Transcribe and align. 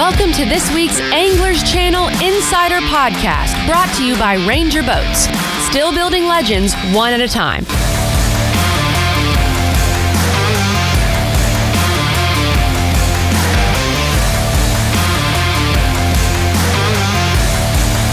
Welcome 0.00 0.32
to 0.32 0.46
this 0.46 0.74
week's 0.74 0.98
Anglers 0.98 1.62
Channel 1.62 2.08
Insider 2.08 2.78
Podcast, 2.86 3.66
brought 3.66 3.94
to 3.96 4.02
you 4.02 4.16
by 4.16 4.36
Ranger 4.46 4.82
Boats. 4.82 5.28
Still 5.68 5.92
building 5.92 6.24
legends 6.24 6.74
one 6.94 7.12
at 7.12 7.20
a 7.20 7.28
time. 7.28 7.64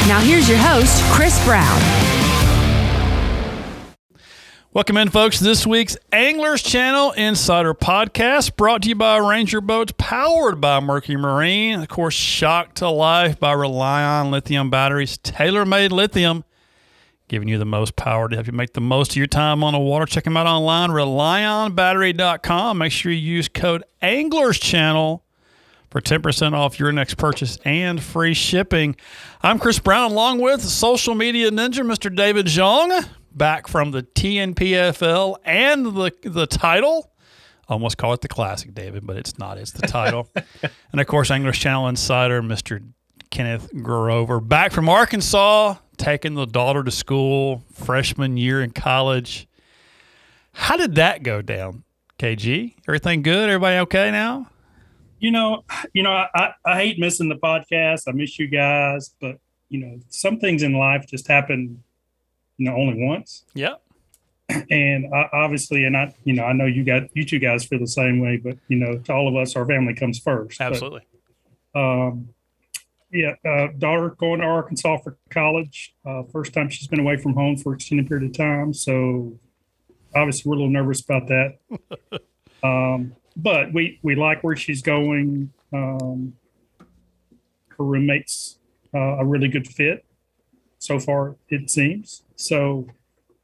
Now 0.09 0.19
here's 0.19 0.49
your 0.49 0.57
host, 0.57 1.01
Chris 1.13 1.41
Brown. 1.45 2.16
Welcome 4.73 4.97
in, 4.97 5.09
folks, 5.09 5.39
this 5.39 5.65
week's 5.65 5.97
Anglers 6.11 6.61
Channel 6.61 7.13
Insider 7.13 7.73
Podcast, 7.73 8.57
brought 8.57 8.83
to 8.83 8.89
you 8.89 8.95
by 8.95 9.17
Ranger 9.17 9.61
Boats, 9.61 9.93
powered 9.97 10.61
by 10.61 10.79
Mercury 10.79 11.17
Marine. 11.17 11.79
Of 11.79 11.87
course, 11.87 12.13
shocked 12.13 12.75
to 12.77 12.89
life 12.89 13.39
by 13.39 13.53
Relion 13.53 14.29
lithium 14.29 14.69
batteries, 14.69 15.17
tailor 15.19 15.65
made 15.65 15.91
lithium, 15.91 16.43
giving 17.27 17.47
you 17.47 17.57
the 17.57 17.65
most 17.65 17.95
power 17.95 18.27
to 18.29 18.35
help 18.35 18.45
you 18.45 18.53
make 18.53 18.73
the 18.73 18.81
most 18.81 19.11
of 19.11 19.17
your 19.17 19.25
time 19.25 19.63
on 19.63 19.73
the 19.73 19.79
water. 19.79 20.05
Check 20.05 20.25
them 20.25 20.37
out 20.37 20.45
online, 20.45 20.89
relionbattery.com. 20.91 22.77
Make 22.77 22.91
sure 22.91 23.11
you 23.11 23.17
use 23.17 23.47
code 23.47 23.83
Anglers 24.01 24.59
Channel 24.59 25.23
for 25.89 26.01
10% 26.01 26.53
off 26.53 26.77
your 26.77 26.91
next 26.91 27.15
purchase 27.15 27.57
and 27.63 28.03
free 28.03 28.33
shipping. 28.33 28.95
I'm 29.41 29.57
Chris 29.57 29.79
Brown, 29.79 30.11
along 30.11 30.39
with 30.39 30.61
social 30.61 31.15
media 31.15 31.49
ninja, 31.49 31.83
Mr. 31.83 32.13
David 32.13 32.45
Zhang, 32.47 33.07
back 33.37 33.67
from 33.67 33.91
the 33.91 34.03
TNPFL 34.03 35.37
and 35.43 35.85
the, 35.85 36.11
the 36.23 36.47
title. 36.47 37.11
Almost 37.69 37.97
call 37.97 38.13
it 38.13 38.21
the 38.21 38.27
classic, 38.27 38.73
David, 38.73 39.05
but 39.05 39.17
it's 39.17 39.37
not. 39.37 39.57
It's 39.57 39.71
the 39.71 39.87
title. 39.87 40.29
and 40.91 41.01
of 41.01 41.07
course, 41.07 41.29
Anglers 41.29 41.57
Channel 41.57 41.87
Insider, 41.89 42.41
Mr. 42.41 42.81
Kenneth 43.29 43.69
Grover, 43.81 44.39
back 44.39 44.71
from 44.71 44.87
Arkansas, 44.87 45.75
taking 45.97 46.35
the 46.35 46.45
daughter 46.45 46.83
to 46.83 46.91
school, 46.91 47.63
freshman 47.73 48.37
year 48.37 48.61
in 48.61 48.71
college. 48.71 49.47
How 50.53 50.77
did 50.77 50.95
that 50.95 51.23
go 51.23 51.41
down, 51.41 51.83
KG? 52.19 52.75
Everything 52.87 53.21
good? 53.21 53.49
Everybody 53.49 53.77
okay 53.79 54.11
now? 54.11 54.49
you 55.19 55.31
know, 55.31 55.63
you 55.93 56.03
know, 56.03 56.11
I, 56.11 56.53
I 56.65 56.75
hate 56.75 56.99
missing 56.99 57.29
the 57.29 57.35
podcast. 57.35 58.03
I 58.07 58.11
miss 58.11 58.37
you 58.37 58.47
guys, 58.47 59.13
but 59.19 59.37
you 59.69 59.79
know, 59.79 59.99
some 60.09 60.39
things 60.39 60.63
in 60.63 60.73
life 60.73 61.05
just 61.07 61.27
happen, 61.27 61.83
you 62.57 62.65
know, 62.65 62.75
only 62.75 63.03
once. 63.03 63.43
Yeah. 63.53 63.75
And 64.49 65.13
I, 65.13 65.29
obviously, 65.33 65.83
and 65.83 65.95
I, 65.95 66.13
you 66.23 66.33
know, 66.33 66.43
I 66.43 66.53
know 66.53 66.65
you 66.65 66.83
got 66.83 67.03
you 67.13 67.25
two 67.25 67.39
guys 67.39 67.65
feel 67.65 67.79
the 67.79 67.87
same 67.87 68.19
way, 68.19 68.37
but 68.37 68.57
you 68.69 68.77
know, 68.77 68.97
to 68.97 69.13
all 69.13 69.27
of 69.27 69.35
us, 69.35 69.55
our 69.55 69.65
family 69.65 69.93
comes 69.93 70.19
first. 70.19 70.61
Absolutely. 70.61 71.05
But, 71.73 71.79
um, 71.79 72.29
yeah, 73.11 73.35
uh, 73.45 73.67
daughter 73.77 74.09
going 74.17 74.39
to 74.39 74.45
Arkansas 74.45 74.97
for 74.97 75.17
college. 75.29 75.95
Uh, 76.05 76.23
first 76.23 76.53
time 76.53 76.69
she's 76.69 76.87
been 76.87 76.99
away 76.99 77.17
from 77.17 77.33
home 77.33 77.57
for 77.57 77.73
extended 77.73 78.07
period 78.07 78.29
of 78.29 78.37
time, 78.37 78.73
so 78.73 79.37
obviously 80.15 80.49
we're 80.49 80.55
a 80.55 80.59
little 80.59 80.71
nervous 80.71 81.01
about 81.01 81.27
that. 81.27 81.57
um, 82.63 83.15
but 83.35 83.73
we 83.73 83.99
we 84.01 84.15
like 84.15 84.43
where 84.43 84.55
she's 84.55 84.81
going. 84.81 85.51
Um, 85.73 86.33
her 87.77 87.83
roommates 87.83 88.57
uh, 88.93 89.17
a 89.19 89.25
really 89.25 89.49
good 89.49 89.67
fit 89.67 90.05
so 90.79 90.99
far 90.99 91.35
it 91.49 91.69
seems. 91.69 92.23
So 92.35 92.87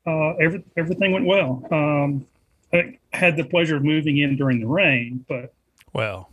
uh, 0.06 0.34
every, 0.36 0.64
everything 0.78 1.12
went 1.12 1.26
well. 1.26 1.66
Um, 1.72 2.28
I 2.74 2.98
had 3.12 3.38
the 3.38 3.44
pleasure 3.44 3.78
of 3.78 3.84
moving 3.84 4.18
in 4.18 4.36
during 4.36 4.60
the 4.60 4.68
rain, 4.68 5.26
but 5.28 5.54
well, 5.94 6.32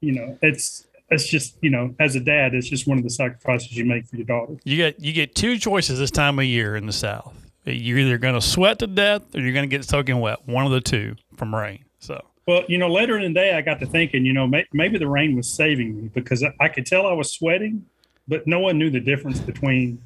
you 0.00 0.12
know 0.12 0.38
it's 0.42 0.86
it's 1.10 1.28
just 1.28 1.56
you 1.60 1.70
know 1.70 1.94
as 1.98 2.14
a 2.14 2.20
dad 2.20 2.54
it's 2.54 2.68
just 2.68 2.86
one 2.86 2.98
of 2.98 3.04
the 3.04 3.10
sacrifices 3.10 3.76
you 3.76 3.84
make 3.84 4.06
for 4.06 4.16
your 4.16 4.26
daughter. 4.26 4.56
You 4.64 4.76
get 4.76 5.00
you 5.00 5.12
get 5.12 5.34
two 5.34 5.58
choices 5.58 5.98
this 5.98 6.10
time 6.10 6.38
of 6.38 6.44
year 6.44 6.76
in 6.76 6.86
the 6.86 6.92
South. 6.92 7.34
You're 7.64 7.98
either 7.98 8.18
going 8.18 8.34
to 8.34 8.40
sweat 8.40 8.80
to 8.80 8.88
death 8.88 9.34
or 9.34 9.40
you're 9.40 9.52
going 9.52 9.68
to 9.68 9.76
get 9.76 9.84
soaking 9.84 10.18
wet. 10.20 10.46
One 10.46 10.66
of 10.66 10.72
the 10.72 10.80
two 10.80 11.14
from 11.36 11.54
rain. 11.54 11.84
So 12.00 12.24
well, 12.46 12.62
you 12.68 12.78
know, 12.78 12.88
later 12.88 13.18
in 13.18 13.32
the 13.32 13.40
day, 13.40 13.54
I 13.54 13.60
got 13.60 13.78
to 13.80 13.86
thinking, 13.86 14.26
you 14.26 14.32
know, 14.32 14.46
may, 14.46 14.64
maybe 14.72 14.98
the 14.98 15.06
rain 15.06 15.36
was 15.36 15.48
saving 15.48 15.96
me 15.96 16.10
because 16.12 16.42
I, 16.42 16.52
I 16.58 16.68
could 16.68 16.86
tell 16.86 17.06
I 17.06 17.12
was 17.12 17.32
sweating, 17.32 17.86
but 18.26 18.46
no 18.46 18.58
one 18.58 18.78
knew 18.78 18.90
the 18.90 19.00
difference 19.00 19.38
between, 19.38 20.02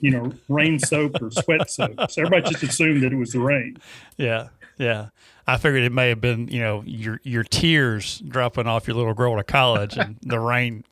you 0.00 0.10
know, 0.10 0.32
rain 0.48 0.78
soaked 0.78 1.20
or 1.22 1.30
sweat 1.30 1.70
soaked. 1.70 2.12
So 2.12 2.22
everybody 2.22 2.50
just 2.50 2.62
assumed 2.62 3.02
that 3.02 3.12
it 3.12 3.16
was 3.16 3.32
the 3.32 3.40
rain. 3.40 3.76
Yeah, 4.16 4.48
yeah. 4.78 5.08
I 5.46 5.58
figured 5.58 5.82
it 5.84 5.92
may 5.92 6.08
have 6.08 6.20
been, 6.20 6.48
you 6.48 6.60
know, 6.60 6.82
your 6.84 7.20
your 7.22 7.44
tears 7.44 8.18
dropping 8.20 8.66
off 8.66 8.86
your 8.86 8.96
little 8.96 9.14
girl 9.14 9.36
to 9.36 9.44
college, 9.44 9.96
and 9.96 10.16
the 10.22 10.40
rain 10.40 10.84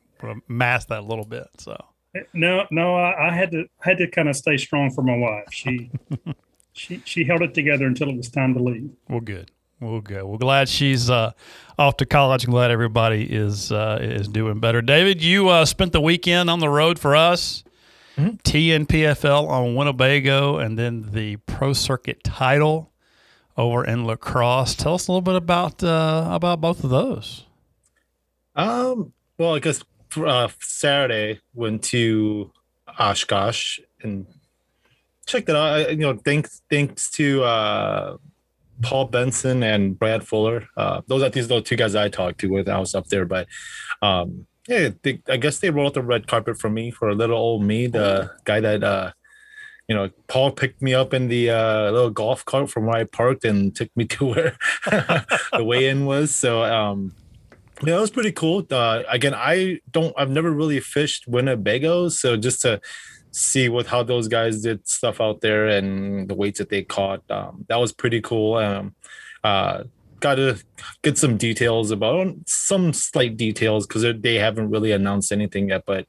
masked 0.47 0.89
that 0.89 0.99
a 0.99 1.05
little 1.05 1.25
bit. 1.25 1.47
So 1.57 1.77
no, 2.33 2.65
no, 2.71 2.95
I, 2.95 3.29
I 3.29 3.33
had 3.33 3.51
to 3.51 3.65
had 3.79 3.97
to 3.97 4.07
kind 4.07 4.29
of 4.29 4.35
stay 4.35 4.57
strong 4.57 4.91
for 4.91 5.01
my 5.01 5.17
wife. 5.17 5.47
She 5.51 5.91
she 6.73 7.01
she 7.05 7.23
held 7.23 7.41
it 7.41 7.53
together 7.53 7.85
until 7.85 8.09
it 8.09 8.17
was 8.17 8.29
time 8.29 8.53
to 8.53 8.61
leave. 8.61 8.89
Well, 9.09 9.19
good. 9.21 9.51
Well, 9.81 9.99
good. 9.99 10.23
Well, 10.23 10.37
glad 10.37 10.69
she's 10.69 11.09
uh, 11.09 11.31
off 11.77 11.97
to 11.97 12.05
college. 12.05 12.45
Glad 12.45 12.71
everybody 12.71 13.23
is 13.23 13.71
uh, 13.71 13.99
is 14.01 14.27
doing 14.27 14.59
better. 14.59 14.81
David, 14.81 15.21
you 15.21 15.49
uh, 15.49 15.65
spent 15.65 15.91
the 15.91 16.01
weekend 16.01 16.49
on 16.49 16.59
the 16.59 16.69
road 16.69 16.97
for 16.97 17.15
us. 17.15 17.63
Mm-hmm. 18.17 18.35
TNPFL 18.37 19.47
on 19.49 19.75
Winnebago, 19.75 20.57
and 20.57 20.79
then 20.79 21.11
the 21.11 21.35
Pro 21.37 21.73
Circuit 21.73 22.23
title 22.23 22.93
over 23.57 23.83
in 23.83 24.05
La 24.05 24.15
Crosse. 24.15 24.75
Tell 24.75 24.93
us 24.93 25.07
a 25.07 25.11
little 25.11 25.21
bit 25.21 25.35
about 25.35 25.83
uh, 25.83 26.29
about 26.31 26.61
both 26.61 26.83
of 26.83 26.89
those. 26.89 27.45
Um. 28.55 29.11
Well, 29.37 29.55
I 29.55 29.59
guess 29.59 29.83
uh, 30.15 30.47
Saturday 30.61 31.41
went 31.53 31.83
to 31.85 32.51
Oshkosh 32.97 33.79
and 34.01 34.25
checked 35.25 35.49
it 35.49 35.55
out. 35.55 35.91
You 35.91 35.97
know, 35.97 36.15
thanks 36.15 36.61
thanks 36.69 37.11
to 37.11 37.43
uh, 37.43 38.17
Paul 38.81 39.05
Benson 39.05 39.63
and 39.63 39.97
Brad 39.97 40.25
Fuller. 40.25 40.67
Uh, 40.77 41.01
those 41.07 41.21
are 41.21 41.29
these 41.29 41.47
those 41.47 41.63
two 41.63 41.75
guys 41.75 41.95
I 41.95 42.09
talked 42.09 42.39
to 42.39 42.47
when 42.47 42.69
I 42.69 42.79
was 42.79 42.95
up 42.95 43.07
there. 43.07 43.25
But 43.25 43.47
um, 44.01 44.47
yeah, 44.67 44.89
they, 45.03 45.21
I 45.29 45.37
guess 45.37 45.59
they 45.59 45.69
rolled 45.69 45.93
the 45.93 46.01
red 46.01 46.27
carpet 46.27 46.57
for 46.57 46.69
me 46.69 46.91
for 46.91 47.09
a 47.09 47.15
little 47.15 47.37
old 47.37 47.63
me, 47.63 47.87
the 47.87 48.31
guy 48.45 48.59
that 48.59 48.83
uh, 48.83 49.11
you 49.87 49.95
know 49.95 50.09
Paul 50.27 50.51
picked 50.51 50.81
me 50.81 50.93
up 50.93 51.13
in 51.13 51.27
the 51.27 51.51
uh, 51.51 51.91
little 51.91 52.09
golf 52.09 52.43
cart 52.45 52.69
from 52.69 52.87
where 52.87 52.97
I 52.97 53.03
parked 53.03 53.45
and 53.45 53.75
took 53.75 53.89
me 53.95 54.05
to 54.15 54.25
where 54.25 54.57
the 54.85 55.63
weigh-in 55.63 56.05
was. 56.05 56.33
So 56.33 56.63
um, 56.63 57.13
yeah, 57.83 57.97
it 57.97 58.01
was 58.01 58.11
pretty 58.11 58.31
cool. 58.31 58.65
Uh, 58.69 59.03
again, 59.07 59.33
I 59.35 59.79
don't, 59.91 60.13
I've 60.17 60.29
never 60.29 60.51
really 60.51 60.79
fished 60.79 61.27
Winnebago, 61.27 62.09
so 62.09 62.37
just 62.37 62.61
to 62.63 62.81
see 63.31 63.67
what 63.67 63.85
how 63.85 64.01
those 64.01 64.29
guys 64.29 64.61
did 64.61 64.87
stuff 64.87 65.19
out 65.19 65.41
there 65.41 65.67
and 65.67 66.29
the 66.29 66.33
weights 66.35 66.59
that 66.59 66.69
they 66.69 66.83
caught. 66.83 67.21
Um, 67.29 67.65
that 67.67 67.79
was 67.79 67.91
pretty 67.91 68.21
cool. 68.21 68.55
Um, 68.55 68.95
uh, 69.43 69.83
got 70.25 70.35
to 70.35 70.57
get 71.03 71.19
some 71.19 71.37
details 71.37 71.91
about 71.91 72.33
some 72.47 72.93
slight 72.93 73.37
details 73.37 73.85
because 73.85 74.03
they 74.21 74.35
haven't 74.35 74.71
really 74.71 74.91
announced 74.91 75.31
anything 75.31 75.69
yet. 75.69 75.83
But 75.85 76.07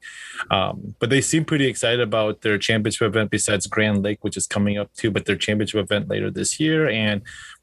um, 0.49 0.95
but 0.99 1.11
they 1.11 1.21
seem 1.21 1.45
pretty 1.45 1.67
excited 1.67 2.01
about 2.01 2.41
their 2.41 2.57
championship 2.57 3.07
event 3.07 3.29
besides 3.29 3.67
Grand 3.67 4.01
Lake, 4.01 4.23
which 4.23 4.37
is 4.37 4.47
coming 4.47 4.79
up 4.79 4.91
too. 4.93 5.11
But 5.11 5.25
their 5.25 5.35
championship 5.35 5.81
event 5.81 6.07
later 6.07 6.31
this 6.31 6.59
year 6.59 6.89
and 6.89 7.21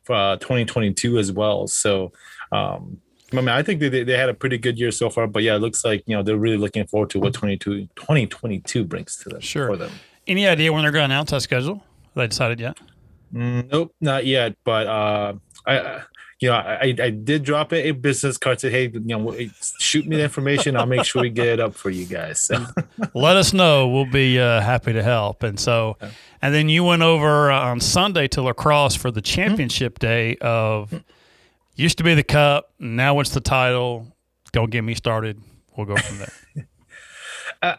uh, 0.09 0.37
2022 0.37 1.19
as 1.19 1.33
well. 1.33 1.67
So 1.67 2.13
um, 2.53 3.01
I 3.33 3.37
mean, 3.37 3.49
I 3.49 3.63
think 3.65 3.81
they, 3.81 3.89
they 3.89 4.17
had 4.17 4.29
a 4.29 4.35
pretty 4.35 4.59
good 4.59 4.79
year 4.79 4.93
so 4.93 5.11
far, 5.11 5.27
but 5.27 5.43
yeah, 5.43 5.57
it 5.57 5.59
looks 5.59 5.85
like, 5.85 6.05
you 6.07 6.17
know, 6.17 6.23
they're 6.23 6.37
really 6.37 6.57
looking 6.57 6.87
forward 6.87 7.11
to 7.11 7.19
what 7.19 7.35
22, 7.35 7.89
2022 7.97 8.85
brings 8.85 9.17
to 9.17 9.29
them. 9.29 9.41
Sure. 9.41 9.67
For 9.67 9.77
them. 9.77 9.91
Any 10.29 10.47
idea 10.47 10.73
when 10.73 10.83
they're 10.83 10.93
going 10.93 11.09
to 11.09 11.15
announce 11.15 11.33
that 11.33 11.43
schedule? 11.43 11.77
Have 11.77 12.15
they 12.15 12.27
decided 12.29 12.61
yet? 12.61 12.79
Mm, 13.35 13.73
nope, 13.73 13.93
not 14.01 14.25
yet. 14.25 14.55
But, 14.65 14.87
uh, 14.87 15.33
I, 15.67 16.03
you 16.41 16.49
know, 16.49 16.55
I, 16.55 16.95
I 17.01 17.11
did 17.11 17.45
drop 17.45 17.73
a, 17.73 17.89
a 17.89 17.91
business 17.93 18.37
card. 18.37 18.61
Said, 18.61 18.73
hey, 18.73 18.91
you 18.93 19.01
know, 19.01 19.35
shoot 19.79 20.07
me 20.07 20.17
the 20.17 20.23
information. 20.23 20.77
I'll 20.77 20.87
make 20.87 21.05
sure 21.05 21.23
we 21.23 21.31
get 21.31 21.47
it 21.47 21.61
up 21.61 21.75
for 21.75 21.91
you 21.91 22.07
guys. 22.07 22.41
So. 22.41 22.65
Let 23.15 23.37
us 23.37 23.53
know. 23.53 23.89
We'll 23.89 24.11
be 24.11 24.39
uh, 24.39 24.61
happy 24.61 24.93
to 24.93 25.03
help. 25.03 25.43
And 25.43 25.59
so, 25.59 25.97
and 26.43 26.55
then 26.55 26.69
you 26.69 26.85
went 26.85 27.03
over 27.03 27.51
uh, 27.51 27.61
on 27.61 27.81
Sunday 27.81 28.29
to 28.29 28.43
La 28.43 28.53
Crosse 28.53 28.97
for 28.97 29.11
the 29.11 29.23
championship 29.23 29.99
mm-hmm. 29.99 30.07
day 30.07 30.37
of 30.41 31.05
Used 31.77 31.99
to 31.99 32.05
be 32.05 32.15
the 32.15 32.23
cup. 32.23 32.73
Now 32.79 33.19
it's 33.21 33.31
the 33.31 33.41
title. 33.41 34.07
Don't 34.53 34.71
get 34.71 34.83
me 34.83 34.95
started. 34.95 35.41
We'll 35.77 35.87
go 35.87 35.97
from 35.97 36.19
there. 36.19 36.69
uh, 37.63 37.77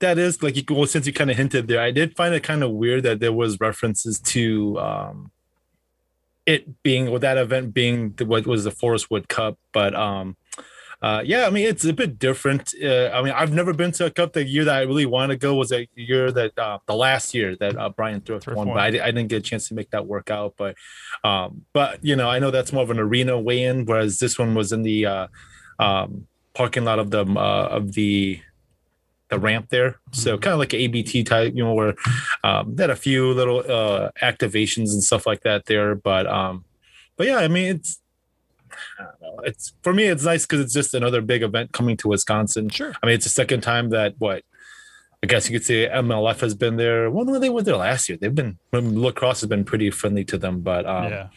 that 0.00 0.18
is 0.18 0.42
like 0.42 0.56
you 0.56 0.64
well, 0.68 0.86
since 0.86 1.06
you 1.06 1.12
kind 1.12 1.30
of 1.30 1.36
hinted 1.36 1.68
there, 1.68 1.80
I 1.80 1.92
did 1.92 2.16
find 2.16 2.34
it 2.34 2.42
kind 2.42 2.64
of 2.64 2.72
weird 2.72 3.04
that 3.04 3.20
there 3.20 3.32
was 3.32 3.60
references 3.60 4.18
to 4.18 4.78
um, 4.80 5.30
it 6.46 6.82
being 6.82 7.10
with 7.10 7.22
that 7.22 7.36
event 7.36 7.74
being 7.74 8.12
the, 8.12 8.24
what 8.24 8.46
was 8.46 8.64
the 8.64 8.70
Forest 8.70 9.10
Wood 9.10 9.28
Cup, 9.28 9.58
but 9.72 9.94
um, 9.94 10.36
uh, 11.02 11.22
yeah, 11.24 11.46
I 11.46 11.50
mean 11.50 11.66
it's 11.66 11.84
a 11.84 11.92
bit 11.92 12.18
different. 12.18 12.72
Uh, 12.82 13.10
I 13.12 13.22
mean 13.22 13.32
I've 13.32 13.52
never 13.52 13.72
been 13.74 13.92
to 13.92 14.06
a 14.06 14.10
cup. 14.10 14.32
The 14.32 14.44
year 14.44 14.64
that 14.64 14.76
I 14.76 14.82
really 14.82 15.04
wanted 15.04 15.34
to 15.34 15.38
go 15.38 15.54
was 15.54 15.70
a 15.72 15.86
year 15.94 16.32
that 16.32 16.58
uh, 16.58 16.78
the 16.86 16.94
last 16.94 17.34
year 17.34 17.54
that 17.56 17.76
uh, 17.76 17.90
Bryan 17.90 18.22
Thrift, 18.22 18.44
Thrift 18.44 18.56
won, 18.56 18.68
won, 18.68 18.76
but 18.76 18.82
I, 18.82 19.06
I, 19.06 19.10
didn't 19.10 19.28
get 19.28 19.38
a 19.38 19.42
chance 19.42 19.68
to 19.68 19.74
make 19.74 19.90
that 19.90 20.06
work 20.06 20.30
out. 20.30 20.54
But 20.56 20.76
um, 21.22 21.66
but 21.74 22.02
you 22.02 22.16
know 22.16 22.30
I 22.30 22.38
know 22.38 22.50
that's 22.50 22.72
more 22.72 22.82
of 22.82 22.90
an 22.90 22.98
arena 22.98 23.38
weigh-in, 23.38 23.84
whereas 23.84 24.18
this 24.18 24.38
one 24.38 24.54
was 24.54 24.72
in 24.72 24.82
the 24.82 25.06
uh, 25.06 25.26
um, 25.78 26.26
parking 26.54 26.84
lot 26.84 26.98
of 26.98 27.10
the 27.10 27.26
uh, 27.26 27.68
of 27.68 27.92
the 27.92 28.40
the 29.28 29.38
ramp 29.38 29.68
there. 29.70 29.98
So 30.12 30.38
kind 30.38 30.52
of 30.52 30.58
like 30.58 30.72
ABT 30.72 31.24
type, 31.24 31.52
you 31.54 31.64
know, 31.64 31.74
where 31.74 31.94
um, 32.44 32.74
they 32.74 32.84
had 32.84 32.90
a 32.90 32.96
few 32.96 33.32
little 33.32 33.58
uh, 33.60 34.10
activations 34.22 34.92
and 34.92 35.02
stuff 35.02 35.26
like 35.26 35.42
that 35.42 35.66
there. 35.66 35.94
But 35.94 36.26
um, 36.26 36.64
but 37.16 37.26
yeah, 37.26 37.38
I 37.38 37.48
mean, 37.48 37.76
it's 37.76 38.00
I 38.98 39.04
don't 39.04 39.20
know. 39.20 39.42
It's 39.44 39.72
for 39.82 39.92
me, 39.92 40.04
it's 40.04 40.24
nice 40.24 40.46
because 40.46 40.60
it's 40.60 40.72
just 40.72 40.94
another 40.94 41.20
big 41.20 41.42
event 41.42 41.72
coming 41.72 41.96
to 41.98 42.08
Wisconsin. 42.08 42.68
Sure. 42.68 42.94
I 43.02 43.06
mean, 43.06 43.14
it's 43.14 43.24
the 43.24 43.30
second 43.30 43.62
time 43.62 43.90
that 43.90 44.14
what 44.18 44.42
I 45.22 45.26
guess 45.26 45.48
you 45.48 45.58
could 45.58 45.66
say 45.66 45.88
MLF 45.88 46.40
has 46.40 46.54
been 46.54 46.76
there. 46.76 47.10
Well, 47.10 47.24
no, 47.24 47.38
they 47.38 47.48
were 47.48 47.62
there 47.62 47.76
last 47.76 48.08
year. 48.08 48.18
They've 48.20 48.34
been 48.34 48.58
La 48.72 49.10
Crosse 49.12 49.40
has 49.40 49.48
been 49.48 49.64
pretty 49.64 49.90
friendly 49.90 50.24
to 50.26 50.38
them, 50.38 50.60
but 50.60 50.86
um, 50.86 51.10
yeah. 51.10 51.28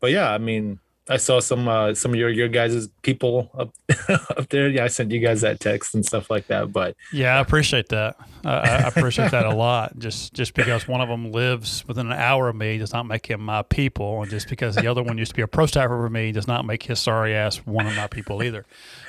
but 0.00 0.10
yeah, 0.10 0.32
I 0.32 0.38
mean, 0.38 0.80
I 1.08 1.16
saw 1.16 1.40
some 1.40 1.68
uh, 1.68 1.94
some 1.94 2.12
of 2.12 2.16
your 2.16 2.28
your 2.28 2.48
guys' 2.48 2.88
people 3.02 3.50
up 3.56 3.70
up 4.36 4.48
there. 4.50 4.68
Yeah, 4.68 4.84
I 4.84 4.88
sent 4.88 5.10
you 5.10 5.20
guys 5.20 5.40
that 5.40 5.60
text 5.60 5.94
and 5.94 6.04
stuff 6.04 6.30
like 6.30 6.46
that. 6.48 6.72
But 6.72 6.96
Yeah, 7.12 7.36
I 7.36 7.40
appreciate 7.40 7.88
that. 7.88 8.16
I, 8.44 8.50
I 8.50 8.88
appreciate 8.88 9.30
that 9.30 9.46
a 9.46 9.54
lot. 9.54 9.98
Just 9.98 10.34
just 10.34 10.54
because 10.54 10.86
one 10.86 11.00
of 11.00 11.08
them 11.08 11.32
lives 11.32 11.86
within 11.86 12.06
an 12.06 12.18
hour 12.18 12.48
of 12.48 12.56
me 12.56 12.78
does 12.78 12.92
not 12.92 13.06
make 13.06 13.26
him 13.26 13.40
my 13.40 13.62
people, 13.62 14.22
and 14.22 14.30
just 14.30 14.48
because 14.48 14.74
the 14.74 14.86
other 14.86 15.02
one 15.02 15.18
used 15.18 15.30
to 15.30 15.36
be 15.36 15.42
a 15.42 15.48
pro 15.48 15.66
staffer 15.66 15.96
for 15.96 16.10
me 16.10 16.32
does 16.32 16.46
not 16.46 16.64
make 16.64 16.82
his 16.82 16.98
sorry 16.98 17.34
ass 17.34 17.56
one 17.58 17.86
of 17.86 17.96
my 17.96 18.06
people 18.06 18.42
either. 18.42 18.66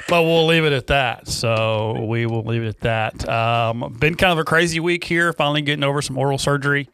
But 0.07 0.23
we'll 0.23 0.47
leave 0.47 0.65
it 0.65 0.73
at 0.73 0.87
that. 0.87 1.27
So 1.27 2.05
we 2.05 2.25
will 2.25 2.43
leave 2.43 2.63
it 2.63 2.67
at 2.67 2.79
that. 2.79 3.29
Um, 3.29 3.95
been 3.99 4.15
kind 4.15 4.31
of 4.31 4.39
a 4.39 4.45
crazy 4.45 4.79
week 4.79 5.03
here. 5.03 5.33
Finally 5.33 5.61
getting 5.63 5.83
over 5.83 6.01
some 6.01 6.17
oral 6.17 6.37
surgery 6.37 6.89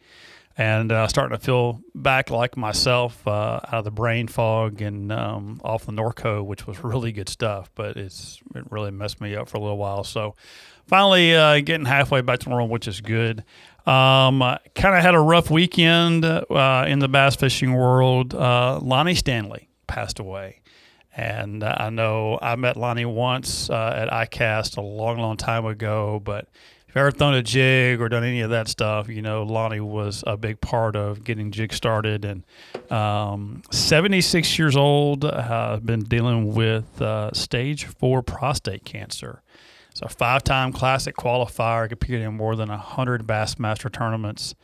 and 0.58 0.90
uh, 0.90 1.06
starting 1.06 1.36
to 1.36 1.44
feel 1.44 1.82
back 1.94 2.30
like 2.30 2.56
myself 2.56 3.26
uh, 3.26 3.60
out 3.64 3.74
of 3.74 3.84
the 3.84 3.90
brain 3.90 4.26
fog 4.26 4.80
and 4.80 5.12
um, 5.12 5.60
off 5.62 5.84
the 5.84 5.92
Norco, 5.92 6.44
which 6.44 6.66
was 6.66 6.82
really 6.82 7.12
good 7.12 7.28
stuff. 7.28 7.70
But 7.74 7.96
it's 7.96 8.40
it 8.54 8.64
really 8.70 8.90
messed 8.90 9.20
me 9.20 9.36
up 9.36 9.48
for 9.48 9.58
a 9.58 9.60
little 9.60 9.76
while. 9.76 10.02
So 10.04 10.34
finally 10.86 11.34
uh, 11.34 11.60
getting 11.60 11.84
halfway 11.84 12.22
back 12.22 12.40
to 12.40 12.48
normal, 12.48 12.68
which 12.68 12.88
is 12.88 13.00
good. 13.00 13.44
Um, 13.86 14.40
kind 14.74 14.96
of 14.96 15.02
had 15.02 15.14
a 15.14 15.20
rough 15.20 15.50
weekend 15.50 16.24
uh, 16.24 16.84
in 16.88 16.98
the 17.00 17.08
bass 17.08 17.36
fishing 17.36 17.74
world. 17.74 18.34
Uh, 18.34 18.80
Lonnie 18.80 19.14
Stanley 19.14 19.68
passed 19.86 20.18
away. 20.18 20.62
And 21.18 21.62
uh, 21.62 21.74
I 21.78 21.90
know 21.90 22.38
I 22.42 22.56
met 22.56 22.76
Lonnie 22.76 23.06
once 23.06 23.70
at 23.70 24.10
ICAST 24.10 24.76
a 24.76 24.82
long, 24.82 25.18
long 25.18 25.36
time 25.36 25.64
ago, 25.64 26.20
but 26.22 26.48
ever 26.96 27.10
thrown 27.10 27.34
a 27.34 27.42
jig 27.42 28.00
or 28.00 28.08
done 28.08 28.24
any 28.24 28.40
of 28.40 28.50
that 28.50 28.68
stuff, 28.68 29.08
you 29.08 29.22
know 29.22 29.42
Lonnie 29.42 29.80
was 29.80 30.24
a 30.26 30.36
big 30.36 30.60
part 30.60 30.96
of 30.96 31.24
getting 31.24 31.50
jig 31.50 31.72
started. 31.72 32.24
And 32.24 32.44
um, 32.90 33.62
76 33.70 34.58
years 34.58 34.76
old, 34.76 35.24
uh, 35.24 35.78
been 35.84 36.04
dealing 36.04 36.54
with 36.54 37.00
uh, 37.02 37.32
stage 37.32 37.84
four 37.84 38.22
prostate 38.22 38.84
cancer. 38.84 39.42
So 39.94 40.06
five-time 40.08 40.72
classic 40.72 41.16
qualifier, 41.16 41.88
competed 41.88 42.20
in 42.20 42.36
more 42.36 42.54
than 42.54 42.68
100 42.68 43.26
Bassmaster 43.26 43.90
tournaments. 43.90 44.54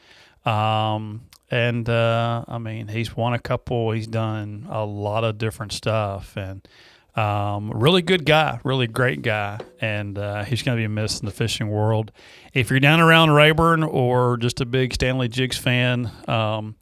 Um, 0.44 1.23
and 1.50 1.88
uh, 1.88 2.44
I 2.49 2.58
mean, 2.58 2.88
he's 2.88 3.17
won 3.17 3.34
a 3.34 3.38
couple. 3.38 3.93
He's 3.93 4.06
done 4.06 4.67
a 4.70 4.84
lot 4.84 5.25
of 5.25 5.38
different 5.38 5.73
stuff, 5.73 6.37
and 6.37 6.67
um, 7.14 7.70
really 7.70 8.02
good 8.02 8.24
guy, 8.24 8.60
really 8.64 8.86
great 8.86 9.22
guy, 9.22 9.60
and 9.80 10.18
uh, 10.18 10.44
he's 10.44 10.62
going 10.62 10.78
to 10.78 10.82
be 10.82 10.88
missed 10.88 11.22
in 11.22 11.26
the 11.26 11.32
fishing 11.32 11.68
world. 11.68 12.10
If 12.54 12.70
you're 12.70 12.80
down 12.80 13.00
around 13.00 13.30
Rayburn 13.30 13.82
or 13.82 14.36
just 14.38 14.60
a 14.60 14.66
big 14.66 14.94
Stanley 14.94 15.28
Jigs 15.28 15.58
fan, 15.58 16.10
um, 16.26 16.76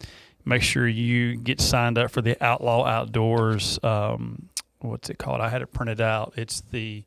make 0.44 0.62
sure 0.62 0.86
you 0.86 1.36
get 1.36 1.60
signed 1.60 1.98
up 1.98 2.10
for 2.10 2.22
the 2.22 2.42
Outlaw 2.44 2.84
Outdoors. 2.84 3.78
Um, 3.82 4.48
what's 4.80 5.10
it 5.10 5.18
called? 5.18 5.40
I 5.40 5.48
had 5.48 5.62
it 5.62 5.72
printed 5.72 6.00
out. 6.00 6.34
It's 6.36 6.60
the 6.60 7.04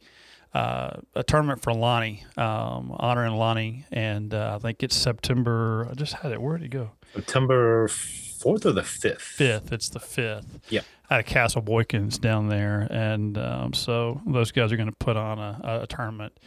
uh, 0.54 0.98
a 1.16 1.24
tournament 1.24 1.62
for 1.62 1.74
Lonnie, 1.74 2.26
um, 2.38 2.96
honoring 2.98 3.34
Lonnie, 3.34 3.86
and 3.92 4.34
uh, 4.34 4.56
I 4.56 4.60
think 4.60 4.84
it's 4.84 4.96
September. 4.96 5.88
I 5.90 5.96
just 5.96 6.14
had 6.14 6.32
it. 6.32 6.42
Where 6.42 6.58
did 6.58 6.66
it 6.66 6.70
go? 6.70 6.92
September 7.14 7.90
fourth 8.44 8.66
or 8.66 8.74
the 8.74 8.84
fifth? 8.84 9.22
Fifth. 9.22 9.72
It's 9.72 9.90
the 9.90 10.02
fifth. 10.02 10.60
Yeah. 10.70 10.82
Out 11.10 11.22
of 11.22 11.26
Castle 11.26 11.62
Boykins 11.62 12.20
down 12.20 12.50
there, 12.50 12.88
and 12.92 13.38
um, 13.38 13.74
so 13.74 14.22
those 14.28 14.52
guys 14.52 14.72
are 14.72 14.78
going 14.78 14.90
to 14.90 14.96
put 14.96 15.16
on 15.16 15.40
a, 15.40 15.82
a, 15.84 15.88
tournament 15.88 16.38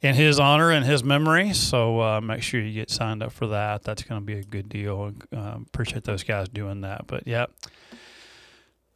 in 0.00 0.14
his 0.14 0.40
honor 0.40 0.70
and 0.70 0.84
his 0.84 1.04
memory. 1.04 1.52
So 1.52 2.00
uh, 2.00 2.20
make 2.20 2.42
sure 2.42 2.60
you 2.60 2.72
get 2.72 2.90
signed 2.90 3.22
up 3.22 3.32
for 3.32 3.46
that. 3.48 3.82
That's 3.82 4.02
going 4.02 4.20
to 4.20 4.24
be 4.24 4.38
a 4.38 4.42
good 4.42 4.68
deal. 4.68 5.12
Um, 5.32 5.66
appreciate 5.68 6.04
those 6.04 6.22
guys 6.22 6.48
doing 6.48 6.80
that. 6.80 7.06
But 7.06 7.26
yeah, 7.26 7.46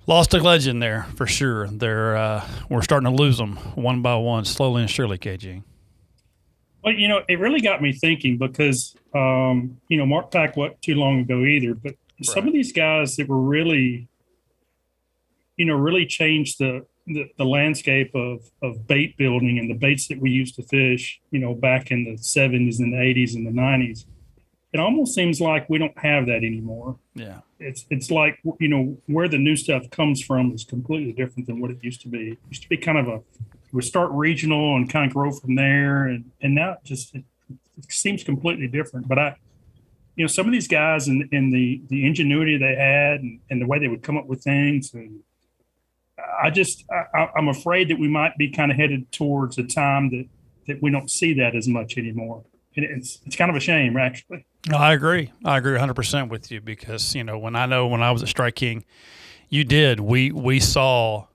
lost 0.06 0.34
a 0.34 0.38
legend 0.38 0.82
there 0.82 1.06
for 1.16 1.26
sure. 1.26 1.68
They're 1.68 2.16
uh, 2.16 2.48
we're 2.68 2.82
starting 2.82 3.10
to 3.10 3.16
lose 3.16 3.38
them 3.38 3.56
one 3.74 4.02
by 4.02 4.16
one, 4.16 4.44
slowly 4.44 4.82
and 4.82 4.90
surely. 4.90 5.18
KG. 5.18 5.62
Well, 6.82 6.94
you 6.94 7.08
know, 7.08 7.22
it 7.28 7.38
really 7.38 7.60
got 7.60 7.82
me 7.82 7.92
thinking 7.92 8.38
because, 8.38 8.96
um, 9.14 9.78
you 9.88 9.98
know, 9.98 10.06
Mark 10.06 10.30
Pack 10.30 10.56
what 10.56 10.80
too 10.80 10.94
long 10.94 11.20
ago 11.20 11.44
either, 11.44 11.74
but 11.74 11.94
right. 12.20 12.34
some 12.34 12.46
of 12.46 12.52
these 12.52 12.72
guys 12.72 13.16
that 13.16 13.28
were 13.28 13.40
really, 13.40 14.08
you 15.56 15.66
know, 15.66 15.76
really 15.76 16.06
changed 16.06 16.58
the, 16.58 16.86
the, 17.06 17.30
the 17.38 17.44
landscape 17.44 18.14
of, 18.14 18.50
of 18.62 18.86
bait 18.86 19.16
building 19.16 19.58
and 19.58 19.70
the 19.70 19.74
baits 19.74 20.08
that 20.08 20.20
we 20.20 20.30
used 20.30 20.54
to 20.56 20.62
fish, 20.62 21.20
you 21.30 21.38
know, 21.38 21.54
back 21.54 21.90
in 21.90 22.04
the 22.04 22.16
70s 22.16 22.78
and 22.78 22.92
the 22.92 22.98
80s 22.98 23.34
and 23.34 23.46
the 23.46 23.50
90s. 23.50 24.04
It 24.72 24.78
almost 24.78 25.14
seems 25.14 25.40
like 25.40 25.68
we 25.68 25.78
don't 25.78 25.98
have 25.98 26.26
that 26.26 26.44
anymore. 26.44 26.96
Yeah. 27.14 27.40
It's 27.58 27.86
it's 27.90 28.10
like 28.10 28.38
you 28.60 28.68
know 28.68 28.96
where 29.06 29.28
the 29.28 29.36
new 29.36 29.56
stuff 29.56 29.90
comes 29.90 30.22
from 30.22 30.52
is 30.52 30.64
completely 30.64 31.12
different 31.12 31.48
than 31.48 31.60
what 31.60 31.72
it 31.72 31.78
used 31.82 32.00
to 32.02 32.08
be. 32.08 32.30
It 32.30 32.38
used 32.48 32.62
to 32.62 32.68
be 32.68 32.76
kind 32.76 32.96
of 32.96 33.08
a 33.08 33.20
we 33.72 33.82
start 33.82 34.10
regional 34.12 34.76
and 34.76 34.90
kind 34.90 35.06
of 35.06 35.14
grow 35.14 35.32
from 35.32 35.54
there. 35.54 36.06
And, 36.06 36.30
and 36.40 36.54
now 36.54 36.72
it 36.72 36.78
just 36.84 37.14
it, 37.14 37.24
it 37.78 37.92
seems 37.92 38.24
completely 38.24 38.66
different. 38.66 39.08
But 39.08 39.18
I, 39.18 39.36
you 40.16 40.24
know, 40.24 40.28
some 40.28 40.46
of 40.46 40.52
these 40.52 40.68
guys 40.68 41.08
and, 41.08 41.28
and 41.32 41.52
the, 41.52 41.80
the 41.88 42.06
ingenuity 42.06 42.58
they 42.58 42.74
had 42.74 43.20
and, 43.20 43.40
and 43.50 43.60
the 43.60 43.66
way 43.66 43.78
they 43.78 43.88
would 43.88 44.02
come 44.02 44.16
up 44.16 44.26
with 44.26 44.42
things. 44.42 44.92
And 44.92 45.20
uh, 46.18 46.22
I 46.44 46.50
just, 46.50 46.84
I, 46.90 47.28
I'm 47.36 47.48
afraid 47.48 47.88
that 47.88 47.98
we 47.98 48.08
might 48.08 48.36
be 48.36 48.50
kind 48.50 48.70
of 48.70 48.76
headed 48.76 49.10
towards 49.12 49.58
a 49.58 49.64
time 49.64 50.10
that, 50.10 50.26
that 50.66 50.82
we 50.82 50.90
don't 50.90 51.10
see 51.10 51.34
that 51.34 51.54
as 51.54 51.68
much 51.68 51.96
anymore. 51.96 52.44
And 52.76 52.84
it's, 52.84 53.20
it's 53.26 53.36
kind 53.36 53.50
of 53.50 53.56
a 53.56 53.60
shame, 53.60 53.96
actually. 53.96 54.46
No, 54.68 54.76
I 54.76 54.92
agree. 54.92 55.32
I 55.44 55.58
agree 55.58 55.76
100% 55.76 56.28
with 56.28 56.50
you 56.50 56.60
because, 56.60 57.14
you 57.14 57.24
know, 57.24 57.38
when 57.38 57.56
I 57.56 57.66
know 57.66 57.86
when 57.86 58.02
I 58.02 58.10
was 58.10 58.22
at 58.22 58.28
Strike 58.28 58.56
King, 58.56 58.84
you 59.48 59.64
did, 59.64 60.00
we, 60.00 60.30
we 60.30 60.60
saw 60.60 61.26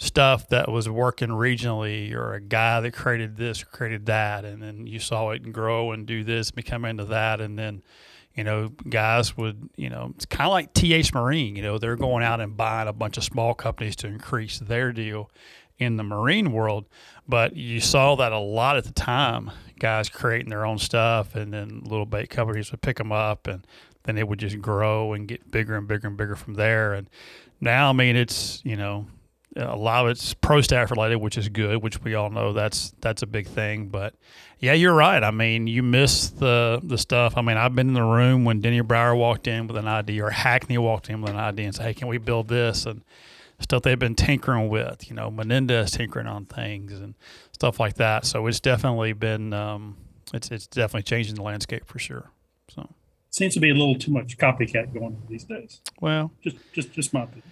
stuff 0.00 0.48
that 0.48 0.70
was 0.70 0.88
working 0.88 1.28
regionally 1.28 2.14
or 2.14 2.32
a 2.32 2.40
guy 2.40 2.80
that 2.80 2.92
created 2.92 3.36
this 3.36 3.62
created 3.62 4.06
that 4.06 4.46
and 4.46 4.62
then 4.62 4.86
you 4.86 4.98
saw 4.98 5.28
it 5.28 5.52
grow 5.52 5.92
and 5.92 6.06
do 6.06 6.24
this 6.24 6.50
become 6.50 6.86
into 6.86 7.04
that 7.04 7.38
and 7.38 7.58
then 7.58 7.82
you 8.40 8.44
know 8.44 8.70
guys 8.88 9.36
would 9.36 9.68
you 9.76 9.90
know 9.90 10.12
it's 10.14 10.24
kind 10.24 10.46
of 10.46 10.52
like 10.52 10.72
T-H 10.72 11.12
Marine 11.12 11.56
you 11.56 11.62
know 11.62 11.76
they're 11.76 11.94
going 11.94 12.24
out 12.24 12.40
and 12.40 12.56
buying 12.56 12.88
a 12.88 12.92
bunch 12.94 13.18
of 13.18 13.24
small 13.24 13.52
companies 13.52 13.94
to 13.96 14.06
increase 14.06 14.58
their 14.60 14.92
deal 14.92 15.30
in 15.78 15.98
the 15.98 16.02
marine 16.02 16.50
world. 16.50 16.86
But 17.28 17.54
you 17.54 17.80
saw 17.80 18.14
that 18.16 18.32
a 18.32 18.38
lot 18.38 18.78
at 18.78 18.84
the 18.84 18.92
time 18.92 19.50
guys 19.78 20.08
creating 20.08 20.48
their 20.48 20.64
own 20.64 20.78
stuff 20.78 21.34
and 21.34 21.52
then 21.52 21.82
little 21.84 22.06
bait 22.06 22.30
companies 22.30 22.70
would 22.70 22.80
pick 22.80 22.96
them 22.96 23.12
up 23.12 23.46
and 23.46 23.66
then 24.04 24.16
it 24.16 24.26
would 24.26 24.38
just 24.38 24.58
grow 24.62 25.12
and 25.12 25.28
get 25.28 25.50
bigger 25.50 25.76
and 25.76 25.86
bigger 25.86 26.08
and 26.08 26.16
bigger 26.16 26.34
from 26.34 26.54
there. 26.54 26.94
And 26.94 27.10
now 27.60 27.90
i 27.90 27.92
mean 27.92 28.16
it's 28.16 28.62
you 28.64 28.74
know 28.74 29.06
a 29.56 29.76
lot 29.76 30.04
of 30.04 30.12
it's 30.12 30.34
pro 30.34 30.60
staff 30.60 30.90
related, 30.90 31.16
which 31.16 31.36
is 31.36 31.48
good, 31.48 31.82
which 31.82 32.02
we 32.02 32.14
all 32.14 32.30
know 32.30 32.52
that's 32.52 32.94
that's 33.00 33.22
a 33.22 33.26
big 33.26 33.46
thing. 33.46 33.88
But 33.88 34.14
yeah, 34.58 34.74
you're 34.74 34.94
right. 34.94 35.22
I 35.22 35.30
mean, 35.30 35.66
you 35.66 35.82
miss 35.82 36.30
the 36.30 36.80
the 36.82 36.98
stuff. 36.98 37.36
I 37.36 37.42
mean, 37.42 37.56
I've 37.56 37.74
been 37.74 37.88
in 37.88 37.94
the 37.94 38.02
room 38.02 38.44
when 38.44 38.60
Denny 38.60 38.80
Brauer 38.80 39.14
walked 39.14 39.46
in 39.46 39.66
with 39.66 39.76
an 39.76 39.88
idea, 39.88 40.24
or 40.24 40.30
Hackney 40.30 40.78
walked 40.78 41.10
in 41.10 41.20
with 41.20 41.30
an 41.30 41.36
idea 41.36 41.66
and 41.66 41.74
said, 41.74 41.84
"Hey, 41.84 41.94
can 41.94 42.08
we 42.08 42.18
build 42.18 42.48
this?" 42.48 42.86
and 42.86 43.02
stuff 43.58 43.82
they've 43.82 43.98
been 43.98 44.14
tinkering 44.14 44.68
with. 44.68 45.08
You 45.08 45.16
know, 45.16 45.30
Menendez 45.30 45.90
tinkering 45.90 46.26
on 46.26 46.46
things 46.46 46.92
and 46.92 47.14
stuff 47.52 47.80
like 47.80 47.94
that. 47.94 48.24
So 48.24 48.46
it's 48.46 48.60
definitely 48.60 49.12
been 49.12 49.52
um, 49.52 49.96
it's 50.32 50.50
it's 50.50 50.66
definitely 50.66 51.02
changing 51.02 51.34
the 51.34 51.42
landscape 51.42 51.86
for 51.86 51.98
sure. 51.98 52.30
So 52.68 52.88
seems 53.30 53.54
to 53.54 53.60
be 53.60 53.70
a 53.70 53.74
little 53.74 53.96
too 53.96 54.10
much 54.10 54.38
copycat 54.38 54.92
going 54.92 55.06
on 55.06 55.22
these 55.28 55.44
days. 55.44 55.80
Well, 56.00 56.32
just 56.42 56.56
just 56.72 56.92
just 56.92 57.12
my 57.12 57.22
opinion. 57.22 57.42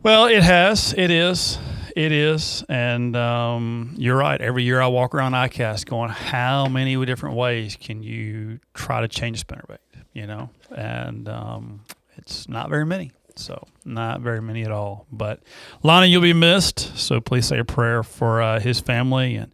Well, 0.00 0.26
it 0.26 0.44
has. 0.44 0.94
It 0.96 1.10
is. 1.10 1.58
It 1.96 2.12
is. 2.12 2.64
And 2.68 3.16
um, 3.16 3.94
you're 3.96 4.16
right. 4.16 4.40
Every 4.40 4.62
year 4.62 4.80
I 4.80 4.86
walk 4.86 5.12
around 5.12 5.32
ICAST 5.32 5.86
going, 5.86 6.10
how 6.10 6.66
many 6.66 7.04
different 7.04 7.34
ways 7.34 7.76
can 7.76 8.04
you 8.04 8.60
try 8.74 9.00
to 9.00 9.08
change 9.08 9.42
a 9.42 9.44
spinnerbait? 9.44 9.78
You 10.12 10.28
know, 10.28 10.50
and 10.74 11.28
um, 11.28 11.80
it's 12.16 12.48
not 12.48 12.70
very 12.70 12.86
many. 12.86 13.10
So 13.34 13.66
not 13.84 14.20
very 14.20 14.40
many 14.40 14.64
at 14.64 14.70
all. 14.70 15.06
But 15.10 15.40
Lonnie, 15.82 16.08
you'll 16.08 16.22
be 16.22 16.32
missed. 16.32 16.96
So 16.96 17.20
please 17.20 17.46
say 17.46 17.58
a 17.58 17.64
prayer 17.64 18.04
for 18.04 18.40
uh, 18.40 18.60
his 18.60 18.80
family 18.80 19.34
and 19.34 19.52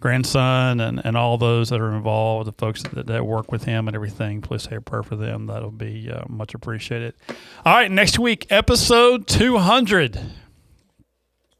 grandson 0.00 0.80
and, 0.80 1.00
and 1.04 1.16
all 1.16 1.38
those 1.38 1.68
that 1.68 1.80
are 1.80 1.94
involved, 1.94 2.48
the 2.48 2.52
folks 2.52 2.82
that, 2.82 3.06
that 3.06 3.26
work 3.26 3.52
with 3.52 3.64
him 3.64 3.86
and 3.86 3.94
everything. 3.94 4.40
Please 4.40 4.62
say 4.62 4.76
a 4.76 4.80
prayer 4.80 5.02
for 5.02 5.16
them. 5.16 5.46
That'll 5.46 5.70
be 5.70 6.10
uh, 6.10 6.24
much 6.28 6.54
appreciated. 6.54 7.14
All 7.64 7.74
right, 7.74 7.90
next 7.90 8.18
week, 8.18 8.46
episode 8.50 9.26
200. 9.26 10.18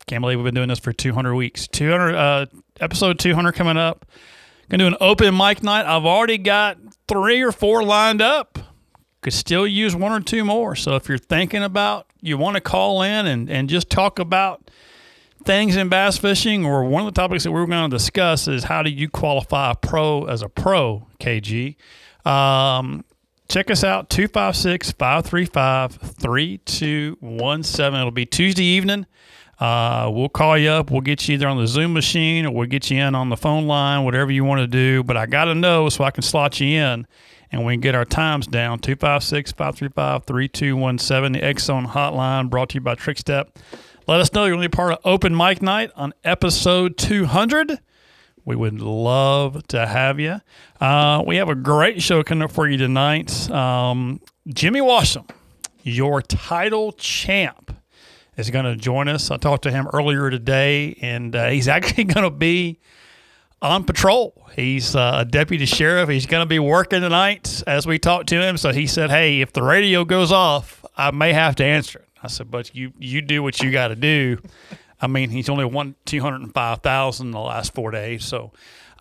Can't 0.06 0.23
believe 0.23 0.38
we've 0.38 0.44
been 0.44 0.54
doing 0.54 0.68
this 0.68 0.78
for 0.78 0.92
200 0.92 1.35
weeks. 1.35 1.68
200 1.68 2.14
uh, 2.14 2.47
episode 2.80 3.18
200 3.18 3.52
coming 3.52 3.76
up. 3.76 4.06
Gonna 4.68 4.85
do 4.85 4.88
an 4.88 4.97
open 5.00 5.37
mic 5.37 5.62
night. 5.62 5.85
I've 5.85 6.06
already 6.06 6.38
got 6.38 6.78
three 7.09 7.42
or 7.42 7.52
four 7.52 7.82
lined 7.82 8.23
up. 8.23 8.59
Could 9.20 9.32
still 9.32 9.66
use 9.66 9.94
one 9.94 10.12
or 10.12 10.20
two 10.20 10.44
more. 10.44 10.75
So 10.76 10.97
if 10.97 11.09
you're 11.09 11.18
thinking 11.18 11.62
about 11.62 12.06
you 12.20 12.38
want 12.38 12.54
to 12.54 12.61
call 12.61 13.02
in 13.02 13.26
and, 13.26 13.50
and 13.50 13.68
just 13.68 13.90
talk 13.90 14.18
about 14.18 14.70
things 15.44 15.76
in 15.76 15.88
bass 15.88 16.18
fishing, 16.18 16.64
or 16.64 16.85
one 16.85 17.06
of 17.06 17.12
the 17.12 17.20
topics 17.20 17.44
that 17.44 17.52
we're 17.52 17.66
going 17.66 17.90
to 17.90 17.97
discuss 17.97 18.49
is 18.49 18.64
how 18.64 18.82
do 18.82 18.90
you 18.90 19.09
qualify 19.09 19.73
a 19.73 19.75
pro 19.75 20.25
as 20.25 20.42
a 20.42 20.49
pro, 20.49 21.06
KG. 21.18 21.76
Um, 22.26 23.04
check 23.49 23.70
us 23.70 23.85
out 23.85 24.11
256 24.11 24.92
535 24.92 25.92
3217. 25.92 28.00
It'll 28.00 28.11
be 28.11 28.26
Tuesday 28.26 28.64
evening. 28.64 29.06
Uh, 29.59 30.11
we'll 30.12 30.30
call 30.30 30.56
you 30.56 30.70
up. 30.70 30.90
We'll 30.90 31.02
get 31.02 31.28
you 31.28 31.35
either 31.35 31.47
on 31.47 31.59
the 31.59 31.66
Zoom 31.66 31.92
machine 31.92 32.47
or 32.47 32.54
we'll 32.54 32.66
get 32.66 32.90
you 32.90 32.99
in 32.99 33.14
on 33.14 33.28
the 33.28 33.37
phone 33.37 33.66
line, 33.66 34.04
whatever 34.04 34.30
you 34.30 34.42
want 34.42 34.61
to 34.61 34.66
do. 34.66 35.02
But 35.02 35.18
I 35.18 35.26
got 35.26 35.47
to 35.47 35.54
know 35.54 35.90
so 35.90 36.04
I 36.04 36.11
can 36.11 36.23
slot 36.23 36.59
you 36.61 36.78
in 36.78 37.06
and 37.52 37.66
we 37.66 37.75
can 37.75 37.80
get 37.80 37.94
our 37.94 38.06
times 38.06 38.47
down. 38.47 38.78
256 38.78 39.52
535 39.52 40.25
3217. 40.25 41.32
The 41.32 41.40
Exxon 41.40 41.87
hotline 41.87 42.49
brought 42.49 42.70
to 42.70 42.76
you 42.76 42.80
by 42.80 42.94
Trickstep. 42.94 43.49
Let 44.10 44.18
us 44.18 44.32
know 44.32 44.44
you're 44.44 44.56
going 44.56 44.64
to 44.64 44.68
be 44.68 44.74
part 44.74 44.92
of 44.94 44.98
Open 45.04 45.36
Mic 45.36 45.62
Night 45.62 45.92
on 45.94 46.12
episode 46.24 46.98
200. 46.98 47.78
We 48.44 48.56
would 48.56 48.80
love 48.80 49.64
to 49.68 49.86
have 49.86 50.18
you. 50.18 50.40
Uh, 50.80 51.22
we 51.24 51.36
have 51.36 51.48
a 51.48 51.54
great 51.54 52.02
show 52.02 52.24
coming 52.24 52.42
up 52.42 52.50
for 52.50 52.68
you 52.68 52.76
tonight. 52.76 53.48
Um, 53.52 54.20
Jimmy 54.48 54.80
Washam, 54.80 55.30
your 55.84 56.22
title 56.22 56.90
champ, 56.90 57.72
is 58.36 58.50
going 58.50 58.64
to 58.64 58.74
join 58.74 59.06
us. 59.06 59.30
I 59.30 59.36
talked 59.36 59.62
to 59.62 59.70
him 59.70 59.86
earlier 59.92 60.28
today, 60.28 60.98
and 61.00 61.36
uh, 61.36 61.50
he's 61.50 61.68
actually 61.68 62.02
going 62.02 62.24
to 62.24 62.36
be 62.36 62.80
on 63.62 63.84
patrol. 63.84 64.48
He's 64.56 64.96
uh, 64.96 65.18
a 65.18 65.24
deputy 65.24 65.66
sheriff. 65.66 66.08
He's 66.08 66.26
going 66.26 66.42
to 66.42 66.48
be 66.48 66.58
working 66.58 67.02
tonight 67.02 67.62
as 67.64 67.86
we 67.86 68.00
talked 68.00 68.28
to 68.30 68.42
him. 68.42 68.56
So 68.56 68.72
he 68.72 68.88
said, 68.88 69.10
"Hey, 69.10 69.40
if 69.40 69.52
the 69.52 69.62
radio 69.62 70.04
goes 70.04 70.32
off, 70.32 70.84
I 70.96 71.12
may 71.12 71.32
have 71.32 71.54
to 71.54 71.64
answer 71.64 72.00
it." 72.00 72.09
I 72.22 72.28
said, 72.28 72.50
"But 72.50 72.74
you 72.74 72.92
you 72.98 73.22
do 73.22 73.42
what 73.42 73.60
you 73.60 73.70
got 73.70 73.88
to 73.88 73.96
do." 73.96 74.38
I 75.00 75.06
mean, 75.06 75.30
he's 75.30 75.48
only 75.48 75.64
won 75.64 75.94
two 76.04 76.20
hundred 76.20 76.42
and 76.42 76.52
five 76.52 76.80
thousand 76.80 77.28
in 77.28 77.32
the 77.32 77.40
last 77.40 77.74
four 77.74 77.90
days, 77.90 78.24
so 78.24 78.52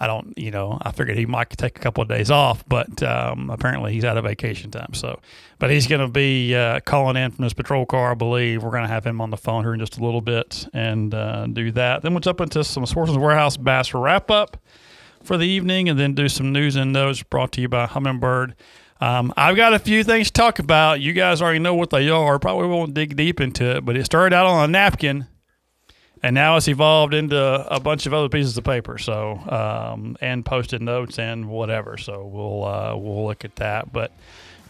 I 0.02 0.08
don't, 0.08 0.34
you 0.38 0.50
know, 0.50 0.78
I 0.82 0.94
figured 0.94 1.18
he 1.18 1.26
might 1.26 1.50
take 1.50 1.76
a 1.78 1.82
couple 1.82 2.02
of 2.02 2.08
days 2.08 2.32
off, 2.32 2.64
but 2.70 3.04
um, 3.04 3.50
apparently 3.50 3.92
he's 3.92 4.06
out 4.06 4.16
of 4.18 4.24
vacation 4.24 4.72
time. 4.72 4.94
So, 4.94 5.20
but 5.58 5.70
he's 5.70 5.88
going 5.88 6.00
to 6.00 6.08
be 6.08 6.56
uh, 6.56 6.80
calling 6.80 7.18
in 7.18 7.32
from 7.32 7.44
his 7.44 7.54
patrol 7.54 7.86
car, 7.86 8.12
I 8.12 8.14
believe. 8.14 8.64
We're 8.64 8.72
going 8.72 8.84
to 8.84 8.88
have 8.88 9.06
him 9.06 9.20
on 9.20 9.30
the 9.30 9.36
phone 9.36 9.66
here 9.66 9.74
in 9.74 9.80
just 9.82 9.98
a 9.98 10.04
little 10.04 10.22
bit 10.22 10.68
and 10.74 11.14
uh, 11.14 11.48
do 11.48 11.72
that. 11.74 12.02
Then 12.02 12.14
we'll 12.14 12.22
jump 12.22 12.40
into 12.40 12.64
some 12.64 12.86
Sportsman's 12.86 13.20
Warehouse 13.22 13.58
Bass 13.58 13.94
wrap 13.94 14.32
up 14.32 14.56
for 15.22 15.36
the 15.36 15.48
evening, 15.48 15.90
and 15.90 16.00
then 16.00 16.14
do 16.14 16.30
some 16.30 16.54
news 16.54 16.78
and 16.78 16.94
notes 16.94 17.22
brought 17.22 17.52
to 17.52 17.62
you 17.62 17.68
by 17.68 17.86
Humminbird. 17.86 18.54
Um, 19.02 19.34
I've 19.38 19.56
got 19.56 19.74
a 19.74 19.80
few 19.80 20.04
things 20.04 20.28
to 20.28 20.34
talk 20.34 20.60
about. 20.60 21.00
You 21.00 21.14
guys 21.14 21.42
already 21.42 21.60
know 21.60 21.76
what 21.76 21.90
they 21.90 22.10
are. 22.10 22.38
Probably 22.38 22.68
won't 22.68 22.94
dig 22.94 23.16
deep 23.16 23.40
into 23.40 23.78
it, 23.78 23.86
but 23.86 23.96
it 23.96 24.06
started 24.06 24.36
out 24.36 24.46
on 24.46 24.70
a 24.70 24.72
napkin 24.72 25.28
and 26.22 26.34
now 26.34 26.58
it's 26.58 26.68
evolved 26.68 27.14
into 27.14 27.38
a 27.38 27.80
bunch 27.80 28.06
of 28.06 28.14
other 28.14 28.30
pieces 28.30 28.58
of 28.58 28.64
paper. 28.64 28.98
So 28.98 29.38
um, 29.50 30.18
and 30.22 30.46
post-it 30.46 30.82
notes 30.82 31.20
and 31.20 31.48
whatever. 31.48 31.98
So 31.98 32.26
we'll 32.26 32.66
uh, 32.66 32.96
we'll 32.96 33.26
look 33.26 33.46
at 33.46 33.56
that. 33.58 33.92
But 33.92 34.12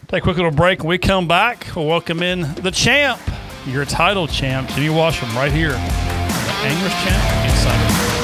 take 0.08 0.22
a 0.22 0.24
quick 0.24 0.36
little 0.36 0.50
break. 0.50 0.80
When 0.80 0.88
we 0.88 0.98
come 0.98 1.26
back, 1.26 1.66
we'll 1.74 1.86
welcome 1.86 2.22
in 2.22 2.42
the 2.56 2.70
champ, 2.70 3.20
your 3.66 3.84
title 3.84 4.26
champ, 4.26 4.68
Jimmy 4.70 4.88
Washam, 4.88 5.34
right 5.34 5.52
here 5.52 5.72
the 5.72 6.56
Anglers 6.66 6.92
Channel 6.92 7.50
Insider. 7.50 8.19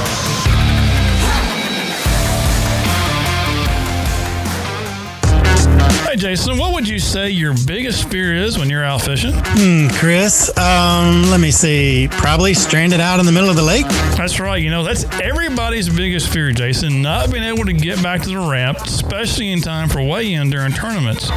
Hey, 6.16 6.22
Jason, 6.30 6.56
what 6.56 6.72
would 6.72 6.88
you 6.88 6.98
say 6.98 7.28
your 7.28 7.52
biggest 7.66 8.08
fear 8.08 8.34
is 8.34 8.58
when 8.58 8.70
you're 8.70 8.82
out 8.82 9.02
fishing? 9.02 9.34
Hmm, 9.34 9.88
Chris, 9.98 10.48
um, 10.56 11.24
let 11.30 11.40
me 11.40 11.50
see. 11.50 12.08
Probably 12.10 12.54
stranded 12.54 13.00
out 13.00 13.20
in 13.20 13.26
the 13.26 13.32
middle 13.32 13.50
of 13.50 13.56
the 13.56 13.62
lake. 13.62 13.86
That's 14.16 14.40
right. 14.40 14.56
You 14.56 14.70
know, 14.70 14.82
that's 14.82 15.04
everybody's 15.20 15.90
biggest 15.90 16.32
fear, 16.32 16.52
Jason, 16.52 17.02
not 17.02 17.30
being 17.30 17.44
able 17.44 17.66
to 17.66 17.74
get 17.74 18.02
back 18.02 18.22
to 18.22 18.30
the 18.30 18.38
ramp, 18.38 18.78
especially 18.78 19.52
in 19.52 19.60
time 19.60 19.90
for 19.90 20.00
weigh-in 20.00 20.48
during 20.48 20.72
tournaments. 20.72 21.28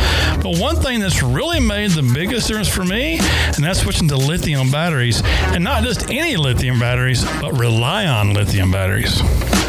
But 0.42 0.58
one 0.58 0.78
thing 0.78 1.02
that's 1.02 1.22
really 1.22 1.60
made 1.60 1.92
the 1.92 2.10
biggest 2.14 2.48
difference 2.48 2.70
for 2.70 2.86
me, 2.86 3.20
and 3.20 3.62
that's 3.62 3.82
switching 3.82 4.08
to 4.08 4.16
lithium 4.16 4.72
batteries, 4.72 5.22
and 5.26 5.62
not 5.62 5.84
just 5.84 6.10
any 6.10 6.38
lithium 6.38 6.80
batteries, 6.80 7.26
but 7.42 7.52
Relion 7.60 8.34
lithium 8.34 8.72
batteries. 8.72 9.20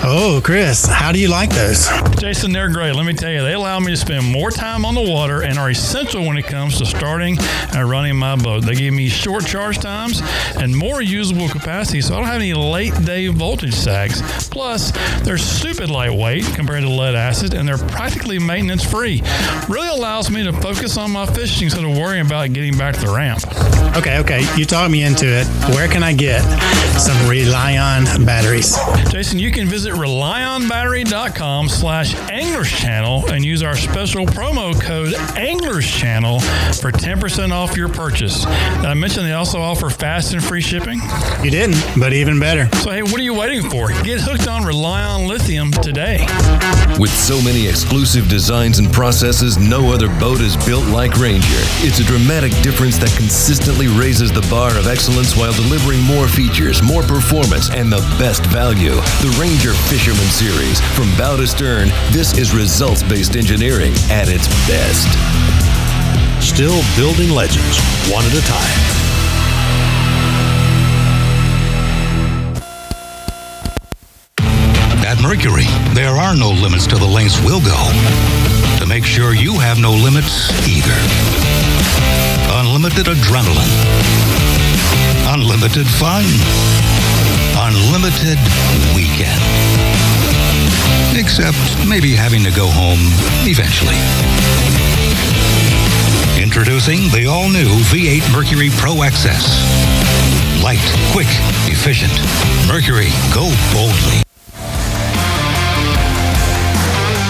Oh, 0.02 0.40
Chris, 0.42 0.86
how 0.86 1.12
do 1.12 1.18
you 1.18 1.28
like 1.28 1.50
those? 1.50 1.86
Jason, 2.18 2.52
they're 2.52 2.70
great. 2.70 2.94
Let 2.94 3.04
me 3.04 3.12
tell 3.12 3.30
you, 3.30 3.42
they 3.42 3.52
allow 3.52 3.78
me 3.80 3.90
to 3.90 3.98
spend 3.98 4.24
more 4.24 4.50
time 4.50 4.86
on 4.86 4.94
the 4.94 4.99
water 5.08 5.42
and 5.42 5.58
are 5.58 5.70
essential 5.70 6.26
when 6.26 6.36
it 6.36 6.46
comes 6.46 6.78
to 6.78 6.86
starting 6.86 7.36
and 7.74 7.88
running 7.88 8.16
my 8.16 8.36
boat. 8.36 8.64
They 8.64 8.74
give 8.74 8.94
me 8.94 9.08
short 9.08 9.46
charge 9.46 9.78
times 9.78 10.20
and 10.56 10.76
more 10.76 11.00
usable 11.00 11.48
capacity, 11.48 12.00
so 12.00 12.14
I 12.14 12.18
don't 12.18 12.26
have 12.26 12.36
any 12.36 12.54
late 12.54 12.94
day 13.04 13.28
voltage 13.28 13.74
sags. 13.74 14.20
Plus, 14.48 14.92
they're 15.22 15.38
stupid 15.38 15.90
lightweight 15.90 16.44
compared 16.54 16.82
to 16.82 16.88
lead 16.88 17.14
acid, 17.14 17.54
and 17.54 17.66
they're 17.66 17.78
practically 17.78 18.38
maintenance 18.38 18.84
free. 18.84 19.22
Really 19.68 19.88
allows 19.88 20.30
me 20.30 20.44
to 20.44 20.52
focus 20.52 20.96
on 20.96 21.10
my 21.10 21.26
fishing 21.26 21.64
instead 21.64 21.84
of 21.84 21.96
worrying 21.96 22.26
about 22.26 22.52
getting 22.52 22.76
back 22.76 22.94
to 22.96 23.00
the 23.00 23.12
ramp. 23.12 23.40
Okay, 23.96 24.18
okay, 24.18 24.46
you 24.56 24.64
talked 24.64 24.90
me 24.90 25.02
into 25.02 25.26
it. 25.26 25.46
Where 25.74 25.88
can 25.88 26.02
I 26.02 26.12
get 26.12 26.42
some 26.98 27.28
Relion 27.28 28.04
batteries? 28.24 28.76
Jason, 29.10 29.38
you 29.38 29.50
can 29.50 29.66
visit 29.66 29.94
relionbattery.com 29.94 31.68
slash 31.68 32.14
anglers 32.30 32.70
channel 32.70 33.26
and 33.30 33.44
use 33.44 33.62
our 33.62 33.76
special 33.76 34.26
promo 34.26 34.78
code 34.80 34.89
anglers 34.90 35.88
channel 35.88 36.40
for 36.80 36.90
10% 36.90 37.52
off 37.52 37.76
your 37.76 37.88
purchase. 37.88 38.44
Did 38.44 38.86
I 38.86 38.94
mention 38.94 39.22
they 39.22 39.32
also 39.32 39.60
offer 39.60 39.88
fast 39.88 40.32
and 40.32 40.42
free 40.42 40.60
shipping? 40.60 41.00
You 41.42 41.50
didn't, 41.50 41.80
but 41.98 42.12
even 42.12 42.40
better. 42.40 42.68
So, 42.78 42.90
hey, 42.90 43.02
what 43.02 43.14
are 43.14 43.22
you 43.22 43.34
waiting 43.34 43.68
for? 43.70 43.88
Get 44.02 44.20
hooked 44.20 44.48
on 44.48 44.64
Relion 44.64 45.28
Lithium 45.28 45.70
today. 45.70 46.26
With 46.98 47.14
so 47.14 47.40
many 47.42 47.68
exclusive 47.68 48.28
designs 48.28 48.78
and 48.78 48.92
processes, 48.92 49.56
no 49.56 49.92
other 49.92 50.08
boat 50.18 50.40
is 50.40 50.56
built 50.66 50.86
like 50.86 51.16
Ranger. 51.18 51.62
It's 51.86 52.00
a 52.00 52.04
dramatic 52.04 52.52
difference 52.62 52.98
that 52.98 53.14
consistently 53.16 53.86
raises 53.86 54.32
the 54.32 54.46
bar 54.50 54.76
of 54.76 54.86
excellence 54.86 55.36
while 55.36 55.52
delivering 55.52 56.02
more 56.02 56.26
features, 56.26 56.82
more 56.82 57.02
performance, 57.02 57.70
and 57.70 57.92
the 57.92 58.02
best 58.18 58.44
value. 58.46 58.98
The 59.22 59.36
Ranger 59.40 59.72
Fisherman 59.88 60.28
Series. 60.34 60.80
From 60.98 61.08
bow 61.16 61.36
to 61.36 61.46
stern, 61.46 61.88
this 62.10 62.36
is 62.36 62.52
results 62.52 63.02
based 63.02 63.36
engineering 63.36 63.92
at 64.10 64.28
its 64.28 64.48
best. 64.70 65.10
Still 66.40 66.78
building 66.94 67.34
legends, 67.34 67.76
one 68.06 68.24
at 68.24 68.34
a 68.38 68.44
time. 68.46 68.80
At 75.04 75.20
Mercury, 75.20 75.66
there 75.92 76.14
are 76.14 76.36
no 76.36 76.50
limits 76.50 76.86
to 76.86 76.96
the 76.96 77.04
lengths 77.04 77.42
we'll 77.42 77.64
go 77.66 77.80
to 78.78 78.86
make 78.86 79.04
sure 79.04 79.34
you 79.34 79.58
have 79.58 79.80
no 79.80 79.90
limits 79.90 80.50
either. 80.68 80.98
Unlimited 82.62 83.06
adrenaline, 83.06 83.74
unlimited 85.34 85.86
fun, 85.98 86.22
unlimited 87.66 88.38
weekend. 88.94 89.89
Except 91.30 91.88
maybe 91.88 92.10
having 92.10 92.42
to 92.42 92.50
go 92.50 92.66
home 92.66 92.98
eventually. 93.46 93.94
Introducing 96.42 97.06
the 97.14 97.30
all 97.30 97.48
new 97.48 97.70
V8 97.86 98.34
Mercury 98.34 98.68
Pro 98.74 98.94
XS. 99.06 99.46
Light, 100.64 100.82
quick, 101.12 101.30
efficient. 101.70 102.10
Mercury, 102.66 103.06
go 103.32 103.46
boldly. 103.70 104.26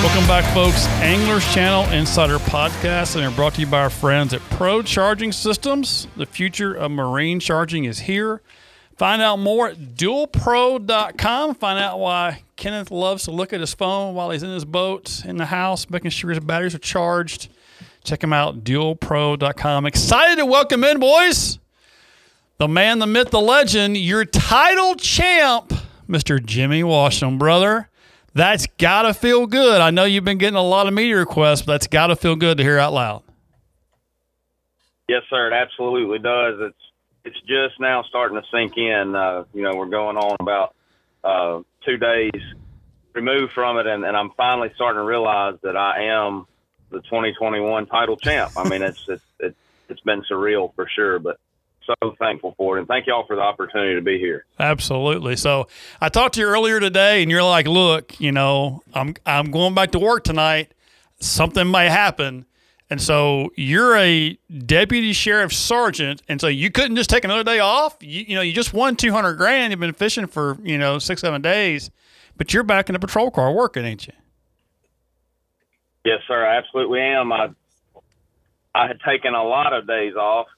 Welcome 0.00 0.26
back, 0.26 0.48
folks. 0.54 0.86
Anglers 1.04 1.44
Channel 1.52 1.84
Insider 1.92 2.38
Podcast, 2.38 3.16
and 3.16 3.22
they're 3.22 3.30
brought 3.30 3.56
to 3.56 3.60
you 3.60 3.66
by 3.66 3.82
our 3.82 3.90
friends 3.90 4.32
at 4.32 4.40
Pro 4.48 4.80
Charging 4.80 5.30
Systems. 5.30 6.08
The 6.16 6.24
future 6.24 6.72
of 6.72 6.90
marine 6.90 7.38
charging 7.38 7.84
is 7.84 7.98
here. 7.98 8.40
Find 9.00 9.22
out 9.22 9.38
more 9.38 9.68
at 9.68 9.78
dualpro.com. 9.78 11.54
Find 11.54 11.78
out 11.78 11.98
why 12.00 12.42
Kenneth 12.56 12.90
loves 12.90 13.24
to 13.24 13.30
look 13.30 13.54
at 13.54 13.60
his 13.60 13.72
phone 13.72 14.14
while 14.14 14.28
he's 14.28 14.42
in 14.42 14.50
his 14.50 14.66
boat 14.66 15.24
in 15.24 15.38
the 15.38 15.46
house, 15.46 15.88
making 15.88 16.10
sure 16.10 16.28
his 16.28 16.40
batteries 16.40 16.74
are 16.74 16.80
charged. 16.80 17.48
Check 18.04 18.22
him 18.22 18.34
out, 18.34 18.62
dualpro.com. 18.62 19.86
Excited 19.86 20.36
to 20.36 20.44
welcome 20.44 20.84
in, 20.84 21.00
boys, 21.00 21.58
the 22.58 22.68
man, 22.68 22.98
the 22.98 23.06
myth, 23.06 23.30
the 23.30 23.40
legend, 23.40 23.96
your 23.96 24.26
title 24.26 24.94
champ, 24.96 25.72
Mr. 26.06 26.44
Jimmy 26.44 26.82
Washam, 26.82 27.38
brother. 27.38 27.88
That's 28.34 28.66
got 28.66 29.04
to 29.04 29.14
feel 29.14 29.46
good. 29.46 29.80
I 29.80 29.90
know 29.90 30.04
you've 30.04 30.24
been 30.24 30.36
getting 30.36 30.58
a 30.58 30.62
lot 30.62 30.86
of 30.86 30.92
media 30.92 31.16
requests, 31.16 31.62
but 31.62 31.72
that's 31.72 31.86
got 31.86 32.08
to 32.08 32.16
feel 32.16 32.36
good 32.36 32.58
to 32.58 32.62
hear 32.62 32.78
out 32.78 32.92
loud. 32.92 33.22
Yes, 35.08 35.22
sir. 35.30 35.46
It 35.46 35.54
absolutely 35.54 36.18
does. 36.18 36.56
It's 36.60 36.89
it's 37.24 37.40
just 37.40 37.78
now 37.78 38.02
starting 38.08 38.40
to 38.40 38.46
sink 38.50 38.76
in. 38.76 39.14
Uh, 39.14 39.44
you 39.52 39.62
know, 39.62 39.76
we're 39.76 39.86
going 39.86 40.16
on 40.16 40.36
about 40.40 40.74
uh, 41.22 41.62
two 41.84 41.96
days 41.96 42.42
removed 43.12 43.52
from 43.52 43.78
it, 43.78 43.86
and, 43.86 44.04
and 44.04 44.16
I'm 44.16 44.30
finally 44.36 44.70
starting 44.74 45.00
to 45.00 45.04
realize 45.04 45.56
that 45.62 45.76
I 45.76 46.04
am 46.04 46.46
the 46.90 47.00
2021 47.00 47.86
title 47.86 48.16
champ. 48.16 48.52
I 48.56 48.68
mean, 48.68 48.82
it's 48.82 49.08
it's 49.08 49.22
it's, 49.38 49.56
it's 49.88 50.00
been 50.00 50.22
surreal 50.30 50.74
for 50.74 50.88
sure, 50.88 51.18
but 51.18 51.38
so 51.86 52.14
thankful 52.18 52.54
for 52.56 52.76
it, 52.76 52.80
and 52.80 52.88
thank 52.88 53.06
y'all 53.06 53.26
for 53.26 53.36
the 53.36 53.42
opportunity 53.42 53.94
to 53.94 54.02
be 54.02 54.18
here. 54.18 54.44
Absolutely. 54.58 55.36
So 55.36 55.66
I 56.00 56.08
talked 56.08 56.34
to 56.34 56.40
you 56.40 56.46
earlier 56.46 56.80
today, 56.80 57.22
and 57.22 57.30
you're 57.30 57.42
like, 57.42 57.66
"Look, 57.66 58.20
you 58.20 58.32
know, 58.32 58.82
I'm 58.94 59.14
I'm 59.26 59.50
going 59.50 59.74
back 59.74 59.92
to 59.92 59.98
work 59.98 60.24
tonight. 60.24 60.72
Something 61.20 61.70
may 61.70 61.88
happen." 61.88 62.46
And 62.90 63.00
so 63.00 63.52
you're 63.54 63.96
a 63.96 64.36
deputy 64.66 65.12
sheriff 65.12 65.52
sergeant, 65.52 66.22
and 66.28 66.40
so 66.40 66.48
you 66.48 66.70
couldn't 66.72 66.96
just 66.96 67.08
take 67.08 67.24
another 67.24 67.44
day 67.44 67.60
off. 67.60 67.96
You, 68.00 68.24
you 68.26 68.34
know, 68.34 68.40
you 68.40 68.52
just 68.52 68.74
won 68.74 68.96
two 68.96 69.12
hundred 69.12 69.34
grand. 69.34 69.72
You've 69.72 69.78
been 69.78 69.92
fishing 69.92 70.26
for 70.26 70.58
you 70.64 70.76
know 70.76 70.98
six 70.98 71.20
seven 71.20 71.40
days, 71.40 71.90
but 72.36 72.52
you're 72.52 72.64
back 72.64 72.88
in 72.88 72.94
the 72.94 72.98
patrol 72.98 73.30
car 73.30 73.52
working, 73.52 73.84
ain't 73.84 74.08
you? 74.08 74.12
Yes, 76.04 76.20
sir. 76.26 76.44
I 76.44 76.56
absolutely 76.56 77.00
am. 77.00 77.32
I 77.32 77.50
I 78.74 78.86
had 78.88 79.00
taken 79.06 79.34
a 79.34 79.44
lot 79.44 79.72
of 79.72 79.86
days 79.86 80.14
off, 80.14 80.48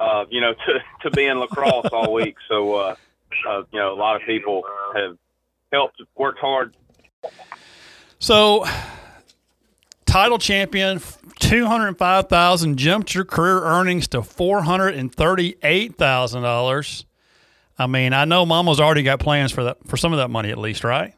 uh, 0.00 0.24
you 0.30 0.40
know, 0.40 0.54
to 0.66 0.80
to 1.02 1.10
be 1.10 1.26
in 1.26 1.38
La 1.38 1.46
Crosse 1.46 1.90
all 1.92 2.12
week. 2.12 2.36
So, 2.48 2.74
uh, 2.74 2.96
uh, 3.48 3.62
you 3.72 3.78
know, 3.78 3.92
a 3.92 3.98
lot 3.98 4.16
of 4.16 4.22
people 4.26 4.62
have 4.94 5.18
helped, 5.72 6.00
worked 6.16 6.38
hard. 6.38 6.74
So, 8.18 8.64
title 10.06 10.38
champion, 10.38 11.00
two 11.38 11.66
hundred 11.66 11.96
five 11.98 12.28
thousand 12.28 12.76
jumped 12.76 13.14
your 13.14 13.24
career 13.24 13.62
earnings 13.62 14.08
to 14.08 14.22
four 14.22 14.62
hundred 14.62 14.94
and 14.94 15.14
thirty 15.14 15.56
eight 15.62 15.96
thousand 15.96 16.42
dollars. 16.42 17.04
I 17.78 17.86
mean, 17.86 18.12
I 18.12 18.24
know 18.24 18.46
Mama's 18.46 18.80
already 18.80 19.02
got 19.02 19.20
plans 19.20 19.52
for 19.52 19.64
that 19.64 19.86
for 19.86 19.96
some 19.96 20.12
of 20.12 20.18
that 20.18 20.28
money 20.28 20.50
at 20.50 20.58
least, 20.58 20.84
right? 20.84 21.14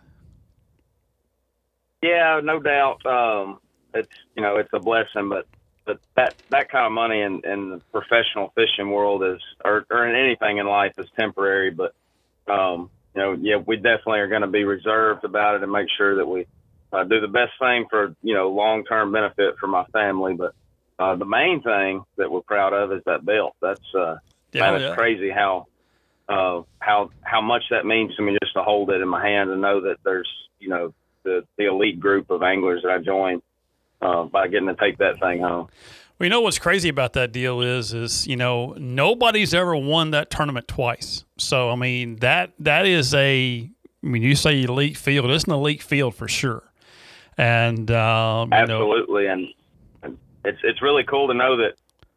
Yeah, 2.03 2.41
no 2.43 2.61
doubt. 2.61 3.05
Um, 3.05 3.59
it's 3.95 4.09
you 4.35 4.43
know 4.43 4.57
it's 4.57 4.71
a 4.73 4.79
blessing, 4.79 5.29
but 5.29 5.47
but 5.85 6.01
that 6.17 6.35
that 6.51 6.71
kind 6.71 6.87
of 6.87 6.93
money 6.93 7.21
in, 7.21 7.41
in 7.45 7.71
the 7.71 7.81
professional 7.93 8.53
fishing 8.55 8.91
world 8.91 9.23
is 9.23 9.41
or, 9.65 9.87
or 9.91 10.07
in 10.07 10.17
anything 10.17 10.59
in 10.59 10.67
life 10.67 10.93
is 10.99 11.07
temporary. 11.17 11.71
But 11.71 11.95
um, 12.47 12.91
you 13.15 13.23
know, 13.23 13.33
yeah, 13.33 13.57
we 13.57 13.77
definitely 13.77 14.21
are 14.21 14.29
going 14.29 14.43
to 14.43 14.49
be 14.49 14.65
reserved 14.65 15.25
about 15.25 15.57
it 15.57 15.63
and 15.63 15.73
make 15.73 15.89
sure 15.97 16.17
that 16.17 16.27
we 16.27 16.47
uh, 16.97 17.05
do 17.05 17.21
the 17.21 17.29
best 17.29 17.53
thing 17.59 17.87
for 17.91 18.15
you 18.23 18.35
know 18.35 18.51
long 18.51 18.85
term 18.85 19.13
benefit 19.13 19.57
for 19.59 19.67
my 19.67 19.85
family. 19.87 20.35
But 20.35 20.55
uh, 20.99 21.17
the 21.17 21.25
main 21.27 21.63
thing 21.63 22.05
that 22.17 22.31
we're 22.31 22.41
proud 22.41 22.73
of 22.73 22.93
is 22.93 23.03
that 23.07 23.25
belt. 23.25 23.55
That's 23.61 23.95
uh, 23.95 24.17
Yeah, 24.53 24.63
man, 24.63 24.75
it's 24.77 24.83
yeah. 24.85 24.95
crazy 24.95 25.31
how 25.31 25.67
uh, 26.29 26.63
how 26.79 27.11
how 27.23 27.41
much 27.41 27.65
that 27.71 27.85
means 27.85 28.15
to 28.17 28.23
me 28.23 28.37
just 28.43 28.55
to 28.55 28.63
hold 28.63 28.91
it 28.91 29.01
in 29.01 29.09
my 29.09 29.25
hand 29.27 29.51
and 29.51 29.61
know 29.61 29.81
that 29.83 29.99
there's 30.05 30.29
you 30.59 30.69
know 30.69 30.95
the 31.23 31.45
the 31.59 31.67
elite 31.67 32.01
group 32.01 32.31
of 32.31 32.43
anglers 32.43 32.83
that 32.83 32.91
I 32.91 32.99
joined 32.99 33.43
uh, 34.01 34.25
by 34.25 34.49
getting 34.49 34.69
to 34.69 34.75
take 34.75 34.99
that 34.99 35.21
thing 35.21 35.41
home. 35.41 35.69
Well, 36.19 36.25
you 36.25 36.31
know 36.31 36.41
what's 36.41 36.59
crazy 36.59 36.89
about 36.89 37.13
that 37.13 37.31
deal 37.33 37.61
is, 37.61 37.93
is 37.93 38.27
you 38.27 38.37
know 38.37 38.75
nobody's 38.79 39.53
ever 39.53 39.77
won 39.77 40.13
that 40.13 40.31
tournament 40.31 40.67
twice. 40.67 41.25
So 41.37 41.71
I 41.71 41.77
mean 41.77 42.17
that 42.17 42.53
that 42.59 42.87
is 42.87 43.13
a, 43.13 43.71
I 44.03 44.07
mean 44.07 44.23
you 44.23 44.35
say 44.35 44.63
elite 44.63 44.97
field, 44.97 45.31
it's 45.31 45.45
an 45.45 45.53
elite 45.53 45.83
field 45.83 46.15
for 46.15 46.27
sure. 46.27 46.66
And 47.39 47.91
um, 47.91 48.51
you 48.53 48.67
know, 48.67 48.93
Absolutely, 48.93 49.27
and, 49.27 49.49
and 50.03 50.19
it's 50.45 50.59
it's 50.65 50.81
really 50.81 51.05
cool 51.05 51.29
to 51.29 51.35
know 51.35 51.57
that 51.59 51.75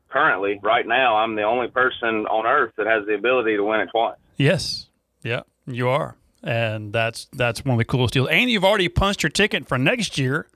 currently, 0.09 0.59
right 0.63 0.87
now, 0.87 1.17
I'm 1.17 1.35
the 1.35 1.43
only 1.43 1.67
person 1.67 2.25
on 2.27 2.45
earth 2.45 2.73
that 2.77 2.87
has 2.87 3.05
the 3.05 3.15
ability 3.15 3.57
to 3.57 3.63
win 3.63 3.81
it 3.81 3.89
twice. 3.91 4.17
yes, 4.37 4.87
yeah, 5.23 5.41
you 5.67 5.89
are, 5.89 6.15
and 6.41 6.93
that's 6.93 7.27
that's 7.33 7.65
one 7.65 7.73
of 7.73 7.77
the 7.79 7.85
coolest 7.85 8.13
deals. 8.13 8.29
And 8.29 8.49
you've 8.49 8.63
already 8.63 8.87
punched 8.87 9.23
your 9.23 9.29
ticket 9.29 9.67
for 9.67 9.77
next 9.77 10.17
year. 10.17 10.47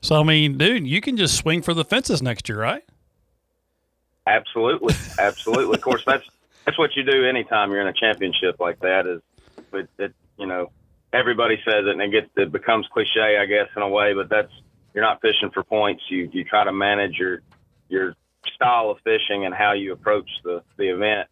So 0.00 0.20
I 0.20 0.24
mean, 0.24 0.58
dude, 0.58 0.86
you 0.86 1.00
can 1.00 1.16
just 1.16 1.36
swing 1.36 1.62
for 1.62 1.74
the 1.74 1.84
fences 1.84 2.20
next 2.20 2.48
year, 2.48 2.60
right? 2.60 2.82
Absolutely, 4.26 4.94
absolutely. 5.18 5.76
of 5.76 5.80
course, 5.80 6.02
that's 6.04 6.26
that's 6.64 6.76
what 6.76 6.96
you 6.96 7.04
do 7.04 7.24
anytime 7.24 7.70
you're 7.70 7.80
in 7.80 7.86
a 7.86 7.92
championship 7.92 8.58
like 8.58 8.80
that. 8.80 9.06
Is 9.06 9.22
it, 9.72 9.88
it 9.98 10.14
you 10.36 10.46
know 10.46 10.70
everybody 11.12 11.56
says 11.64 11.84
it 11.86 11.88
and 11.88 12.00
it 12.02 12.10
gets 12.10 12.28
it 12.36 12.52
becomes 12.52 12.86
cliche, 12.92 13.38
I 13.40 13.46
guess, 13.46 13.68
in 13.76 13.82
a 13.82 13.88
way. 13.88 14.14
But 14.14 14.28
that's 14.28 14.52
you're 14.94 15.04
not 15.04 15.20
fishing 15.20 15.50
for 15.52 15.62
points. 15.62 16.02
You 16.08 16.28
you 16.32 16.44
try 16.44 16.64
to 16.64 16.72
manage 16.72 17.16
your 17.18 17.40
your 17.88 18.14
style 18.54 18.90
of 18.90 18.98
fishing 19.04 19.44
and 19.44 19.54
how 19.54 19.72
you 19.72 19.92
approach 19.92 20.28
the 20.44 20.62
the 20.76 20.88
event 20.88 21.28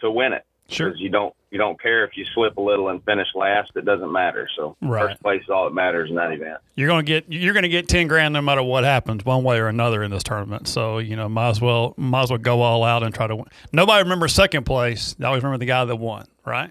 to 0.00 0.10
win 0.10 0.32
it. 0.32 0.44
Sure. 0.68 0.88
Because 0.88 1.00
you 1.00 1.10
don't 1.10 1.34
you 1.50 1.58
don't 1.58 1.78
care 1.80 2.04
if 2.04 2.16
you 2.16 2.24
slip 2.34 2.56
a 2.56 2.60
little 2.60 2.88
and 2.88 3.04
finish 3.04 3.26
last. 3.34 3.72
It 3.76 3.84
doesn't 3.84 4.10
matter. 4.10 4.48
So 4.56 4.74
Right. 4.80 5.08
first 5.10 5.22
place 5.22 5.42
is 5.42 5.50
all 5.50 5.64
that 5.64 5.74
matters 5.74 6.08
in 6.08 6.16
that 6.16 6.32
event. 6.32 6.58
You're 6.76 6.88
gonna 6.88 7.02
get 7.02 7.24
you're 7.28 7.52
gonna 7.52 7.68
get 7.68 7.88
ten 7.88 8.06
grand 8.06 8.32
no 8.32 8.40
matter 8.40 8.62
what 8.62 8.84
happens, 8.84 9.24
one 9.24 9.42
way 9.44 9.58
or 9.58 9.66
another 9.68 10.02
in 10.02 10.10
this 10.10 10.22
tournament. 10.22 10.66
So 10.68 10.98
you 10.98 11.14
know, 11.16 11.28
might 11.28 11.50
as 11.50 11.60
well 11.60 11.94
might 11.98 12.22
as 12.22 12.30
well 12.30 12.38
go 12.38 12.62
all 12.62 12.84
out 12.84 13.02
and 13.02 13.14
try 13.14 13.26
to 13.26 13.36
win. 13.36 13.46
Nobody 13.72 14.02
remembers 14.02 14.32
second 14.32 14.64
place. 14.64 15.14
They 15.18 15.26
always 15.26 15.42
remember 15.42 15.58
the 15.58 15.66
guy 15.66 15.84
that 15.84 15.96
won, 15.96 16.26
right? 16.46 16.70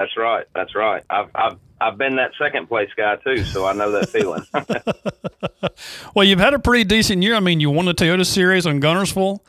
That's 0.00 0.16
right. 0.16 0.46
That's 0.54 0.74
right. 0.74 1.04
I've 1.10 1.28
I've 1.34 1.58
I've 1.78 1.98
been 1.98 2.16
that 2.16 2.32
second 2.38 2.68
place 2.68 2.88
guy 2.96 3.16
too, 3.16 3.44
so 3.44 3.66
I 3.66 3.74
know 3.74 3.92
that 3.92 4.08
feeling. 4.08 4.42
Well, 6.14 6.24
you've 6.26 6.40
had 6.40 6.54
a 6.54 6.58
pretty 6.58 6.84
decent 6.84 7.22
year. 7.22 7.34
I 7.34 7.40
mean, 7.40 7.60
you 7.60 7.70
won 7.70 7.86
the 7.86 7.94
Toyota 7.94 8.26
Series 8.26 8.66
on 8.66 8.80
Guntersville. 8.80 9.40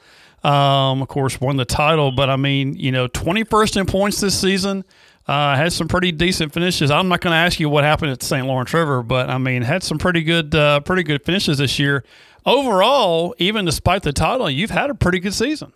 Um, 0.44 1.02
of 1.02 1.08
course, 1.08 1.40
won 1.40 1.58
the 1.58 1.66
title, 1.66 2.12
but 2.12 2.30
I 2.30 2.36
mean, 2.36 2.76
you 2.76 2.92
know, 2.92 3.08
21st 3.08 3.82
in 3.82 3.86
points 3.86 4.20
this 4.22 4.40
season. 4.40 4.84
Uh, 5.28 5.56
had 5.56 5.72
some 5.72 5.88
pretty 5.88 6.12
decent 6.12 6.52
finishes. 6.54 6.92
I'm 6.92 7.08
not 7.08 7.22
going 7.22 7.32
to 7.32 7.38
ask 7.38 7.60
you 7.60 7.70
what 7.70 7.84
happened 7.84 8.12
at 8.12 8.24
St. 8.24 8.46
Lawrence 8.46 8.74
River, 8.74 9.04
but 9.04 9.30
I 9.30 9.38
mean, 9.38 9.62
had 9.62 9.84
some 9.84 9.98
pretty 9.98 10.24
good, 10.24 10.54
uh, 10.56 10.80
pretty 10.82 11.04
good 11.04 11.24
finishes 11.24 11.60
this 11.60 11.80
year. 11.80 12.04
Overall, 12.46 13.36
even 13.38 13.66
despite 13.66 14.04
the 14.04 14.14
title, 14.14 14.50
you've 14.50 14.72
had 14.72 14.90
a 14.90 14.96
pretty 14.96 15.20
good 15.20 15.34
season. 15.34 15.72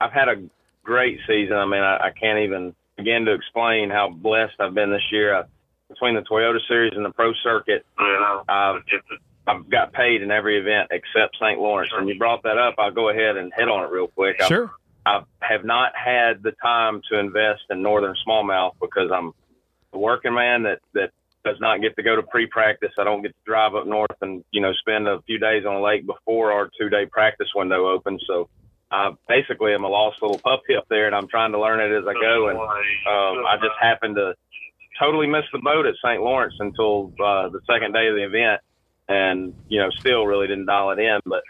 I've 0.00 0.12
had 0.12 0.28
a 0.28 0.42
great 0.84 1.18
season. 1.26 1.56
I 1.56 1.66
mean, 1.66 1.82
I, 1.82 1.96
I 1.96 2.10
can't 2.10 2.38
even 2.40 2.74
begin 2.96 3.24
to 3.26 3.32
explain 3.32 3.90
how 3.90 4.08
blessed 4.10 4.54
I've 4.60 4.74
been 4.74 4.90
this 4.90 5.10
year. 5.12 5.34
I, 5.34 5.44
between 5.88 6.16
the 6.16 6.22
Toyota 6.22 6.58
Series 6.66 6.92
and 6.96 7.04
the 7.04 7.10
Pro 7.10 7.32
Circuit, 7.44 7.86
I've, 8.48 8.82
I've 9.46 9.70
got 9.70 9.92
paid 9.92 10.22
in 10.22 10.30
every 10.30 10.58
event 10.58 10.88
except 10.90 11.36
St. 11.36 11.60
Lawrence. 11.60 11.92
When 11.92 12.08
you 12.08 12.18
brought 12.18 12.42
that 12.42 12.58
up, 12.58 12.74
I'll 12.78 12.90
go 12.90 13.08
ahead 13.08 13.36
and 13.36 13.52
hit 13.56 13.68
on 13.68 13.84
it 13.84 13.90
real 13.90 14.08
quick. 14.08 14.40
I, 14.40 14.48
Sure. 14.48 14.72
I 15.04 15.22
have 15.40 15.64
not 15.64 15.92
had 15.94 16.42
the 16.42 16.52
time 16.60 17.00
to 17.10 17.18
invest 17.18 17.62
in 17.70 17.80
northern 17.80 18.16
smallmouth 18.26 18.72
because 18.80 19.12
I'm 19.14 19.32
a 19.92 19.98
working 19.98 20.34
man 20.34 20.64
that 20.64 20.80
that 20.94 21.10
does 21.44 21.60
not 21.60 21.80
get 21.80 21.94
to 21.94 22.02
go 22.02 22.16
to 22.16 22.22
pre-practice. 22.24 22.90
I 22.98 23.04
don't 23.04 23.22
get 23.22 23.28
to 23.28 23.44
drive 23.44 23.76
up 23.76 23.86
north 23.86 24.16
and 24.20 24.42
you 24.50 24.60
know 24.60 24.72
spend 24.72 25.06
a 25.06 25.22
few 25.22 25.38
days 25.38 25.64
on 25.64 25.76
a 25.76 25.80
lake 25.80 26.04
before 26.04 26.50
our 26.50 26.68
two-day 26.78 27.06
practice 27.06 27.46
window 27.54 27.88
opens. 27.88 28.24
So 28.26 28.48
I 28.90 29.10
basically 29.28 29.74
am 29.74 29.84
a 29.84 29.88
lost 29.88 30.22
little 30.22 30.38
puppy 30.38 30.76
up 30.76 30.86
there, 30.88 31.06
and 31.06 31.14
I'm 31.14 31.28
trying 31.28 31.52
to 31.52 31.60
learn 31.60 31.80
it 31.80 31.96
as 31.96 32.04
I 32.06 32.12
go. 32.14 32.48
And 32.48 32.58
um, 32.58 33.44
I 33.46 33.56
just 33.56 33.74
happened 33.80 34.16
to 34.16 34.34
totally 34.98 35.26
miss 35.26 35.44
the 35.52 35.58
boat 35.58 35.86
at 35.86 35.94
St. 36.04 36.22
Lawrence 36.22 36.54
until 36.60 37.12
uh, 37.22 37.48
the 37.48 37.60
second 37.66 37.92
day 37.92 38.06
of 38.08 38.14
the 38.14 38.24
event, 38.24 38.60
and 39.08 39.54
you 39.68 39.80
know 39.80 39.90
still 39.90 40.26
really 40.26 40.46
didn't 40.46 40.66
dial 40.66 40.90
it 40.90 40.98
in. 40.98 41.20
But 41.24 41.42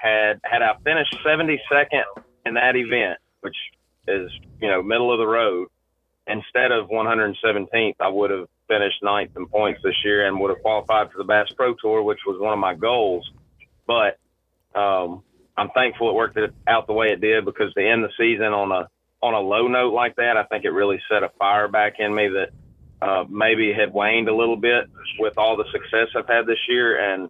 had 0.00 0.40
had 0.42 0.62
I 0.62 0.74
finished 0.84 1.16
72nd 1.24 2.04
in 2.46 2.54
that 2.54 2.74
event, 2.74 3.18
which 3.40 3.56
is 4.08 4.30
you 4.60 4.68
know 4.68 4.82
middle 4.82 5.12
of 5.12 5.18
the 5.18 5.26
road, 5.26 5.68
instead 6.26 6.72
of 6.72 6.88
117th, 6.88 7.96
I 8.00 8.08
would 8.08 8.30
have 8.30 8.48
finished 8.68 9.02
ninth 9.02 9.36
in 9.36 9.46
points 9.46 9.80
this 9.82 9.96
year 10.04 10.26
and 10.26 10.38
would 10.40 10.50
have 10.50 10.62
qualified 10.62 11.10
for 11.10 11.18
the 11.18 11.24
Bass 11.24 11.48
Pro 11.56 11.74
Tour, 11.74 12.02
which 12.02 12.20
was 12.26 12.40
one 12.40 12.52
of 12.52 12.58
my 12.58 12.74
goals. 12.74 13.30
But 13.86 14.18
um, 14.74 15.22
I'm 15.60 15.68
thankful 15.70 16.08
it 16.08 16.14
worked 16.14 16.38
out 16.66 16.86
the 16.86 16.94
way 16.94 17.08
it 17.08 17.20
did 17.20 17.44
because 17.44 17.74
to 17.74 17.86
end 17.86 18.02
the 18.02 18.08
season 18.16 18.46
on 18.46 18.72
a 18.72 18.88
on 19.22 19.34
a 19.34 19.40
low 19.40 19.68
note 19.68 19.92
like 19.92 20.16
that, 20.16 20.38
I 20.38 20.44
think 20.44 20.64
it 20.64 20.70
really 20.70 20.98
set 21.10 21.22
a 21.22 21.28
fire 21.38 21.68
back 21.68 21.96
in 21.98 22.14
me 22.14 22.28
that 22.28 22.48
uh, 23.06 23.24
maybe 23.28 23.70
had 23.70 23.92
waned 23.92 24.30
a 24.30 24.34
little 24.34 24.56
bit 24.56 24.86
with 25.18 25.36
all 25.36 25.58
the 25.58 25.66
success 25.70 26.08
I've 26.16 26.26
had 26.26 26.46
this 26.46 26.58
year, 26.66 26.98
and 26.98 27.28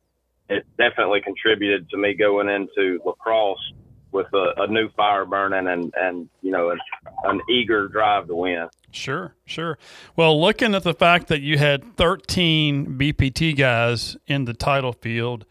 it 0.48 0.64
definitely 0.78 1.22
contributed 1.22 1.90
to 1.90 1.96
me 1.96 2.14
going 2.14 2.48
into 2.48 3.00
La 3.04 3.14
Crosse 3.14 3.72
with 4.12 4.32
a, 4.32 4.62
a 4.62 4.66
new 4.68 4.88
fire 4.90 5.24
burning 5.24 5.66
and 5.66 5.92
and 5.96 6.28
you 6.40 6.52
know 6.52 6.70
an, 6.70 6.78
an 7.24 7.40
eager 7.50 7.88
drive 7.88 8.28
to 8.28 8.36
win. 8.36 8.68
Sure, 8.92 9.34
sure. 9.44 9.76
Well, 10.14 10.40
looking 10.40 10.76
at 10.76 10.84
the 10.84 10.94
fact 10.94 11.26
that 11.26 11.40
you 11.40 11.58
had 11.58 11.96
13 11.96 12.96
BPT 12.96 13.56
guys 13.56 14.16
in 14.28 14.44
the 14.44 14.54
title 14.54 14.92
field 14.92 15.46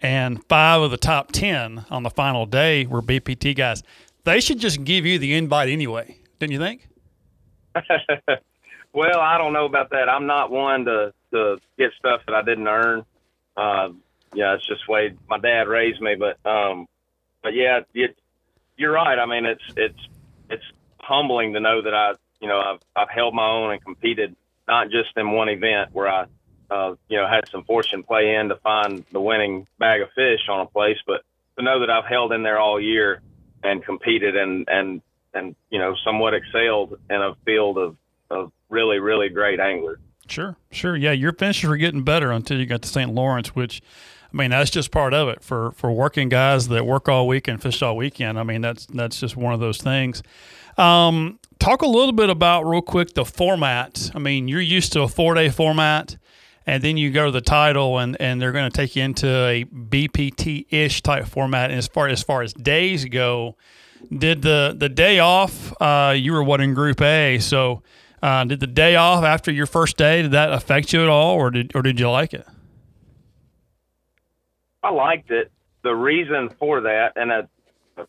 and 0.00 0.44
five 0.44 0.80
of 0.80 0.90
the 0.90 0.96
top 0.96 1.32
10 1.32 1.86
on 1.90 2.02
the 2.02 2.10
final 2.10 2.46
day 2.46 2.86
were 2.86 3.02
BPT 3.02 3.56
guys, 3.56 3.82
they 4.24 4.40
should 4.40 4.58
just 4.58 4.84
give 4.84 5.06
you 5.06 5.18
the 5.18 5.34
invite 5.34 5.68
anyway, 5.68 6.16
didn't 6.38 6.52
you 6.52 6.58
think? 6.58 6.88
well, 8.92 9.20
I 9.20 9.38
don't 9.38 9.52
know 9.52 9.64
about 9.64 9.90
that. 9.90 10.08
I'm 10.08 10.26
not 10.26 10.50
one 10.50 10.84
to 10.84 11.12
to 11.32 11.58
get 11.76 11.90
stuff 11.98 12.22
that 12.26 12.34
I 12.34 12.42
didn't 12.42 12.66
earn. 12.68 13.04
Uh, 13.56 13.90
yeah, 14.34 14.54
it's 14.54 14.66
just 14.66 14.82
the 14.86 14.92
way 14.92 15.14
my 15.28 15.38
dad 15.38 15.68
raised 15.68 16.00
me. 16.00 16.14
But 16.14 16.38
um, 16.48 16.86
but 17.42 17.54
yeah, 17.54 17.80
it, 17.94 18.16
you're 18.76 18.92
right. 18.92 19.18
I 19.18 19.26
mean, 19.26 19.46
it's 19.46 19.62
it's 19.76 20.08
it's 20.50 20.64
humbling 21.00 21.52
to 21.54 21.60
know 21.60 21.82
that 21.82 21.94
I, 21.94 22.12
you 22.40 22.48
know, 22.48 22.58
I've 22.58 22.80
I've 22.96 23.10
held 23.10 23.34
my 23.34 23.48
own 23.48 23.72
and 23.72 23.84
competed 23.84 24.34
not 24.66 24.90
just 24.90 25.10
in 25.16 25.32
one 25.32 25.48
event 25.48 25.90
where 25.92 26.08
I, 26.08 26.24
uh, 26.70 26.94
you 27.08 27.16
know, 27.16 27.26
had 27.26 27.48
some 27.48 27.64
fortune 27.64 28.02
play 28.02 28.34
in 28.34 28.48
to 28.48 28.56
find 28.56 29.04
the 29.12 29.20
winning 29.20 29.66
bag 29.78 30.02
of 30.02 30.10
fish 30.14 30.40
on 30.48 30.60
a 30.60 30.66
place, 30.66 30.98
but 31.06 31.22
to 31.56 31.64
know 31.64 31.80
that 31.80 31.90
I've 31.90 32.04
held 32.06 32.32
in 32.32 32.42
there 32.42 32.58
all 32.58 32.80
year 32.80 33.20
and 33.62 33.84
competed 33.84 34.36
and 34.36 34.68
and 34.68 35.02
and 35.34 35.56
you 35.70 35.78
know 35.78 35.94
somewhat 36.04 36.34
excelled 36.34 36.98
in 37.10 37.16
a 37.16 37.34
field 37.44 37.78
of 37.78 37.96
of 38.30 38.52
really 38.68 38.98
really 38.98 39.28
great 39.28 39.60
anglers. 39.60 39.98
Sure, 40.28 40.56
sure. 40.70 40.94
Yeah, 40.94 41.12
your 41.12 41.32
finishes 41.32 41.68
were 41.68 41.78
getting 41.78 42.02
better 42.02 42.30
until 42.30 42.58
you 42.58 42.66
got 42.66 42.82
to 42.82 42.88
St. 42.88 43.10
Lawrence, 43.10 43.56
which 43.56 43.80
I 44.32 44.36
mean, 44.36 44.50
that's 44.50 44.70
just 44.70 44.90
part 44.90 45.14
of 45.14 45.28
it 45.28 45.42
for 45.42 45.72
for 45.72 45.90
working 45.90 46.28
guys 46.28 46.68
that 46.68 46.84
work 46.84 47.08
all 47.08 47.26
week 47.26 47.48
and 47.48 47.60
fish 47.60 47.82
all 47.82 47.96
weekend. 47.96 48.38
I 48.38 48.42
mean, 48.42 48.60
that's 48.60 48.86
that's 48.86 49.18
just 49.18 49.36
one 49.36 49.54
of 49.54 49.60
those 49.60 49.78
things. 49.78 50.22
Um, 50.76 51.38
talk 51.58 51.82
a 51.82 51.86
little 51.86 52.12
bit 52.12 52.30
about 52.30 52.64
real 52.64 52.82
quick 52.82 53.14
the 53.14 53.24
format. 53.24 54.10
I 54.14 54.18
mean, 54.18 54.46
you're 54.46 54.60
used 54.60 54.92
to 54.92 55.02
a 55.02 55.08
four 55.08 55.34
day 55.34 55.48
format, 55.48 56.16
and 56.68 56.82
then 56.82 56.98
you 56.98 57.10
go 57.10 57.24
to 57.26 57.30
the 57.30 57.40
title, 57.40 57.98
and 57.98 58.14
and 58.20 58.40
they're 58.40 58.52
going 58.52 58.70
to 58.70 58.76
take 58.76 58.94
you 58.94 59.02
into 59.02 59.26
a 59.26 59.64
BPT 59.64 60.66
ish 60.68 61.02
type 61.02 61.26
format. 61.26 61.70
And 61.70 61.78
as 61.78 61.88
far 61.88 62.08
as 62.08 62.22
far 62.22 62.42
as 62.42 62.52
days 62.52 63.06
go, 63.06 63.56
did 64.14 64.42
the 64.42 64.76
the 64.76 64.90
day 64.90 65.18
off? 65.18 65.72
Uh, 65.80 66.14
you 66.14 66.32
were 66.32 66.42
what 66.42 66.60
in 66.60 66.74
Group 66.74 67.00
A, 67.00 67.38
so. 67.38 67.82
Uh, 68.20 68.42
did 68.42 68.58
the 68.58 68.66
day 68.66 68.96
off 68.96 69.22
after 69.22 69.52
your 69.52 69.64
first 69.64 69.96
day 69.96 70.22
did 70.22 70.32
that 70.32 70.52
affect 70.52 70.92
you 70.92 71.00
at 71.00 71.08
all, 71.08 71.36
or 71.36 71.52
did 71.52 71.70
or 71.76 71.82
did 71.82 72.00
you 72.00 72.10
like 72.10 72.34
it? 72.34 72.44
I 74.82 74.90
liked 74.90 75.30
it. 75.30 75.52
The 75.84 75.94
reason 75.94 76.50
for 76.58 76.80
that, 76.80 77.12
and 77.14 77.32
I, 77.32 77.42
you 77.96 78.06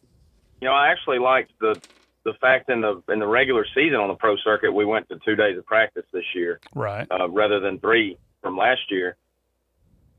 know, 0.67 0.73
I 0.73 0.87
actually 0.87 1.19
liked 1.19 1.51
the 1.61 1.79
the 2.25 2.33
fact 2.41 2.71
in 2.71 2.81
the 2.81 3.03
in 3.07 3.19
the 3.19 3.27
regular 3.27 3.67
season 3.75 3.97
on 3.97 4.07
the 4.07 4.15
pro 4.15 4.35
circuit 4.37 4.71
we 4.71 4.83
went 4.83 5.07
to 5.09 5.19
two 5.23 5.35
days 5.35 5.59
of 5.59 5.65
practice 5.67 6.05
this 6.11 6.25
year, 6.33 6.59
right? 6.73 7.05
Uh, 7.11 7.29
rather 7.29 7.59
than 7.59 7.77
three 7.77 8.17
from 8.41 8.57
last 8.57 8.89
year, 8.89 9.15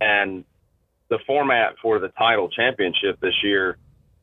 and 0.01 0.45
the 1.09 1.19
format 1.27 1.75
for 1.83 1.99
the 1.99 2.09
title 2.09 2.49
championship 2.49 3.21
this 3.21 3.35
year 3.43 3.77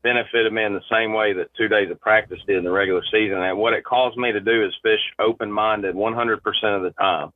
benefited 0.04 0.54
me 0.54 0.64
in 0.64 0.74
the 0.74 0.82
same 0.90 1.14
way 1.14 1.34
that 1.34 1.54
two 1.58 1.68
days 1.68 1.92
of 1.92 2.00
practice 2.00 2.40
did 2.48 2.58
in 2.58 2.64
the 2.64 2.72
regular 2.72 3.02
season. 3.12 3.38
And 3.38 3.58
what 3.58 3.74
it 3.74 3.84
caused 3.84 4.18
me 4.18 4.32
to 4.32 4.40
do 4.40 4.66
is 4.66 4.74
fish 4.82 5.02
open 5.20 5.52
minded 5.52 5.96
100% 5.96 6.38
of 6.76 6.82
the 6.82 6.92
time. 6.98 7.34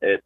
It 0.00 0.24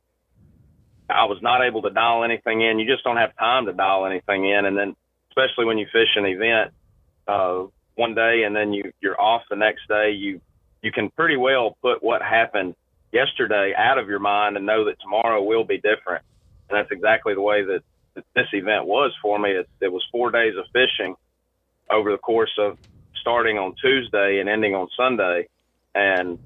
I 1.10 1.24
was 1.24 1.38
not 1.42 1.62
able 1.62 1.82
to 1.82 1.90
dial 1.90 2.24
anything 2.24 2.62
in. 2.62 2.78
You 2.78 2.86
just 2.86 3.04
don't 3.04 3.16
have 3.16 3.36
time 3.36 3.66
to 3.66 3.72
dial 3.72 4.06
anything 4.06 4.48
in. 4.48 4.64
And 4.64 4.76
then, 4.76 4.96
especially 5.30 5.66
when 5.66 5.76
you 5.78 5.86
fish 5.92 6.08
an 6.16 6.24
event 6.24 6.72
uh, 7.26 7.64
one 7.96 8.14
day 8.14 8.44
and 8.44 8.54
then 8.54 8.72
you 8.72 8.92
you're 9.00 9.20
off 9.20 9.42
the 9.50 9.56
next 9.56 9.88
day, 9.88 10.12
you 10.12 10.40
you 10.82 10.92
can 10.92 11.10
pretty 11.10 11.36
well 11.36 11.76
put 11.82 12.02
what 12.02 12.22
happened 12.22 12.74
yesterday 13.12 13.74
out 13.76 13.98
of 13.98 14.08
your 14.08 14.18
mind 14.18 14.56
and 14.56 14.66
know 14.66 14.84
that 14.86 15.00
tomorrow 15.00 15.42
will 15.42 15.64
be 15.64 15.76
different. 15.76 16.24
And 16.68 16.78
that's 16.78 16.90
exactly 16.90 17.34
the 17.34 17.42
way 17.42 17.64
that, 17.64 17.82
that 18.14 18.24
this 18.34 18.48
event 18.52 18.86
was 18.86 19.12
for 19.20 19.38
me. 19.38 19.50
It, 19.50 19.68
it 19.80 19.92
was 19.92 20.04
four 20.10 20.30
days 20.30 20.54
of 20.56 20.64
fishing 20.72 21.14
over 21.90 22.10
the 22.10 22.18
course 22.18 22.52
of 22.58 22.78
starting 23.20 23.58
on 23.58 23.74
Tuesday 23.80 24.40
and 24.40 24.48
ending 24.48 24.74
on 24.74 24.88
Sunday, 24.96 25.48
and 25.94 26.38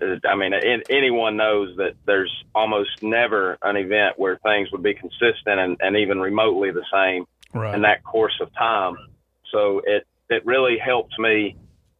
uh, 0.00 0.16
I 0.28 0.36
mean, 0.36 0.52
anyone 0.88 1.36
knows 1.36 1.76
that 1.76 1.94
there's 2.06 2.32
almost 2.54 3.02
never 3.02 3.58
an 3.62 3.76
event 3.76 4.18
where 4.18 4.36
things 4.38 4.70
would 4.72 4.82
be 4.82 4.94
consistent 4.94 5.58
and, 5.60 5.76
and 5.80 5.96
even 5.96 6.20
remotely 6.20 6.70
the 6.70 6.84
same 6.92 7.26
right. 7.52 7.74
in 7.74 7.82
that 7.82 8.04
course 8.04 8.38
of 8.40 8.52
time. 8.54 8.96
So 9.52 9.82
it 9.84 10.06
it 10.30 10.44
really 10.44 10.78
helped 10.78 11.18
me 11.18 11.56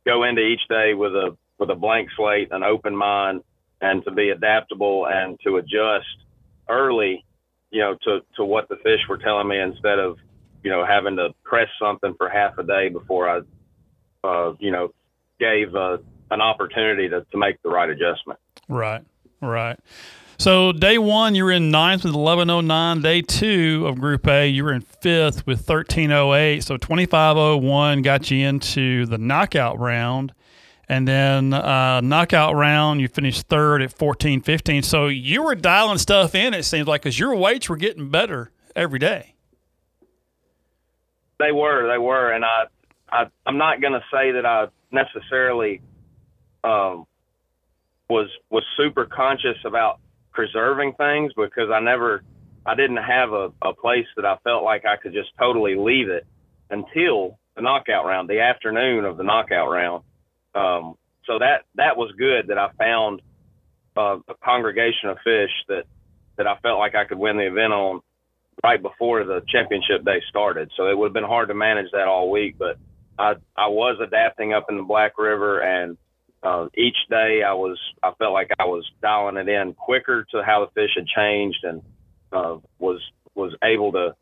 go 0.06 0.22
into 0.22 0.42
each 0.42 0.66
day 0.68 0.94
with 0.94 1.12
a 1.12 1.36
with 1.58 1.70
a 1.70 1.74
blank 1.74 2.08
slate, 2.16 2.48
an 2.52 2.62
open 2.62 2.94
mind, 2.94 3.42
and 3.80 4.04
to 4.04 4.10
be 4.10 4.30
adaptable 4.30 5.06
and 5.06 5.38
to 5.44 5.56
adjust 5.56 6.06
early, 6.68 7.24
you 7.70 7.80
know, 7.80 7.96
to 8.02 8.20
to 8.36 8.44
what 8.44 8.68
the 8.68 8.76
fish 8.76 9.00
were 9.08 9.18
telling 9.18 9.48
me 9.48 9.58
instead 9.58 9.98
of 9.98 10.18
you 10.62 10.70
know 10.70 10.84
having 10.84 11.16
to 11.16 11.30
press 11.44 11.68
something 11.80 12.14
for 12.16 12.28
half 12.28 12.58
a 12.58 12.62
day 12.62 12.88
before 12.88 13.28
I, 13.28 13.40
uh, 14.24 14.54
you 14.58 14.70
know, 14.70 14.92
gave 15.38 15.74
a 15.74 16.00
an 16.30 16.40
opportunity 16.40 17.08
to, 17.08 17.24
to 17.30 17.38
make 17.38 17.62
the 17.62 17.70
right 17.70 17.88
adjustment. 17.88 18.38
Right, 18.68 19.02
right. 19.40 19.78
So 20.40 20.70
day 20.70 20.98
one, 20.98 21.34
you 21.34 21.44
were 21.44 21.50
in 21.50 21.70
ninth 21.70 22.04
with 22.04 22.14
1109. 22.14 23.02
Day 23.02 23.22
two 23.22 23.84
of 23.88 23.98
Group 23.98 24.28
A, 24.28 24.46
you 24.46 24.62
were 24.62 24.72
in 24.72 24.82
fifth 24.82 25.46
with 25.48 25.68
1308. 25.68 26.62
So 26.62 26.76
2501 26.76 28.02
got 28.02 28.30
you 28.30 28.46
into 28.46 29.06
the 29.06 29.18
knockout 29.18 29.80
round. 29.80 30.32
And 30.88 31.06
then 31.06 31.52
uh, 31.52 32.00
knockout 32.00 32.54
round, 32.54 33.00
you 33.00 33.08
finished 33.08 33.46
third 33.48 33.82
at 33.82 33.90
1415. 33.90 34.82
So 34.82 35.06
you 35.08 35.42
were 35.42 35.54
dialing 35.54 35.98
stuff 35.98 36.34
in, 36.34 36.54
it 36.54 36.64
seems 36.64 36.86
like, 36.86 37.02
because 37.02 37.18
your 37.18 37.34
weights 37.36 37.68
were 37.68 37.76
getting 37.76 38.08
better 38.08 38.50
every 38.74 38.98
day. 38.98 39.34
They 41.38 41.52
were, 41.52 41.88
they 41.92 41.98
were. 41.98 42.32
And 42.32 42.44
I, 42.44 42.64
I 43.10 43.26
I'm 43.46 43.58
not 43.58 43.80
going 43.80 43.92
to 43.92 44.02
say 44.10 44.32
that 44.32 44.46
I 44.46 44.68
necessarily– 44.90 45.82
um, 46.64 47.06
was 48.08 48.28
was 48.50 48.64
super 48.76 49.06
conscious 49.06 49.56
about 49.64 50.00
preserving 50.32 50.94
things 50.94 51.32
because 51.36 51.70
I 51.72 51.80
never 51.80 52.22
I 52.64 52.74
didn't 52.74 52.98
have 52.98 53.32
a, 53.32 53.52
a 53.62 53.74
place 53.74 54.06
that 54.16 54.24
I 54.24 54.36
felt 54.44 54.64
like 54.64 54.84
I 54.84 54.96
could 54.96 55.12
just 55.12 55.30
totally 55.38 55.74
leave 55.74 56.08
it 56.08 56.26
until 56.70 57.38
the 57.56 57.62
knockout 57.62 58.06
round, 58.06 58.28
the 58.28 58.40
afternoon 58.40 59.04
of 59.04 59.16
the 59.16 59.24
knockout 59.24 59.70
round. 59.70 60.04
Um, 60.54 60.94
so 61.26 61.38
that 61.38 61.64
that 61.74 61.96
was 61.96 62.12
good 62.18 62.48
that 62.48 62.58
I 62.58 62.70
found 62.78 63.20
uh, 63.96 64.18
a 64.28 64.34
congregation 64.42 65.10
of 65.10 65.18
fish 65.24 65.50
that 65.68 65.84
that 66.36 66.46
I 66.46 66.56
felt 66.58 66.78
like 66.78 66.94
I 66.94 67.04
could 67.04 67.18
win 67.18 67.36
the 67.36 67.46
event 67.46 67.72
on 67.72 68.00
right 68.64 68.80
before 68.80 69.24
the 69.24 69.42
championship 69.48 70.04
day 70.04 70.22
started. 70.28 70.70
So 70.76 70.88
it 70.88 70.96
would 70.96 71.08
have 71.08 71.12
been 71.12 71.24
hard 71.24 71.48
to 71.48 71.54
manage 71.54 71.90
that 71.92 72.08
all 72.08 72.30
week, 72.30 72.56
but 72.58 72.78
I 73.18 73.34
I 73.56 73.68
was 73.68 73.98
adapting 74.00 74.52
up 74.52 74.66
in 74.70 74.76
the 74.76 74.82
Black 74.82 75.18
River 75.18 75.60
and 75.60 75.96
uh, 76.42 76.68
each 76.76 76.96
day 77.10 77.42
I 77.46 77.52
was 77.52 77.78
I 78.02 78.12
felt 78.18 78.32
like 78.32 78.50
I 78.58 78.64
was 78.64 78.88
dialing 79.02 79.36
it 79.36 79.48
in 79.48 79.74
quicker 79.74 80.24
to 80.30 80.42
how 80.42 80.64
the 80.64 80.72
fish 80.72 80.92
had 80.96 81.06
changed 81.06 81.64
and 81.64 81.82
uh, 82.32 82.58
was 82.78 83.00
was 83.34 83.54
able 83.62 83.92
to 83.92 84.14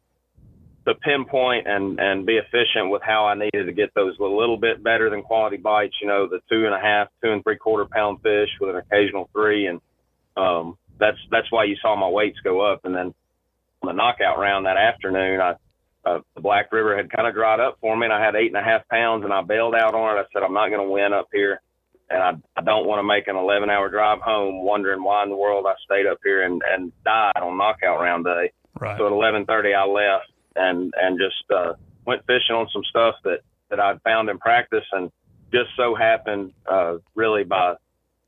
to 0.87 0.94
pinpoint 0.94 1.66
and 1.66 1.99
and 1.99 2.27
be 2.27 2.38
efficient 2.38 2.90
with 2.90 3.03
how 3.03 3.27
I 3.27 3.35
needed 3.35 3.66
to 3.66 3.72
get 3.72 3.94
those 3.94 4.16
a 4.18 4.25
little 4.25 4.57
bit 4.57 4.83
better 4.83 5.11
than 5.11 5.22
quality 5.22 5.57
bites. 5.57 5.94
You 6.01 6.09
know, 6.09 6.29
the 6.29 6.40
two 6.49 6.64
and 6.64 6.75
a 6.75 6.81
half, 6.81 7.09
two 7.22 7.33
and 7.33 7.42
three 7.42 7.57
quarter 7.57 7.87
pound 7.90 8.20
fish 8.22 8.51
with 8.61 8.75
an 8.75 8.77
occasional 8.77 9.29
three, 9.33 9.66
and 9.66 9.81
um, 10.37 10.79
that's 10.99 11.18
that's 11.31 11.51
why 11.51 11.64
you 11.64 11.77
saw 11.83 11.96
my 11.96 12.09
weights 12.09 12.38
go 12.44 12.61
up. 12.61 12.85
And 12.85 12.94
then 12.94 13.14
on 13.83 13.87
the 13.88 13.92
knockout 13.92 14.38
round 14.38 14.66
that 14.66 14.77
afternoon, 14.77 15.40
I 15.40 15.55
uh, 16.09 16.20
the 16.35 16.40
Black 16.40 16.72
River 16.72 16.96
had 16.96 17.11
kind 17.11 17.27
of 17.27 17.35
dried 17.35 17.59
up 17.59 17.79
for 17.81 17.96
me, 17.96 18.07
and 18.07 18.12
I 18.12 18.25
had 18.25 18.37
eight 18.37 18.55
and 18.55 18.57
a 18.57 18.62
half 18.62 18.88
pounds, 18.88 19.25
and 19.25 19.33
I 19.33 19.42
bailed 19.42 19.75
out 19.75 19.94
on 19.94 20.16
it. 20.16 20.20
I 20.20 20.25
said, 20.33 20.44
I'm 20.44 20.55
not 20.55 20.68
going 20.68 20.87
to 20.87 20.92
win 20.92 21.12
up 21.12 21.29
here 21.33 21.61
and 22.09 22.22
I, 22.22 22.61
I 22.61 22.62
don't 22.62 22.87
want 22.87 23.01
to 23.01 23.03
make 23.03 23.27
an 23.27 23.35
11 23.35 23.68
hour 23.68 23.88
drive 23.88 24.20
home 24.20 24.64
wondering 24.64 25.03
why 25.03 25.25
in 25.25 25.31
the 25.31 25.37
world 25.37 25.66
I 25.66 25.75
stayed 25.85 26.07
up 26.07 26.18
here 26.22 26.44
and, 26.44 26.62
and 26.64 26.92
died 27.05 27.42
on 27.42 27.59
knockout 27.59 27.99
round 27.99 28.25
day. 28.25 28.53
Right. 28.79 28.96
So 28.96 29.07
at 29.07 29.12
11:30 29.12 29.75
I 29.75 29.87
left 29.87 30.31
and 30.56 30.92
and 31.00 31.18
just 31.18 31.50
uh, 31.54 31.74
went 32.04 32.22
fishing 32.26 32.56
on 32.56 32.68
some 32.72 32.82
stuff 32.84 33.16
that 33.24 33.40
that 33.70 33.80
I'd 33.80 34.00
found 34.02 34.28
in 34.28 34.38
practice 34.38 34.84
and 34.92 35.10
just 35.52 35.70
so 35.76 35.94
happened 35.94 36.52
uh, 36.70 36.98
really 37.14 37.44
by 37.44 37.74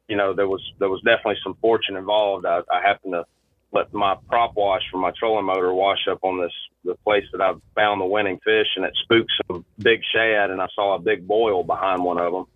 you 0.09 0.17
know 0.17 0.35
there 0.35 0.49
was 0.49 0.63
there 0.79 0.89
was 0.89 1.01
definitely 1.03 1.39
some 1.43 1.55
fortune 1.61 1.97
involved. 1.97 2.47
I, 2.47 2.61
I 2.71 2.81
happened 2.83 3.15
to 3.15 3.25
let 3.73 3.93
my 3.93 4.17
prop 4.29 4.55
wash 4.57 4.83
from 4.91 5.01
my 5.01 5.13
trolling 5.19 5.45
motor 5.45 5.73
wash 5.73 6.09
up 6.11 6.21
on 6.23 6.41
this 6.41 6.53
the 6.85 6.95
place 7.05 7.25
that 7.33 7.41
I 7.41 7.53
found 7.75 8.01
the 8.01 8.07
winning 8.07 8.39
fish 8.45 8.69
and 8.77 8.85
it 8.85 8.97
spooked 9.03 9.31
some 9.47 9.65
big 9.79 10.01
shad 10.15 10.51
and 10.51 10.61
I 10.61 10.69
saw 10.75 10.95
a 10.95 10.99
big 10.99 11.27
boil 11.27 11.63
behind 11.65 12.03
one 12.03 12.19
of 12.19 12.33
them 12.33 12.47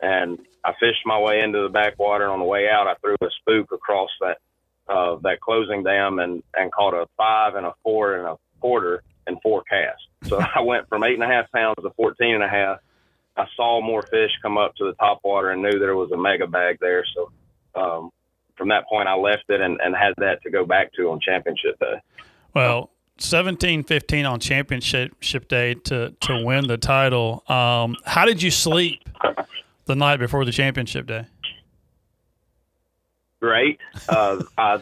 and 0.00 0.38
I 0.64 0.72
fished 0.80 1.04
my 1.04 1.18
way 1.18 1.40
into 1.40 1.62
the 1.62 1.68
backwater. 1.68 2.28
On 2.28 2.38
the 2.38 2.44
way 2.44 2.68
out, 2.68 2.86
I 2.86 2.94
threw 2.94 3.16
a 3.20 3.30
spook 3.40 3.72
across 3.72 4.10
that 4.20 4.38
uh, 4.88 5.16
that 5.22 5.40
closing 5.40 5.82
dam 5.82 6.18
and 6.18 6.42
and 6.54 6.72
caught 6.72 6.94
a 6.94 7.06
five 7.16 7.54
and 7.54 7.66
a 7.66 7.72
four 7.82 8.16
and 8.16 8.26
a 8.26 8.36
quarter 8.66 9.04
and 9.28 9.38
four 9.42 9.62
casts. 9.62 10.02
So 10.24 10.40
I 10.54 10.60
went 10.60 10.88
from 10.88 11.04
eight 11.04 11.14
and 11.14 11.22
a 11.22 11.28
half 11.28 11.50
pounds 11.52 11.76
to 11.82 11.90
fourteen 11.90 12.34
and 12.34 12.42
a 12.42 12.48
half. 12.48 12.78
I 13.36 13.46
saw 13.54 13.80
more 13.80 14.02
fish 14.02 14.30
come 14.42 14.58
up 14.58 14.74
to 14.76 14.84
the 14.84 14.94
top 14.94 15.20
water 15.22 15.50
and 15.50 15.62
knew 15.62 15.78
there 15.78 15.94
was 15.94 16.10
a 16.10 16.16
mega 16.16 16.46
bag 16.46 16.78
there. 16.80 17.04
So 17.14 17.30
um, 17.80 18.10
from 18.56 18.68
that 18.70 18.88
point, 18.88 19.08
I 19.08 19.14
left 19.14 19.44
it 19.50 19.60
and, 19.60 19.78
and 19.84 19.94
had 19.94 20.14
that 20.16 20.42
to 20.42 20.50
go 20.50 20.64
back 20.64 20.92
to 20.94 21.10
on 21.10 21.20
championship 21.20 21.78
day. 21.78 22.00
Well, 22.54 22.90
17 23.18 23.84
15 23.84 24.24
on 24.24 24.40
championship 24.40 25.48
day 25.48 25.74
to, 25.74 26.14
to 26.20 26.44
win 26.44 26.66
the 26.66 26.78
title. 26.78 27.44
Um, 27.48 27.94
how 28.06 28.24
did 28.24 28.42
you 28.42 28.50
sleep 28.50 29.00
the 29.84 29.94
night 29.94 30.16
before 30.16 30.46
the 30.46 30.52
championship 30.52 31.06
day? 31.06 31.26
Great. 33.40 33.78
Uh, 34.08 34.42
I 34.58 34.80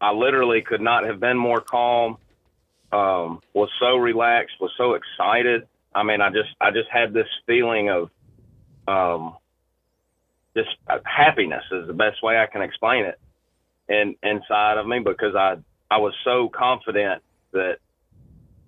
I 0.00 0.12
literally 0.12 0.62
could 0.62 0.80
not 0.80 1.04
have 1.04 1.18
been 1.18 1.36
more 1.36 1.60
calm. 1.60 2.18
Um, 2.90 3.40
was 3.52 3.68
so 3.80 3.96
relaxed. 3.96 4.54
Was 4.60 4.72
so 4.78 4.94
excited. 4.94 5.68
I 5.94 6.02
mean, 6.02 6.20
I 6.20 6.30
just 6.30 6.48
I 6.60 6.70
just 6.70 6.88
had 6.90 7.12
this 7.12 7.26
feeling 7.46 7.90
of 7.90 8.10
um, 8.86 9.36
just 10.56 10.70
uh, 10.88 10.98
happiness 11.04 11.64
is 11.70 11.86
the 11.86 11.92
best 11.92 12.22
way 12.22 12.38
I 12.38 12.46
can 12.46 12.62
explain 12.62 13.04
it, 13.04 13.18
and 13.88 14.16
inside 14.22 14.78
of 14.78 14.86
me 14.86 15.00
because 15.00 15.34
I 15.34 15.56
I 15.90 15.98
was 15.98 16.14
so 16.24 16.48
confident 16.48 17.22
that 17.52 17.78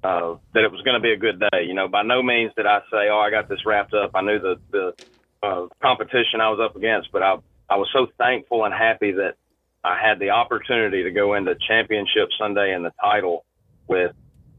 uh, 0.02 0.36
that 0.54 0.64
it 0.64 0.72
was 0.72 0.82
going 0.82 0.94
to 0.94 1.00
be 1.00 1.12
a 1.12 1.16
good 1.16 1.40
day. 1.40 1.64
You 1.64 1.74
know, 1.74 1.88
by 1.88 2.02
no 2.02 2.22
means 2.22 2.52
did 2.56 2.66
I 2.66 2.80
say, 2.90 3.08
"Oh, 3.10 3.18
I 3.18 3.30
got 3.30 3.48
this 3.48 3.64
wrapped 3.64 3.94
up." 3.94 4.12
I 4.14 4.22
knew 4.22 4.38
the 4.38 4.56
the 4.70 4.94
uh, 5.42 5.66
competition 5.82 6.40
I 6.40 6.50
was 6.50 6.60
up 6.60 6.76
against, 6.76 7.12
but 7.12 7.22
I 7.22 7.36
I 7.68 7.76
was 7.76 7.88
so 7.92 8.06
thankful 8.18 8.64
and 8.64 8.74
happy 8.74 9.12
that 9.12 9.36
I 9.84 9.98
had 10.00 10.18
the 10.18 10.30
opportunity 10.30 11.04
to 11.04 11.10
go 11.10 11.34
into 11.34 11.54
Championship 11.68 12.28
Sunday 12.38 12.72
and 12.72 12.84
the 12.84 12.92
title 13.00 13.44
with 13.90 14.12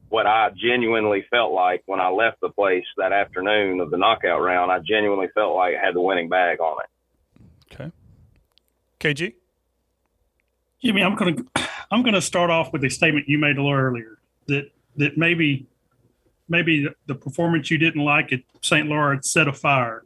what 0.09 0.27
I 0.27 0.49
genuinely 0.55 1.25
felt 1.31 1.53
like 1.53 1.83
when 1.85 2.01
I 2.01 2.09
left 2.09 2.41
the 2.41 2.49
place 2.49 2.83
that 2.97 3.13
afternoon 3.13 3.79
of 3.79 3.89
the 3.89 3.97
knockout 3.97 4.41
round. 4.41 4.69
I 4.69 4.79
genuinely 4.79 5.29
felt 5.33 5.55
like 5.55 5.73
I 5.81 5.83
had 5.85 5.95
the 5.95 6.01
winning 6.01 6.27
bag 6.27 6.59
on 6.59 6.77
it. 6.83 7.41
Okay. 7.73 7.91
KG. 8.99 9.33
Jimmy, 10.83 11.01
I'm 11.01 11.15
gonna 11.15 11.37
I'm 11.91 12.03
gonna 12.03 12.21
start 12.21 12.49
off 12.49 12.73
with 12.73 12.83
a 12.83 12.89
statement 12.89 13.29
you 13.29 13.37
made 13.37 13.57
a 13.57 13.63
little 13.63 13.77
earlier 13.77 14.17
that 14.47 14.69
that 14.97 15.17
maybe 15.17 15.65
maybe 16.49 16.89
the 17.07 17.15
performance 17.15 17.71
you 17.71 17.77
didn't 17.77 18.03
like 18.03 18.33
at 18.33 18.41
St. 18.61 18.87
Lawrence 18.89 19.29
set 19.29 19.47
a 19.47 19.53
fire. 19.53 20.03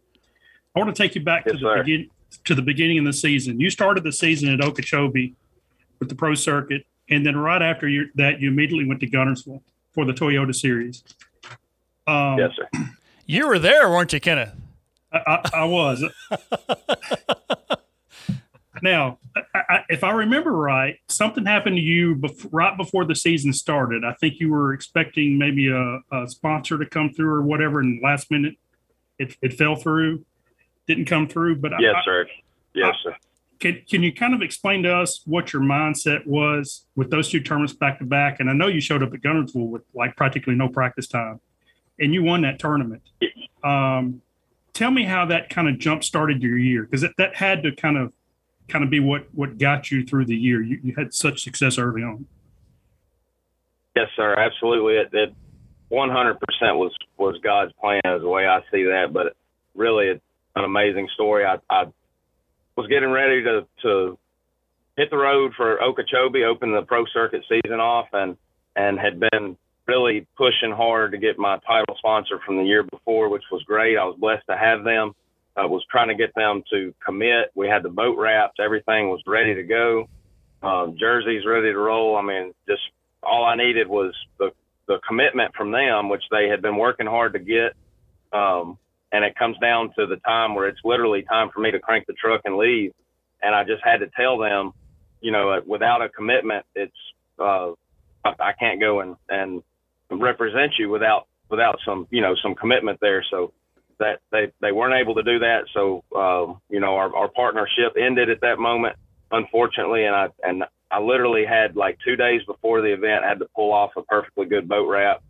I 0.75 0.79
want 0.79 0.95
to 0.95 1.01
take 1.01 1.15
you 1.15 1.21
back 1.21 1.45
Yes, 1.47 1.53
to 1.55 1.57
the 1.59 1.65
sir. 1.65 1.83
begin 1.83 2.09
to 2.43 2.53
the 2.53 2.61
beginning 2.61 2.99
of 2.99 3.05
the 3.05 3.13
season. 3.13 3.59
You 3.59 3.71
started 3.71 4.03
the 4.03 4.11
season 4.11 4.49
at 4.53 4.61
Okeechobee 4.61 5.33
with 5.99 6.09
the 6.09 6.15
pro 6.15 6.35
circuit, 6.35 6.85
and 7.09 7.25
then 7.25 7.37
right 7.37 7.61
after 7.61 7.87
you, 7.87 8.07
that, 8.15 8.41
you 8.41 8.49
immediately 8.49 8.85
went 8.85 8.99
to 9.01 9.07
Guntersville 9.07 9.61
for 9.91 10.05
the 10.05 10.13
Toyota 10.13 10.53
Series. 10.53 11.03
Um, 12.07 12.37
Yes, 12.37 12.51
sir. 12.55 12.67
You 13.25 13.47
were 13.47 13.57
there, 13.59 13.89
weren't 13.89 14.13
you, 14.13 14.19
Kenneth? 14.19 14.53
I, 15.11 15.17
I, 15.27 15.49
I 15.61 15.65
was. 15.65 16.03
now, 18.81 19.17
I, 19.35 19.59
I, 19.69 19.79
if 19.89 20.03
I 20.03 20.11
remember 20.11 20.51
right, 20.51 20.97
something 21.07 21.45
happened 21.45 21.77
to 21.77 21.81
you 21.81 22.15
bef- 22.15 22.47
right 22.51 22.77
before 22.77 23.05
the 23.05 23.15
season 23.15 23.51
started. 23.53 24.03
I 24.05 24.13
think 24.13 24.39
you 24.39 24.51
were 24.51 24.73
expecting 24.73 25.37
maybe 25.37 25.69
a, 25.69 25.99
a 26.11 26.27
sponsor 26.27 26.77
to 26.77 26.85
come 26.85 27.11
through 27.11 27.29
or 27.29 27.41
whatever, 27.41 27.79
and 27.79 27.99
last 28.03 28.29
minute 28.29 28.55
it, 29.17 29.35
it 29.41 29.53
fell 29.53 29.75
through, 29.75 30.23
didn't 30.87 31.05
come 31.05 31.27
through. 31.27 31.55
But 31.57 31.71
Yes, 31.79 31.95
I, 31.97 32.05
sir. 32.05 32.27
Yes, 32.73 32.95
sir. 33.03 33.15
Can, 33.59 33.81
can 33.89 34.03
you 34.03 34.13
kind 34.13 34.33
of 34.33 34.41
explain 34.41 34.83
to 34.83 34.93
us 34.93 35.21
what 35.25 35.53
your 35.53 35.61
mindset 35.61 36.25
was 36.27 36.85
with 36.95 37.09
those 37.09 37.29
two 37.29 37.39
tournaments 37.39 37.73
back 37.73 37.99
to 37.99 38.05
back? 38.05 38.39
And 38.39 38.49
I 38.49 38.53
know 38.53 38.67
you 38.67 38.81
showed 38.81 39.01
up 39.01 39.13
at 39.13 39.21
Guntersville 39.21 39.69
with 39.69 39.83
like 39.93 40.15
practically 40.15 40.55
no 40.55 40.67
practice 40.67 41.07
time, 41.07 41.39
and 41.99 42.13
you 42.13 42.23
won 42.23 42.41
that 42.41 42.59
tournament. 42.59 43.01
Um, 43.63 44.21
tell 44.73 44.91
me 44.91 45.03
how 45.03 45.25
that 45.27 45.49
kind 45.49 45.69
of 45.69 45.79
jump 45.79 46.03
started 46.03 46.43
your 46.43 46.57
year 46.57 46.83
because 46.83 47.01
that, 47.01 47.13
that 47.17 47.35
had 47.35 47.63
to 47.63 47.71
kind 47.71 47.97
of 47.97 48.11
kind 48.67 48.83
of 48.83 48.89
be 48.89 48.99
what 48.99 49.27
what 49.33 49.57
got 49.57 49.91
you 49.91 50.05
through 50.05 50.25
the 50.25 50.35
year. 50.35 50.61
You, 50.61 50.79
you 50.83 50.93
had 50.97 51.13
such 51.13 51.43
success 51.43 51.77
early 51.77 52.03
on. 52.03 52.25
Yes, 53.95 54.09
sir. 54.15 54.35
Absolutely. 54.37 54.95
It, 54.95 55.09
it 55.13 55.33
100% 55.91 56.35
was, 56.77 56.91
was 57.17 57.37
God's 57.41 57.71
plan 57.79 58.01
is 58.05 58.21
the 58.21 58.27
way 58.27 58.45
I 58.45 58.59
see 58.71 58.83
that. 58.83 59.13
But 59.13 59.35
really, 59.73 60.07
it's 60.07 60.23
an 60.55 60.65
amazing 60.65 61.07
story. 61.13 61.45
I, 61.45 61.59
I 61.69 61.85
was 62.75 62.87
getting 62.87 63.11
ready 63.11 63.43
to, 63.43 63.67
to 63.83 64.17
hit 64.97 65.09
the 65.09 65.17
road 65.17 65.53
for 65.55 65.81
Okeechobee, 65.81 66.43
open 66.43 66.73
the 66.73 66.81
pro 66.81 67.05
circuit 67.13 67.43
season 67.49 67.79
off, 67.79 68.07
and, 68.13 68.37
and 68.75 68.99
had 68.99 69.19
been 69.19 69.57
really 69.87 70.27
pushing 70.37 70.71
hard 70.71 71.11
to 71.11 71.17
get 71.17 71.37
my 71.37 71.57
title 71.65 71.95
sponsor 71.97 72.39
from 72.45 72.57
the 72.57 72.63
year 72.63 72.83
before, 72.83 73.29
which 73.29 73.43
was 73.51 73.63
great. 73.63 73.97
I 73.97 74.05
was 74.05 74.17
blessed 74.19 74.45
to 74.49 74.57
have 74.57 74.83
them. 74.83 75.13
I 75.55 75.65
was 75.65 75.85
trying 75.89 76.09
to 76.09 76.15
get 76.15 76.35
them 76.35 76.63
to 76.71 76.93
commit. 77.05 77.51
We 77.55 77.67
had 77.67 77.83
the 77.83 77.89
boat 77.89 78.17
wrapped. 78.17 78.59
Everything 78.59 79.09
was 79.09 79.21
ready 79.25 79.55
to 79.55 79.63
go. 79.63 80.09
Um, 80.61 80.97
jerseys 80.99 81.45
ready 81.45 81.71
to 81.71 81.77
roll. 81.77 82.17
I 82.17 82.21
mean, 82.21 82.53
just 82.67 82.81
all 83.23 83.45
I 83.45 83.55
needed 83.55 83.87
was 83.87 84.13
the 84.37 84.51
the 84.87 84.99
commitment 85.07 85.55
from 85.55 85.71
them, 85.71 86.09
which 86.09 86.23
they 86.29 86.47
had 86.47 86.61
been 86.61 86.77
working 86.77 87.07
hard 87.07 87.33
to 87.33 87.39
get. 87.39 87.73
Um, 88.31 88.77
and 89.15 89.23
it 89.23 89.33
comes 89.37 89.57
down 89.59 89.93
to 89.97 90.05
the 90.05 90.17
time 90.17 90.55
where 90.55 90.67
it's 90.67 90.81
literally 90.83 91.23
time 91.23 91.49
for 91.53 91.61
me 91.61 91.71
to 91.71 91.79
crank 91.79 92.05
the 92.05 92.13
truck 92.13 92.41
and 92.43 92.57
leave. 92.57 92.91
And 93.41 93.55
I 93.55 93.63
just 93.63 93.81
had 93.81 93.99
to 93.99 94.07
tell 94.07 94.37
them, 94.37 94.73
you 95.21 95.31
know, 95.31 95.51
uh, 95.51 95.61
without 95.65 96.01
a 96.01 96.09
commitment, 96.09 96.65
it's 96.75 96.97
uh, 97.39 97.71
I, 98.25 98.33
I 98.39 98.53
can't 98.59 98.81
go 98.81 98.99
and 98.99 99.15
and 99.29 99.63
represent 100.11 100.73
you 100.77 100.89
without 100.89 101.27
without 101.49 101.79
some 101.85 102.07
you 102.11 102.21
know 102.21 102.35
some 102.43 102.55
commitment 102.55 102.99
there. 102.99 103.23
So 103.31 103.53
that 103.99 104.19
they 104.33 104.51
they 104.59 104.73
weren't 104.73 104.99
able 104.99 105.15
to 105.15 105.23
do 105.23 105.39
that. 105.39 105.63
So 105.73 106.03
um, 106.13 106.59
you 106.69 106.81
know, 106.81 106.95
our 106.95 107.15
our 107.15 107.29
partnership 107.29 107.95
ended 107.97 108.29
at 108.29 108.41
that 108.41 108.59
moment, 108.59 108.97
unfortunately. 109.31 110.03
And 110.03 110.15
I 110.15 110.27
and 110.43 110.63
I 110.91 110.99
literally 110.99 111.45
had 111.45 111.77
like 111.77 111.99
two 112.03 112.17
days 112.17 112.41
before 112.45 112.81
the 112.81 112.93
event 112.93 113.23
had 113.23 113.39
to 113.39 113.47
pull 113.55 113.71
off 113.71 113.91
a 113.95 114.01
perfectly 114.01 114.45
good 114.45 114.67
boat 114.67 114.89
wrap, 114.89 115.23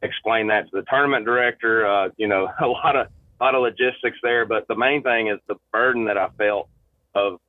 explain 0.00 0.46
that 0.48 0.70
to 0.70 0.76
the 0.76 0.82
tournament 0.88 1.24
director. 1.24 1.84
Uh, 1.86 2.08
you 2.16 2.28
know, 2.28 2.48
a 2.60 2.66
lot 2.68 2.94
of 2.94 3.08
lot 3.42 3.54
of 3.54 3.62
logistics 3.62 4.18
there, 4.22 4.46
but 4.46 4.68
the 4.68 4.76
main 4.76 5.02
thing 5.02 5.28
is 5.28 5.38
the 5.48 5.56
burden 5.72 6.04
that 6.06 6.16
I 6.16 6.28
felt 6.38 6.68
of 7.14 7.40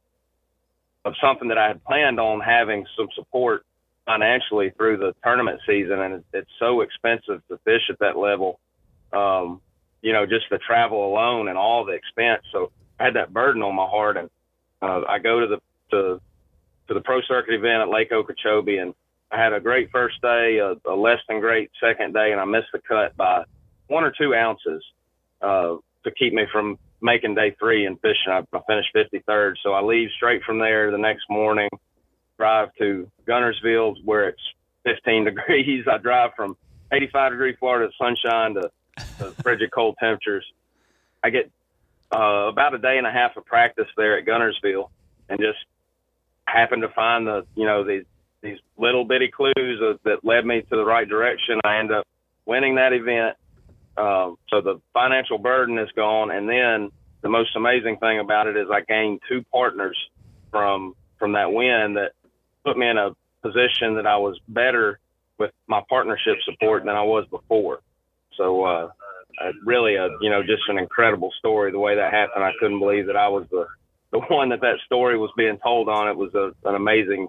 of 1.05 1.13
something 1.21 1.49
that 1.49 1.57
I 1.57 1.67
had 1.67 1.83
planned 1.83 2.19
on 2.19 2.39
having 2.39 2.85
some 2.97 3.07
support 3.13 3.65
financially 4.05 4.71
through 4.77 4.97
the 4.97 5.13
tournament 5.21 5.59
season, 5.67 5.99
and 5.99 6.13
it, 6.15 6.25
it's 6.31 6.49
so 6.59 6.81
expensive 6.81 7.45
to 7.49 7.57
fish 7.65 7.81
at 7.89 7.99
that 7.99 8.17
level. 8.17 8.59
Um, 9.11 9.61
you 10.01 10.13
know, 10.13 10.25
just 10.25 10.45
the 10.49 10.57
travel 10.57 11.05
alone 11.05 11.49
and 11.49 11.57
all 11.57 11.85
the 11.85 11.91
expense. 11.91 12.41
So 12.51 12.71
I 12.99 13.05
had 13.05 13.15
that 13.15 13.33
burden 13.33 13.61
on 13.61 13.75
my 13.75 13.85
heart, 13.85 14.17
and 14.17 14.29
uh, 14.81 15.01
I 15.07 15.19
go 15.19 15.41
to 15.41 15.47
the 15.47 15.59
to 15.91 16.21
to 16.87 16.93
the 16.93 17.01
pro 17.01 17.21
circuit 17.21 17.53
event 17.53 17.81
at 17.81 17.89
Lake 17.89 18.11
Okeechobee, 18.11 18.77
and 18.77 18.93
I 19.31 19.41
had 19.41 19.53
a 19.53 19.59
great 19.59 19.91
first 19.91 20.21
day, 20.21 20.57
a, 20.57 20.73
a 20.89 20.95
less 20.95 21.19
than 21.27 21.39
great 21.39 21.69
second 21.79 22.13
day, 22.13 22.31
and 22.31 22.41
I 22.41 22.45
missed 22.45 22.71
the 22.73 22.79
cut 22.79 23.15
by 23.15 23.43
one 23.87 24.03
or 24.03 24.11
two 24.11 24.33
ounces 24.33 24.83
uh, 25.43 25.75
to 26.03 26.11
keep 26.17 26.33
me 26.33 26.43
from 26.51 26.77
making 27.01 27.35
day 27.35 27.55
three 27.59 27.85
and 27.85 27.99
fishing. 27.99 28.29
I, 28.29 28.39
I 28.53 28.59
finished 28.67 28.95
53rd, 28.95 29.55
so 29.61 29.73
I 29.73 29.81
leave 29.81 30.09
straight 30.15 30.43
from 30.43 30.59
there 30.59 30.91
the 30.91 30.97
next 30.97 31.23
morning, 31.29 31.69
drive 32.37 32.69
to 32.79 33.09
Guntersville 33.27 33.95
where 34.03 34.29
it's 34.29 34.41
15 34.85 35.25
degrees. 35.25 35.85
I 35.91 35.97
drive 35.97 36.31
from 36.35 36.57
85 36.91 37.31
degree 37.31 37.55
Florida 37.59 37.91
sunshine 37.99 38.55
to, 38.55 38.71
to 39.19 39.31
frigid 39.43 39.71
cold 39.71 39.95
temperatures. 39.99 40.45
I 41.23 41.29
get 41.29 41.51
uh, 42.15 42.47
about 42.49 42.73
a 42.73 42.77
day 42.77 42.97
and 42.97 43.07
a 43.07 43.11
half 43.11 43.35
of 43.37 43.45
practice 43.45 43.87
there 43.97 44.17
at 44.17 44.25
Guntersville, 44.25 44.89
and 45.29 45.39
just 45.39 45.59
happened 46.45 46.83
to 46.83 46.89
find 46.89 47.25
the 47.25 47.45
you 47.55 47.65
know 47.65 47.83
these 47.83 48.03
these 48.41 48.57
little 48.77 49.05
bitty 49.05 49.29
clues 49.29 49.53
that, 49.55 49.99
that 50.03 50.25
led 50.25 50.45
me 50.45 50.61
to 50.61 50.75
the 50.75 50.83
right 50.83 51.07
direction. 51.07 51.59
I 51.63 51.79
end 51.79 51.91
up 51.91 52.05
winning 52.45 52.75
that 52.75 52.93
event. 52.93 53.37
Um, 53.97 54.37
so 54.49 54.61
the 54.61 54.81
financial 54.93 55.37
burden 55.37 55.77
is 55.77 55.89
gone, 55.95 56.31
and 56.31 56.49
then 56.49 56.91
the 57.21 57.29
most 57.29 57.55
amazing 57.55 57.97
thing 57.97 58.19
about 58.19 58.47
it 58.47 58.57
is 58.57 58.67
I 58.71 58.81
gained 58.81 59.21
two 59.29 59.43
partners 59.51 59.97
from 60.51 60.95
from 61.19 61.33
that 61.33 61.51
win 61.51 61.93
that 61.95 62.11
put 62.65 62.77
me 62.77 62.87
in 62.87 62.97
a 62.97 63.11
position 63.41 63.95
that 63.95 64.07
I 64.07 64.17
was 64.17 64.39
better 64.47 64.99
with 65.37 65.51
my 65.67 65.81
partnership 65.87 66.35
support 66.43 66.85
than 66.85 66.95
I 66.95 67.03
was 67.03 67.25
before. 67.29 67.79
So 68.37 68.63
uh, 68.63 68.89
uh, 69.41 69.51
really, 69.65 69.95
a 69.95 70.09
you 70.21 70.29
know, 70.29 70.41
just 70.41 70.63
an 70.67 70.77
incredible 70.77 71.31
story. 71.39 71.71
The 71.71 71.79
way 71.79 71.95
that 71.95 72.11
happened, 72.11 72.43
I 72.43 72.51
couldn't 72.59 72.79
believe 72.79 73.07
that 73.07 73.15
I 73.15 73.27
was 73.27 73.45
the 73.51 73.67
the 74.11 74.19
one 74.29 74.49
that 74.49 74.61
that 74.61 74.77
story 74.85 75.17
was 75.17 75.31
being 75.37 75.57
told 75.63 75.89
on. 75.89 76.07
It 76.07 76.17
was 76.17 76.33
a, 76.35 76.51
an 76.67 76.75
amazing, 76.75 77.27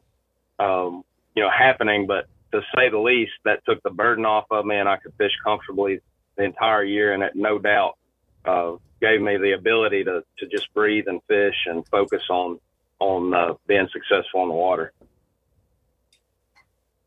um, 0.58 1.04
you 1.34 1.42
know, 1.42 1.50
happening. 1.50 2.06
But 2.06 2.26
to 2.52 2.60
say 2.74 2.88
the 2.90 2.98
least, 2.98 3.32
that 3.44 3.64
took 3.66 3.82
the 3.82 3.90
burden 3.90 4.24
off 4.24 4.46
of 4.50 4.64
me, 4.64 4.76
and 4.76 4.88
I 4.88 4.96
could 4.96 5.12
fish 5.18 5.32
comfortably 5.42 6.00
the 6.36 6.44
entire 6.44 6.84
year, 6.84 7.12
and 7.12 7.22
it 7.22 7.32
no 7.34 7.58
doubt 7.58 7.96
uh, 8.44 8.72
gave 9.00 9.20
me 9.20 9.36
the 9.36 9.52
ability 9.52 10.04
to 10.04 10.24
to 10.38 10.46
just 10.46 10.72
breathe 10.74 11.06
and 11.08 11.20
fish 11.28 11.56
and 11.66 11.86
focus 11.88 12.22
on 12.30 12.58
on 12.98 13.34
uh, 13.34 13.54
being 13.66 13.88
successful 13.92 14.42
in 14.42 14.48
the 14.48 14.54
water. 14.54 14.92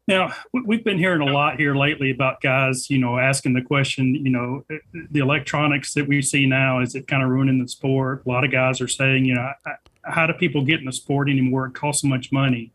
Now, 0.07 0.33
we- 0.53 0.61
we've 0.61 0.83
been 0.83 0.97
hearing 0.97 1.21
a 1.27 1.31
lot 1.31 1.59
here 1.59 1.75
lately 1.75 2.11
about 2.11 2.39
guys, 2.39 2.89
you 2.89 2.97
know, 2.97 3.17
asking 3.17 3.53
the 3.53 3.61
question, 3.61 4.15
you 4.15 4.29
know, 4.29 4.63
the 5.11 5.19
electronics 5.19 5.93
that 5.95 6.07
we 6.07 6.21
see 6.21 6.45
now, 6.45 6.79
is 6.79 6.95
it 6.95 7.07
kind 7.07 7.23
of 7.23 7.29
ruining 7.29 7.61
the 7.61 7.67
sport? 7.67 8.23
A 8.25 8.29
lot 8.29 8.45
of 8.45 8.51
guys 8.51 8.79
are 8.79 8.87
saying, 8.87 9.25
you 9.25 9.35
know, 9.35 9.51
how 10.03 10.25
do 10.25 10.33
people 10.33 10.63
get 10.63 10.79
in 10.79 10.85
the 10.85 10.93
sport 10.93 11.29
anymore? 11.29 11.65
It 11.65 11.73
costs 11.73 12.03
so 12.03 12.07
much 12.07 12.31
money. 12.31 12.71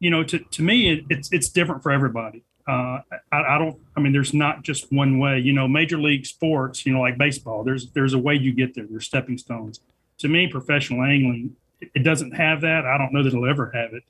You 0.00 0.10
know, 0.10 0.24
to, 0.24 0.38
to 0.40 0.62
me, 0.62 0.90
it, 0.90 1.04
it's, 1.08 1.32
it's 1.32 1.48
different 1.48 1.82
for 1.82 1.92
everybody. 1.92 2.42
Uh, 2.68 3.00
I, 3.32 3.54
I 3.54 3.58
don't, 3.58 3.80
I 3.96 4.00
mean, 4.00 4.12
there's 4.12 4.34
not 4.34 4.62
just 4.62 4.92
one 4.92 5.18
way, 5.18 5.38
you 5.38 5.54
know, 5.54 5.66
major 5.66 5.98
league 5.98 6.26
sports, 6.26 6.84
you 6.84 6.92
know, 6.92 7.00
like 7.00 7.16
baseball, 7.16 7.64
there's, 7.64 7.90
there's 7.92 8.12
a 8.12 8.18
way 8.18 8.34
you 8.34 8.52
get 8.52 8.74
there. 8.74 8.86
There's 8.88 9.06
stepping 9.06 9.38
stones. 9.38 9.80
To 10.18 10.28
me, 10.28 10.48
professional 10.48 11.02
angling, 11.02 11.56
it- 11.80 12.02
doesn't 12.02 12.32
have 12.32 12.60
that. 12.60 12.84
I 12.84 12.98
don't 12.98 13.12
know 13.12 13.22
that 13.22 13.28
it'll 13.32 13.48
ever 13.48 13.70
have 13.72 13.94
it 13.94 14.02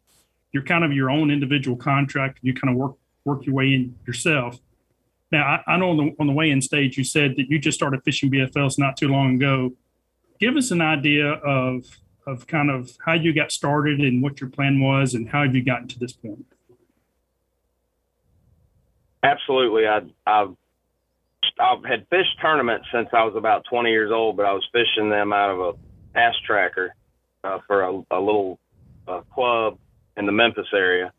you're 0.52 0.62
kind 0.62 0.84
of 0.84 0.92
your 0.92 1.10
own 1.10 1.30
individual 1.30 1.76
contract. 1.76 2.38
You 2.42 2.54
kind 2.54 2.72
of 2.72 2.76
work 2.78 2.96
work 3.24 3.44
your 3.44 3.54
way 3.54 3.74
in 3.74 3.94
yourself. 4.06 4.58
Now, 5.30 5.44
I, 5.66 5.74
I 5.74 5.76
know 5.76 5.90
on 5.90 5.96
the, 5.98 6.16
on 6.18 6.26
the 6.26 6.32
weigh-in 6.32 6.62
stage, 6.62 6.96
you 6.96 7.04
said 7.04 7.34
that 7.36 7.50
you 7.50 7.58
just 7.58 7.76
started 7.76 8.02
fishing 8.02 8.30
BFLs 8.30 8.78
not 8.78 8.96
too 8.96 9.08
long 9.08 9.34
ago. 9.34 9.74
Give 10.40 10.56
us 10.56 10.70
an 10.70 10.80
idea 10.80 11.32
of 11.32 11.84
of 12.26 12.46
kind 12.46 12.70
of 12.70 12.96
how 13.04 13.14
you 13.14 13.32
got 13.32 13.50
started 13.50 14.00
and 14.00 14.22
what 14.22 14.40
your 14.40 14.50
plan 14.50 14.80
was, 14.80 15.14
and 15.14 15.28
how 15.28 15.42
have 15.44 15.54
you 15.54 15.62
gotten 15.62 15.88
to 15.88 15.98
this 15.98 16.12
point? 16.12 16.44
Absolutely, 19.22 19.86
I 19.86 20.00
I've 20.26 20.54
I've 21.60 21.84
had 21.84 22.06
fished 22.08 22.40
tournaments 22.40 22.86
since 22.92 23.08
I 23.12 23.24
was 23.24 23.34
about 23.36 23.64
20 23.68 23.90
years 23.90 24.12
old, 24.12 24.36
but 24.36 24.46
I 24.46 24.52
was 24.52 24.66
fishing 24.72 25.10
them 25.10 25.32
out 25.32 25.50
of 25.50 25.60
a 25.60 25.72
bass 26.14 26.34
tracker 26.46 26.94
uh, 27.44 27.58
for 27.66 27.82
a, 27.82 28.02
a 28.10 28.20
little 28.20 28.58
uh, 29.06 29.22
club 29.34 29.78
in 30.16 30.26
the 30.26 30.32
Memphis 30.32 30.68
area. 30.72 31.12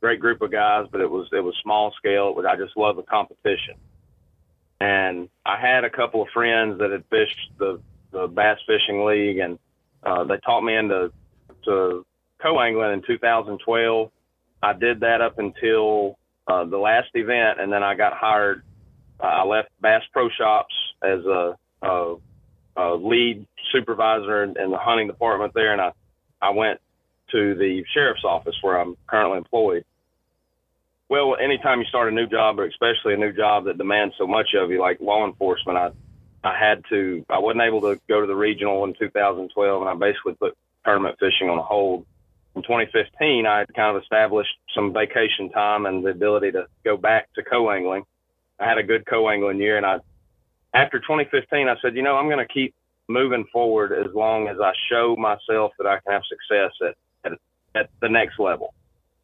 Great 0.00 0.20
group 0.20 0.42
of 0.42 0.50
guys, 0.50 0.86
but 0.90 1.00
it 1.00 1.10
was 1.10 1.28
it 1.32 1.40
was 1.40 1.54
small 1.62 1.92
scale. 1.96 2.34
But 2.34 2.46
I 2.46 2.56
just 2.56 2.76
love 2.76 2.96
the 2.96 3.02
competition. 3.02 3.74
And 4.80 5.28
I 5.46 5.58
had 5.58 5.84
a 5.84 5.90
couple 5.90 6.22
of 6.22 6.28
friends 6.34 6.78
that 6.80 6.90
had 6.90 7.04
fished 7.08 7.50
the 7.58 7.80
the 8.12 8.26
bass 8.26 8.58
fishing 8.66 9.04
league, 9.04 9.38
and 9.38 9.58
uh, 10.02 10.24
they 10.24 10.36
taught 10.38 10.62
me 10.62 10.76
into 10.76 11.12
to 11.64 12.04
co-angling 12.42 12.92
in 12.92 13.02
2012. 13.06 14.10
I 14.62 14.72
did 14.72 15.00
that 15.00 15.20
up 15.20 15.38
until 15.38 16.18
uh, 16.46 16.64
the 16.64 16.78
last 16.78 17.08
event, 17.14 17.60
and 17.60 17.72
then 17.72 17.82
I 17.82 17.94
got 17.94 18.12
hired. 18.14 18.62
Uh, 19.20 19.26
I 19.26 19.44
left 19.44 19.70
Bass 19.80 20.02
Pro 20.12 20.28
Shops 20.28 20.74
as 21.02 21.24
a, 21.24 21.56
a, 21.82 22.16
a 22.76 22.94
lead 22.94 23.46
supervisor 23.72 24.44
in, 24.44 24.58
in 24.58 24.70
the 24.70 24.78
hunting 24.78 25.06
department 25.06 25.54
there, 25.54 25.72
and 25.72 25.80
I 25.80 25.92
I 26.40 26.50
went 26.50 26.80
to 27.32 27.54
the 27.54 27.84
sheriff's 27.94 28.24
office 28.24 28.56
where 28.60 28.78
I'm 28.78 28.96
currently 29.06 29.38
employed. 29.38 29.84
Well, 31.08 31.36
anytime 31.42 31.80
you 31.80 31.86
start 31.86 32.12
a 32.12 32.14
new 32.14 32.26
job, 32.26 32.58
or 32.58 32.66
especially 32.66 33.14
a 33.14 33.16
new 33.16 33.32
job 33.32 33.64
that 33.64 33.78
demands 33.78 34.14
so 34.18 34.26
much 34.26 34.48
of 34.54 34.70
you, 34.70 34.80
like 34.80 35.00
law 35.00 35.26
enforcement, 35.26 35.78
I 35.78 35.90
I 36.44 36.58
had 36.58 36.84
to, 36.90 37.24
I 37.30 37.38
wasn't 37.38 37.62
able 37.62 37.80
to 37.82 37.98
go 38.06 38.20
to 38.20 38.26
the 38.26 38.36
regional 38.36 38.84
in 38.84 38.94
2012, 38.98 39.80
and 39.80 39.90
I 39.90 39.94
basically 39.94 40.34
put 40.34 40.56
tournament 40.84 41.18
fishing 41.18 41.48
on 41.48 41.58
hold. 41.58 42.04
In 42.56 42.62
2015, 42.62 43.46
I 43.46 43.58
had 43.58 43.74
kind 43.74 43.96
of 43.96 44.02
established 44.02 44.56
some 44.74 44.92
vacation 44.92 45.50
time 45.50 45.86
and 45.86 46.04
the 46.04 46.10
ability 46.10 46.52
to 46.52 46.66
go 46.84 46.96
back 46.96 47.32
to 47.34 47.42
co-angling. 47.42 48.04
I 48.60 48.68
had 48.68 48.78
a 48.78 48.82
good 48.82 49.04
co-angling 49.06 49.58
year, 49.58 49.76
and 49.76 49.84
I, 49.84 49.98
after 50.72 51.00
2015, 51.00 51.68
I 51.68 51.74
said, 51.82 51.96
you 51.96 52.02
know, 52.02 52.16
I'm 52.16 52.28
going 52.28 52.46
to 52.46 52.52
keep 52.52 52.74
moving 53.08 53.44
forward 53.52 53.92
as 53.92 54.14
long 54.14 54.48
as 54.48 54.58
I 54.60 54.72
show 54.90 55.16
myself 55.16 55.72
that 55.78 55.86
I 55.86 55.98
can 56.00 56.12
have 56.12 56.22
success 56.28 56.72
at, 56.80 57.32
at, 57.32 57.38
at 57.74 57.90
the 58.00 58.08
next 58.08 58.38
level. 58.38 58.72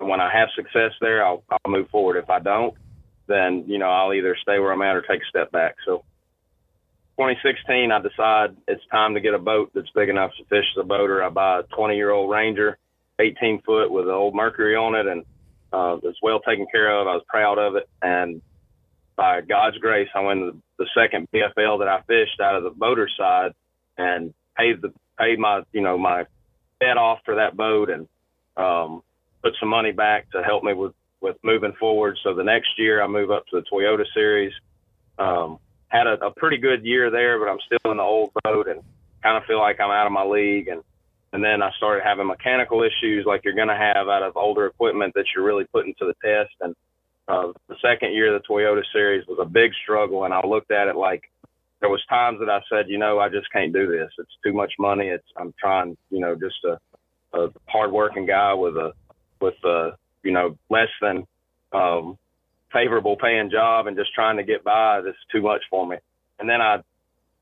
And 0.00 0.08
when 0.08 0.20
I 0.20 0.30
have 0.32 0.48
success 0.56 0.92
there, 1.00 1.24
I'll, 1.24 1.44
I'll 1.50 1.70
move 1.70 1.88
forward. 1.90 2.16
If 2.16 2.30
I 2.30 2.40
don't, 2.40 2.74
then, 3.28 3.64
you 3.68 3.78
know, 3.78 3.88
I'll 3.88 4.12
either 4.12 4.36
stay 4.42 4.58
where 4.58 4.72
I'm 4.72 4.82
at 4.82 4.96
or 4.96 5.02
take 5.02 5.22
a 5.22 5.28
step 5.28 5.52
back. 5.52 5.76
So 5.86 6.04
2016, 7.16 7.92
I 7.92 8.00
decide 8.00 8.56
it's 8.66 8.82
time 8.90 9.14
to 9.14 9.20
get 9.20 9.34
a 9.34 9.38
boat 9.38 9.70
that's 9.74 9.90
big 9.94 10.08
enough 10.08 10.32
to 10.38 10.44
fish 10.46 10.64
as 10.76 10.80
a 10.80 10.84
boater. 10.84 11.22
I 11.22 11.28
buy 11.28 11.60
a 11.60 11.62
20 11.62 11.94
year 11.94 12.10
old 12.10 12.30
Ranger, 12.30 12.78
18 13.20 13.62
foot 13.62 13.90
with 13.90 14.06
an 14.06 14.14
old 14.14 14.34
Mercury 14.34 14.76
on 14.76 14.94
it, 14.94 15.06
and 15.06 15.24
uh, 15.72 15.98
it's 16.02 16.18
well 16.22 16.40
taken 16.40 16.66
care 16.70 16.90
of. 16.98 17.06
I 17.06 17.14
was 17.14 17.24
proud 17.28 17.58
of 17.58 17.76
it, 17.76 17.88
and 18.02 18.40
by 19.16 19.42
God's 19.42 19.78
grace, 19.78 20.08
I 20.14 20.20
won 20.20 20.40
the, 20.40 20.84
the 20.84 20.86
second 20.96 21.28
BFL 21.32 21.80
that 21.80 21.88
I 21.88 22.00
fished 22.06 22.40
out 22.40 22.56
of 22.56 22.64
the 22.64 22.70
boater 22.70 23.08
side, 23.16 23.52
and 23.98 24.32
paid 24.56 24.80
the 24.80 24.92
paid 25.18 25.38
my 25.38 25.62
you 25.72 25.82
know 25.82 25.98
my 25.98 26.24
debt 26.80 26.96
off 26.96 27.18
for 27.24 27.36
that 27.36 27.56
boat, 27.56 27.90
and 27.90 28.08
um, 28.56 29.02
put 29.42 29.54
some 29.60 29.68
money 29.68 29.92
back 29.92 30.30
to 30.32 30.42
help 30.42 30.64
me 30.64 30.72
with 30.72 30.94
with 31.20 31.36
moving 31.42 31.74
forward. 31.78 32.18
So 32.22 32.34
the 32.34 32.44
next 32.44 32.70
year, 32.78 33.02
I 33.02 33.06
move 33.06 33.30
up 33.30 33.46
to 33.48 33.60
the 33.60 33.66
Toyota 33.70 34.04
Series. 34.14 34.52
Um, 35.18 35.58
had 35.88 36.06
a, 36.06 36.14
a 36.24 36.30
pretty 36.30 36.56
good 36.56 36.84
year 36.84 37.10
there, 37.10 37.38
but 37.38 37.50
I'm 37.50 37.58
still 37.66 37.90
in 37.90 37.98
the 37.98 38.02
old 38.02 38.30
boat 38.44 38.68
and 38.68 38.80
kind 39.22 39.36
of 39.36 39.44
feel 39.44 39.58
like 39.58 39.80
I'm 39.80 39.90
out 39.90 40.06
of 40.06 40.12
my 40.12 40.24
league. 40.24 40.68
And 40.68 40.82
and 41.32 41.42
then 41.44 41.62
I 41.62 41.70
started 41.76 42.02
having 42.04 42.26
mechanical 42.26 42.82
issues 42.82 43.24
like 43.26 43.42
you're 43.44 43.54
going 43.54 43.68
to 43.68 43.76
have 43.76 44.08
out 44.08 44.22
of 44.22 44.36
older 44.36 44.66
equipment 44.66 45.14
that 45.14 45.26
you're 45.34 45.44
really 45.44 45.64
putting 45.72 45.94
to 45.98 46.06
the 46.06 46.14
test. 46.24 46.54
And 46.60 46.74
uh, 47.28 47.52
the 47.68 47.76
second 47.80 48.12
year 48.12 48.34
of 48.34 48.42
the 48.42 48.48
Toyota 48.48 48.82
Series 48.92 49.26
was 49.28 49.38
a 49.40 49.48
big 49.48 49.72
struggle, 49.82 50.24
and 50.24 50.34
I 50.34 50.44
looked 50.46 50.72
at 50.72 50.88
it 50.88 50.96
like 50.96 51.30
there 51.80 51.88
was 51.88 52.04
times 52.08 52.40
that 52.40 52.50
I 52.50 52.60
said, 52.68 52.86
you 52.88 52.98
know, 52.98 53.18
I 53.18 53.28
just 53.28 53.50
can't 53.52 53.72
do 53.72 53.86
this. 53.86 54.10
It's 54.18 54.36
too 54.44 54.52
much 54.52 54.72
money. 54.78 55.08
It's 55.08 55.26
I'm 55.36 55.54
trying, 55.58 55.96
you 56.10 56.20
know, 56.20 56.34
just 56.34 56.64
a, 56.64 57.38
a 57.38 57.48
hardworking 57.68 58.26
guy 58.26 58.52
with 58.54 58.76
a 58.76 58.92
with 59.40 59.54
a 59.64 59.92
you 60.22 60.32
know 60.32 60.58
less 60.68 60.90
than 61.00 61.26
um, 61.72 62.18
favorable 62.72 63.16
paying 63.16 63.50
job 63.50 63.86
and 63.86 63.96
just 63.96 64.12
trying 64.14 64.36
to 64.36 64.44
get 64.44 64.64
by. 64.64 65.00
This 65.00 65.12
is 65.12 65.26
too 65.32 65.42
much 65.42 65.62
for 65.70 65.86
me. 65.86 65.96
And 66.38 66.48
then 66.48 66.60
I, 66.60 66.82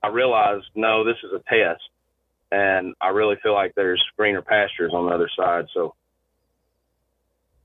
I 0.03 0.09
realized, 0.09 0.66
no, 0.74 1.05
this 1.05 1.16
is 1.24 1.31
a 1.33 1.42
test. 1.48 1.83
And 2.50 2.94
I 3.00 3.08
really 3.08 3.37
feel 3.42 3.54
like 3.54 3.74
there's 3.74 4.02
greener 4.16 4.42
pastures 4.42 4.92
on 4.94 5.06
the 5.06 5.12
other 5.12 5.28
side. 5.37 5.66
So 5.74 5.94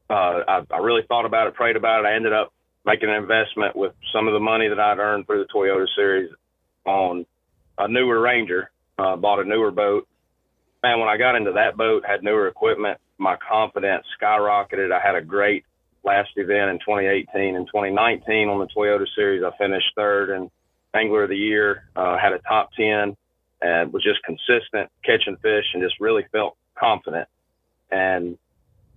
uh, 0.09 0.39
I, 0.47 0.61
I 0.71 0.77
really 0.79 1.03
thought 1.07 1.25
about 1.25 1.47
it, 1.47 1.53
prayed 1.53 1.75
about 1.75 2.03
it. 2.03 2.07
I 2.07 2.15
ended 2.15 2.33
up 2.33 2.53
making 2.85 3.09
an 3.09 3.15
investment 3.15 3.75
with 3.75 3.93
some 4.13 4.27
of 4.27 4.33
the 4.33 4.39
money 4.39 4.67
that 4.67 4.79
I'd 4.79 4.99
earned 4.99 5.25
through 5.25 5.45
the 5.45 5.53
Toyota 5.53 5.85
series 5.95 6.31
on 6.85 7.25
a 7.77 7.87
newer 7.87 8.19
Ranger, 8.19 8.71
uh, 8.99 9.15
bought 9.15 9.39
a 9.39 9.45
newer 9.45 9.71
boat. 9.71 10.07
Man, 10.83 10.99
when 10.99 11.07
I 11.07 11.17
got 11.17 11.35
into 11.35 11.53
that 11.53 11.77
boat, 11.77 12.03
had 12.05 12.23
newer 12.23 12.47
equipment, 12.47 12.99
my 13.17 13.37
confidence 13.37 14.05
skyrocketed. 14.21 14.91
I 14.91 14.99
had 14.99 15.15
a 15.15 15.21
great 15.21 15.63
last 16.03 16.31
event 16.35 16.71
in 16.71 16.79
2018 16.79 17.55
and 17.55 17.65
2019 17.67 18.49
on 18.49 18.59
the 18.59 18.67
Toyota 18.67 19.05
Series. 19.15 19.43
I 19.43 19.57
finished 19.57 19.87
third 19.95 20.29
and 20.29 20.51
Angler 20.93 21.23
of 21.23 21.29
the 21.29 21.37
Year, 21.37 21.85
uh, 21.95 22.17
had 22.17 22.33
a 22.33 22.39
top 22.39 22.71
10 22.73 23.15
and 23.63 23.93
was 23.93 24.03
just 24.03 24.21
consistent 24.23 24.91
catching 25.03 25.37
fish 25.37 25.65
and 25.73 25.81
just 25.81 25.99
really 25.99 26.25
felt 26.31 26.57
confident. 26.77 27.27
And 27.89 28.37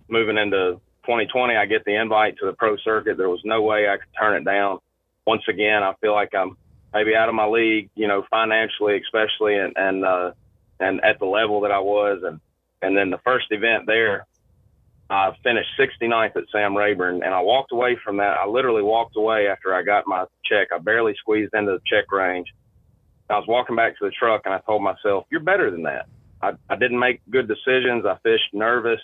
moving 0.09 0.37
into 0.37 0.81
2020, 1.05 1.55
I 1.55 1.65
get 1.65 1.85
the 1.85 1.95
invite 1.95 2.37
to 2.39 2.45
the 2.45 2.53
pro 2.53 2.75
circuit. 2.77 3.17
There 3.17 3.29
was 3.29 3.41
no 3.45 3.61
way 3.61 3.87
I 3.87 3.95
could 3.95 4.13
turn 4.19 4.35
it 4.35 4.43
down. 4.43 4.79
Once 5.25 5.43
again, 5.47 5.83
I 5.83 5.93
feel 6.01 6.13
like 6.13 6.35
I'm 6.35 6.57
maybe 6.93 7.15
out 7.15 7.29
of 7.29 7.35
my 7.35 7.47
league, 7.47 7.89
you 7.95 8.07
know, 8.07 8.25
financially, 8.29 8.99
especially, 8.99 9.57
and, 9.57 9.73
and, 9.77 10.05
uh, 10.05 10.31
and 10.79 11.03
at 11.03 11.19
the 11.19 11.25
level 11.25 11.61
that 11.61 11.71
I 11.71 11.79
was. 11.79 12.21
And, 12.23 12.41
and 12.81 12.95
then 12.95 13.09
the 13.09 13.19
first 13.19 13.47
event 13.51 13.85
there, 13.87 14.25
I 15.09 15.31
finished 15.43 15.69
69th 15.79 16.35
at 16.35 16.43
Sam 16.51 16.75
Rayburn, 16.75 17.23
and 17.23 17.33
I 17.33 17.39
walked 17.39 17.71
away 17.71 17.97
from 18.03 18.17
that. 18.17 18.37
I 18.37 18.45
literally 18.45 18.83
walked 18.83 19.15
away 19.15 19.47
after 19.47 19.73
I 19.73 19.83
got 19.83 20.07
my 20.07 20.25
check. 20.43 20.69
I 20.73 20.79
barely 20.79 21.15
squeezed 21.17 21.53
into 21.53 21.73
the 21.73 21.81
check 21.85 22.11
range. 22.11 22.47
I 23.29 23.37
was 23.37 23.47
walking 23.47 23.75
back 23.75 23.97
to 23.99 24.05
the 24.05 24.11
truck, 24.11 24.43
and 24.45 24.53
I 24.53 24.59
told 24.59 24.81
myself, 24.81 25.25
"You're 25.29 25.41
better 25.41 25.69
than 25.71 25.83
that." 25.83 26.07
I, 26.41 26.53
I 26.69 26.75
didn't 26.75 26.99
make 26.99 27.21
good 27.29 27.47
decisions. 27.47 28.05
I 28.05 28.17
fished 28.23 28.53
nervous, 28.53 29.01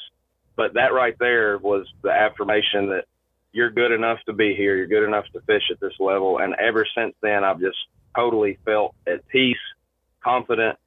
but 0.56 0.74
that 0.76 0.94
right 0.94 1.18
there 1.20 1.58
was 1.58 1.88
the 2.04 2.12
affirmation 2.12 2.90
that 2.90 3.06
you're 3.52 3.72
good 3.72 3.92
enough 3.92 4.20
to 4.26 4.34
be 4.34 4.56
here. 4.56 4.76
You're 4.76 4.88
good 4.88 5.06
enough 5.06 5.26
to 5.34 5.42
fish 5.42 5.64
at 5.72 5.80
this 5.80 5.94
level. 6.00 6.40
And 6.40 6.56
ever 6.56 6.86
since 6.96 7.16
then, 7.22 7.44
I've 7.44 7.60
just 7.60 7.78
totally 8.16 8.58
felt 8.66 8.96
at 9.08 9.28
peace, 9.28 9.58
confident, 10.24 10.78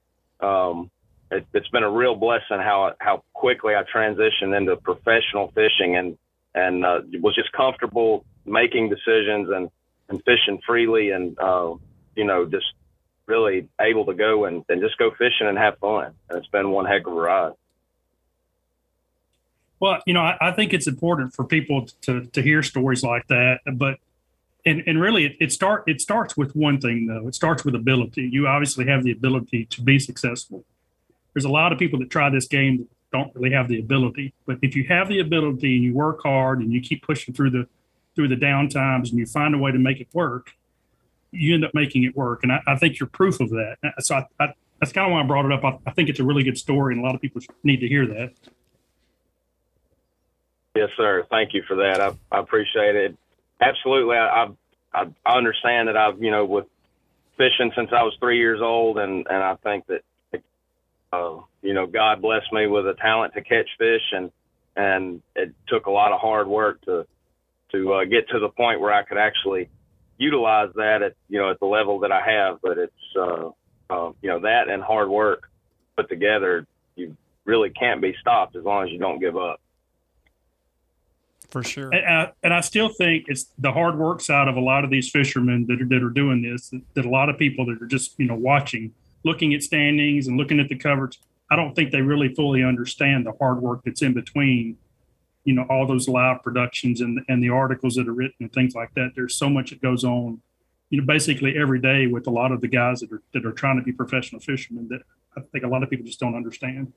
um, 0.41 0.91
it, 1.31 1.47
has 1.55 1.69
been 1.69 1.83
a 1.83 1.91
real 1.91 2.15
blessing 2.15 2.59
how 2.59 2.95
how 2.99 3.25
quickly 3.33 3.75
I 3.75 3.83
transitioned 3.83 4.57
into 4.57 4.77
professional 4.77 5.53
fishing 5.55 5.97
and 5.97 6.19
and 6.55 6.85
uh, 6.85 7.01
was 7.21 7.35
just 7.35 7.53
comfortable 7.53 8.25
making 8.45 8.91
decisions 8.91 9.49
and 9.51 9.71
and 10.09 10.23
fishing 10.25 10.61
freely 10.67 11.11
and 11.11 11.39
uh, 11.39 11.75
you 12.15 12.25
know 12.25 12.45
just 12.45 12.67
really 13.27 13.69
able 13.81 14.07
to 14.07 14.15
go 14.15 14.45
and, 14.45 14.65
and 14.69 14.81
just 14.81 14.99
go 14.99 15.11
fishing 15.11 15.47
and 15.47 15.59
have 15.59 15.79
fun. 15.79 16.13
And 16.29 16.39
it's 16.39 16.49
been 16.49 16.71
one 16.71 16.87
heck 16.87 17.07
of 17.07 17.13
a 17.13 17.17
ride. 17.17 17.53
Well, 19.79 20.01
you 20.07 20.15
know, 20.15 20.23
I, 20.23 20.37
I 20.41 20.53
think 20.53 20.73
it's 20.73 20.87
important 20.87 21.35
for 21.35 21.45
people 21.45 21.87
to 22.03 22.27
to 22.27 22.43
hear 22.43 22.63
stories 22.63 23.03
like 23.03 23.27
that, 23.29 23.61
but 23.75 23.99
and, 24.65 24.83
and 24.87 25.01
really 25.01 25.27
it, 25.27 25.37
it 25.39 25.53
start 25.53 25.85
it 25.87 26.01
starts 26.01 26.37
with 26.37 26.57
one 26.57 26.81
thing 26.81 27.07
though. 27.07 27.29
It 27.29 27.35
starts 27.35 27.65
with 27.65 27.75
ability. 27.75 28.31
You 28.33 28.47
obviously 28.47 28.87
have 28.87 29.05
the 29.05 29.13
ability 29.13 29.67
to 29.67 29.83
be 29.83 29.99
successful 29.99 30.65
there's 31.37 31.45
a 31.45 31.51
lot 31.51 31.71
of 31.71 31.79
people 31.79 31.99
that 31.99 32.09
try 32.09 32.31
this 32.31 32.49
game 32.49 32.79
that 32.79 32.89
don't 33.13 33.35
really 33.35 33.55
have 33.55 33.69
the 33.69 33.79
ability. 33.79 34.33
But 34.47 34.59
if 34.63 34.75
you 34.75 34.85
have 34.85 35.07
the 35.07 35.21
ability 35.21 35.77
and 35.77 35.85
you 35.85 35.93
work 35.93 36.23
hard 36.23 36.61
and 36.61 36.73
you 36.73 36.81
keep 36.81 37.03
pushing 37.03 37.35
through 37.35 37.51
the 37.51 37.69
through 38.15 38.29
the 38.29 38.37
down 38.37 38.71
times 38.71 39.11
and 39.11 39.19
you 39.19 39.27
find 39.27 39.55
a 39.55 39.59
way 39.59 39.71
to 39.71 39.79
make 39.79 40.01
it 40.01 40.09
work, 40.15 40.53
you 41.37 41.55
end 41.55 41.65
up 41.65 41.73
making 41.75 42.05
it 42.05 42.17
work. 42.17 42.41
And 42.43 42.53
I, 42.53 42.61
I 42.67 42.77
think 42.77 42.99
you're 42.99 43.09
proof 43.09 43.41
of 43.41 43.51
that. 43.51 43.77
So 44.01 44.17
I, 44.17 44.27
I, 44.41 44.55
that's 44.81 44.93
kind 44.93 45.07
of 45.07 45.13
why 45.13 45.21
I 45.21 45.27
brought 45.27 45.45
it 45.47 45.53
up. 45.53 45.65
I, 45.65 45.79
I 45.91 45.93
think 45.93 46.09
it's 46.09 46.21
a 46.21 46.25
really 46.25 46.43
good 46.43 46.59
story, 46.59 46.95
and 46.95 47.03
a 47.03 47.07
lot 47.07 47.15
of 47.15 47.21
people 47.21 47.41
need 47.63 47.81
to 47.81 47.89
hear 47.89 48.07
that. 48.07 48.33
Yes, 50.75 50.91
sir. 50.97 51.27
Thank 51.31 51.55
you 51.55 51.63
for 51.67 51.77
that. 51.77 52.01
I, 52.01 52.13
I 52.31 52.41
appreciate 52.41 52.97
it. 52.97 53.17
Absolutely. 53.61 54.17
I, 54.17 54.49
I, 54.93 55.07
I 55.25 55.37
understand 55.37 55.89
that 55.89 55.97
I've, 55.97 56.23
you 56.23 56.31
know, 56.31 56.45
with 56.45 56.67
fishing 57.39 57.73
since 57.75 57.91
I 57.93 58.03
was 58.03 58.15
three 58.21 58.39
years 58.39 58.61
old, 58.63 58.99
and, 58.99 59.27
and 59.29 59.43
I 59.43 59.57
think 59.57 59.87
that 59.87 60.03
uh, 61.13 61.41
you 61.63 61.75
know, 61.75 61.87
God 61.87 62.23
blessed 62.23 62.53
me 62.53 62.67
with 62.67 62.87
a 62.87 62.95
talent 62.95 63.35
to 63.35 63.43
catch 63.43 63.69
fish, 63.79 64.03
and 64.13 64.31
and 64.77 65.23
it 65.35 65.55
took 65.69 65.87
a 65.87 65.91
lot 65.91 66.13
of 66.13 66.21
hard 66.21 66.47
work 66.47 66.81
to 66.83 67.07
to 67.73 67.93
uh, 67.95 68.05
get 68.05 68.29
to 68.29 68.39
the 68.39 68.49
point 68.49 68.81
where 68.81 68.93
I 68.93 69.03
could 69.03 69.19
actually 69.19 69.69
utilize 70.19 70.71
that 70.77 71.03
at 71.03 71.15
you 71.29 71.39
know 71.39 71.51
at 71.51 71.61
the 71.61 71.67
level 71.67 72.01
that 72.01 72.13
I 72.13 72.21
have. 72.21 72.59
But 72.63 72.79
it's 72.79 73.17
uh, 73.17 73.51
uh, 73.91 74.13
you 74.23 74.29
know 74.29 74.41
that 74.41 74.69
and 74.69 74.83
hard 74.83 75.09
work 75.09 75.51
put 75.97 76.09
together, 76.09 76.67
you 76.95 77.17
really 77.45 77.71
can't 77.71 78.01
be 78.01 78.15
stopped 78.21 78.57
as 78.57 78.65
long 78.65 78.85
as 78.85 78.91
you 78.91 78.99
don't 78.99 79.19
give 79.19 79.37
up. 79.37 79.61
For 81.51 81.63
sure. 81.63 81.95
And 81.95 82.05
I, 82.05 82.33
and 82.43 82.53
I 82.53 82.61
still 82.61 82.89
think 82.89 83.27
it's 83.29 83.47
the 83.59 83.73
hard 83.73 83.97
work 83.97 84.21
side 84.21 84.49
of 84.49 84.57
a 84.57 84.61
lot 84.61 84.85
of 84.85 84.91
these 84.91 85.09
fishermen 85.09 85.67
that 85.69 85.81
are, 85.81 85.87
that 85.87 86.03
are 86.05 86.11
doing 86.11 86.43
this. 86.43 86.71
That, 86.71 86.83
that 86.95 87.07
a 87.07 87.09
lot 87.09 87.29
of 87.29 87.39
people 87.39 87.65
that 87.67 87.81
are 87.81 87.87
just 87.87 88.19
you 88.19 88.27
know 88.27 88.35
watching, 88.35 88.93
looking 89.25 89.55
at 89.55 89.63
standings 89.63 90.27
and 90.27 90.37
looking 90.37 90.61
at 90.61 90.69
the 90.69 90.77
coverage. 90.77 91.21
I 91.49 91.55
don't 91.55 91.75
think 91.77 91.93
they 91.93 92.01
really 92.01 92.35
fully 92.35 92.65
understand 92.65 93.25
the 93.25 93.33
hard 93.39 93.63
work 93.63 93.83
that's 93.85 94.03
in 94.03 94.15
between 94.15 94.77
you 95.47 95.55
know 95.55 95.65
all 95.71 95.87
those 95.87 96.09
live 96.09 96.43
productions 96.43 97.01
and 97.01 97.21
and 97.29 97.43
the 97.43 97.49
articles 97.49 97.95
that 97.95 98.09
are 98.09 98.13
written 98.13 98.37
and 98.41 98.53
things 98.53 98.75
like 98.75 98.93
that 98.95 99.13
there's 99.15 99.37
so 99.37 99.49
much 99.49 99.71
that 99.71 99.81
goes 99.81 100.05
on 100.05 100.41
you 100.91 101.01
know 101.01 101.07
basically 101.07 101.57
every 101.57 101.81
day 101.81 102.07
with 102.07 102.27
a 102.27 102.31
lot 102.31 102.53
of 102.53 102.61
the 102.61 102.69
guys 102.69 103.01
that 103.01 103.11
are 103.13 103.23
that 103.33 103.47
are 103.47 103.53
trying 103.53 103.77
to 103.77 103.83
be 103.83 103.93
professional 103.93 104.41
fishermen 104.41 104.89
that 104.89 105.01
i 105.37 105.41
think 105.53 105.65
a 105.65 105.69
lot 105.69 105.83
of 105.83 105.89
people 105.89 106.05
just 106.05 106.21
don't 106.21 106.35
understand. 106.35 106.93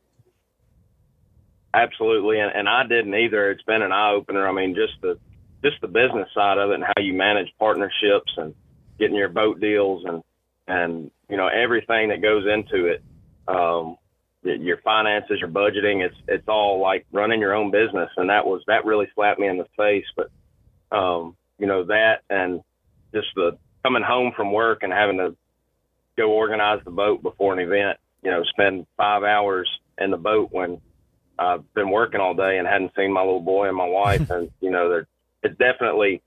Absolutely 1.73 2.39
and, 2.39 2.51
and 2.53 2.67
i 2.67 2.83
didn't 2.83 3.13
either. 3.13 3.51
It's 3.51 3.63
been 3.63 3.83
an 3.83 3.91
eye-opener. 3.91 4.47
I 4.47 4.51
mean 4.51 4.73
just 4.73 4.99
the 5.01 5.19
just 5.63 5.79
the 5.81 5.87
business 5.87 6.27
side 6.33 6.57
of 6.57 6.71
it 6.71 6.75
and 6.75 6.83
how 6.83 7.01
you 7.01 7.13
manage 7.13 7.53
partnerships 7.59 8.33
and 8.37 8.55
getting 8.97 9.15
your 9.15 9.29
boat 9.29 9.59
deals 9.59 10.03
and 10.05 10.23
and 10.67 11.11
you 11.29 11.37
know 11.37 11.47
everything 11.47 12.09
that 12.09 12.23
goes 12.23 12.45
into 12.47 12.87
it. 12.87 13.03
Um, 13.47 13.97
your 14.43 14.77
finances, 14.77 15.39
your 15.39 15.49
budgeting, 15.49 16.05
it's 16.05 16.15
it's 16.27 16.47
all 16.47 16.79
like 16.81 17.05
running 17.11 17.41
your 17.41 17.53
own 17.53 17.71
business, 17.71 18.09
and 18.17 18.29
that 18.29 18.45
was 18.45 18.61
that 18.67 18.85
really 18.85 19.07
slapped 19.15 19.39
me 19.39 19.47
in 19.47 19.57
the 19.57 19.67
face. 19.77 20.05
But 20.15 20.31
um, 20.95 21.35
you 21.57 21.67
know 21.67 21.83
that, 21.85 22.21
and 22.29 22.61
just 23.13 23.27
the 23.35 23.57
coming 23.83 24.03
home 24.03 24.31
from 24.35 24.53
work 24.53 24.83
and 24.83 24.93
having 24.93 25.17
to 25.17 25.35
go 26.17 26.31
organize 26.31 26.79
the 26.85 26.91
boat 26.91 27.21
before 27.21 27.53
an 27.53 27.59
event. 27.59 27.99
You 28.23 28.31
know, 28.31 28.43
spend 28.43 28.85
five 28.97 29.23
hours 29.23 29.69
in 29.97 30.11
the 30.11 30.17
boat 30.17 30.49
when 30.51 30.81
I've 31.37 31.73
been 31.73 31.89
working 31.89 32.21
all 32.21 32.33
day 32.33 32.57
and 32.57 32.67
hadn't 32.67 32.91
seen 32.95 33.11
my 33.11 33.21
little 33.21 33.39
boy 33.41 33.67
and 33.67 33.77
my 33.77 33.87
wife, 33.87 34.29
and 34.29 34.51
you 34.61 34.71
know, 34.71 34.89
they're 34.89 35.07
it's 35.43 35.57
definitely 35.57 36.21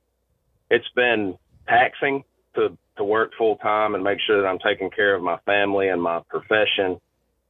it's 0.70 0.88
been 0.94 1.38
taxing 1.66 2.24
to 2.56 2.76
to 2.98 3.04
work 3.04 3.32
full 3.38 3.56
time 3.56 3.94
and 3.94 4.04
make 4.04 4.18
sure 4.26 4.42
that 4.42 4.48
I'm 4.48 4.58
taking 4.58 4.90
care 4.90 5.14
of 5.14 5.22
my 5.22 5.38
family 5.46 5.88
and 5.88 6.02
my 6.02 6.20
profession 6.28 7.00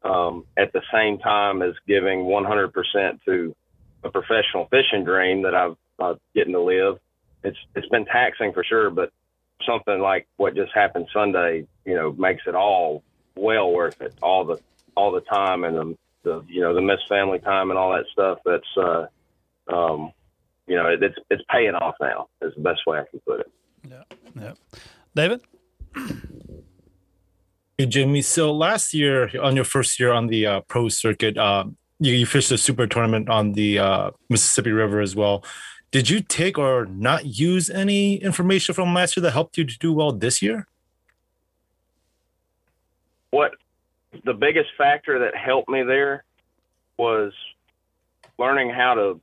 um, 0.05 0.44
at 0.57 0.72
the 0.72 0.82
same 0.92 1.18
time 1.18 1.62
as 1.62 1.74
giving 1.86 2.24
100% 2.24 3.24
to 3.24 3.55
a 4.05 4.11
professional 4.11 4.66
fishing 4.70 5.05
dream 5.05 5.42
that 5.42 5.55
I've 5.55 5.76
uh, 5.98 6.14
getting 6.34 6.53
to 6.53 6.61
live. 6.61 6.98
It's 7.44 7.59
it's 7.74 7.88
been 7.88 8.05
taxing 8.07 8.53
for 8.53 8.64
sure, 8.64 8.90
but 8.90 9.12
something 9.66 10.00
like 10.00 10.26
what 10.36 10.55
just 10.55 10.72
happened 10.72 11.09
Sunday, 11.12 11.66
you 11.84 11.94
know, 11.94 12.12
makes 12.12 12.42
it 12.46 12.55
all 12.55 13.03
well 13.36 13.70
worth 13.70 14.00
it. 14.00 14.14
All 14.22 14.44
the 14.44 14.59
all 14.96 15.12
the 15.12 15.20
time 15.20 15.64
and 15.64 15.76
the, 15.76 15.98
the 16.22 16.44
you 16.48 16.61
know 16.61 16.74
the 16.74 16.80
missed 16.80 17.09
family 17.09 17.38
time 17.38 17.70
and 17.70 17.78
all 17.78 17.92
that 17.92 18.07
stuff. 18.12 18.38
That's 18.44 18.76
uh, 18.76 19.07
um, 19.72 20.12
you 20.66 20.76
know, 20.76 20.86
it, 20.86 21.03
it's 21.03 21.18
it's 21.30 21.42
paying 21.50 21.74
off 21.74 21.94
now. 22.00 22.28
Is 22.40 22.55
the 22.55 22.62
best 22.62 22.80
way 22.86 22.98
I 22.98 23.05
can 23.11 23.20
put 23.20 23.40
it. 23.40 23.53
Yeah, 23.88 24.03
yeah. 24.40 24.53
David. 25.14 25.42
Hey, 27.78 27.86
Jimmy. 27.86 28.20
So 28.20 28.52
last 28.52 28.92
year, 28.92 29.30
on 29.40 29.56
your 29.56 29.64
first 29.64 29.98
year 29.98 30.12
on 30.12 30.26
the 30.26 30.46
uh, 30.46 30.60
pro 30.62 30.88
circuit, 30.90 31.38
uh, 31.38 31.64
you, 31.98 32.12
you, 32.12 32.26
fished 32.26 32.52
a 32.52 32.58
super 32.58 32.86
tournament 32.86 33.30
on 33.30 33.52
the 33.52 33.78
uh, 33.78 34.10
Mississippi 34.28 34.72
River 34.72 35.00
as 35.00 35.16
well. 35.16 35.42
Did 35.90 36.10
you 36.10 36.20
take 36.20 36.58
or 36.58 36.84
not 36.84 37.24
use 37.24 37.70
any 37.70 38.16
information 38.16 38.74
from 38.74 38.92
last 38.92 39.16
year 39.16 39.22
that 39.22 39.30
helped 39.32 39.56
you 39.56 39.64
to 39.64 39.78
do 39.78 39.92
well 39.92 40.12
this 40.12 40.42
year? 40.42 40.66
What 43.30 43.52
the 44.24 44.34
biggest 44.34 44.68
factor 44.76 45.18
that 45.20 45.34
helped 45.34 45.70
me 45.70 45.82
there 45.82 46.24
was 46.98 47.32
learning 48.38 48.68
how 48.68 48.94
to 48.94 49.20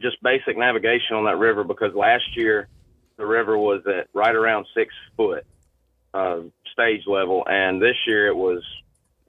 just 0.00 0.20
basic 0.22 0.58
navigation 0.58 1.14
on 1.14 1.24
that 1.26 1.38
river 1.38 1.62
because 1.62 1.94
last 1.94 2.36
year 2.36 2.66
the 3.16 3.26
river 3.26 3.56
was 3.56 3.82
at 3.86 4.08
right 4.12 4.34
around 4.34 4.66
six 4.74 4.92
foot 5.16 5.46
uh, 6.12 6.40
stage 6.72 7.02
level, 7.06 7.44
and 7.46 7.80
this 7.80 7.96
year 8.06 8.26
it 8.26 8.36
was 8.36 8.62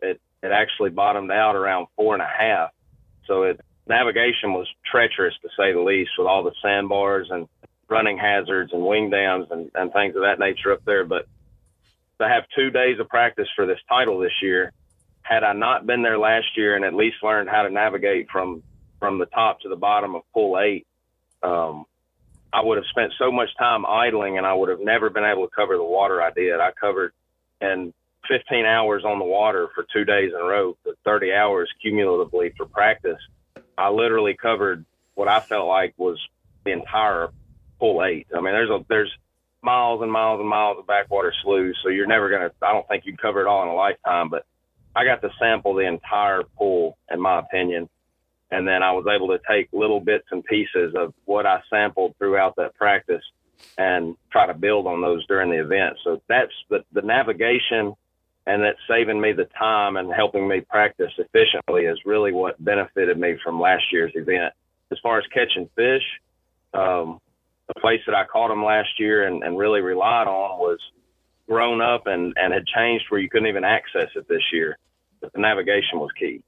it 0.01 0.19
it 0.41 0.51
actually 0.51 0.89
bottomed 0.89 1.31
out 1.31 1.55
around 1.55 1.87
four 1.95 2.13
and 2.13 2.23
a 2.23 2.27
half. 2.27 2.71
So 3.27 3.43
it 3.43 3.61
navigation 3.87 4.53
was 4.53 4.67
treacherous 4.89 5.33
to 5.41 5.49
say 5.57 5.73
the 5.73 5.79
least, 5.79 6.11
with 6.17 6.27
all 6.27 6.43
the 6.43 6.53
sandbars 6.61 7.27
and 7.29 7.47
running 7.89 8.17
hazards 8.17 8.71
and 8.73 8.83
wing 8.85 9.09
dams 9.09 9.47
and, 9.51 9.69
and 9.75 9.91
things 9.91 10.15
of 10.15 10.21
that 10.21 10.39
nature 10.39 10.71
up 10.71 10.83
there. 10.85 11.05
But 11.05 11.27
to 12.19 12.27
have 12.27 12.43
two 12.55 12.69
days 12.69 12.99
of 12.99 13.09
practice 13.09 13.47
for 13.55 13.65
this 13.65 13.79
title 13.89 14.19
this 14.19 14.41
year, 14.41 14.71
had 15.21 15.43
I 15.43 15.53
not 15.53 15.85
been 15.85 16.01
there 16.01 16.17
last 16.17 16.57
year 16.57 16.75
and 16.75 16.85
at 16.85 16.93
least 16.93 17.17
learned 17.23 17.49
how 17.49 17.63
to 17.63 17.69
navigate 17.69 18.29
from 18.29 18.63
from 18.99 19.19
the 19.19 19.25
top 19.25 19.59
to 19.59 19.69
the 19.69 19.75
bottom 19.75 20.15
of 20.15 20.21
pool 20.33 20.57
eight, 20.59 20.87
um, 21.41 21.85
I 22.53 22.61
would 22.61 22.77
have 22.77 22.85
spent 22.85 23.11
so 23.19 23.31
much 23.31 23.49
time 23.57 23.85
idling 23.85 24.37
and 24.37 24.45
I 24.45 24.53
would 24.53 24.69
have 24.69 24.79
never 24.79 25.09
been 25.09 25.25
able 25.25 25.45
to 25.47 25.53
cover 25.53 25.75
the 25.75 25.83
water 25.83 26.21
I 26.21 26.31
did. 26.31 26.59
I 26.59 26.71
covered 26.71 27.11
and 27.63 27.93
15 28.27 28.65
hours 28.65 29.03
on 29.05 29.19
the 29.19 29.25
water 29.25 29.67
for 29.73 29.85
two 29.93 30.05
days 30.05 30.31
in 30.33 30.39
a 30.39 30.43
row, 30.43 30.77
30 31.05 31.33
hours 31.33 31.69
cumulatively 31.81 32.53
for 32.57 32.65
practice. 32.65 33.19
I 33.77 33.89
literally 33.89 34.35
covered 34.35 34.85
what 35.15 35.27
I 35.27 35.39
felt 35.39 35.67
like 35.67 35.93
was 35.97 36.19
the 36.65 36.71
entire 36.71 37.29
pool 37.79 38.03
eight. 38.03 38.27
I 38.35 38.41
mean, 38.41 38.53
there's 38.53 38.69
a, 38.69 38.85
there's 38.87 39.11
miles 39.61 40.01
and 40.01 40.11
miles 40.11 40.39
and 40.39 40.49
miles 40.49 40.77
of 40.79 40.87
backwater 40.87 41.33
sloughs. 41.43 41.77
So 41.83 41.89
you're 41.89 42.07
never 42.07 42.29
to, 42.49 42.65
I 42.65 42.73
don't 42.73 42.87
think 42.87 43.05
you'd 43.05 43.21
cover 43.21 43.41
it 43.41 43.47
all 43.47 43.63
in 43.63 43.69
a 43.69 43.75
lifetime, 43.75 44.29
but 44.29 44.45
I 44.95 45.05
got 45.05 45.21
to 45.21 45.29
sample 45.39 45.73
the 45.73 45.87
entire 45.87 46.43
pool 46.57 46.97
in 47.11 47.19
my 47.19 47.39
opinion. 47.39 47.89
And 48.51 48.67
then 48.67 48.83
I 48.83 48.91
was 48.91 49.05
able 49.13 49.29
to 49.29 49.39
take 49.49 49.69
little 49.73 49.99
bits 49.99 50.25
and 50.31 50.43
pieces 50.45 50.93
of 50.95 51.13
what 51.25 51.45
I 51.45 51.61
sampled 51.69 52.15
throughout 52.17 52.55
that 52.57 52.75
practice 52.75 53.23
and 53.77 54.15
try 54.31 54.45
to 54.45 54.53
build 54.53 54.87
on 54.87 55.01
those 55.01 55.25
during 55.27 55.49
the 55.49 55.61
event. 55.61 55.97
So 56.03 56.21
that's 56.27 56.51
the, 56.69 56.83
the 56.91 57.01
navigation 57.01 57.95
and 58.45 58.61
that's 58.61 58.79
saving 58.89 59.21
me 59.21 59.31
the 59.31 59.47
time 59.57 59.95
and 59.95 60.13
helping 60.13 60.47
me 60.47 60.61
practice 60.61 61.11
efficiently 61.17 61.83
is 61.83 61.97
really 62.05 62.33
what 62.33 62.63
benefited 62.63 63.17
me 63.17 63.37
from 63.43 63.59
last 63.59 63.83
year's 63.91 64.11
event. 64.15 64.53
As 64.91 64.97
far 65.01 65.17
as 65.17 65.23
catching 65.33 65.69
fish, 65.75 66.03
um, 66.73 67.19
the 67.67 67.79
place 67.79 68.01
that 68.05 68.15
I 68.15 68.25
caught 68.25 68.49
them 68.49 68.63
last 68.63 68.99
year 68.99 69.27
and, 69.27 69.43
and 69.43 69.57
really 69.57 69.81
relied 69.81 70.27
on 70.27 70.59
was 70.59 70.79
grown 71.47 71.81
up 71.81 72.07
and, 72.07 72.33
and 72.35 72.53
had 72.53 72.65
changed 72.65 73.05
where 73.09 73.21
you 73.21 73.29
couldn't 73.29 73.47
even 73.47 73.63
access 73.63 74.09
it 74.15 74.27
this 74.27 74.43
year. 74.51 74.77
But 75.21 75.31
the 75.33 75.39
navigation 75.39 75.99
was 75.99 76.09
key. 76.19 76.43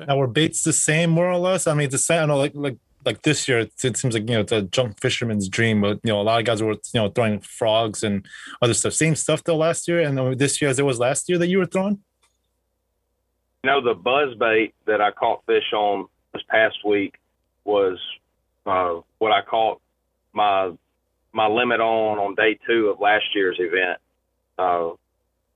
Now 0.00 0.16
were 0.16 0.26
baits 0.26 0.64
the 0.64 0.72
same 0.72 1.10
more 1.10 1.30
or 1.30 1.36
less? 1.36 1.68
I 1.68 1.74
mean, 1.74 1.88
the 1.88 1.98
same. 1.98 2.24
I 2.24 2.26
know, 2.26 2.36
like 2.36 2.52
like 2.54 2.78
like 3.04 3.22
this 3.22 3.48
year, 3.48 3.60
it, 3.60 3.72
seems 3.78 4.14
like 4.14 4.28
you 4.28 4.34
know 4.34 4.40
it's 4.40 4.52
a 4.52 4.62
junk 4.62 5.00
fisherman's 5.00 5.48
dream. 5.48 5.80
But 5.80 6.00
you 6.02 6.12
know, 6.12 6.20
a 6.20 6.22
lot 6.22 6.40
of 6.40 6.46
guys 6.46 6.62
were 6.62 6.72
you 6.72 6.78
know 6.94 7.08
throwing 7.08 7.40
frogs 7.40 8.02
and 8.02 8.26
other 8.62 8.74
stuff. 8.74 8.92
Same 8.92 9.14
stuff 9.14 9.42
though 9.44 9.56
last 9.56 9.88
year 9.88 10.00
and 10.00 10.38
this 10.38 10.60
year 10.60 10.70
as 10.70 10.78
it 10.78 10.84
was 10.84 10.98
last 10.98 11.28
year 11.28 11.38
that 11.38 11.48
you 11.48 11.58
were 11.58 11.66
throwing. 11.66 12.00
You 13.62 13.70
know, 13.70 13.80
the 13.80 13.94
buzz 13.94 14.34
bait 14.38 14.74
that 14.86 15.00
I 15.00 15.10
caught 15.10 15.44
fish 15.46 15.72
on 15.72 16.06
this 16.32 16.42
past 16.48 16.76
week 16.84 17.14
was 17.64 17.98
uh, 18.66 19.00
what 19.18 19.32
I 19.32 19.42
caught 19.42 19.80
my 20.32 20.72
my 21.32 21.46
limit 21.46 21.80
on 21.80 22.18
on 22.18 22.34
day 22.34 22.58
two 22.66 22.88
of 22.88 23.00
last 23.00 23.24
year's 23.34 23.56
event, 23.58 23.98
uh, 24.58 24.90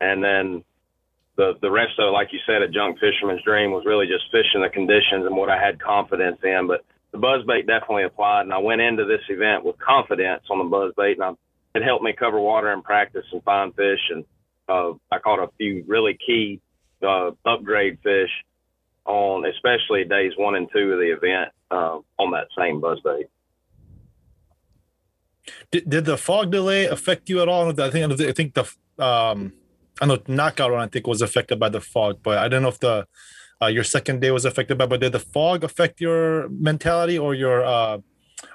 and 0.00 0.22
then 0.22 0.64
the 1.38 1.52
the 1.62 1.70
rest 1.70 1.98
of 1.98 2.08
it, 2.08 2.10
like 2.10 2.32
you 2.32 2.40
said, 2.46 2.62
a 2.62 2.68
junk 2.68 2.98
fisherman's 2.98 3.42
dream 3.42 3.70
was 3.70 3.86
really 3.86 4.06
just 4.06 4.24
fishing 4.30 4.60
the 4.60 4.68
conditions 4.68 5.24
and 5.24 5.36
what 5.36 5.48
I 5.48 5.58
had 5.58 5.80
confidence 5.80 6.38
in. 6.42 6.66
But 6.66 6.84
the 7.12 7.18
buzz 7.18 7.44
bait 7.46 7.66
definitely 7.66 8.04
applied, 8.04 8.42
and 8.42 8.52
I 8.52 8.58
went 8.58 8.80
into 8.80 9.04
this 9.04 9.22
event 9.28 9.64
with 9.64 9.78
confidence 9.78 10.44
on 10.50 10.58
the 10.58 10.64
buzz 10.64 10.92
bait, 10.96 11.18
and 11.18 11.24
I, 11.24 11.32
it 11.74 11.82
helped 11.82 12.04
me 12.04 12.12
cover 12.12 12.40
water 12.40 12.72
in 12.72 12.82
practice 12.82 13.24
and 13.32 13.42
find 13.44 13.74
fish. 13.74 14.00
And 14.10 14.24
uh, 14.68 14.92
I 15.10 15.18
caught 15.18 15.42
a 15.42 15.50
few 15.56 15.84
really 15.86 16.18
key 16.24 16.60
uh, 17.02 17.30
upgrade 17.44 17.98
fish 18.02 18.30
on, 19.04 19.46
especially 19.46 20.04
days 20.04 20.32
one 20.36 20.54
and 20.54 20.68
two 20.72 20.92
of 20.92 20.98
the 20.98 21.12
event 21.12 21.50
uh, 21.70 21.98
on 22.18 22.32
that 22.32 22.48
same 22.56 22.80
buzz 22.80 23.00
bait. 23.00 23.26
Did, 25.70 25.88
did 25.88 26.04
the 26.04 26.18
fog 26.18 26.50
delay 26.50 26.86
affect 26.86 27.28
you 27.30 27.40
at 27.40 27.48
all? 27.48 27.68
I 27.80 27.90
think 27.90 28.20
I 28.20 28.32
think 28.32 28.54
the 28.54 28.70
um, 29.02 29.54
I 30.00 30.06
know 30.06 30.18
knockout 30.26 30.70
run 30.70 30.80
I 30.80 30.88
think 30.88 31.06
was 31.06 31.22
affected 31.22 31.58
by 31.58 31.70
the 31.70 31.80
fog, 31.80 32.20
but 32.22 32.38
I 32.38 32.48
don't 32.48 32.62
know 32.62 32.68
if 32.68 32.80
the 32.80 33.06
uh, 33.62 33.66
your 33.66 33.84
second 33.84 34.20
day 34.20 34.30
was 34.30 34.44
affected 34.44 34.78
by. 34.78 34.86
But 34.86 35.00
did 35.00 35.12
the 35.12 35.20
fog 35.20 35.64
affect 35.64 36.00
your 36.00 36.48
mentality 36.48 37.18
or 37.18 37.34
your 37.34 37.64
uh, 37.64 37.98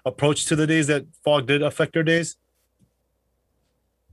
approach 0.06 0.46
to 0.46 0.56
the 0.56 0.68
days 0.68 0.88
that 0.88 1.06
fog 1.24 1.48
did 1.48 1.62
affect 1.62 1.96
your 1.96 2.04
days? 2.04 2.38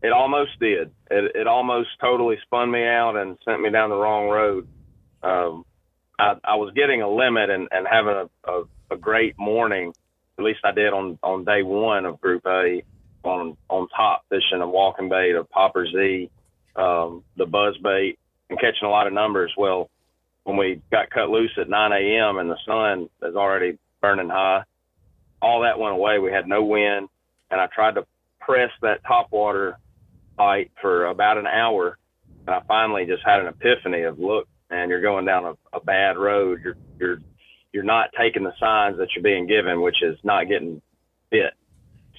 It 0.02 0.12
almost 0.12 0.58
did. 0.58 0.90
It, 1.10 1.36
it 1.36 1.46
almost 1.46 1.90
totally 2.00 2.38
spun 2.42 2.70
me 2.70 2.84
out 2.84 3.16
and 3.16 3.36
sent 3.44 3.60
me 3.60 3.70
down 3.70 3.90
the 3.90 3.96
wrong 3.96 4.28
road. 4.28 4.66
Um, 5.22 5.64
I, 6.18 6.34
I 6.44 6.56
was 6.56 6.72
getting 6.74 7.02
a 7.02 7.10
limit 7.10 7.50
and, 7.50 7.68
and 7.70 7.86
having 7.90 8.14
a, 8.14 8.50
a, 8.50 8.64
a 8.92 8.96
great 8.96 9.38
morning. 9.38 9.92
At 10.38 10.44
least 10.44 10.60
I 10.64 10.72
did 10.72 10.92
on, 10.92 11.18
on 11.22 11.44
day 11.44 11.62
one 11.62 12.06
of 12.06 12.20
Group 12.20 12.46
A. 12.46 12.82
on 13.24 13.56
on 13.68 13.88
top 13.88 14.24
fishing 14.30 14.62
a 14.62 14.66
walking 14.66 15.10
bait, 15.10 15.34
a 15.34 15.44
popper 15.44 15.86
Z, 15.86 16.30
um, 16.76 17.22
the 17.36 17.44
buzz 17.44 17.76
bait, 17.82 18.18
and 18.48 18.58
catching 18.58 18.86
a 18.86 18.90
lot 18.90 19.06
of 19.06 19.12
numbers. 19.12 19.52
Well, 19.56 19.90
when 20.44 20.56
we 20.56 20.82
got 20.92 21.10
cut 21.10 21.30
loose 21.30 21.52
at 21.60 21.68
9 21.68 21.92
a.m. 21.92 22.38
and 22.38 22.50
the 22.50 22.58
sun 22.66 23.08
is 23.22 23.36
already 23.36 23.78
burning 24.02 24.30
high, 24.30 24.64
all 25.42 25.62
that 25.62 25.78
went 25.78 25.94
away. 25.94 26.18
We 26.18 26.32
had 26.32 26.48
no 26.48 26.64
wind, 26.64 27.08
and 27.50 27.60
I 27.60 27.68
tried 27.74 27.96
to 27.96 28.06
press 28.40 28.70
that 28.82 29.00
top 29.06 29.28
water 29.32 29.78
bite 30.38 30.72
for 30.80 31.06
about 31.06 31.38
an 31.38 31.46
hour, 31.48 31.98
and 32.46 32.56
I 32.56 32.62
finally 32.68 33.06
just 33.06 33.22
had 33.26 33.40
an 33.40 33.48
epiphany 33.48 34.02
of 34.02 34.18
look, 34.18 34.48
man, 34.70 34.90
you're 34.90 35.02
going 35.02 35.26
down 35.26 35.44
a, 35.46 35.54
a 35.76 35.80
bad 35.84 36.18
road. 36.18 36.60
You're 36.64 36.76
you're 37.00 37.18
you're 37.72 37.84
not 37.84 38.10
taking 38.18 38.44
the 38.44 38.52
signs 38.60 38.98
that 38.98 39.08
you're 39.16 39.24
being 39.24 39.46
given, 39.48 39.82
which 39.82 40.02
is 40.02 40.18
not 40.24 40.48
getting 40.48 40.82
bit. 41.30 41.54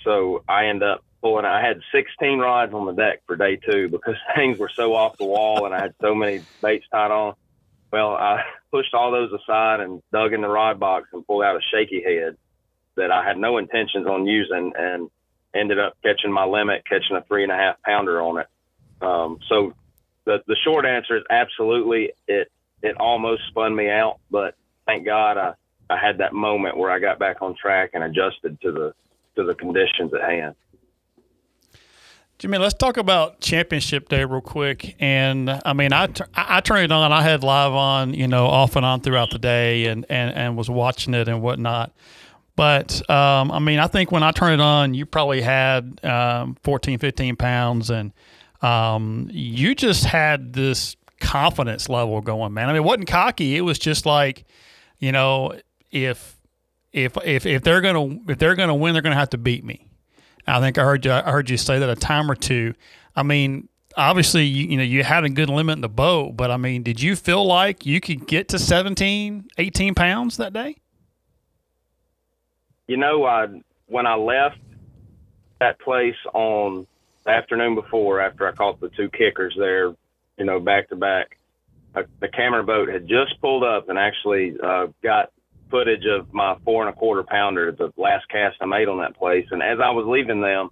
So 0.05 0.43
I 0.47 0.67
end 0.67 0.83
up 0.83 1.01
pulling. 1.21 1.45
I 1.45 1.65
had 1.65 1.81
16 1.93 2.39
rods 2.39 2.73
on 2.73 2.85
the 2.87 2.93
deck 2.93 3.21
for 3.27 3.35
day 3.35 3.57
two 3.57 3.89
because 3.89 4.15
things 4.35 4.59
were 4.59 4.71
so 4.75 4.95
off 4.95 5.15
the 5.19 5.25
wall, 5.25 5.65
and 5.65 5.75
I 5.75 5.81
had 5.81 5.95
so 6.01 6.15
many 6.15 6.45
baits 6.61 6.85
tied 6.91 7.11
on. 7.11 7.35
Well, 7.91 8.11
I 8.11 8.43
pushed 8.71 8.93
all 8.93 9.11
those 9.11 9.31
aside 9.31 9.79
and 9.81 10.01
dug 10.11 10.33
in 10.33 10.41
the 10.41 10.47
rod 10.47 10.79
box 10.79 11.09
and 11.13 11.25
pulled 11.25 11.43
out 11.43 11.55
a 11.55 11.61
shaky 11.73 12.03
head 12.03 12.37
that 12.95 13.11
I 13.11 13.25
had 13.25 13.37
no 13.37 13.57
intentions 13.57 14.05
on 14.07 14.25
using, 14.25 14.73
and 14.77 15.09
ended 15.53 15.79
up 15.79 15.93
catching 16.03 16.31
my 16.31 16.45
limit, 16.45 16.83
catching 16.85 17.15
a 17.15 17.21
three 17.21 17.43
and 17.43 17.51
a 17.51 17.55
half 17.55 17.81
pounder 17.83 18.21
on 18.21 18.39
it. 18.39 18.47
Um, 19.01 19.39
so 19.47 19.73
the 20.25 20.43
the 20.47 20.55
short 20.63 20.85
answer 20.85 21.17
is 21.17 21.23
absolutely 21.29 22.11
it. 22.27 22.51
It 22.83 22.97
almost 22.97 23.43
spun 23.49 23.75
me 23.75 23.89
out, 23.89 24.19
but 24.29 24.55
thank 24.85 25.05
God 25.05 25.37
I, 25.37 25.53
I 25.89 25.97
had 25.97 26.17
that 26.17 26.33
moment 26.33 26.77
where 26.77 26.89
I 26.89 26.99
got 26.99 27.19
back 27.19 27.41
on 27.41 27.55
track 27.55 27.91
and 27.93 28.03
adjusted 28.03 28.59
to 28.61 28.71
the 28.71 28.93
to 29.35 29.43
the 29.43 29.55
conditions 29.55 30.13
at 30.13 30.21
hand. 30.21 30.55
Jimmy, 32.41 32.57
let's 32.57 32.73
talk 32.73 32.97
about 32.97 33.39
championship 33.39 34.09
day 34.09 34.25
real 34.25 34.41
quick. 34.41 34.95
And 34.99 35.47
I 35.63 35.73
mean, 35.73 35.93
I, 35.93 36.09
I, 36.33 36.59
turned 36.61 36.85
it 36.85 36.91
on. 36.91 37.11
I 37.11 37.21
had 37.21 37.43
live 37.43 37.73
on, 37.73 38.15
you 38.15 38.27
know, 38.27 38.47
off 38.47 38.75
and 38.75 38.83
on 38.83 39.01
throughout 39.01 39.29
the 39.29 39.37
day, 39.37 39.85
and 39.85 40.07
and, 40.09 40.35
and 40.35 40.57
was 40.57 40.67
watching 40.67 41.13
it 41.13 41.27
and 41.27 41.43
whatnot. 41.43 41.93
But 42.55 43.07
um, 43.11 43.51
I 43.51 43.59
mean, 43.59 43.77
I 43.77 43.85
think 43.85 44.11
when 44.11 44.23
I 44.23 44.31
turned 44.31 44.55
it 44.55 44.59
on, 44.59 44.95
you 44.95 45.05
probably 45.05 45.41
had 45.43 46.03
um, 46.03 46.57
14, 46.63 46.97
15 46.97 47.35
pounds, 47.35 47.91
and 47.91 48.11
um, 48.63 49.29
you 49.31 49.75
just 49.75 50.05
had 50.05 50.53
this 50.53 50.95
confidence 51.19 51.89
level 51.89 52.21
going, 52.21 52.55
man. 52.55 52.69
I 52.69 52.71
mean, 52.71 52.81
it 52.81 52.85
wasn't 52.85 53.07
cocky. 53.07 53.55
It 53.55 53.61
was 53.61 53.77
just 53.77 54.07
like, 54.07 54.45
you 54.97 55.11
know, 55.11 55.59
if 55.91 56.39
if 56.91 57.15
if 57.23 57.45
if 57.45 57.61
they're 57.61 57.81
gonna 57.81 58.17
if 58.27 58.39
they're 58.39 58.55
gonna 58.55 58.73
win, 58.73 58.93
they're 58.93 59.03
gonna 59.03 59.13
have 59.13 59.29
to 59.29 59.37
beat 59.37 59.63
me. 59.63 59.90
I 60.47 60.59
think 60.59 60.77
I 60.77 60.83
heard 60.83 61.05
you 61.05 61.11
I 61.11 61.31
heard 61.31 61.49
you 61.49 61.57
say 61.57 61.79
that 61.79 61.89
a 61.89 61.95
time 61.95 62.29
or 62.29 62.35
two. 62.35 62.73
I 63.15 63.23
mean, 63.23 63.69
obviously 63.95 64.43
you, 64.43 64.67
you 64.67 64.77
know 64.77 64.83
you 64.83 65.03
had 65.03 65.23
a 65.23 65.29
good 65.29 65.49
limit 65.49 65.77
in 65.77 65.81
the 65.81 65.89
boat, 65.89 66.35
but 66.37 66.51
I 66.51 66.57
mean, 66.57 66.83
did 66.83 67.01
you 67.01 67.15
feel 67.15 67.45
like 67.45 67.85
you 67.85 67.99
could 67.99 68.27
get 68.27 68.47
to 68.49 68.59
17, 68.59 69.49
18 69.57 69.95
pounds 69.95 70.37
that 70.37 70.53
day? 70.53 70.77
You 72.87 72.97
know, 72.97 73.25
I 73.25 73.47
when 73.87 74.05
I 74.05 74.15
left 74.15 74.57
that 75.59 75.79
place 75.79 76.15
on 76.33 76.87
the 77.23 77.31
afternoon 77.31 77.75
before, 77.75 78.19
after 78.19 78.47
I 78.47 78.51
caught 78.51 78.79
the 78.79 78.89
two 78.89 79.09
kickers 79.09 79.53
there, 79.57 79.93
you 80.37 80.45
know, 80.45 80.59
back 80.59 80.89
to 80.89 80.95
back, 80.95 81.37
the 81.93 82.27
camera 82.27 82.63
boat 82.63 82.89
had 82.89 83.07
just 83.07 83.39
pulled 83.41 83.63
up 83.63 83.89
and 83.89 83.99
actually 83.99 84.55
uh, 84.61 84.87
got 85.03 85.31
footage 85.71 86.05
of 86.05 86.31
my 86.33 86.55
four 86.63 86.85
and 86.85 86.93
a 86.93 86.97
quarter 86.97 87.23
pounder, 87.23 87.71
the 87.71 87.91
last 87.97 88.29
cast 88.29 88.57
I 88.61 88.65
made 88.65 88.87
on 88.87 88.99
that 88.99 89.15
place. 89.15 89.47
And 89.49 89.63
as 89.63 89.79
I 89.83 89.89
was 89.89 90.05
leaving 90.05 90.41
them, 90.41 90.69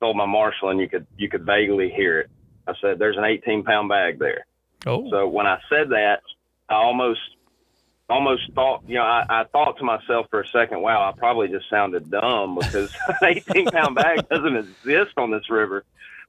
told 0.00 0.16
my 0.16 0.26
marshal, 0.26 0.70
and 0.70 0.80
you 0.80 0.88
could 0.88 1.06
you 1.16 1.28
could 1.28 1.46
vaguely 1.46 1.90
hear 1.90 2.20
it. 2.20 2.30
I 2.66 2.72
said, 2.80 2.98
"There's 2.98 3.16
an 3.16 3.24
18 3.24 3.62
pound 3.62 3.88
bag 3.88 4.18
there." 4.18 4.46
Oh. 4.86 5.08
So 5.10 5.28
when 5.28 5.46
I 5.46 5.60
said 5.68 5.90
that, 5.90 6.20
I 6.68 6.74
almost 6.74 7.20
almost 8.08 8.52
thought, 8.54 8.82
you 8.88 8.96
know, 8.96 9.04
I, 9.04 9.24
I 9.28 9.44
thought 9.44 9.78
to 9.78 9.84
myself 9.84 10.26
for 10.30 10.40
a 10.40 10.48
second, 10.48 10.80
"Wow, 10.80 11.08
I 11.08 11.16
probably 11.16 11.48
just 11.48 11.70
sounded 11.70 12.10
dumb 12.10 12.56
because 12.56 12.92
an 13.08 13.16
18 13.22 13.66
pound 13.66 13.94
bag 13.94 14.28
doesn't 14.28 14.56
exist 14.56 15.12
on 15.16 15.30
this 15.30 15.48
river." 15.48 15.84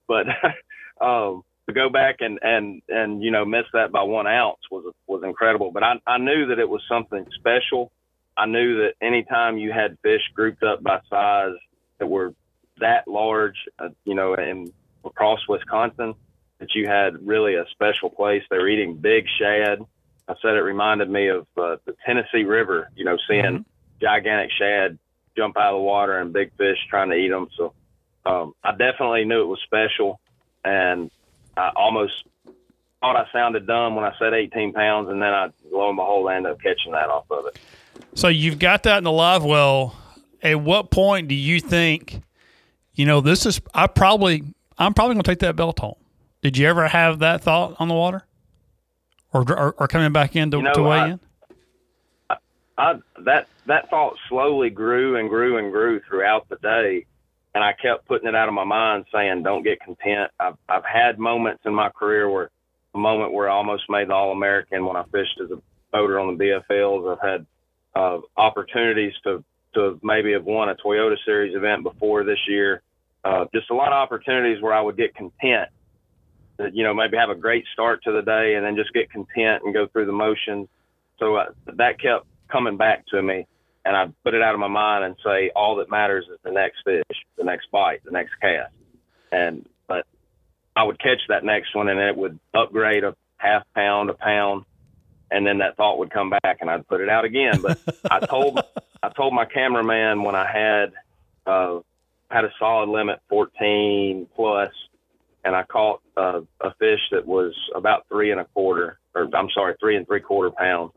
But 0.08 0.28
um, 1.02 1.44
to 1.74 1.80
go 1.80 1.90
back 1.90 2.18
and 2.20 2.40
and 2.42 2.82
and 2.90 3.24
you 3.24 3.32
know 3.32 3.46
miss 3.46 3.66
that 3.74 3.92
by 3.92 4.04
one 4.04 4.28
ounce 4.28 4.60
was 4.70 4.94
was 5.08 5.24
incredible. 5.24 5.72
But 5.72 5.84
I 5.84 5.94
I 6.06 6.18
knew 6.18 6.48
that 6.48 6.60
it 6.60 6.70
was 6.70 6.82
something 6.88 7.26
special. 7.36 7.92
I 8.38 8.46
knew 8.46 8.78
that 8.84 8.94
anytime 9.02 9.58
you 9.58 9.72
had 9.72 9.98
fish 10.02 10.22
grouped 10.34 10.64
up 10.64 10.82
by 10.82 11.00
size 11.10 11.56
that 12.00 12.08
were 12.08 12.34
that 12.80 13.08
large, 13.08 13.58
uh, 13.80 13.90
you 14.06 14.16
know, 14.16 14.34
in 14.34 14.72
across 15.04 15.40
Wisconsin, 15.48 16.16
that 16.60 16.74
you 16.74 16.88
had 16.88 17.26
really 17.26 17.56
a 17.56 17.66
special 17.72 18.10
place. 18.10 18.44
They 18.50 18.58
were 18.58 18.70
eating 18.70 18.96
big 18.98 19.26
shad. 19.40 19.80
I 20.28 20.36
said 20.42 20.54
it 20.56 20.62
reminded 20.62 21.10
me 21.10 21.28
of 21.28 21.48
uh, 21.58 21.78
the 21.86 21.96
Tennessee 22.06 22.44
River, 22.44 22.90
you 22.96 23.04
know, 23.04 23.18
seeing 23.28 23.44
mm-hmm. 23.44 24.02
gigantic 24.02 24.52
shad 24.58 24.98
jump 25.36 25.58
out 25.58 25.74
of 25.74 25.80
the 25.80 25.84
water 25.84 26.18
and 26.20 26.34
big 26.34 26.56
fish 26.58 26.78
trying 26.90 27.10
to 27.10 27.16
eat 27.16 27.30
them. 27.30 27.48
So 27.58 27.74
um, 28.26 28.54
I 28.64 28.72
definitely 28.72 29.26
knew 29.26 29.42
it 29.42 29.48
was 29.48 29.60
special, 29.66 30.20
and 30.64 31.10
I 31.58 31.72
almost 31.76 32.14
thought 33.02 33.16
I 33.16 33.26
sounded 33.34 33.68
dumb 33.68 33.96
when 33.96 34.06
I 34.06 34.14
said 34.18 34.34
18 34.34 34.74
pounds, 34.74 35.10
and 35.10 35.22
then 35.22 35.30
I, 35.30 35.50
lo 35.72 35.90
and 35.90 35.98
behold, 35.98 36.30
I 36.30 36.36
ended 36.36 36.54
up 36.54 36.62
catching 36.62 36.92
that 36.94 37.10
off 37.10 37.26
of 37.32 37.46
it. 37.48 37.60
So 38.14 38.28
you've 38.28 38.60
got 38.60 38.84
that 38.84 39.00
in 39.00 39.04
the 39.04 39.12
live 39.12 39.44
well. 39.44 39.96
At 40.42 40.62
what 40.62 40.92
point 40.92 41.28
do 41.28 41.36
you 41.36 41.60
think, 41.60 42.22
you 42.94 43.06
know, 43.06 43.22
this 43.22 43.46
is, 43.46 43.62
I 43.74 43.88
probably, 43.88 44.44
I'm 44.78 44.94
probably 44.94 45.16
going 45.16 45.24
to 45.24 45.32
take 45.32 45.40
that 45.40 45.56
belt 45.56 45.80
home. 45.80 45.96
Did 46.42 46.58
you 46.58 46.68
ever 46.68 46.88
have 46.88 47.20
that 47.20 47.42
thought 47.42 47.76
on 47.80 47.88
the 47.88 47.94
water? 47.94 48.24
Or, 49.34 49.42
or, 49.52 49.76
or 49.78 49.88
coming 49.88 50.12
back 50.12 50.36
in 50.36 50.52
to, 50.52 50.58
you 50.58 50.64
know, 50.64 50.74
to 50.74 50.84
weigh 50.84 50.98
I, 50.98 51.08
in? 51.10 51.20
I, 52.30 52.36
I, 52.78 52.94
that, 53.20 53.48
that 53.68 53.90
thought 53.90 54.16
slowly 54.28 54.70
grew 54.70 55.18
and 55.18 55.30
grew 55.30 55.58
and 55.58 55.72
grew 55.72 56.02
throughout 56.02 56.50
the 56.50 56.58
day 56.58 57.06
and 57.54 57.64
I 57.64 57.74
kept 57.74 58.08
putting 58.08 58.30
it 58.30 58.36
out 58.36 58.48
of 58.48 58.54
my 58.54 58.64
mind, 58.64 59.06
saying, 59.14 59.44
"Don't 59.44 59.64
get 59.64 59.82
content." 59.82 60.32
I've 60.40 60.58
I've 60.70 60.86
had 60.86 61.20
moments 61.20 61.64
in 61.66 61.74
my 61.74 61.90
career 61.90 62.30
where 62.30 62.50
a 62.94 62.98
moment 62.98 63.34
where 63.34 63.50
I 63.50 63.54
almost 63.54 63.90
made 63.90 64.10
the 64.10 64.14
All 64.14 64.32
American 64.32 64.86
when 64.86 64.96
I 64.96 65.04
fished 65.12 65.40
as 65.44 65.52
a 65.52 65.62
boater 65.92 66.20
on 66.20 66.38
the 66.38 66.44
BFLs. 66.44 67.12
I've 67.12 67.30
had 67.30 67.46
uh, 67.96 68.20
opportunities 68.38 69.14
to 69.24 69.44
to 69.74 70.00
maybe 70.04 70.34
have 70.34 70.46
won 70.46 70.70
a 70.70 70.76
Toyota 70.76 71.16
Series 71.26 71.56
event 71.56 71.84
before 71.84 72.24
this 72.24 72.40
year. 72.48 72.82
Uh, 73.24 73.46
just 73.54 73.70
a 73.70 73.74
lot 73.76 73.88
of 73.88 73.94
opportunities 73.94 74.62
where 74.62 74.74
I 74.74 74.82
would 74.82 74.98
get 74.98 75.16
content. 75.16 75.70
That 76.58 76.76
you 76.76 76.84
know 76.84 76.94
maybe 76.94 77.18
have 77.18 77.30
a 77.30 77.36
great 77.36 77.66
start 77.74 78.04
to 78.04 78.12
the 78.12 78.22
day 78.22 78.56
and 78.56 78.66
then 78.66 78.76
just 78.76 78.94
get 78.94 79.12
content 79.12 79.64
and 79.64 79.74
go 79.74 79.88
through 79.88 80.06
the 80.06 80.14
motions. 80.14 80.68
So 81.20 81.36
uh, 81.36 81.52
that 81.66 82.00
kept 82.00 82.26
coming 82.50 82.78
back 82.78 83.06
to 83.08 83.22
me 83.22 83.46
and 83.86 83.96
I 83.96 84.08
put 84.24 84.34
it 84.34 84.42
out 84.42 84.54
of 84.54 84.60
my 84.60 84.68
mind 84.68 85.04
and 85.04 85.16
say 85.24 85.52
all 85.56 85.78
that 85.78 85.90
matters 85.90 86.26
is 86.32 86.40
the 86.44 86.52
next 86.52 86.84
fish, 86.86 87.04
the 87.38 87.44
next 87.44 87.72
bite, 87.72 88.04
the 88.04 88.12
next 88.12 88.32
cast. 88.42 88.74
And 89.32 89.68
but 89.88 90.06
I 90.76 90.84
would 90.84 91.00
catch 91.00 91.20
that 91.30 91.44
next 91.44 91.76
one 91.76 91.90
and 91.90 92.00
it 92.00 92.16
would 92.16 92.40
upgrade 92.54 93.04
a 93.04 93.16
half 93.38 93.64
pound, 93.74 94.10
a 94.10 94.14
pound, 94.14 94.66
and 95.32 95.46
then 95.46 95.60
that 95.60 95.78
thought 95.78 95.98
would 95.98 96.12
come 96.12 96.30
back 96.30 96.58
and 96.62 96.70
I'd 96.70 96.88
put 96.88 97.02
it 97.02 97.10
out 97.10 97.26
again. 97.26 97.62
But 97.62 97.80
I 98.10 98.20
told 98.26 98.60
I 99.02 99.10
told 99.10 99.34
my 99.34 99.46
cameraman 99.46 100.24
when 100.24 100.36
I 100.36 100.46
had 100.46 100.94
uh, 101.46 101.80
had 102.30 102.46
a 102.46 102.52
solid 102.60 102.90
limit 102.90 103.20
14 103.30 104.28
plus, 104.36 104.72
and 105.44 105.56
I 105.56 105.64
caught 105.64 106.02
uh, 106.16 106.42
a 106.60 106.74
fish 106.76 107.00
that 107.12 107.26
was 107.26 107.54
about 107.76 108.08
three 108.08 108.32
and 108.32 108.40
a 108.40 108.46
quarter, 108.46 109.00
or 109.16 109.28
I'm 109.34 109.50
sorry, 109.54 109.76
three 109.80 109.98
and 109.98 110.06
three 110.06 110.22
quarter 110.22 110.52
pounds 110.52 110.92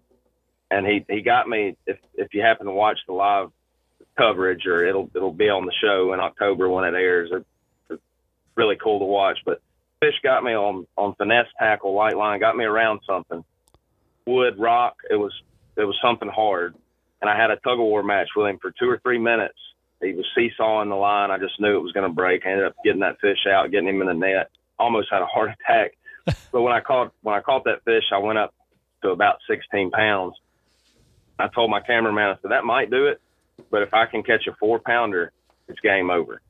and 0.70 0.86
he 0.86 1.04
he 1.08 1.22
got 1.22 1.48
me. 1.48 1.76
If 1.86 1.98
if 2.14 2.34
you 2.34 2.42
happen 2.42 2.66
to 2.66 2.72
watch 2.72 2.98
the 3.06 3.12
live 3.12 3.50
coverage, 4.16 4.66
or 4.66 4.86
it'll 4.86 5.10
it'll 5.14 5.32
be 5.32 5.48
on 5.48 5.66
the 5.66 5.72
show 5.82 6.12
in 6.12 6.20
October 6.20 6.68
when 6.68 6.84
it 6.84 6.94
airs. 6.94 7.30
It's 7.32 8.02
really 8.56 8.76
cool 8.82 9.00
to 9.00 9.04
watch. 9.04 9.38
But 9.44 9.60
fish 10.00 10.14
got 10.22 10.44
me 10.44 10.52
on 10.52 10.86
on 10.96 11.14
finesse 11.16 11.46
tackle, 11.58 11.94
light 11.94 12.16
line, 12.16 12.40
got 12.40 12.56
me 12.56 12.64
around 12.64 13.00
something, 13.06 13.44
wood, 14.26 14.58
rock. 14.58 14.96
It 15.10 15.16
was 15.16 15.32
it 15.76 15.84
was 15.84 15.98
something 16.02 16.28
hard, 16.28 16.74
and 17.20 17.30
I 17.30 17.36
had 17.36 17.50
a 17.50 17.56
tug 17.56 17.78
of 17.78 17.86
war 17.86 18.02
match 18.02 18.28
with 18.36 18.48
him 18.48 18.58
for 18.60 18.72
two 18.78 18.88
or 18.88 19.00
three 19.02 19.18
minutes. 19.18 19.58
He 20.00 20.12
was 20.12 20.26
seesawing 20.36 20.90
the 20.90 20.96
line. 20.96 21.30
I 21.30 21.38
just 21.38 21.58
knew 21.60 21.76
it 21.76 21.82
was 21.82 21.92
going 21.92 22.08
to 22.08 22.14
break. 22.14 22.44
I 22.44 22.50
ended 22.50 22.66
up 22.66 22.74
getting 22.84 23.00
that 23.00 23.20
fish 23.20 23.46
out, 23.48 23.70
getting 23.70 23.88
him 23.88 24.02
in 24.02 24.08
the 24.08 24.14
net. 24.14 24.50
Almost 24.78 25.08
had 25.10 25.22
a 25.22 25.26
heart 25.26 25.50
attack. 25.68 25.92
but 26.52 26.62
when 26.62 26.72
I 26.72 26.80
caught 26.80 27.12
when 27.22 27.34
I 27.34 27.40
caught 27.40 27.64
that 27.64 27.84
fish, 27.84 28.04
I 28.12 28.18
went 28.18 28.38
up 28.38 28.54
to 29.02 29.10
about 29.10 29.38
16 29.48 29.90
pounds 29.90 30.34
I 31.38 31.48
told 31.48 31.70
my 31.70 31.80
cameraman, 31.80 32.30
I 32.30 32.36
said, 32.40 32.50
that 32.50 32.64
might 32.64 32.90
do 32.90 33.06
it, 33.06 33.20
but 33.70 33.82
if 33.82 33.92
I 33.92 34.06
can 34.06 34.22
catch 34.22 34.46
a 34.46 34.54
four 34.58 34.78
pounder, 34.78 35.32
it's 35.68 35.80
game 35.80 36.10
over. 36.10 36.40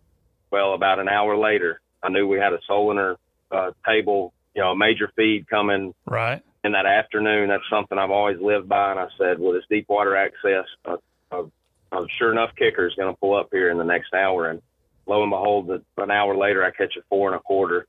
Well, 0.51 0.75
about 0.75 0.99
an 0.99 1.09
hour 1.09 1.37
later, 1.37 1.81
I 2.03 2.11
knew 2.11 2.29
we 2.29 2.39
had 2.39 2.53
a 2.53 2.59
Solunar 2.69 3.17
uh, 3.51 3.71
table, 3.87 4.33
you 4.55 4.63
know, 4.63 4.73
a 4.73 4.77
major 4.77 5.11
feed 5.17 5.49
coming 5.49 5.95
right 6.07 6.43
in 6.65 6.73
that 6.73 6.87
afternoon. 6.87 7.49
That's 7.49 7.69
something 7.71 7.99
I've 7.99 8.11
always 8.11 8.41
lived 8.41 8.69
by. 8.69 8.93
And 8.93 9.01
I 9.01 9.07
said, 9.19 9.39
well, 9.39 9.53
this 9.53 9.65
deep 9.71 9.89
water 9.89 10.17
access, 10.17 10.67
a, 10.85 10.97
a, 11.31 11.45
a 11.93 12.07
sure 12.19 12.33
enough 12.33 12.51
kicker 12.57 12.87
is 12.87 12.95
going 12.95 13.13
to 13.13 13.19
pull 13.19 13.37
up 13.37 13.49
here 13.53 13.71
in 13.71 13.79
the 13.79 13.85
next 13.85 14.15
hour. 14.15 14.49
And 14.49 14.61
lo 15.07 15.23
and 15.23 15.31
behold, 15.31 15.71
an 15.97 16.11
hour 16.11 16.37
later, 16.37 16.65
I 16.65 16.71
catch 16.71 16.97
a 16.97 17.03
four 17.09 17.29
and 17.29 17.37
a 17.37 17.43
quarter. 17.43 17.87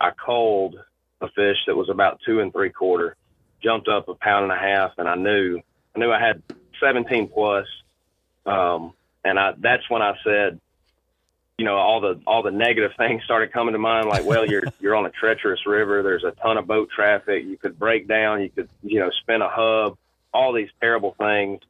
I 0.00 0.10
called 0.10 0.76
a 1.20 1.28
fish 1.28 1.58
that 1.66 1.76
was 1.76 1.88
about 1.88 2.20
two 2.26 2.40
and 2.40 2.52
three 2.52 2.70
quarter, 2.70 3.16
jumped 3.62 3.88
up 3.88 4.08
a 4.08 4.14
pound 4.14 4.50
and 4.50 4.52
a 4.52 4.58
half, 4.58 4.92
and 4.98 5.08
I 5.08 5.14
knew 5.14 5.60
I 5.94 5.98
knew 5.98 6.10
I 6.10 6.20
had 6.20 6.42
17 6.80 7.28
plus. 7.28 7.66
Um, 8.46 8.92
and 9.24 9.38
I 9.38 9.52
that's 9.56 9.88
when 9.88 10.02
I 10.02 10.14
said, 10.24 10.60
you 11.58 11.64
know, 11.64 11.76
all 11.76 12.00
the 12.00 12.20
all 12.26 12.42
the 12.42 12.50
negative 12.50 12.92
things 12.96 13.22
started 13.24 13.52
coming 13.52 13.72
to 13.72 13.78
mind. 13.78 14.08
Like, 14.08 14.24
well, 14.24 14.44
you're 14.44 14.64
you're 14.80 14.96
on 14.96 15.06
a 15.06 15.10
treacherous 15.10 15.66
river. 15.66 16.02
There's 16.02 16.24
a 16.24 16.32
ton 16.32 16.58
of 16.58 16.66
boat 16.66 16.90
traffic. 16.94 17.44
You 17.44 17.56
could 17.56 17.78
break 17.78 18.08
down. 18.08 18.42
You 18.42 18.50
could 18.50 18.68
you 18.82 19.00
know 19.00 19.10
spin 19.22 19.42
a 19.42 19.48
hub. 19.48 19.96
All 20.34 20.52
these 20.52 20.70
terrible 20.80 21.14
things 21.18 21.60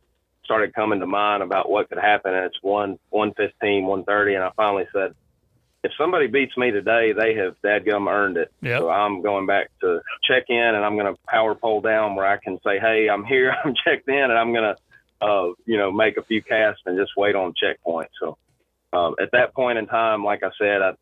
started 0.45 0.75
coming 0.75 1.01
to 1.01 1.07
mind 1.07 1.43
about 1.43 1.71
what 1.71 1.89
could 1.89 1.99
happen. 1.99 2.35
And 2.35 2.47
it's 2.47 2.63
one 2.63 2.99
one 3.11 3.35
fifteen, 3.35 3.85
one 3.85 4.05
thirty, 4.05 4.35
and 4.35 4.45
I 4.45 4.51
finally 4.57 4.87
said, 4.93 5.15
if 5.85 5.93
somebody 5.99 6.29
beats 6.29 6.57
me 6.57 6.71
today, 6.71 7.13
they 7.13 7.35
have 7.35 7.57
dadgum 7.63 8.11
earned 8.11 8.37
it. 8.37 8.53
Yep. 8.63 8.81
So 8.81 8.91
I'm 8.91 9.21
going 9.21 9.47
back 9.47 9.71
to 9.81 10.01
check 10.23 10.45
in, 10.49 10.57
and 10.57 10.85
I'm 10.85 10.97
going 10.97 11.13
to 11.13 11.21
power 11.27 11.55
pole 11.55 11.81
down 11.81 12.15
where 12.15 12.27
I 12.27 12.37
can 12.37 12.59
say, 12.65 12.79
hey, 12.79 13.09
I'm 13.09 13.25
here, 13.25 13.55
I'm 13.65 13.75
checked 13.85 14.09
in, 14.09 14.15
and 14.15 14.33
I'm 14.33 14.53
going 14.53 14.75
to, 14.75 15.27
uh, 15.27 15.53
you 15.67 15.77
know, 15.77 15.91
make 15.91 16.17
a 16.17 16.23
few 16.23 16.43
casts 16.43 16.83
and 16.87 16.99
just 16.99 17.13
wait 17.17 17.35
on 17.35 17.55
checkpoint. 17.55 18.11
So 18.21 18.39
um, 18.93 19.17
at 19.21 19.31
that 19.33 19.55
point 19.55 19.79
in 19.79 19.87
time, 19.87 20.25
like 20.25 20.43
I 20.43 20.51
said, 20.59 20.83
I, 20.83 20.93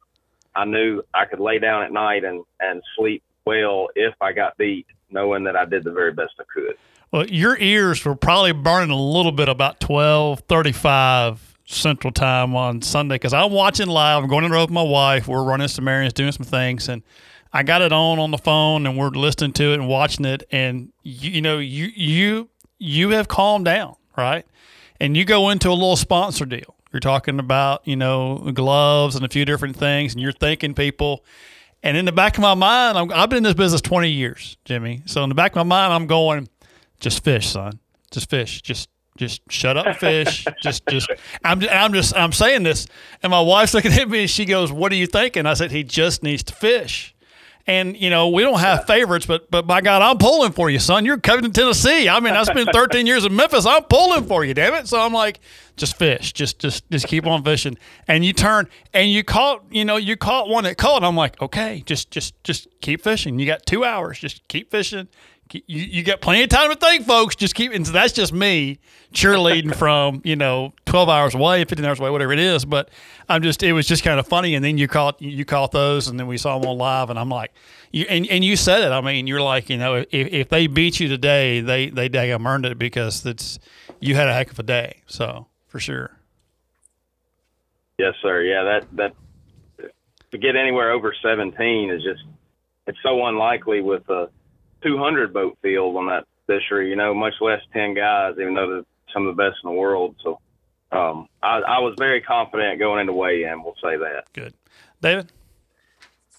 I 0.55 0.65
knew 0.65 1.03
I 1.13 1.27
could 1.27 1.41
lay 1.41 1.59
down 1.59 1.83
at 1.83 1.93
night 1.93 2.25
and, 2.25 2.45
and 2.59 2.83
sleep 2.97 3.23
well 3.45 3.89
if 3.95 4.15
I 4.21 4.33
got 4.33 4.57
beat, 4.57 4.87
knowing 5.11 5.45
that 5.45 5.57
I 5.57 5.65
did 5.67 5.85
the 5.85 5.93
very 5.93 6.13
best 6.13 6.33
I 6.39 6.45
could. 6.53 6.77
Well, 7.13 7.27
your 7.27 7.59
ears 7.59 8.05
were 8.05 8.15
probably 8.15 8.53
burning 8.53 8.91
a 8.91 9.01
little 9.01 9.33
bit 9.33 9.49
about 9.49 9.81
twelve 9.81 10.41
thirty-five 10.41 11.50
Central 11.71 12.13
Time 12.13 12.57
on 12.57 12.83
Sunday 12.83 13.15
because 13.15 13.33
I'm 13.33 13.53
watching 13.53 13.87
live. 13.87 14.23
I'm 14.23 14.29
going 14.29 14.43
to 14.43 14.49
the 14.49 14.55
road 14.55 14.63
with 14.63 14.71
my 14.71 14.83
wife. 14.83 15.29
We're 15.29 15.45
running 15.45 15.69
some 15.69 15.87
errands, 15.87 16.13
doing 16.13 16.33
some 16.33 16.47
things, 16.47 16.89
and 16.89 17.03
I 17.53 17.63
got 17.63 17.83
it 17.83 17.93
on 17.93 18.19
on 18.19 18.31
the 18.31 18.39
phone, 18.39 18.87
and 18.87 18.97
we're 18.99 19.11
listening 19.11 19.53
to 19.55 19.73
it 19.73 19.75
and 19.75 19.89
watching 19.89 20.25
it. 20.25 20.43
And 20.51 20.93
you, 21.03 21.31
you 21.31 21.43
know, 21.43 21.59
you 21.59 21.87
you 21.95 22.49
you 22.79 23.11
have 23.11 23.29
calmed 23.29 23.65
down, 23.67 23.97
right? 24.17 24.45
And 24.99 25.17
you 25.17 25.25
go 25.25 25.51
into 25.51 25.69
a 25.69 25.73
little 25.73 25.97
sponsor 25.97 26.45
deal. 26.45 26.75
You're 26.93 27.01
talking 27.01 27.39
about 27.39 27.87
you 27.87 27.97
know 27.97 28.51
gloves 28.53 29.17
and 29.17 29.25
a 29.25 29.29
few 29.29 29.45
different 29.45 29.77
things, 29.77 30.13
and 30.13 30.21
you're 30.21 30.33
thanking 30.33 30.75
people. 30.75 31.25
And 31.83 31.97
in 31.97 32.05
the 32.05 32.13
back 32.13 32.37
of 32.37 32.43
my 32.43 32.55
mind, 32.55 33.13
i 33.13 33.21
have 33.21 33.31
been 33.31 33.39
in 33.39 33.43
this 33.43 33.55
business 33.55 33.81
20 33.81 34.11
years, 34.11 34.59
Jimmy. 34.67 35.03
So 35.07 35.23
in 35.23 35.31
the 35.31 35.35
back 35.35 35.53
of 35.53 35.57
my 35.57 35.63
mind, 35.63 35.95
I'm 35.95 36.07
going, 36.07 36.49
just 36.99 37.25
fish, 37.25 37.49
son. 37.49 37.79
Just 38.11 38.29
fish. 38.29 38.61
Just 38.61 38.91
just 39.21 39.43
shut 39.53 39.77
up, 39.77 39.97
fish. 39.97 40.47
just, 40.63 40.87
just. 40.89 41.11
I'm, 41.45 41.63
I'm 41.71 41.93
just, 41.93 42.17
I'm 42.17 42.33
saying 42.33 42.63
this, 42.63 42.87
and 43.23 43.31
my 43.31 43.41
wife's 43.41 43.75
looking 43.75 43.93
at 43.93 44.09
me, 44.09 44.23
and 44.23 44.31
she 44.31 44.47
goes, 44.47 44.73
"What 44.73 44.91
are 44.93 44.97
you 44.97 45.07
thinking?" 45.07 45.45
I 45.47 45.55
said, 45.55 45.71
"He 45.71 45.85
just 45.85 46.23
needs 46.23 46.43
to 46.45 46.55
fish." 46.55 47.15
And 47.67 47.97
you 47.97 48.09
know, 48.09 48.31
we 48.31 48.43
don't 48.43 48.59
have 48.59 48.87
favorites, 48.87 49.27
but 49.27 49.51
but 49.51 49.67
by 49.67 49.83
God, 49.83 50.01
I'm 50.01 50.17
pulling 50.17 50.53
for 50.53 50.71
you, 50.71 50.79
son. 50.79 51.05
You're 51.05 51.19
coming 51.19 51.45
to 51.45 51.51
Tennessee. 51.51 52.09
I 52.09 52.19
mean, 52.19 52.33
I 52.33 52.43
spent 52.45 52.71
13 52.73 53.07
years 53.07 53.27
in 53.27 53.37
Memphis. 53.37 53.67
I'm 53.67 53.85
pulling 53.85 54.25
for 54.25 54.43
you, 54.45 54.55
damn 54.55 54.73
it. 54.75 54.89
So 54.89 54.99
I'm 54.99 55.13
like, 55.13 55.41
just 55.77 55.97
fish, 55.97 56.33
just 56.33 56.59
just 56.59 56.91
just 56.91 57.07
keep 57.07 57.27
on 57.27 57.45
fishing. 57.45 57.77
And 58.09 58.25
you 58.25 58.33
turn 58.33 58.69
and 58.95 59.11
you 59.11 59.23
caught, 59.23 59.63
you 59.71 59.85
know, 59.85 59.99
you 59.99 60.17
caught 60.17 60.49
one 60.49 60.65
that 60.65 60.79
caught. 60.79 61.05
I'm 61.05 61.17
like, 61.17 61.41
okay, 61.43 61.83
just 61.85 62.11
just 62.11 62.43
just 62.43 62.67
keep 62.81 63.05
fishing. 63.05 63.39
You 63.39 63.45
got 63.45 63.67
two 63.67 63.85
hours. 63.85 64.19
Just 64.19 64.49
keep 64.49 64.71
fishing 64.71 65.09
you, 65.55 65.63
you 65.67 66.03
got 66.03 66.21
plenty 66.21 66.43
of 66.43 66.49
time 66.49 66.71
to 66.71 66.77
think, 66.77 67.07
folks. 67.07 67.37
Just 67.37 67.55
keep, 67.55 67.73
and 67.73 67.87
so 67.87 67.93
that's 67.93 68.13
just 68.13 68.33
me 68.33 68.79
cheerleading 69.13 69.75
from 69.77 70.23
you 70.25 70.37
know 70.37 70.73
twelve 70.87 71.09
hours 71.09 71.35
away, 71.35 71.65
fifteen 71.65 71.85
hours 71.85 72.01
away, 72.01 72.11
whatever 72.11 72.33
it 72.33 72.39
is. 72.39 72.65
But 72.65 72.91
I'm 73.29 73.43
just, 73.43 73.63
it 73.63 73.73
was 73.73 73.87
just 73.87 74.03
kind 74.03 74.21
of 74.21 74.27
funny. 74.27 74.55
And 74.55 74.65
then 74.65 74.79
you 74.79 74.89
caught 74.89 75.21
you 75.21 75.45
caught 75.45 75.73
those, 75.73 76.09
and 76.09 76.19
then 76.19 76.27
we 76.27 76.39
saw 76.39 76.59
them 76.59 76.69
on 76.69 76.79
live, 76.79 77.11
and 77.11 77.19
I'm 77.19 77.29
like, 77.29 77.53
you 77.93 78.07
and, 78.09 78.27
and 78.29 78.45
you 78.45 78.57
said 78.57 78.83
it. 78.83 78.93
I 78.93 79.01
mean, 79.01 79.27
you're 79.27 79.43
like, 79.43 79.69
you 79.69 79.79
know, 79.79 79.97
if, 79.97 80.07
if 80.11 80.49
they 80.49 80.67
beat 80.67 81.01
you 81.01 81.09
today, 81.09 81.61
they 81.61 81.91
they 81.91 82.09
daggum 82.09 82.47
earned 82.47 82.67
it 82.67 82.79
because 82.79 83.25
it's 83.27 83.59
you 84.01 84.15
had 84.15 84.29
a 84.29 84.35
heck 84.35 84.51
of 84.51 84.59
a 84.59 84.63
day. 84.63 85.03
So 85.07 85.47
for 85.67 85.81
sure. 85.81 86.17
Yes, 87.99 88.15
sir. 88.23 88.43
Yeah, 88.43 88.65
that 88.65 88.87
that 88.97 89.15
to 90.31 90.39
get 90.39 90.57
anywhere 90.57 90.93
over 90.93 91.15
17 91.21 91.91
is 91.91 92.03
just 92.03 92.23
it's 92.87 92.99
so 93.03 93.27
unlikely 93.27 93.81
with 93.81 94.09
a 94.09 94.31
200 94.83 95.33
boat 95.33 95.59
field 95.63 95.97
on 95.97 96.07
that 96.07 96.25
fishery, 96.47 96.91
you 96.91 96.97
know, 96.97 97.15
much 97.15 97.35
less 97.41 97.61
10 97.73 97.95
guys, 97.95 98.35
even 98.41 98.55
though 98.55 98.71
they're 98.71 98.85
some 99.13 99.27
of 99.27 99.37
the 99.37 99.43
best 99.43 99.57
in 99.63 99.71
the 99.71 99.77
world. 99.77 100.17
So 100.23 100.41
um, 100.93 101.29
I, 101.43 101.61
I 101.61 101.79
was 101.79 101.95
very 101.99 102.21
confident 102.21 102.79
going 102.79 103.01
into 103.01 103.13
weigh-in. 103.13 103.63
We'll 103.63 103.75
say 103.83 103.97
that. 103.97 104.25
Good, 104.33 104.55
David. 105.01 105.33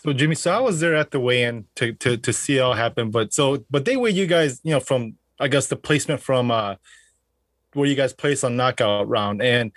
So 0.03 0.13
Jimmy, 0.13 0.35
so 0.35 0.51
I 0.51 0.59
was 0.59 0.79
there 0.79 0.95
at 0.95 1.11
the 1.11 1.19
weigh-in 1.19 1.65
to 1.75 1.93
to 1.93 2.17
to 2.17 2.33
see 2.33 2.57
it 2.57 2.61
all 2.61 2.73
happen. 2.73 3.11
But 3.11 3.33
so, 3.33 3.63
but 3.69 3.85
they 3.85 3.95
weigh 3.95 4.09
you 4.11 4.25
guys, 4.25 4.59
you 4.63 4.71
know, 4.71 4.79
from 4.79 5.15
I 5.39 5.47
guess 5.47 5.67
the 5.67 5.75
placement 5.75 6.21
from 6.21 6.49
uh 6.49 6.75
where 7.73 7.87
you 7.87 7.95
guys 7.95 8.11
place 8.11 8.43
on 8.43 8.57
knockout 8.57 9.07
round, 9.07 9.43
and 9.43 9.71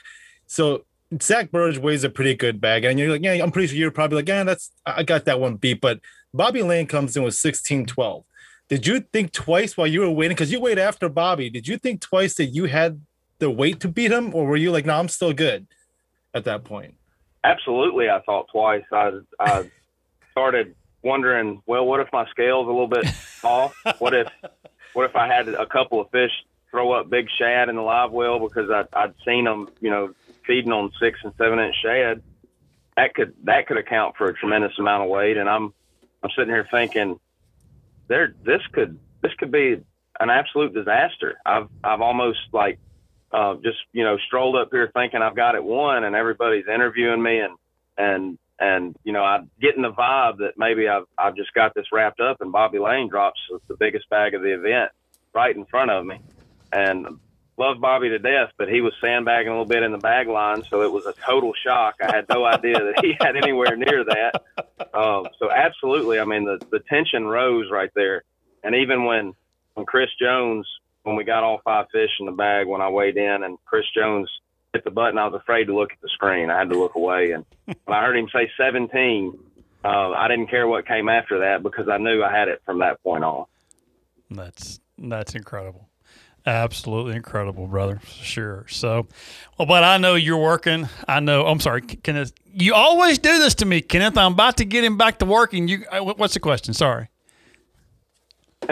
so 0.47 0.85
Zack 1.21 1.51
Birge 1.51 1.79
weighs 1.79 2.05
a 2.05 2.11
pretty 2.11 2.35
good 2.35 2.61
bag, 2.61 2.85
and 2.85 2.99
you're 2.99 3.11
like, 3.11 3.23
yeah, 3.23 3.35
I'm 3.35 3.53
pretty 3.53 3.69
sure 3.69 3.77
you're 3.77 3.91
probably 3.91 4.17
like, 4.17 4.29
yeah, 4.29 4.45
that's 4.45 4.71
I 4.87 5.03
got 5.03 5.27
that 5.27 5.41
one 5.41 5.57
beat. 5.57 5.81
But 5.81 6.01
Bobby 6.33 6.63
Lane 6.63 6.87
comes 6.87 7.17
in 7.17 7.23
with 7.23 7.35
16-12. 7.35 8.25
Did 8.69 8.87
you 8.87 9.01
think 9.01 9.33
twice 9.33 9.77
while 9.77 9.87
you 9.87 10.01
were 10.01 10.11
waiting? 10.11 10.35
Because 10.35 10.51
you 10.51 10.61
wait 10.61 10.79
after 10.79 11.09
Bobby. 11.09 11.51
Did 11.51 11.69
you 11.69 11.77
think 11.77 12.01
twice 12.01 12.35
that 12.35 12.47
you 12.47 12.65
had 12.65 13.03
the 13.39 13.51
weight 13.51 13.81
to 13.81 13.89
beat 13.89 14.11
him, 14.11 14.35
or 14.35 14.47
were 14.47 14.57
you 14.57 14.71
like, 14.71 14.87
no, 14.87 14.99
I'm 14.99 15.09
still 15.09 15.33
good 15.33 15.67
at 16.33 16.45
that 16.45 16.65
point? 16.65 16.95
Absolutely, 17.43 18.09
I 18.09 18.21
thought 18.21 18.49
twice. 18.51 18.85
I 18.91 19.13
I 19.39 19.71
started 20.31 20.75
wondering, 21.03 21.63
well, 21.67 21.85
what 21.85 22.01
if 22.01 22.09
my 22.13 22.27
scale's 22.31 22.67
a 22.67 22.71
little 22.71 22.89
bit 22.89 23.07
off? 23.45 23.75
What 23.99 24.15
if 24.15 24.29
what 24.95 25.05
if 25.05 25.15
I 25.15 25.27
had 25.27 25.49
a 25.49 25.67
couple 25.67 26.01
of 26.01 26.11
fish 26.11 26.33
throw 26.71 26.93
up 26.93 27.09
big 27.09 27.29
shad 27.39 27.69
in 27.69 27.77
the 27.77 27.83
live 27.83 28.11
well 28.11 28.41
because 28.41 28.69
I, 28.71 28.85
I'd 28.99 29.15
seen 29.25 29.45
them, 29.45 29.69
you 29.81 29.91
know, 29.91 30.13
feeding 30.45 30.73
on 30.73 30.91
six 30.99 31.21
and 31.23 31.33
seven 31.39 31.61
inch 31.61 31.77
shad. 31.83 32.23
That 32.97 33.15
could 33.15 33.35
that 33.45 33.67
could 33.67 33.77
account 33.77 34.17
for 34.17 34.29
a 34.29 34.35
tremendous 34.35 34.73
amount 34.79 35.05
of 35.05 35.11
weight, 35.11 35.37
and 35.37 35.49
I'm 35.49 35.73
I'm 36.23 36.31
sitting 36.31 36.53
here 36.53 36.67
thinking, 36.71 37.21
there 38.09 38.35
this 38.45 38.61
could 38.73 38.99
this 39.23 39.33
could 39.39 39.53
be 39.53 39.83
an 40.21 40.31
absolute 40.31 40.75
disaster. 40.75 41.39
I've 41.45 41.69
I've 41.83 42.01
almost 42.01 42.39
like 42.53 42.79
uh, 43.33 43.55
just 43.57 43.79
you 43.93 44.05
know 44.05 44.17
strolled 44.27 44.57
up 44.57 44.69
here 44.71 44.91
thinking 44.95 45.23
I've 45.23 45.37
got 45.37 45.55
it 45.55 45.65
won, 45.65 46.05
and 46.05 46.15
everybody's 46.15 46.67
interviewing 46.67 47.23
me, 47.23 47.41
and 47.41 47.57
and 47.97 48.39
and 48.59 48.97
you 49.05 49.13
know 49.13 49.23
I'm 49.23 49.51
getting 49.61 49.83
the 49.83 49.93
vibe 49.93 50.39
that 50.39 50.53
maybe 50.57 50.89
I've 50.89 51.07
I've 51.19 51.37
just 51.37 51.53
got 51.55 51.75
this 51.75 51.87
wrapped 51.93 52.21
up, 52.21 52.41
and 52.41 52.53
Bobby 52.53 52.79
Lane 52.79 53.09
drops 53.09 53.41
the 53.69 53.77
biggest 53.77 54.09
bag 54.09 54.35
of 54.35 54.43
the 54.43 54.55
event 54.55 54.91
right 55.35 55.55
in 55.55 55.65
front 55.65 55.91
of 55.91 56.07
me, 56.07 56.21
and 56.73 57.19
love 57.57 57.81
Bobby 57.81 58.09
to 58.11 58.19
death, 58.19 58.51
but 58.57 58.69
he 58.69 58.81
was 58.81 58.93
sandbagging 59.01 59.49
a 59.49 59.53
little 59.53 59.65
bit 59.65 59.83
in 59.83 59.93
the 59.93 59.99
bag 59.99 60.29
line, 60.29 60.65
so 60.69 60.83
it 60.83 60.93
was 60.93 61.07
a 61.07 61.15
total 61.25 61.53
shock. 61.65 61.97
I 62.03 62.15
had 62.15 62.27
no 62.29 62.45
idea 62.45 62.75
that 62.75 63.05
he 63.05 63.17
had 63.21 63.37
anywhere 63.37 63.77
near 63.77 64.05
that. 64.05 64.43
Um, 64.93 65.27
so 65.39 65.51
absolutely, 65.51 66.21
I 66.21 66.25
mean 66.25 66.45
the 66.45 66.65
the 66.71 66.81
tension 66.81 67.27
rose 67.27 67.71
right 67.71 67.91
there, 67.95 68.23
and 68.63 68.75
even 68.75 69.05
when 69.05 69.35
when 69.75 69.87
Chris 69.87 70.11
Jones, 70.21 70.67
when 71.03 71.17
we 71.17 71.25
got 71.25 71.43
all 71.43 71.61
five 71.65 71.87
fish 71.93 72.11
in 72.21 72.27
the 72.27 72.33
bag, 72.33 72.67
when 72.67 72.81
I 72.81 72.89
weighed 72.89 73.17
in, 73.17 73.43
and 73.43 73.59
Chris 73.65 73.85
Jones 73.97 74.29
hit 74.73 74.85
the 74.85 74.91
button, 74.91 75.19
I 75.19 75.27
was 75.27 75.41
afraid 75.41 75.65
to 75.65 75.75
look 75.75 75.93
at 75.93 76.01
the 76.01 76.09
screen. 76.09 76.51
I 76.51 76.59
had 76.59 76.71
to 76.71 76.79
look 76.79 76.95
away, 76.95 77.33
and 77.33 77.45
when 77.67 77.97
I 77.97 78.05
heard 78.05 78.17
him 78.17 78.29
say 78.33 78.51
17, 78.57 79.39
uh, 79.85 79.89
I 79.89 80.29
didn't 80.29 80.49
care 80.49 80.67
what 80.67 80.87
came 80.87 81.09
after 81.09 81.41
that 81.41 81.63
because 81.63 81.89
I 81.89 81.99
knew 81.99 82.23
I 82.23 82.33
had 82.37 82.49
it 82.49 82.63
from 82.65 82.79
that 82.81 83.03
point 83.03 83.25
on. 83.25 83.47
That's 84.31 84.81
that's 84.99 85.35
incredible. 85.35 85.89
Absolutely 86.47 87.17
incredible, 87.17 87.67
brother. 87.67 88.01
Sure. 88.07 88.67
So, 88.69 89.07
well, 89.59 89.67
but 89.67 89.83
I 89.83 89.97
know 89.97 90.15
you're 90.15 90.37
working. 90.37 90.89
I 91.09 91.21
know. 91.21 91.47
I'm 91.47 91.59
sorry, 91.59 91.81
Kenneth. 91.81 92.35
You 92.53 92.75
always 92.75 93.19
do 93.19 93.39
this 93.39 93.55
to 93.57 93.65
me, 93.65 93.81
Kenneth. 93.81 94.19
I'm 94.19 94.33
about 94.33 94.59
to 94.59 94.67
get 94.67 94.85
him 94.85 94.99
back 94.99 95.19
to 95.21 95.25
working. 95.25 95.69
You. 95.69 95.87
Uh, 95.91 96.01
what's 96.01 96.35
the 96.35 96.41
question? 96.41 96.75
Sorry. 96.75 97.09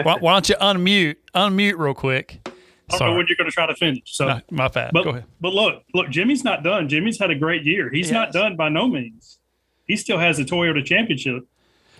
why, 0.03 0.17
why, 0.19 0.33
don't 0.33 0.47
you 0.49 0.55
unmute? 0.55 1.15
Unmute 1.33 1.79
real 1.79 1.95
quick. 1.95 2.47
I 2.91 2.97
don't 2.97 3.09
know 3.09 3.17
when 3.17 3.25
you're 3.27 3.37
going 3.37 3.49
to 3.49 3.53
try 3.53 3.65
to 3.65 3.75
finish. 3.75 4.03
So 4.05 4.27
no, 4.27 4.41
my 4.51 4.67
bad. 4.67 4.91
But, 4.93 5.03
Go 5.03 5.09
ahead. 5.09 5.25
But 5.41 5.53
look, 5.53 5.83
look, 5.95 6.09
Jimmy's 6.09 6.43
not 6.43 6.63
done. 6.63 6.87
Jimmy's 6.87 7.17
had 7.17 7.31
a 7.31 7.35
great 7.35 7.63
year. 7.63 7.89
He's 7.89 8.09
he 8.09 8.13
not 8.13 8.31
done 8.31 8.55
by 8.55 8.69
no 8.69 8.87
means. 8.87 9.39
He 9.85 9.95
still 9.95 10.19
has 10.19 10.37
the 10.37 10.43
Toyota 10.43 10.85
Championship 10.85 11.47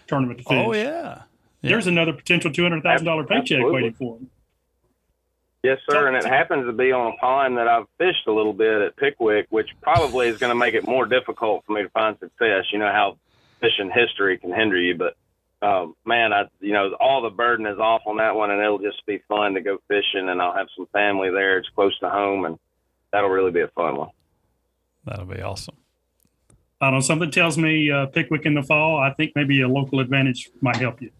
tournament 0.06 0.40
to 0.40 0.46
finish. 0.46 0.68
Oh 0.68 0.74
yeah. 0.74 0.84
yeah. 0.84 1.22
There's 1.62 1.88
another 1.88 2.14
potential 2.14 2.52
two 2.52 2.62
hundred 2.62 2.84
thousand 2.84 3.06
dollar 3.06 3.24
paycheck 3.24 3.58
Absolutely. 3.58 3.74
waiting 3.74 3.94
for 3.94 4.18
him. 4.18 4.30
Yes, 5.64 5.80
sir. 5.89 6.07
And 6.07 6.18
it 6.18 6.26
happens 6.26 6.66
to 6.66 6.74
be 6.74 6.91
on 6.91 7.14
a 7.14 7.18
pond 7.18 7.57
that 7.57 7.70
I've 7.70 7.86
fished 7.97 8.28
a 8.28 8.34
little 8.34 8.51
bit 8.51 8.82
at 8.82 8.97
Pickwick, 8.97 9.47
which 9.49 9.70
probably 9.82 10.28
is 10.28 10.38
going 10.38 10.51
to 10.51 10.55
make 10.55 10.74
it 10.74 10.86
more 10.86 11.05
difficult 11.05 11.64
for 11.66 11.72
me 11.72 11.84
to 11.84 11.89
find 11.89 12.18
success. 12.20 12.66
You 12.74 12.80
know 12.80 12.91
how 12.91 13.18
fishing 13.61 13.89
history 13.89 14.38
can 14.38 14.53
hinder 14.53 14.78
you, 14.78 14.95
but 14.97 15.16
um, 15.66 15.95
man, 16.05 16.34
I 16.34 16.49
you 16.59 16.74
know 16.74 16.93
all 16.99 17.22
the 17.22 17.30
burden 17.30 17.66
is 17.66 17.80
off 17.80 18.01
on 18.05 18.18
that 18.18 18.36
one, 18.36 18.51
and 18.51 18.61
it'll 18.61 18.80
just 18.80 19.05
be 19.05 19.24
fun 19.30 19.53
to 19.53 19.61
go 19.61 19.78
fishing, 19.88 20.28
and 20.28 20.41
I'll 20.41 20.53
have 20.53 20.68
some 20.76 20.88
family 20.88 21.30
there. 21.30 21.57
It's 21.59 21.70
close 21.70 21.97
to 21.99 22.09
home, 22.09 22.43
and 22.43 22.59
that'll 23.14 23.30
really 23.30 23.51
be 23.51 23.61
a 23.61 23.70
fun 23.70 23.95
one. 23.95 24.09
That'll 25.05 25.26
be 25.26 25.41
awesome. 25.41 25.78
I 26.82 26.88
don't 26.88 26.95
know. 26.95 26.99
Something 26.99 27.32
tells 27.32 27.57
me 27.57 27.89
uh, 27.89 28.07
Pickwick 28.07 28.45
in 28.45 28.55
the 28.55 28.64
fall. 28.64 28.97
I 28.97 29.14
think 29.14 29.32
maybe 29.36 29.61
a 29.61 29.70
local 29.70 30.01
advantage 30.01 30.49
might 30.59 30.76
help 30.76 31.01
you. 31.01 31.11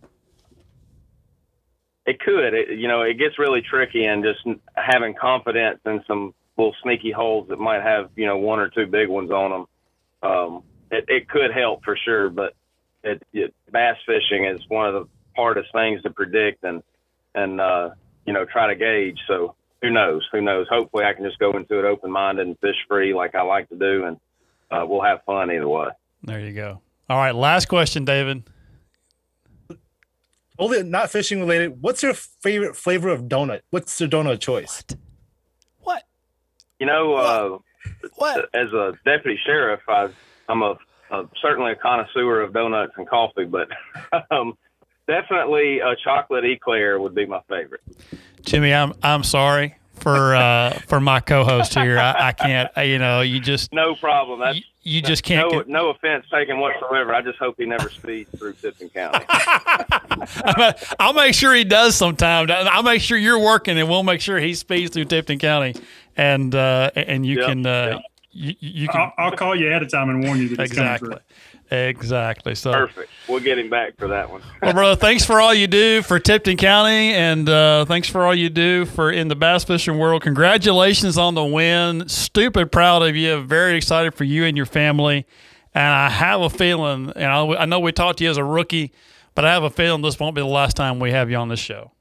It 2.06 2.20
could. 2.20 2.54
It, 2.54 2.78
you 2.78 2.88
know, 2.88 3.01
it 3.01 3.18
gets 3.18 3.39
really 3.39 3.62
tricky, 3.62 4.06
and 4.06 4.24
just 4.24 4.45
having 4.76 5.14
confidence 5.14 5.80
in 5.86 6.04
some 6.08 6.34
little 6.58 6.76
sneaky 6.84 7.12
holes 7.12 7.47
that 7.49 7.60
might 7.60 7.82
have 7.82 8.10
you 8.16 8.26
know 8.26 8.38
one 8.38 8.60
or 8.60 8.70
two 8.70 8.86
big 8.88 9.10
ones 9.10 9.32
on 9.32 9.51
them. 9.51 10.30
Um, 10.30 10.64
it, 10.91 11.06
it 11.08 11.30
could 11.30 11.51
help 11.51 11.84
for 11.84 11.97
sure, 11.97 12.30
but 12.30 12.56
it, 13.04 13.24
it, 13.34 13.54
bass 13.72 13.97
fishing 14.06 14.45
is 14.45 14.62
one 14.68 14.88
of 14.88 14.93
the 14.93 15.10
hardest 15.36 15.72
things 15.74 16.01
to 16.04 16.10
predict 16.10 16.64
and 16.64 16.84
and 17.36 17.60
uh, 17.60 17.89
you 18.26 18.34
know 18.34 18.45
try 18.45 18.68
to 18.68 18.76
gauge. 18.76 19.20
So 19.28 19.56
who 19.82 19.89
knows? 19.89 20.28
Who 20.32 20.41
knows? 20.41 20.68
Hopefully, 20.70 21.06
I 21.06 21.14
can 21.14 21.26
just 21.26 21.39
go 21.39 21.56
into 21.58 21.80
it 21.80 21.86
open 21.86 22.12
minded 22.12 22.47
and 22.47 22.60
fish 22.60 22.76
free 22.88 23.14
like 23.14 23.36
I 23.36 23.41
like 23.41 23.70
to 23.70 23.76
do, 23.76 24.06
and 24.06 24.18
uh, 24.72 24.86
we'll 24.86 25.04
have 25.04 25.24
fun 25.26 25.51
either 25.51 25.68
way. 25.68 25.88
There 26.24 26.39
you 26.39 26.54
go. 26.54 26.82
All 27.10 27.18
right, 27.18 27.36
last 27.36 27.68
question, 27.68 28.06
David. 28.06 28.43
Only 30.60 30.84
not 30.84 31.10
fishing 31.10 31.39
related. 31.39 31.82
What's 31.82 32.04
your 32.04 32.14
favorite 32.14 32.76
flavor 32.76 33.10
of 33.10 33.24
donut? 33.24 33.62
What's 33.72 33.99
your 33.99 34.10
donut 34.10 34.39
choice? 34.39 34.84
What? 35.80 36.04
You 36.80 36.86
know, 36.86 37.16
uh, 37.16 37.58
What? 38.16 38.49
as 38.54 38.72
a 38.72 38.93
deputy 39.04 39.39
sheriff, 39.45 39.82
I, 39.88 40.10
I'm 40.47 40.62
a, 40.62 40.78
a 41.12 41.24
certainly 41.41 41.72
a 41.72 41.76
connoisseur 41.76 42.41
of 42.41 42.54
donuts 42.54 42.93
and 42.97 43.08
coffee, 43.08 43.45
but 43.45 43.68
um, 44.32 44.54
definitely 45.08 45.80
a 45.80 45.95
chocolate 46.04 46.45
eclair 46.45 46.99
would 46.99 47.16
be 47.16 47.26
my 47.26 47.41
favorite. 47.49 47.82
Jimmy, 48.41 48.74
I'm 48.74 48.93
I'm 49.01 49.24
sorry 49.24 49.76
for 49.95 50.35
uh, 50.35 50.71
for 50.87 50.99
my 50.99 51.19
co-host 51.19 51.73
here. 51.73 51.97
I, 51.99 52.27
I 52.29 52.31
can't. 52.33 52.71
I, 52.75 52.83
you 52.83 52.99
know, 52.99 53.21
you 53.21 53.39
just 53.39 53.71
No 53.73 53.95
problem. 53.95 54.39
That's, 54.41 54.57
you, 54.57 54.63
you 54.83 55.01
just 55.01 55.23
can't. 55.23 55.49
no, 55.51 55.59
get- 55.59 55.67
no 55.69 55.89
offense 55.89 56.25
taken 56.31 56.59
whatsoever. 56.59 57.13
I 57.13 57.21
just 57.21 57.39
hope 57.39 57.55
he 57.57 57.65
never 57.65 57.89
speeds 57.89 58.29
through 58.37 58.53
Tipton 58.53 58.89
County. 58.89 59.25
I'll 60.99 61.13
make 61.13 61.33
sure 61.33 61.53
he 61.53 61.63
does 61.63 61.95
sometime. 61.95 62.47
I'll 62.51 62.83
make 62.83 63.01
sure 63.01 63.17
you're 63.17 63.39
working, 63.39 63.77
and 63.79 63.89
we'll 63.89 64.03
make 64.03 64.21
sure 64.21 64.39
he 64.39 64.53
speeds 64.53 64.91
through 64.91 65.05
Tipton 65.05 65.39
County, 65.39 65.75
and 66.17 66.53
uh, 66.53 66.91
and 66.95 67.25
you 67.25 67.37
Yep, 67.39 67.47
can 67.47 67.65
uh, 67.65 67.85
yep. 67.93 68.01
you, 68.31 68.55
you 68.59 68.87
can 68.87 68.99
I'll, 69.01 69.13
I'll 69.17 69.31
call 69.37 69.55
you 69.55 69.67
ahead 69.69 69.83
of 69.83 69.91
time 69.91 70.09
and 70.09 70.23
warn 70.23 70.39
you 70.39 70.49
that 70.49 70.59
it's 70.63 70.73
coming 70.73 70.91
exactly 70.91 71.09
through. 71.09 71.19
Exactly. 71.74 72.55
So, 72.55 72.71
Perfect. 72.71 73.09
We'll 73.28 73.39
get 73.39 73.57
him 73.57 73.69
back 73.69 73.97
for 73.97 74.07
that 74.09 74.30
one. 74.30 74.41
well, 74.61 74.74
brother, 74.74 74.95
thanks 74.95 75.26
for 75.26 75.41
all 75.41 75.53
you 75.53 75.67
do 75.67 76.01
for 76.01 76.19
Tipton 76.19 76.57
County, 76.57 77.13
and 77.13 77.47
uh, 77.49 77.86
thanks 77.86 78.07
for 78.09 78.26
all 78.26 78.36
you 78.36 78.49
do 78.49 78.86
for 78.86 79.11
in 79.11 79.28
the 79.28 79.36
bass 79.36 79.63
fishing 79.63 79.97
world. 79.97 80.21
Congratulations 80.21 81.17
on 81.17 81.36
the 81.36 81.43
win. 81.43 82.07
Stupid 82.07 82.71
proud 82.71 83.01
of 83.01 83.15
you. 83.15 83.41
Very 83.41 83.76
excited 83.76 84.13
for 84.13 84.24
you 84.24 84.45
and 84.45 84.55
your 84.55 84.65
family. 84.65 85.26
And 85.74 85.93
I 85.93 86.09
have 86.09 86.41
a 86.41 86.49
feeling, 86.49 87.11
and 87.15 87.26
I, 87.26 87.45
I 87.61 87.65
know 87.65 87.80
we 87.80 87.91
talked 87.91 88.19
to 88.19 88.24
you 88.24 88.30
as 88.30 88.38
a 88.38 88.43
rookie, 88.43 88.91
but 89.34 89.43
I 89.43 89.53
have 89.53 89.63
a 89.63 89.71
feeling 89.71 90.03
this 90.03 90.19
won't 90.19 90.36
be 90.36 90.41
the 90.41 90.47
last 90.47 90.76
time 90.76 90.99
we 90.99 91.11
have 91.11 91.32
you 91.32 91.38
on 91.38 91.49
this 91.49 91.59
show. 91.59 91.91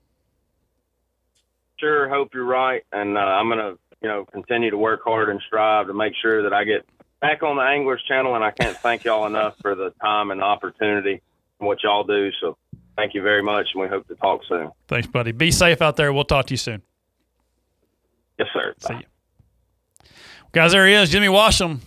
Sure, 1.79 2.09
hope 2.09 2.35
you're 2.35 2.45
right, 2.45 2.83
and 2.93 3.17
uh, 3.17 3.21
I'm 3.21 3.49
gonna, 3.49 3.75
you 4.03 4.09
know, 4.09 4.27
continue 4.27 4.71
to 4.71 4.77
work 4.77 5.01
hard 5.05 5.31
and 5.31 5.41
strive 5.47 5.87
to 5.87 5.95
make 5.95 6.13
sure 6.21 6.43
that 6.43 6.53
I 6.53 6.65
get 6.65 6.87
back 7.23 7.43
on 7.43 7.57
the 7.57 7.63
Anglers 7.63 8.03
Channel. 8.07 8.35
And 8.35 8.45
I 8.45 8.51
can't 8.51 8.77
thank 8.77 9.05
y'all 9.05 9.25
enough 9.25 9.55
for 9.63 9.75
the 9.75 9.95
time 10.03 10.31
and 10.31 10.43
opportunity 10.43 11.23
and 11.59 11.67
what 11.67 11.83
y'all 11.83 12.05
do. 12.05 12.31
So, 12.43 12.59
thank 12.97 13.15
you 13.15 13.23
very 13.23 13.43
much, 13.43 13.69
and 13.73 13.81
we 13.83 13.89
hope 13.89 14.07
to 14.09 14.15
talk 14.17 14.43
soon. 14.47 14.71
Thanks, 14.89 15.07
buddy. 15.07 15.33
Be 15.33 15.51
safe 15.51 15.81
out 15.81 15.97
there. 15.97 16.13
We'll 16.13 16.25
talk 16.25 16.47
to 16.47 16.53
you 16.53 16.59
soon. 16.59 16.83
Yes, 18.39 18.49
sir. 18.53 18.75
See 18.79 18.95
you. 18.95 20.09
Guys, 20.53 20.73
there 20.73 20.87
he 20.87 20.93
is, 20.93 21.09
Jimmy 21.09 21.29
Washam. 21.29 21.81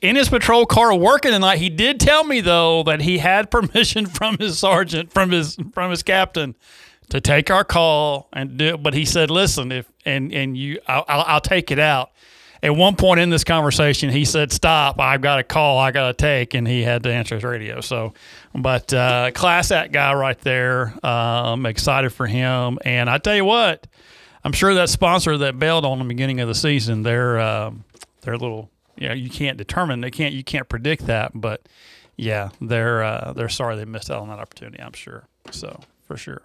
In 0.00 0.16
his 0.16 0.28
patrol 0.28 0.66
car 0.66 0.94
working 0.94 1.32
tonight, 1.32 1.58
he 1.58 1.70
did 1.70 1.98
tell 1.98 2.24
me 2.24 2.40
though 2.40 2.82
that 2.84 3.00
he 3.00 3.18
had 3.18 3.50
permission 3.50 4.06
from 4.18 4.38
his 4.38 4.58
sergeant, 4.58 5.12
from 5.12 5.30
his 5.30 5.56
from 5.72 5.90
his 5.90 6.02
captain, 6.02 6.54
to 7.08 7.20
take 7.20 7.50
our 7.50 7.64
call 7.64 8.28
and 8.32 8.56
do. 8.56 8.76
But 8.76 8.94
he 8.94 9.04
said, 9.04 9.30
"Listen, 9.30 9.72
if 9.72 9.90
and 10.04 10.32
and 10.32 10.56
you, 10.56 10.78
I'll, 10.86 11.04
I'll, 11.08 11.24
I'll 11.26 11.40
take 11.40 11.70
it 11.70 11.78
out." 11.78 12.10
At 12.64 12.74
one 12.74 12.96
point 12.96 13.20
in 13.20 13.28
this 13.28 13.44
conversation, 13.44 14.08
he 14.08 14.24
said, 14.24 14.50
"Stop! 14.50 14.98
I've 14.98 15.20
got 15.20 15.38
a 15.38 15.44
call 15.44 15.78
I 15.78 15.90
got 15.90 16.08
to 16.08 16.14
take," 16.14 16.54
and 16.54 16.66
he 16.66 16.82
had 16.82 17.02
to 17.02 17.12
answer 17.12 17.34
his 17.34 17.44
radio. 17.44 17.82
So, 17.82 18.14
but 18.54 18.92
uh, 18.92 19.30
class 19.32 19.70
act 19.70 19.92
guy 19.92 20.14
right 20.14 20.40
there. 20.40 20.94
Uh, 21.04 21.52
I'm 21.52 21.66
excited 21.66 22.10
for 22.10 22.26
him, 22.26 22.78
and 22.84 23.10
I 23.10 23.18
tell 23.18 23.36
you 23.36 23.44
what. 23.44 23.86
I'm 24.44 24.52
sure 24.52 24.74
that 24.74 24.88
sponsor 24.88 25.38
that 25.38 25.58
bailed 25.58 25.84
on 25.84 25.98
the 25.98 26.04
beginning 26.04 26.40
of 26.40 26.48
the 26.48 26.54
season, 26.54 27.02
they're 27.02 27.38
um, 27.38 27.84
they're 28.22 28.34
a 28.34 28.38
little 28.38 28.70
you 28.96 29.08
know, 29.08 29.14
you 29.14 29.30
can't 29.30 29.58
determine 29.58 30.00
they 30.00 30.10
can't 30.10 30.34
you 30.34 30.44
can't 30.44 30.68
predict 30.68 31.06
that, 31.06 31.32
but 31.34 31.68
yeah, 32.16 32.50
they're 32.60 33.02
uh, 33.02 33.32
they're 33.34 33.48
sorry 33.48 33.76
they 33.76 33.84
missed 33.84 34.10
out 34.10 34.22
on 34.22 34.28
that 34.28 34.38
opportunity. 34.38 34.80
I'm 34.80 34.92
sure. 34.92 35.26
So 35.50 35.80
for 36.06 36.16
sure. 36.16 36.42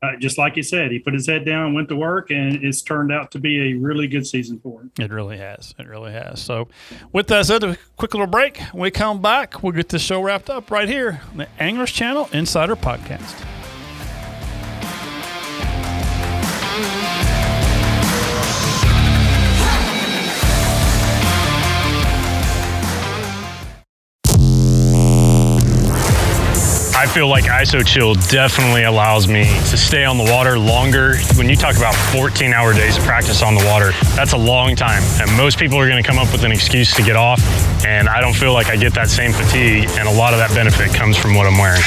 Uh, 0.00 0.12
just 0.20 0.38
like 0.38 0.56
you 0.56 0.62
said, 0.62 0.92
he 0.92 0.98
put 1.00 1.12
his 1.12 1.26
head 1.26 1.44
down, 1.44 1.74
went 1.74 1.88
to 1.88 1.96
work, 1.96 2.30
and 2.30 2.64
it's 2.64 2.82
turned 2.82 3.10
out 3.10 3.32
to 3.32 3.40
be 3.40 3.72
a 3.72 3.74
really 3.74 4.06
good 4.06 4.24
season 4.24 4.60
for 4.60 4.82
him. 4.82 4.92
It 4.96 5.10
really 5.10 5.38
has. 5.38 5.74
It 5.76 5.88
really 5.88 6.12
has. 6.12 6.40
So, 6.40 6.68
with 7.12 7.26
that 7.28 7.46
said, 7.46 7.64
a 7.64 7.76
quick 7.96 8.14
little 8.14 8.28
break. 8.28 8.58
When 8.72 8.82
we 8.82 8.90
come 8.92 9.20
back, 9.20 9.60
we'll 9.62 9.72
get 9.72 9.88
this 9.88 10.02
show 10.02 10.22
wrapped 10.22 10.50
up 10.50 10.70
right 10.70 10.88
here 10.88 11.20
on 11.32 11.38
the 11.38 11.48
Anglers 11.60 11.90
Channel 11.90 12.28
Insider 12.32 12.76
Podcast. 12.76 13.57
I 26.98 27.06
feel 27.06 27.28
like 27.28 27.44
ISO 27.44 27.86
Chill 27.86 28.14
definitely 28.14 28.82
allows 28.82 29.28
me 29.28 29.44
to 29.44 29.76
stay 29.76 30.04
on 30.04 30.18
the 30.18 30.24
water 30.24 30.58
longer. 30.58 31.16
When 31.36 31.48
you 31.48 31.54
talk 31.54 31.76
about 31.76 31.94
14 31.94 32.52
hour 32.52 32.74
days 32.74 32.98
of 32.98 33.04
practice 33.04 33.40
on 33.40 33.54
the 33.54 33.64
water, 33.66 33.92
that's 34.16 34.32
a 34.32 34.36
long 34.36 34.74
time. 34.74 35.04
And 35.20 35.30
most 35.36 35.60
people 35.60 35.78
are 35.78 35.88
going 35.88 36.02
to 36.02 36.06
come 36.06 36.18
up 36.18 36.32
with 36.32 36.42
an 36.42 36.50
excuse 36.50 36.92
to 36.96 37.04
get 37.04 37.14
off. 37.14 37.40
And 37.86 38.08
I 38.08 38.20
don't 38.20 38.34
feel 38.34 38.52
like 38.52 38.66
I 38.66 38.74
get 38.74 38.94
that 38.94 39.10
same 39.10 39.32
fatigue. 39.32 39.88
And 39.90 40.08
a 40.08 40.12
lot 40.12 40.32
of 40.32 40.40
that 40.40 40.52
benefit 40.56 40.92
comes 40.92 41.16
from 41.16 41.36
what 41.36 41.46
I'm 41.46 41.56
wearing. 41.56 41.82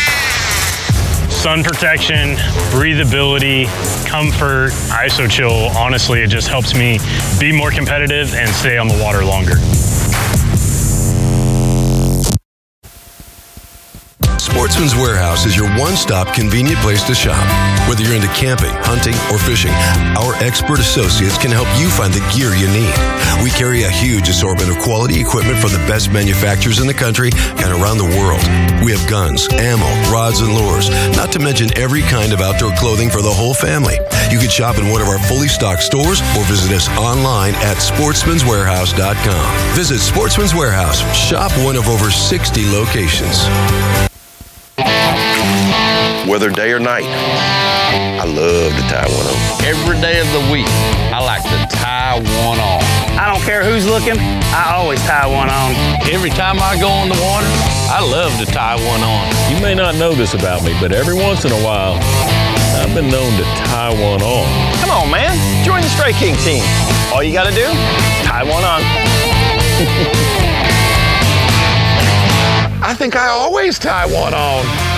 Sun 1.30 1.66
protection, 1.66 2.38
breathability, 2.72 3.66
comfort, 4.08 4.72
ISO 4.96 5.30
Chill, 5.30 5.76
honestly, 5.76 6.22
it 6.22 6.30
just 6.30 6.48
helps 6.48 6.74
me 6.74 7.00
be 7.38 7.52
more 7.52 7.70
competitive 7.70 8.34
and 8.34 8.50
stay 8.50 8.78
on 8.78 8.88
the 8.88 8.98
water 9.04 9.26
longer. 9.26 9.58
Sportsman's 14.42 14.96
Warehouse 14.96 15.46
is 15.46 15.56
your 15.56 15.70
one 15.78 15.96
stop 15.96 16.34
convenient 16.34 16.80
place 16.80 17.04
to 17.04 17.14
shop. 17.14 17.46
Whether 17.88 18.02
you're 18.02 18.16
into 18.16 18.28
camping, 18.30 18.74
hunting, 18.82 19.14
or 19.30 19.38
fishing, 19.38 19.70
our 20.18 20.34
expert 20.42 20.80
associates 20.80 21.38
can 21.38 21.52
help 21.52 21.70
you 21.78 21.88
find 21.94 22.12
the 22.12 22.26
gear 22.34 22.50
you 22.58 22.66
need. 22.74 22.90
We 23.46 23.54
carry 23.54 23.84
a 23.84 23.90
huge 23.94 24.30
assortment 24.30 24.72
of 24.72 24.80
quality 24.82 25.22
equipment 25.22 25.60
from 25.60 25.70
the 25.70 25.86
best 25.86 26.12
manufacturers 26.12 26.82
in 26.82 26.88
the 26.88 26.94
country 26.94 27.30
and 27.62 27.70
around 27.70 28.02
the 28.02 28.10
world. 28.18 28.42
We 28.82 28.90
have 28.98 29.08
guns, 29.08 29.48
ammo, 29.54 29.86
rods, 30.10 30.42
and 30.42 30.50
lures, 30.50 30.90
not 31.16 31.32
to 31.34 31.40
mention 31.40 31.70
every 31.78 32.02
kind 32.02 32.34
of 32.34 32.42
outdoor 32.42 32.74
clothing 32.82 33.12
for 33.12 33.22
the 33.22 33.30
whole 33.30 33.54
family. 33.54 34.02
You 34.34 34.40
can 34.40 34.50
shop 34.50 34.80
in 34.80 34.90
one 34.90 35.06
of 35.06 35.08
our 35.08 35.20
fully 35.30 35.54
stocked 35.54 35.84
stores 35.84 36.20
or 36.34 36.42
visit 36.50 36.74
us 36.74 36.90
online 36.98 37.54
at 37.62 37.78
sportsmanswarehouse.com. 37.78 39.76
Visit 39.78 40.00
Sportsman's 40.00 40.56
Warehouse. 40.56 41.06
Shop 41.14 41.52
one 41.62 41.76
of 41.76 41.88
over 41.88 42.10
60 42.10 42.66
locations. 42.74 43.46
Whether 46.28 46.52
day 46.52 46.72
or 46.72 46.80
night. 46.80 47.06
I 48.22 48.26
love 48.26 48.72
to 48.78 48.82
tie 48.86 49.10
one 49.10 49.26
on. 49.26 49.66
Every 49.66 50.00
day 50.00 50.22
of 50.22 50.30
the 50.32 50.52
week, 50.54 50.70
I 51.10 51.20
like 51.20 51.42
to 51.42 51.76
tie 51.76 52.20
one 52.46 52.60
on. 52.60 52.82
I 53.18 53.26
don't 53.34 53.42
care 53.42 53.64
who's 53.64 53.86
looking, 53.86 54.20
I 54.54 54.76
always 54.78 55.02
tie 55.02 55.26
one 55.26 55.50
on. 55.50 55.74
Every 56.08 56.30
time 56.30 56.62
I 56.62 56.80
go 56.80 56.88
on 56.88 57.10
the 57.10 57.18
water, 57.18 57.50
I 57.90 58.06
love 58.06 58.38
to 58.38 58.46
tie 58.46 58.76
one 58.76 59.02
on. 59.02 59.26
You 59.52 59.60
may 59.62 59.74
not 59.74 59.96
know 59.96 60.14
this 60.14 60.36
about 60.36 60.64
me, 60.64 60.78
but 60.80 60.92
every 60.92 61.16
once 61.16 61.44
in 61.44 61.52
a 61.52 61.62
while, 61.66 61.98
I've 62.78 62.94
been 62.94 63.10
known 63.10 63.32
to 63.38 63.44
tie 63.66 63.90
one 63.90 64.22
on. 64.22 64.46
Come 64.80 64.92
on, 64.92 65.10
man. 65.10 65.34
Join 65.66 65.82
the 65.82 65.90
Strike 65.90 66.16
King 66.16 66.36
team. 66.46 66.64
All 67.12 67.24
you 67.24 67.34
got 67.34 67.50
to 67.50 67.56
do, 67.56 67.66
tie 68.24 68.44
one 68.44 68.64
on. 68.64 68.82
I 72.84 72.94
think 72.94 73.16
I 73.16 73.28
always 73.28 73.80
tie 73.80 74.06
one 74.06 74.34
on. 74.34 74.91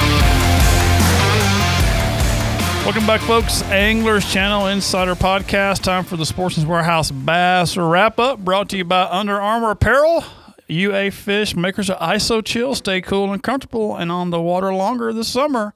Welcome 2.83 3.07
back, 3.07 3.21
folks. 3.21 3.61
Anglers 3.63 4.29
Channel 4.29 4.67
Insider 4.67 5.15
Podcast. 5.15 5.83
Time 5.83 6.03
for 6.03 6.17
the 6.17 6.25
Sportsman's 6.25 6.67
Warehouse 6.67 7.11
Bass 7.11 7.77
wrap 7.77 8.19
up. 8.19 8.39
Brought 8.39 8.67
to 8.69 8.77
you 8.77 8.83
by 8.83 9.03
Under 9.09 9.39
Armour 9.39 9.71
Apparel. 9.71 10.25
UA 10.67 11.11
Fish, 11.11 11.55
makers 11.55 11.89
of 11.89 11.97
ISO 11.99 12.43
Chill. 12.43 12.75
Stay 12.75 12.99
cool 12.99 13.31
and 13.31 13.41
comfortable 13.41 13.95
and 13.95 14.11
on 14.11 14.31
the 14.31 14.41
water 14.41 14.73
longer 14.73 15.13
this 15.13 15.29
summer 15.29 15.73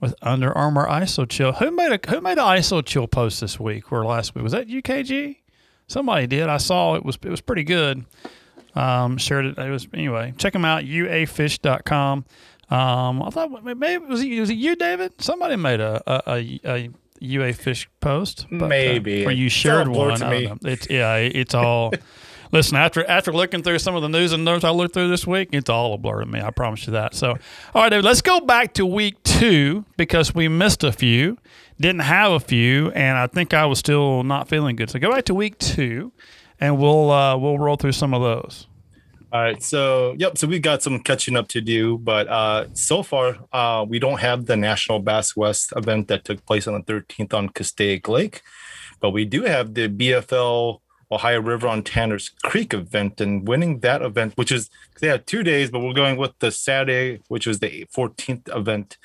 with 0.00 0.14
Under 0.22 0.56
Armour 0.56 0.86
ISO 0.86 1.28
Chill. 1.28 1.52
Who 1.54 1.72
made 1.72 1.90
a 1.90 2.10
Who 2.10 2.20
made 2.20 2.38
an 2.38 2.44
ISO 2.44 2.84
Chill 2.84 3.08
post 3.08 3.40
this 3.40 3.58
week 3.58 3.90
or 3.90 4.04
last 4.04 4.36
week? 4.36 4.44
Was 4.44 4.52
that 4.52 4.68
UKG? 4.68 5.38
Somebody 5.88 6.28
did. 6.28 6.48
I 6.48 6.58
saw 6.58 6.94
it 6.94 7.04
was 7.04 7.18
it 7.22 7.30
was 7.30 7.40
pretty 7.40 7.64
good. 7.64 8.04
Um, 8.76 9.16
shared 9.18 9.46
it. 9.46 9.58
It 9.58 9.70
was 9.70 9.88
anyway. 9.92 10.32
Check 10.38 10.52
them 10.52 10.64
out. 10.64 10.84
uafish.com. 10.84 12.24
Um, 12.68 13.22
I 13.22 13.30
thought 13.30 13.64
maybe 13.64 14.04
was 14.06 14.22
it, 14.22 14.40
was 14.40 14.50
it 14.50 14.54
you, 14.54 14.74
David? 14.76 15.20
Somebody 15.20 15.56
made 15.56 15.80
a 15.80 16.02
a, 16.06 16.32
a, 16.36 16.60
a 16.64 16.90
UA 17.20 17.52
fish 17.54 17.88
post, 18.00 18.46
but, 18.50 18.66
uh, 18.66 18.68
Maybe. 18.68 19.24
or 19.24 19.30
you 19.30 19.48
shared 19.48 19.88
one. 19.88 20.18
It's 20.62 20.88
yeah, 20.90 21.16
it's 21.16 21.54
all. 21.54 21.92
Listen, 22.52 22.76
after 22.76 23.04
after 23.08 23.32
looking 23.32 23.62
through 23.62 23.78
some 23.80 23.96
of 23.96 24.02
the 24.02 24.08
news 24.08 24.32
and 24.32 24.44
notes 24.44 24.64
I 24.64 24.70
looked 24.70 24.94
through 24.94 25.08
this 25.08 25.26
week, 25.26 25.48
it's 25.52 25.68
all 25.68 25.94
a 25.94 25.98
blur 25.98 26.20
to 26.20 26.26
me. 26.26 26.40
I 26.40 26.50
promise 26.50 26.86
you 26.86 26.92
that. 26.92 27.14
So, 27.14 27.30
all 27.74 27.82
right, 27.82 27.88
David, 27.88 28.04
let's 28.04 28.22
go 28.22 28.40
back 28.40 28.74
to 28.74 28.86
week 28.86 29.20
two 29.24 29.84
because 29.96 30.34
we 30.34 30.46
missed 30.46 30.84
a 30.84 30.92
few, 30.92 31.38
didn't 31.80 32.02
have 32.02 32.32
a 32.32 32.40
few, 32.40 32.90
and 32.92 33.18
I 33.18 33.26
think 33.26 33.52
I 33.52 33.66
was 33.66 33.80
still 33.80 34.22
not 34.22 34.48
feeling 34.48 34.76
good. 34.76 34.90
So 34.90 34.98
go 35.00 35.10
back 35.10 35.24
to 35.24 35.34
week 35.34 35.58
two, 35.58 36.12
and 36.60 36.78
we'll 36.78 37.10
uh, 37.10 37.36
we'll 37.36 37.58
roll 37.58 37.76
through 37.76 37.92
some 37.92 38.14
of 38.14 38.22
those. 38.22 38.68
All 39.36 39.42
right, 39.42 39.62
so 39.62 40.14
yep, 40.16 40.38
so 40.38 40.46
we've 40.46 40.62
got 40.62 40.82
some 40.82 40.98
catching 40.98 41.36
up 41.36 41.46
to 41.48 41.60
do, 41.60 41.98
but 41.98 42.26
uh, 42.26 42.68
so 42.72 43.02
far 43.02 43.36
uh, 43.52 43.84
we 43.86 43.98
don't 43.98 44.20
have 44.20 44.46
the 44.46 44.56
National 44.56 44.98
Bass 44.98 45.36
West 45.36 45.74
event 45.76 46.08
that 46.08 46.24
took 46.24 46.42
place 46.46 46.66
on 46.66 46.72
the 46.72 46.80
13th 46.80 47.34
on 47.34 47.50
Castaic 47.50 48.08
Lake, 48.08 48.40
but 48.98 49.10
we 49.10 49.26
do 49.26 49.42
have 49.42 49.74
the 49.74 49.90
BFL 49.90 50.80
Ohio 51.12 51.42
River 51.42 51.68
on 51.68 51.82
Tanner's 51.82 52.30
Creek 52.44 52.72
event, 52.72 53.20
and 53.20 53.46
winning 53.46 53.80
that 53.80 54.00
event, 54.00 54.32
which 54.36 54.50
is 54.50 54.70
they 55.02 55.08
had 55.08 55.26
two 55.26 55.42
days, 55.42 55.70
but 55.70 55.80
we're 55.80 55.92
going 55.92 56.16
with 56.16 56.32
the 56.38 56.50
Saturday, 56.50 57.20
which 57.28 57.46
was 57.46 57.58
the 57.58 57.84
14th 57.94 58.48
event 58.56 58.96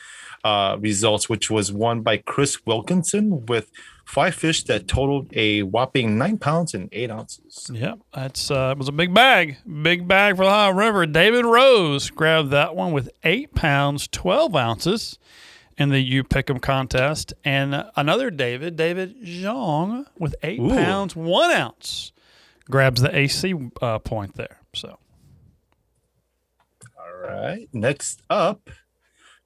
uh, 0.43 0.77
results, 0.79 1.29
which 1.29 1.49
was 1.49 1.71
won 1.71 2.01
by 2.01 2.17
Chris 2.17 2.65
Wilkinson 2.65 3.45
with 3.45 3.71
five 4.05 4.35
fish 4.35 4.63
that 4.63 4.87
totaled 4.87 5.31
a 5.33 5.63
whopping 5.63 6.17
nine 6.17 6.37
pounds 6.37 6.73
and 6.73 6.89
eight 6.91 7.11
ounces. 7.11 7.69
Yep, 7.73 7.99
that's 8.13 8.51
uh, 8.51 8.73
it 8.75 8.77
was 8.77 8.87
a 8.87 8.93
big 8.93 9.13
bag, 9.13 9.57
big 9.81 10.07
bag 10.07 10.37
for 10.37 10.43
the 10.43 10.49
Ohio 10.49 10.71
River. 10.71 11.05
David 11.05 11.45
Rose 11.45 12.09
grabbed 12.09 12.49
that 12.51 12.75
one 12.75 12.91
with 12.91 13.09
eight 13.23 13.53
pounds 13.53 14.07
twelve 14.07 14.55
ounces 14.55 15.19
in 15.77 15.89
the 15.89 15.99
U 15.99 16.23
Pick'em 16.23 16.61
contest, 16.61 17.33
and 17.43 17.85
another 17.95 18.29
David, 18.29 18.75
David 18.75 19.23
Zhang, 19.23 20.05
with 20.17 20.35
eight 20.43 20.59
Ooh. 20.59 20.69
pounds 20.69 21.15
one 21.15 21.51
ounce, 21.51 22.11
grabs 22.69 23.01
the 23.01 23.15
AC 23.15 23.53
uh, 23.81 23.99
point 23.99 24.35
there. 24.35 24.59
So 24.73 24.99
All 26.97 27.27
right. 27.27 27.67
Next 27.73 28.21
up 28.29 28.69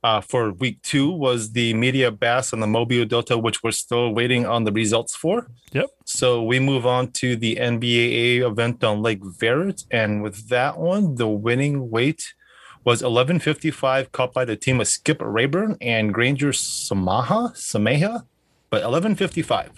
uh, 0.05 0.21
for 0.21 0.51
week 0.51 0.79
two 0.83 1.09
was 1.09 1.53
the 1.53 1.73
media 1.73 2.11
bass 2.11 2.53
and 2.53 2.61
the 2.61 2.67
Mobile 2.67 3.05
Delta, 3.05 3.39
which 3.39 3.63
we're 3.63 3.71
still 3.71 4.13
waiting 4.13 4.45
on 4.45 4.63
the 4.63 4.71
results 4.71 5.15
for. 5.15 5.47
Yep. 5.71 5.87
So 6.05 6.43
we 6.43 6.59
move 6.59 6.85
on 6.85 7.11
to 7.13 7.35
the 7.35 7.55
NBAA 7.55 8.47
event 8.47 8.83
on 8.83 9.01
Lake 9.01 9.21
Verret. 9.21 9.83
And 9.89 10.21
with 10.21 10.49
that 10.49 10.77
one, 10.77 11.15
the 11.15 11.27
winning 11.27 11.89
weight 11.89 12.35
was 12.83 13.01
1155 13.01 14.11
caught 14.11 14.31
by 14.31 14.45
the 14.45 14.55
team 14.55 14.79
of 14.79 14.87
Skip 14.87 15.17
Rayburn 15.19 15.75
and 15.81 16.13
Granger 16.13 16.51
Samaha, 16.51 17.55
Sameha, 17.55 18.25
but 18.69 18.83
1155. 18.83 19.71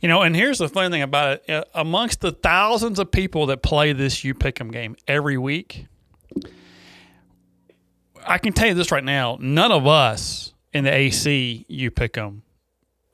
You 0.00 0.08
know, 0.08 0.22
and 0.22 0.34
here's 0.34 0.58
the 0.58 0.70
funny 0.70 0.90
thing 0.90 1.02
about 1.02 1.42
it: 1.46 1.50
uh, 1.50 1.64
amongst 1.74 2.22
the 2.22 2.32
thousands 2.32 2.98
of 2.98 3.10
people 3.10 3.44
that 3.46 3.62
play 3.62 3.92
this 3.92 4.24
U 4.24 4.32
Pick'em 4.32 4.72
game 4.72 4.96
every 5.06 5.36
week, 5.36 5.88
I 8.28 8.38
can 8.38 8.52
tell 8.52 8.68
you 8.68 8.74
this 8.74 8.92
right 8.92 9.04
now: 9.04 9.38
none 9.40 9.72
of 9.72 9.86
us 9.86 10.52
in 10.72 10.84
the 10.84 10.94
AC 10.94 11.64
U 11.68 11.90
Pick'em 11.90 12.42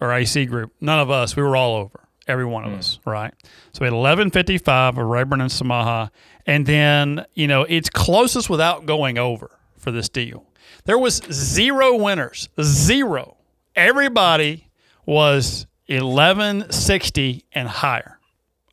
or 0.00 0.12
AC 0.12 0.44
group, 0.46 0.72
none 0.80 0.98
of 0.98 1.10
us, 1.10 1.36
we 1.36 1.42
were 1.42 1.56
all 1.56 1.76
over, 1.76 2.00
every 2.26 2.44
one 2.44 2.64
of 2.64 2.72
hmm. 2.72 2.78
us, 2.78 2.98
right? 3.04 3.32
So 3.72 3.80
we 3.80 3.86
had 3.86 3.94
1155 3.94 4.98
of 4.98 5.06
Rayburn 5.06 5.40
and 5.40 5.50
Samaha, 5.50 6.10
and 6.46 6.66
then 6.66 7.24
you 7.34 7.46
know 7.46 7.62
it's 7.62 7.88
closest 7.88 8.50
without 8.50 8.86
going 8.86 9.18
over 9.18 9.50
for 9.78 9.90
this 9.90 10.08
deal. 10.08 10.46
There 10.84 10.98
was 10.98 11.22
zero 11.32 11.96
winners, 11.96 12.48
zero. 12.60 13.36
Everybody 13.76 14.68
was 15.06 15.66
1160 15.86 17.44
and 17.52 17.68
higher 17.68 18.18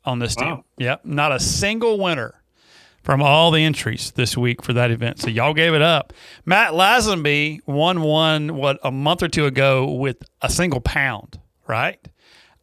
on 0.05 0.19
this 0.19 0.35
deal. 0.35 0.47
Wow. 0.47 0.65
Yep, 0.77 1.05
not 1.05 1.31
a 1.31 1.39
single 1.39 1.99
winner 1.99 2.40
from 3.03 3.21
all 3.21 3.51
the 3.51 3.63
entries 3.63 4.11
this 4.11 4.37
week 4.37 4.61
for 4.61 4.73
that 4.73 4.91
event. 4.91 5.19
So 5.19 5.29
y'all 5.29 5.53
gave 5.53 5.73
it 5.73 5.81
up. 5.81 6.13
Matt 6.45 6.73
Lazenby 6.73 7.59
won 7.67 8.01
one 8.01 8.55
what 8.55 8.79
a 8.83 8.91
month 8.91 9.23
or 9.23 9.27
two 9.27 9.45
ago 9.45 9.91
with 9.91 10.17
a 10.41 10.49
single 10.49 10.81
pound, 10.81 11.39
right? 11.67 11.99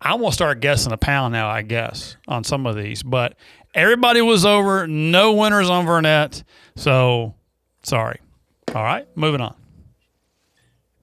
I'm 0.01 0.21
gonna 0.21 0.33
start 0.33 0.61
guessing 0.61 0.93
a 0.93 0.97
pound 0.97 1.33
now, 1.33 1.49
I 1.49 1.63
guess, 1.63 2.17
on 2.29 2.45
some 2.45 2.67
of 2.67 2.77
these. 2.77 3.03
But 3.03 3.37
everybody 3.75 4.21
was 4.21 4.45
over, 4.47 4.87
no 4.87 5.33
winners 5.33 5.69
on 5.69 5.87
Burnett. 5.87 6.45
So 6.77 7.35
sorry. 7.83 8.21
All 8.75 8.85
right, 8.85 9.09
moving 9.17 9.41
on. 9.41 9.55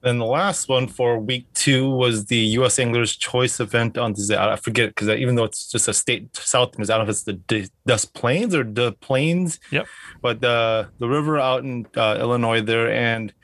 Then 0.06 0.18
the 0.18 0.24
last 0.24 0.68
one 0.68 0.86
for 0.86 1.18
week 1.18 1.52
two 1.52 1.90
was 1.90 2.26
the 2.26 2.36
U.S. 2.58 2.78
Anglers 2.78 3.16
Choice 3.16 3.58
event 3.58 3.98
on 3.98 4.12
the 4.12 4.36
I 4.40 4.54
forget 4.54 4.90
because 4.90 5.08
even 5.08 5.34
though 5.34 5.42
it's 5.42 5.68
just 5.68 5.88
a 5.88 5.92
state 5.92 6.28
south, 6.36 6.78
I 6.78 6.84
don't 6.84 6.98
know 6.98 7.02
if 7.02 7.08
it's 7.08 7.24
the 7.24 7.32
D- 7.32 7.70
Des 7.86 8.06
Plaines 8.14 8.54
or 8.54 8.62
the 8.62 8.92
Plains. 8.92 9.58
Yep. 9.72 9.88
But 10.22 10.42
the 10.42 10.90
the 11.00 11.08
river 11.08 11.40
out 11.40 11.64
in 11.64 11.88
uh, 11.96 12.18
Illinois 12.20 12.60
there, 12.60 12.88
and 12.88 13.34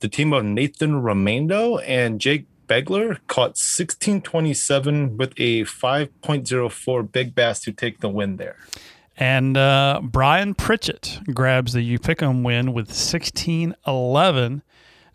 the 0.00 0.08
team 0.08 0.32
of 0.32 0.44
Nathan 0.44 1.00
Romando 1.00 1.80
and 1.86 2.20
Jake 2.20 2.46
Begler 2.66 3.18
caught 3.28 3.54
1627 3.54 5.16
with 5.16 5.32
a 5.36 5.62
5.04 5.62 7.12
big 7.12 7.36
bass 7.36 7.60
to 7.60 7.70
take 7.70 8.00
the 8.00 8.08
win 8.08 8.36
there. 8.36 8.56
And 9.16 9.56
uh, 9.56 10.00
Brian 10.02 10.54
Pritchett 10.54 11.20
grabs 11.32 11.72
the 11.72 11.82
U 11.82 12.00
Pick'em 12.00 12.42
win 12.42 12.72
with 12.72 12.88
1611. 12.88 14.62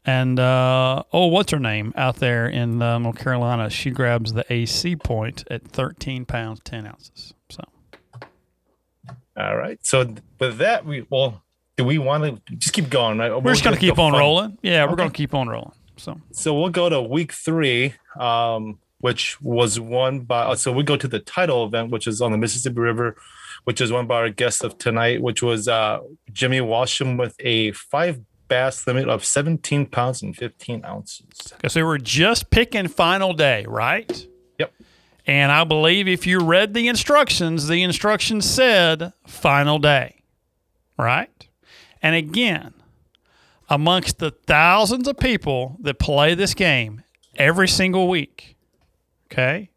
And 0.08 0.40
uh, 0.40 1.04
oh, 1.12 1.28
what's 1.28 1.52
her 1.52 1.60
name 1.60 1.94
out 1.98 2.16
there 2.16 2.48
in 2.48 2.82
uh, 2.82 2.98
North 2.98 3.18
Carolina? 3.20 3.70
She 3.70 3.92
grabs 3.92 4.32
the 4.32 4.46
AC 4.52 4.96
point 4.96 5.44
at 5.52 5.68
13 5.68 6.24
pounds 6.26 6.62
10 6.64 6.88
ounces. 6.88 7.34
So 7.50 7.62
All 9.38 9.58
right. 9.58 9.78
So 9.86 10.16
with 10.40 10.58
that, 10.60 10.86
we 10.86 11.06
well, 11.10 11.44
do 11.76 11.84
we 11.84 11.98
want 11.98 12.46
to 12.48 12.56
just 12.56 12.74
keep 12.74 12.90
going? 12.90 13.18
Right? 13.18 13.32
we're 13.32 13.52
just 13.52 13.66
going 13.66 13.76
to 13.76 13.80
keep 13.80 14.00
on 14.00 14.14
fun- 14.14 14.20
rolling. 14.20 14.58
Yeah, 14.62 14.86
we're 14.86 14.94
Okay. 14.94 15.04
to 15.08 15.10
keep 15.12 15.34
on 15.34 15.50
rolling. 15.50 15.74
So 15.98 16.20
So 16.32 16.54
we'll 16.58 16.70
go 16.70 16.88
to 16.90 17.02
week 17.02 17.34
three, 17.34 17.94
um, 18.18 18.80
which 19.00 19.42
was 19.42 19.78
won 19.78 20.22
by. 20.22 20.54
So 20.56 20.72
we 20.72 20.84
go 20.84 20.96
to 20.96 21.08
the 21.08 21.20
title 21.20 21.66
event, 21.66 21.92
which 21.92 22.08
is 22.08 22.22
on 22.22 22.32
the 22.32 22.38
Mississippi 22.38 22.80
River, 22.80 23.18
which 23.66 23.82
is 23.82 23.92
won 23.92 24.08
by 24.08 24.16
our 24.16 24.30
guest 24.30 24.64
of 24.64 24.78
tonight, 24.78 25.22
which 25.22 25.44
was 25.44 25.68
uh, 25.68 26.00
Jimmy 26.32 26.60
Washam 26.60 27.20
with 27.20 27.36
a 27.40 27.74
five 27.74 28.22
bass 28.48 28.86
limit 28.88 29.08
of 29.08 29.26
17 29.26 29.88
pounds 29.88 30.22
and 30.22 30.36
15 30.36 30.86
ounces. 30.86 31.54
Because 31.56 31.76
we 31.76 31.84
were 31.84 31.98
just 31.98 32.50
picking 32.50 32.88
final 32.88 33.34
day, 33.34 33.66
right? 33.68 34.28
Yep. 34.60 34.74
And 35.26 35.52
I 35.52 35.64
believe 35.64 36.08
if 36.08 36.26
you 36.26 36.40
read 36.40 36.74
the 36.74 36.88
instructions, 36.88 37.68
the 37.68 37.84
instructions 37.84 38.50
said 38.50 39.14
final 39.26 39.80
day, 39.80 40.24
right? 40.98 41.48
And 42.02 42.16
again, 42.16 42.74
amongst 43.70 44.20
the 44.20 44.32
thousands 44.32 45.08
of 45.08 45.18
people 45.18 45.78
that 45.82 46.00
play 46.00 46.34
this 46.34 46.54
game 46.54 47.04
every 47.36 47.68
single 47.68 48.08
week, 48.08 48.56
okay, 49.32 49.70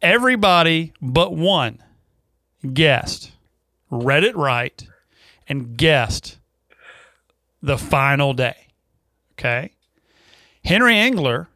everybody 0.00 0.92
but 1.02 1.34
one 1.34 1.82
guessed, 2.72 3.32
read 3.90 4.24
it 4.24 4.36
right, 4.36 4.86
and 5.46 5.76
guessed 5.76 6.38
the 7.64 7.78
final 7.78 8.34
day. 8.34 8.68
Okay. 9.32 9.72
Henry 10.64 10.96
Engler 10.96 11.48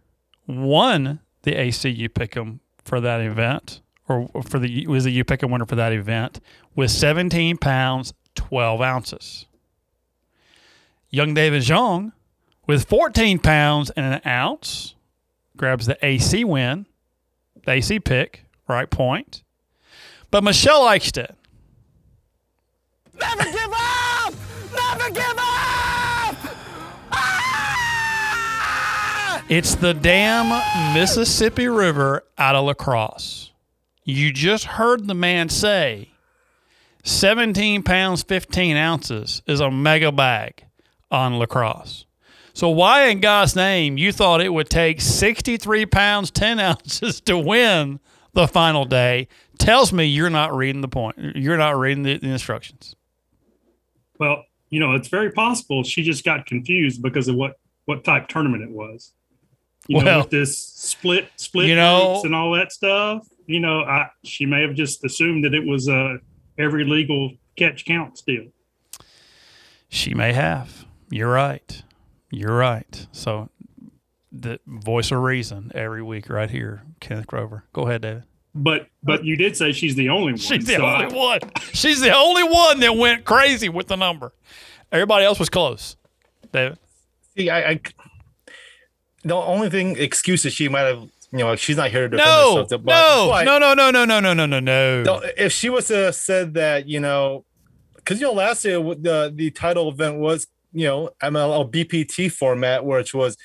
won 0.47 1.21
the 1.43 1.53
ACU 1.53 2.09
Pick'em 2.09 2.61
for 2.83 3.01
that 3.01 3.21
event, 3.21 3.83
or 4.09 4.29
for 4.43 4.59
the 4.59 4.87
was 4.87 5.05
the 5.05 5.11
U 5.13 5.25
Pick'em 5.25 5.51
winner 5.51 5.67
for 5.67 5.77
that 5.77 5.93
event 5.93 6.41
with 6.75 6.91
17 6.91 7.59
pounds 7.59 8.15
12 8.35 8.81
ounces. 8.81 9.47
Young 11.11 11.35
David 11.35 11.63
Zhang 11.63 12.13
with 12.67 12.89
14 12.89 13.39
pounds 13.39 13.91
and 13.91 14.15
an 14.15 14.21
ounce 14.27 14.95
grabs 15.57 15.87
the 15.87 15.99
AC 16.03 16.43
win, 16.45 16.87
the 17.65 17.73
AC 17.73 18.01
pick, 18.01 18.45
right 18.67 18.89
point. 18.89 19.43
But 20.31 20.43
Michelle 20.43 20.83
Eichstead 20.83 21.35
Never 23.21 23.45
give 23.45 23.73
up! 23.73 24.35
Never 24.75 25.11
give 25.11 25.35
up! 25.37 25.58
It's 29.49 29.77
the 29.77 29.95
damn 29.95 30.49
Mississippi 30.93 31.69
River 31.69 32.23
out 32.37 32.55
of 32.55 32.67
La 32.67 32.75
Crosse. 32.75 33.51
You 34.05 34.31
just 34.31 34.65
heard 34.65 35.07
the 35.07 35.15
man 35.15 35.49
say 35.49 36.11
17 37.05 37.83
pounds, 37.83 38.23
15 38.23 38.77
ounces 38.77 39.41
is 39.47 39.61
a 39.61 39.71
mega 39.71 40.13
bag 40.13 40.65
on 41.11 41.39
La 41.39 41.47
Crosse. 41.47 42.05
So, 42.53 42.69
why 42.69 43.07
in 43.07 43.21
God's 43.21 43.57
name 43.57 43.97
you 43.97 44.13
thought 44.13 44.43
it 44.43 44.53
would 44.53 44.69
take 44.69 45.01
63 45.01 45.87
pounds, 45.87 46.31
10 46.31 46.61
ounces 46.61 47.23
to 47.23 47.39
win 47.39 48.01
the 48.35 48.47
final 48.47 48.85
day? 48.85 49.29
tells 49.59 49.95
me 49.95 50.05
you're 50.05 50.29
not 50.29 50.55
reading 50.55 50.83
the 50.83 50.89
point. 50.89 51.17
You're 51.19 51.57
not 51.57 51.79
reading 51.79 52.03
the, 52.03 52.19
the 52.19 52.29
instructions. 52.29 52.95
Well, 54.19 54.45
you 54.69 54.79
know, 54.79 54.93
it's 54.93 55.09
very 55.09 55.33
possible 55.33 55.83
she 55.85 56.03
just 56.03 56.23
got 56.23 56.45
confused 56.45 57.03
because 57.03 57.29
of 57.29 57.35
what 57.35 57.59
what 57.87 58.05
type 58.05 58.29
tournament 58.29 58.63
it 58.63 58.71
was. 58.71 59.13
You 59.89 59.99
know, 60.01 60.05
Well- 60.05 60.21
with 60.21 60.31
this 60.31 60.59
split 60.59 61.31
split 61.37 61.67
You 61.69 61.75
know- 61.75 62.13
groups 62.13 62.25
and 62.27 62.35
all 62.35 62.53
that 62.53 62.71
stuff. 62.73 63.27
You 63.47 63.61
know, 63.61 63.81
I 63.81 64.09
she 64.25 64.45
may 64.47 64.61
have 64.63 64.75
just 64.75 65.03
assumed 65.05 65.45
that 65.45 65.55
it 65.55 65.65
was 65.67 65.89
uh, 65.89 66.19
every 66.59 66.85
legal 66.85 67.33
catch 67.57 67.85
counts 67.87 68.21
deal. 68.23 68.45
She 69.89 70.13
may 70.15 70.33
have. 70.35 70.85
You're 71.11 71.31
right. 71.33 71.83
You're 72.31 72.55
right. 72.57 73.07
So, 73.13 73.49
the 74.31 74.61
voice 74.67 75.11
of 75.11 75.21
reason 75.23 75.73
every 75.75 76.03
week, 76.03 76.29
right 76.29 76.51
here, 76.51 76.83
Kenneth 77.01 77.27
Grover. 77.27 77.65
Go 77.73 77.87
ahead, 77.87 78.03
David. 78.03 78.25
But 78.55 78.89
but 79.03 79.25
you 79.25 79.37
did 79.37 79.57
say 79.57 79.73
she's 79.73 79.95
the 79.95 80.11
only 80.11 80.33
one. 80.33 80.37
She's 80.39 80.67
the 80.67 80.75
so 80.77 80.85
only 80.87 81.07
I- 81.07 81.09
one. 81.17 81.41
She's 81.73 82.01
the 82.01 82.15
only 82.15 82.43
one 82.45 82.81
that 82.81 82.97
went 82.97 83.25
crazy 83.25 83.69
with 83.71 83.87
the 83.87 83.97
number. 83.97 84.35
Everybody 84.93 85.25
else 85.25 85.39
was 85.39 85.49
close. 85.49 85.97
David. 86.53 86.79
See, 87.37 87.49
I, 87.51 87.71
I 87.71 87.81
the 89.25 89.35
only 89.35 89.69
thing 89.71 89.97
excuses 89.97 90.53
she 90.53 90.69
might 90.69 90.83
have, 90.83 91.03
you 91.33 91.39
know, 91.39 91.57
she's 91.57 91.77
not 91.77 91.91
here 91.91 92.03
to 92.09 92.17
defend 92.17 92.29
No, 92.29 92.57
herself. 92.63 92.69
but- 92.85 92.93
no, 92.93 93.29
but- 93.31 93.45
no, 93.45 93.59
no, 93.59 93.75
no, 93.75 93.91
no, 93.91 94.05
no, 94.05 94.21
no, 94.21 94.33
no, 94.35 94.47
no, 94.47 94.61
no. 94.61 95.03
No, 95.03 95.23
if 95.37 95.53
she 95.53 95.69
was 95.71 95.89
to 95.89 95.97
have 95.97 96.15
said 96.15 96.55
that, 96.55 96.89
you 96.89 97.01
know, 97.01 97.45
because 97.97 98.21
you 98.21 98.27
know, 98.27 98.33
last 98.33 98.65
year 98.65 98.79
the 98.79 99.31
the 99.35 99.51
title 99.51 99.91
event 99.91 100.19
was, 100.19 100.47
you 100.73 100.87
know, 100.87 101.11
MLF 101.23 101.71
BPT 101.71 102.31
format, 102.33 102.85
which 102.85 103.13
was 103.13 103.37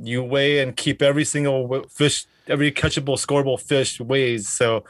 you 0.00 0.22
weigh 0.22 0.60
and 0.60 0.76
keep 0.76 1.02
every 1.02 1.24
single 1.24 1.84
fish, 1.90 2.24
every 2.46 2.70
catchable, 2.70 3.16
scoreable 3.18 3.60
fish 3.60 3.98
weighs. 4.00 4.48
So 4.48 4.84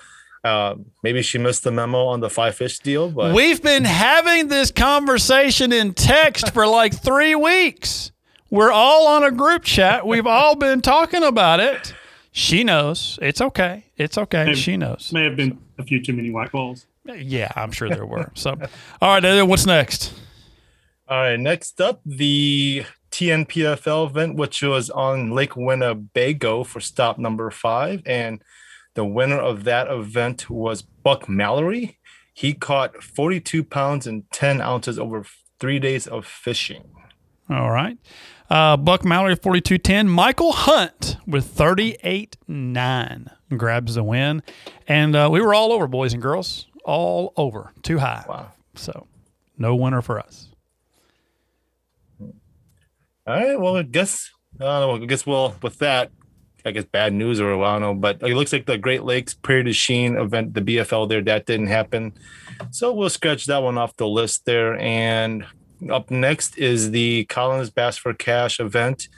uh, 0.44 0.74
maybe 1.02 1.22
she 1.22 1.38
missed 1.38 1.64
the 1.64 1.70
memo 1.70 2.04
on 2.06 2.20
the 2.20 2.28
five 2.28 2.54
fish 2.54 2.78
deal, 2.80 3.10
but 3.10 3.34
We've 3.34 3.62
been 3.62 3.84
having 3.84 4.48
this 4.48 4.70
conversation 4.70 5.72
in 5.72 5.94
text 5.94 6.52
for 6.52 6.66
like 6.66 6.94
three 6.94 7.34
weeks. 7.34 8.12
We're 8.50 8.72
all 8.72 9.06
on 9.08 9.24
a 9.24 9.30
group 9.30 9.64
chat. 9.64 10.06
We've 10.06 10.26
all 10.26 10.54
been 10.56 10.80
talking 10.80 11.22
about 11.22 11.60
it. 11.60 11.94
She 12.32 12.64
knows. 12.64 13.18
It's 13.20 13.40
okay. 13.40 13.84
It's 13.96 14.16
okay. 14.16 14.46
May- 14.46 14.54
She 14.54 14.76
knows. 14.76 15.10
May 15.12 15.24
have 15.24 15.36
been 15.36 15.58
a 15.78 15.82
few 15.82 16.02
too 16.02 16.12
many 16.12 16.30
white 16.30 16.52
balls. 16.52 16.86
Yeah, 17.04 17.50
I'm 17.56 17.72
sure 17.72 17.88
there 17.88 18.04
were. 18.06 18.30
So, 18.34 18.50
all 19.00 19.14
right, 19.14 19.20
David, 19.20 19.42
what's 19.48 19.64
next? 19.66 20.12
All 21.08 21.16
right, 21.18 21.40
next 21.40 21.80
up, 21.80 22.02
the 22.04 22.84
TNPFL 23.10 24.10
event, 24.10 24.36
which 24.36 24.62
was 24.62 24.90
on 24.90 25.30
Lake 25.30 25.56
Winnebago 25.56 26.64
for 26.64 26.80
stop 26.80 27.18
number 27.18 27.50
five. 27.50 28.02
And 28.04 28.42
the 28.94 29.04
winner 29.06 29.38
of 29.40 29.64
that 29.64 29.88
event 29.88 30.50
was 30.50 30.82
Buck 30.82 31.28
Mallory. 31.28 31.98
He 32.34 32.52
caught 32.52 33.02
42 33.02 33.64
pounds 33.64 34.06
and 34.06 34.30
10 34.30 34.60
ounces 34.60 34.98
over 34.98 35.24
three 35.58 35.78
days 35.78 36.06
of 36.06 36.26
fishing. 36.26 36.84
All 37.50 37.70
right. 37.70 37.96
Uh, 38.50 38.76
Buck 38.76 39.04
Mallory, 39.04 39.36
4210. 39.36 40.08
Michael 40.08 40.52
Hunt 40.52 41.16
with 41.26 41.54
38.9 41.54 43.30
grabs 43.56 43.94
the 43.94 44.02
win. 44.02 44.42
And 44.86 45.14
uh, 45.14 45.28
we 45.30 45.40
were 45.40 45.54
all 45.54 45.72
over, 45.72 45.86
boys 45.86 46.12
and 46.12 46.22
girls. 46.22 46.66
All 46.84 47.32
over. 47.36 47.72
Too 47.82 47.98
high. 47.98 48.24
Wow. 48.28 48.52
So, 48.74 49.06
no 49.58 49.74
winner 49.76 50.00
for 50.00 50.18
us. 50.18 50.48
All 52.20 52.30
right. 53.26 53.60
Well, 53.60 53.76
I 53.76 53.82
guess, 53.82 54.30
know. 54.58 54.94
I 54.94 54.98
guess, 55.04 55.26
well, 55.26 55.54
with 55.62 55.78
that, 55.78 56.10
I 56.64 56.70
guess 56.70 56.84
bad 56.84 57.12
news 57.12 57.40
or 57.40 57.62
I 57.62 57.72
don't 57.72 57.82
know, 57.82 57.94
but 57.94 58.22
it 58.22 58.34
looks 58.34 58.52
like 58.52 58.66
the 58.66 58.78
Great 58.78 59.02
Lakes 59.04 59.34
Prairie 59.34 59.64
du 59.64 59.72
Chien 59.72 60.16
event, 60.16 60.54
the 60.54 60.60
BFL 60.60 61.08
there, 61.08 61.22
that 61.22 61.46
didn't 61.46 61.68
happen. 61.68 62.12
So 62.70 62.92
we'll 62.92 63.10
scratch 63.10 63.46
that 63.46 63.62
one 63.62 63.78
off 63.78 63.96
the 63.96 64.08
list 64.08 64.44
there. 64.44 64.78
And 64.78 65.44
up 65.90 66.10
next 66.10 66.58
is 66.58 66.90
the 66.90 67.24
Collins 67.26 67.70
Bass 67.70 67.96
for 67.96 68.12
Cash 68.14 68.60
event 68.60 69.08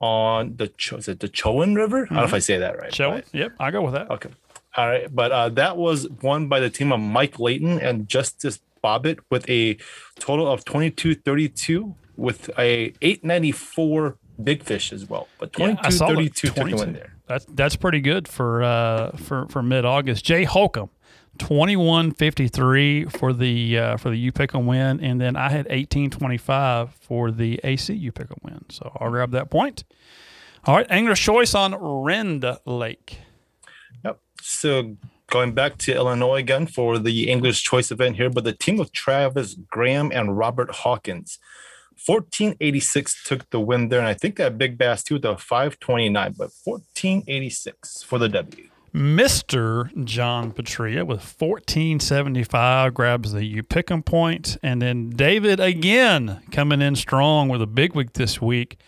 on 0.00 0.54
the 0.56 0.68
Cho- 0.68 0.96
is 0.98 1.08
it 1.08 1.20
the 1.20 1.28
Chowan 1.28 1.74
River? 1.76 2.04
I 2.04 2.06
don't 2.06 2.16
know 2.18 2.24
if 2.24 2.34
I 2.34 2.38
say 2.38 2.58
that 2.58 2.78
right. 2.78 2.94
But- 2.96 3.18
it. 3.18 3.26
Yep, 3.32 3.52
I 3.58 3.70
go 3.70 3.82
with 3.82 3.94
that. 3.94 4.10
Okay. 4.10 4.30
All 4.76 4.86
right. 4.86 5.12
But 5.12 5.32
uh, 5.32 5.48
that 5.50 5.76
was 5.76 6.08
won 6.22 6.46
by 6.48 6.60
the 6.60 6.70
team 6.70 6.92
of 6.92 7.00
Mike 7.00 7.40
Layton 7.40 7.80
and 7.80 8.08
Justice 8.08 8.60
Bobbitt 8.84 9.18
with 9.28 9.48
a 9.50 9.76
total 10.20 10.46
of 10.46 10.64
2232 10.64 11.94
with 12.16 12.48
a 12.58 12.92
894 13.02 14.16
big 14.42 14.62
fish 14.62 14.92
as 14.92 15.08
well. 15.08 15.26
But 15.40 15.50
Yeah, 15.58 15.74
I 15.80 15.90
2232 15.90 16.46
took 16.48 16.54
the 16.54 16.60
22. 16.60 16.78
win 16.78 16.92
there. 16.92 17.14
That's 17.26 17.44
that's 17.50 17.76
pretty 17.76 18.00
good 18.00 18.26
for 18.28 18.62
uh, 18.62 19.10
for 19.16 19.46
for 19.48 19.62
mid 19.62 19.84
August. 19.84 20.24
Jay 20.24 20.44
Holcomb, 20.44 20.88
twenty 21.38 21.76
one 21.76 22.12
fifty 22.12 22.48
three 22.48 23.04
for 23.04 23.32
the 23.32 23.78
uh, 23.78 23.96
for 23.96 24.10
the 24.10 24.18
U 24.18 24.32
Pick'em 24.32 24.66
win, 24.66 25.00
and 25.00 25.20
then 25.20 25.36
I 25.36 25.50
had 25.50 25.66
eighteen 25.70 26.10
twenty 26.10 26.38
five 26.38 26.92
for 26.94 27.30
the 27.30 27.60
AC 27.64 27.94
U 27.94 28.12
Pick'em 28.12 28.42
win. 28.42 28.64
So 28.70 28.92
I'll 29.00 29.10
grab 29.10 29.30
that 29.32 29.50
point. 29.50 29.84
All 30.64 30.76
right, 30.76 30.86
Angler's 30.90 31.20
Choice 31.20 31.54
on 31.54 31.74
Rend 31.74 32.44
Lake. 32.66 33.20
Yep. 34.04 34.20
So 34.42 34.96
going 35.30 35.52
back 35.52 35.78
to 35.78 35.94
Illinois 35.94 36.36
again 36.36 36.66
for 36.66 36.98
the 36.98 37.30
Angler's 37.30 37.60
Choice 37.60 37.90
event 37.90 38.16
here, 38.16 38.30
but 38.30 38.44
the 38.44 38.52
team 38.52 38.80
of 38.80 38.92
Travis 38.92 39.54
Graham 39.54 40.10
and 40.12 40.36
Robert 40.36 40.70
Hawkins. 40.70 41.38
1486 42.06 43.24
took 43.24 43.50
the 43.50 43.58
win 43.58 43.88
there, 43.88 43.98
and 43.98 44.08
I 44.08 44.14
think 44.14 44.36
that 44.36 44.56
big 44.56 44.78
bass 44.78 45.02
too, 45.02 45.18
the 45.18 45.36
529, 45.36 46.34
but 46.38 46.50
1486 46.64 48.02
for 48.04 48.18
the 48.18 48.28
W. 48.28 48.68
Mr. 48.94 50.04
John 50.04 50.52
Petria 50.52 51.06
with 51.06 51.20
1475 51.20 52.94
grabs 52.94 53.32
the 53.32 53.44
U 53.44 53.62
Pick'em 53.62 54.04
point. 54.04 54.56
And 54.62 54.82
then 54.82 55.10
David 55.10 55.60
again 55.60 56.40
coming 56.50 56.80
in 56.80 56.96
strong 56.96 57.48
with 57.48 57.62
a 57.62 57.66
big 57.66 57.94
week 57.94 58.14
this 58.14 58.40
week. 58.40 58.78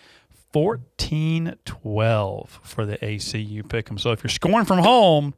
1412 0.53 2.61
for 2.63 2.85
the 2.85 2.99
ACU 2.99 3.63
Pick'em. 3.63 4.01
So 4.01 4.11
if 4.13 4.25
you're 4.25 4.31
scoring 4.31 4.65
from 4.65 4.79
home, 4.79 5.35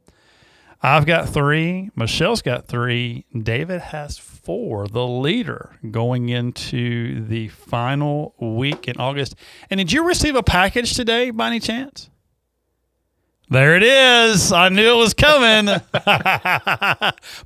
I've 0.81 1.05
got 1.05 1.29
three. 1.29 1.91
Michelle's 1.95 2.41
got 2.41 2.67
three. 2.67 3.25
David 3.37 3.79
has 3.79 4.17
four, 4.17 4.87
the 4.87 5.07
leader 5.07 5.77
going 5.89 6.27
into 6.27 7.25
the 7.25 7.47
final 7.47 8.35
week 8.39 8.89
in 8.89 8.97
August. 8.97 9.35
And 9.69 9.77
did 9.77 9.93
you 9.93 10.05
receive 10.05 10.35
a 10.35 10.43
package 10.43 10.93
today 10.93 11.31
by 11.31 11.47
any 11.47 11.61
chance? 11.61 12.09
There 13.53 13.75
it 13.75 13.83
is. 13.83 14.51
I 14.51 14.69
knew 14.69 14.95
it 14.95 14.97
was 14.97 15.13
coming. 15.13 15.67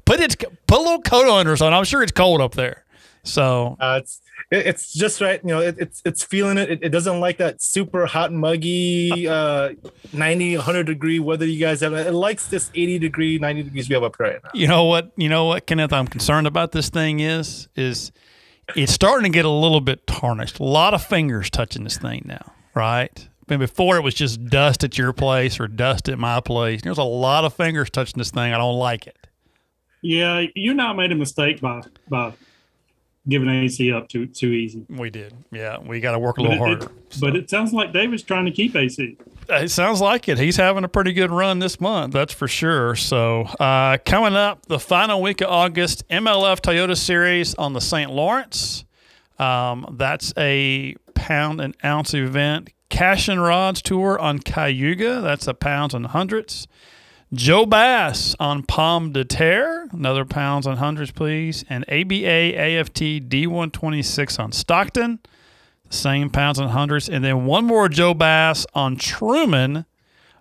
put 0.05 0.19
it, 0.21 0.37
put 0.65 0.77
a 0.77 0.81
little 0.81 1.01
coat 1.01 1.27
on 1.27 1.47
or 1.47 1.57
something. 1.57 1.73
I'm 1.73 1.83
sure 1.83 2.01
it's 2.01 2.13
cold 2.13 2.39
up 2.39 2.55
there. 2.55 2.85
So 3.23 3.75
Uh, 3.77 3.99
it's 4.01 4.21
it, 4.49 4.67
it's 4.67 4.93
just 4.93 5.19
right. 5.19 5.41
You 5.43 5.49
know, 5.49 5.59
it, 5.59 5.75
it's 5.77 6.01
it's 6.05 6.23
feeling 6.23 6.57
it. 6.57 6.71
it. 6.71 6.79
It 6.81 6.89
doesn't 6.89 7.19
like 7.19 7.39
that 7.39 7.61
super 7.61 8.05
hot, 8.05 8.31
muggy, 8.31 9.27
uh, 9.27 9.71
90, 10.13 10.55
100 10.55 10.83
degree 10.85 11.19
weather 11.19 11.45
you 11.45 11.59
guys 11.59 11.81
have. 11.81 11.91
It 11.91 12.13
likes 12.13 12.47
this 12.47 12.71
80 12.73 12.99
degree, 12.99 13.37
90 13.37 13.63
degrees 13.63 13.89
we 13.89 13.95
have 13.95 14.03
up 14.03 14.15
here 14.17 14.27
right 14.27 14.39
now. 14.41 14.51
you 14.53 14.67
know 14.67 14.85
what? 14.85 15.11
You 15.17 15.27
know 15.27 15.43
what, 15.43 15.67
Kenneth? 15.67 15.91
I'm 15.91 16.07
concerned 16.07 16.47
about 16.47 16.71
this 16.71 16.87
thing 16.87 17.19
is 17.19 17.67
is 17.75 18.13
it's 18.77 18.93
starting 18.93 19.29
to 19.29 19.35
get 19.35 19.43
a 19.43 19.49
little 19.49 19.81
bit 19.81 20.07
tarnished. 20.07 20.59
A 20.59 20.63
lot 20.63 20.93
of 20.93 21.03
fingers 21.03 21.49
touching 21.49 21.83
this 21.83 21.97
thing 21.97 22.23
now, 22.25 22.53
right? 22.73 23.27
And 23.49 23.59
before 23.59 23.95
it 23.97 24.01
was 24.03 24.13
just 24.13 24.45
dust 24.47 24.83
at 24.83 24.97
your 24.97 25.13
place 25.13 25.59
or 25.59 25.67
dust 25.67 26.09
at 26.09 26.19
my 26.19 26.39
place. 26.41 26.81
There's 26.81 26.97
a 26.97 27.03
lot 27.03 27.45
of 27.45 27.53
fingers 27.53 27.89
touching 27.89 28.17
this 28.17 28.31
thing. 28.31 28.53
I 28.53 28.57
don't 28.57 28.77
like 28.77 29.07
it. 29.07 29.15
Yeah, 30.01 30.45
you 30.53 30.73
not 30.73 30.95
made 30.97 31.11
a 31.11 31.15
mistake 31.15 31.59
by 31.61 31.81
by 32.09 32.33
giving 33.27 33.49
AC 33.49 33.91
up 33.91 34.07
too 34.09 34.25
too 34.27 34.51
easy. 34.51 34.85
We 34.89 35.09
did. 35.09 35.33
Yeah, 35.51 35.77
we 35.79 35.99
got 35.99 36.11
to 36.11 36.19
work 36.19 36.37
a 36.37 36.41
But 36.43 36.49
little 36.49 36.65
it- 36.65 36.67
harder. 36.67 36.85
it- 36.85 37.17
but 37.21 37.35
it 37.35 37.49
sounds 37.49 37.73
like 37.73 37.93
David's 37.93 38.23
trying 38.23 38.45
to 38.45 38.51
keep 38.51 38.75
AC. 38.75 39.17
It 39.49 39.71
sounds 39.71 40.01
like 40.01 40.27
it. 40.27 40.37
He's 40.37 40.57
having 40.57 40.83
a 40.83 40.89
pretty 40.89 41.13
good 41.13 41.31
run 41.31 41.59
this 41.59 41.79
month, 41.79 42.11
that's 42.13 42.33
for 42.33 42.49
sure. 42.49 42.95
So, 42.95 43.43
uh, 43.61 43.97
coming 44.05 44.35
up, 44.35 44.65
the 44.65 44.77
final 44.79 45.21
week 45.21 45.39
of 45.39 45.49
August, 45.49 46.03
MLF 46.09 46.61
Toyota 46.61 46.97
Series 46.97 47.55
on 47.55 47.71
the 47.71 47.79
St. 47.81 48.11
Lawrence. 48.11 48.83
Um, 49.39 49.95
that's 49.97 50.33
a 50.37 50.95
pound 51.13 51.61
and 51.61 51.75
ounce 51.85 52.13
event. 52.13 52.69
Cash 52.89 53.27
and 53.27 53.41
Rods 53.41 53.81
Tour 53.81 54.17
on 54.19 54.39
Cayuga. 54.39 55.21
That's 55.21 55.47
a 55.47 55.53
pounds 55.53 55.93
and 55.93 56.07
hundreds. 56.07 56.67
Joe 57.33 57.65
Bass 57.65 58.35
on 58.39 58.63
Pomme 58.63 59.11
de 59.11 59.25
Terre. 59.25 59.87
Another 59.91 60.23
pounds 60.23 60.65
and 60.65 60.77
hundreds, 60.79 61.11
please. 61.11 61.65
And 61.69 61.83
ABA 61.89 62.57
AFT 62.57 63.27
D126 63.29 64.39
on 64.39 64.51
Stockton 64.51 65.19
same 65.89 66.29
pounds 66.29 66.59
and 66.59 66.71
hundreds. 66.71 67.09
And 67.09 67.23
then 67.23 67.45
one 67.45 67.65
more 67.65 67.89
Joe 67.89 68.13
Bass 68.13 68.65
on 68.73 68.97
Truman. 68.97 69.85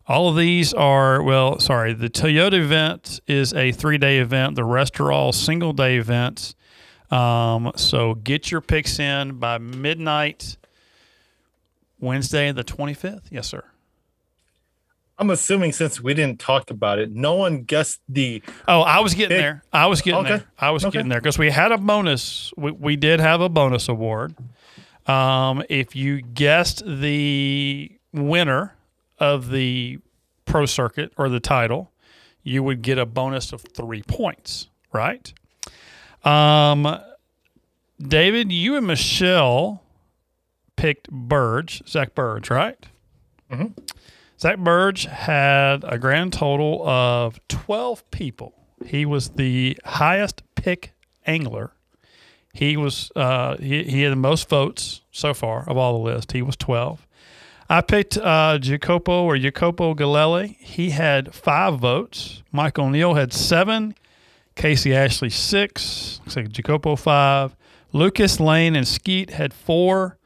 All 0.06 0.28
of 0.28 0.36
these 0.36 0.72
are, 0.72 1.22
well, 1.22 1.58
sorry, 1.58 1.92
the 1.92 2.08
Toyota 2.08 2.54
event 2.54 3.20
is 3.26 3.52
a 3.54 3.72
three 3.72 3.98
day 3.98 4.18
event. 4.18 4.54
The 4.54 4.64
rest 4.64 5.00
are 5.00 5.10
all 5.10 5.32
single 5.32 5.72
day 5.72 5.96
events. 5.96 6.54
Um, 7.10 7.72
so 7.76 8.14
get 8.14 8.50
your 8.50 8.60
picks 8.60 8.98
in 8.98 9.38
by 9.38 9.58
midnight, 9.58 10.56
Wednesday, 12.00 12.52
the 12.52 12.64
25th. 12.64 13.22
Yes, 13.30 13.46
sir. 13.48 13.64
I'm 15.18 15.30
assuming 15.30 15.72
since 15.72 16.00
we 16.02 16.12
didn't 16.12 16.40
talk 16.40 16.70
about 16.70 16.98
it, 16.98 17.10
no 17.10 17.34
one 17.34 17.62
guessed 17.62 18.00
the. 18.06 18.42
Oh, 18.68 18.82
I 18.82 19.00
was 19.00 19.14
getting 19.14 19.38
there. 19.38 19.62
I 19.72 19.86
was 19.86 20.02
getting 20.02 20.20
Okay. 20.20 20.28
there. 20.28 20.44
I 20.58 20.70
was 20.70 20.84
Okay. 20.84 20.92
getting 20.98 21.08
there 21.08 21.20
because 21.20 21.38
we 21.38 21.50
had 21.50 21.72
a 21.72 21.78
bonus. 21.78 22.52
We, 22.56 22.70
we 22.72 22.96
did 22.96 23.20
have 23.20 23.40
a 23.40 23.48
bonus 23.48 23.88
award. 23.88 24.34
Um, 25.06 25.62
if 25.70 25.96
you 25.96 26.20
guessed 26.20 26.82
the 26.84 27.90
winner 28.12 28.74
of 29.18 29.50
the 29.50 30.00
pro 30.44 30.66
circuit 30.66 31.12
or 31.16 31.30
the 31.30 31.40
title, 31.40 31.90
you 32.42 32.62
would 32.62 32.82
get 32.82 32.98
a 32.98 33.06
bonus 33.06 33.52
of 33.54 33.62
three 33.62 34.02
points. 34.02 34.68
Right. 34.92 35.32
Um, 36.24 36.98
David, 38.00 38.52
you 38.52 38.76
and 38.76 38.86
Michelle 38.86 39.82
picked 40.76 41.10
Birge, 41.10 41.82
Zack 41.88 42.14
Birge, 42.14 42.50
right? 42.50 42.78
Mhm. 43.50 43.72
Zack 44.38 44.58
Birge 44.58 45.06
had 45.06 45.84
a 45.84 45.98
grand 45.98 46.32
total 46.32 46.86
of 46.86 47.40
12 47.48 48.08
people. 48.10 48.52
He 48.84 49.06
was 49.06 49.30
the 49.30 49.78
highest 49.84 50.42
pick 50.54 50.92
angler. 51.26 51.72
He 52.52 52.76
was 52.76 53.10
uh, 53.16 53.56
he, 53.58 53.82
he 53.84 54.02
had 54.02 54.12
the 54.12 54.16
most 54.16 54.48
votes 54.48 55.00
so 55.10 55.32
far 55.34 55.68
of 55.68 55.76
all 55.76 55.94
the 55.98 56.04
list. 56.04 56.32
He 56.32 56.42
was 56.42 56.56
12. 56.56 57.06
I 57.68 57.80
picked 57.80 58.16
uh, 58.18 58.58
Jacopo 58.58 59.24
or 59.24 59.36
Jacopo 59.38 59.94
Gallelli. 59.94 60.56
He 60.60 60.90
had 60.90 61.34
five 61.34 61.80
votes. 61.80 62.42
Mike 62.52 62.78
O'Neill 62.78 63.14
had 63.14 63.32
seven. 63.32 63.94
Casey 64.54 64.94
Ashley 64.94 65.30
six. 65.30 66.20
Looks 66.24 66.36
like 66.36 66.48
Jacopo 66.50 66.96
five. 66.96 67.56
Lucas 67.92 68.38
Lane 68.40 68.76
and 68.76 68.86
Skeet 68.86 69.30
had 69.30 69.52
four. 69.52 70.16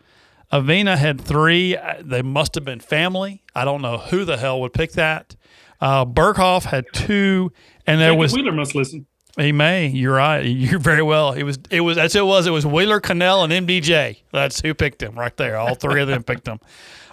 Avena 0.53 0.97
had 0.97 1.21
three. 1.21 1.77
Uh, 1.77 1.95
They 2.01 2.23
must 2.23 2.55
have 2.57 2.65
been 2.65 2.81
family. 2.81 3.43
I 3.55 3.65
don't 3.65 3.83
know 3.83 3.99
who 3.99 4.25
the 4.25 4.37
hell 4.37 4.61
would 4.63 4.73
pick 4.73 4.93
that. 4.93 5.37
Uh, 5.81 6.05
Berghoff 6.05 6.65
had 6.65 6.85
two, 6.93 7.53
and 7.87 8.01
there 8.01 8.11
Jacob 8.11 8.19
was 8.21 8.33
Wheeler 8.35 8.53
must 8.53 8.75
listen. 8.75 9.07
he 9.39 9.53
may. 9.53 9.87
You're 9.89 10.15
right. 10.15 10.41
You're 10.45 10.79
very 10.81 11.03
well. 11.03 11.33
It 11.33 11.45
was. 11.45 11.59
It 11.71 11.81
was. 11.81 11.97
That's 11.97 12.15
who 12.15 12.21
it 12.21 12.25
was. 12.25 12.47
It 12.47 12.51
was 12.51 12.67
Wheeler, 12.67 13.01
Cannell, 13.01 13.45
and 13.45 13.53
MDJ. 13.53 14.19
That's 14.33 14.61
who 14.61 14.75
picked 14.75 15.03
him 15.03 15.19
right 15.19 15.35
there. 15.37 15.57
All 15.57 15.75
three 15.75 16.03
of 16.03 16.09
them 16.09 16.23
picked 16.23 16.47
him. 16.49 16.59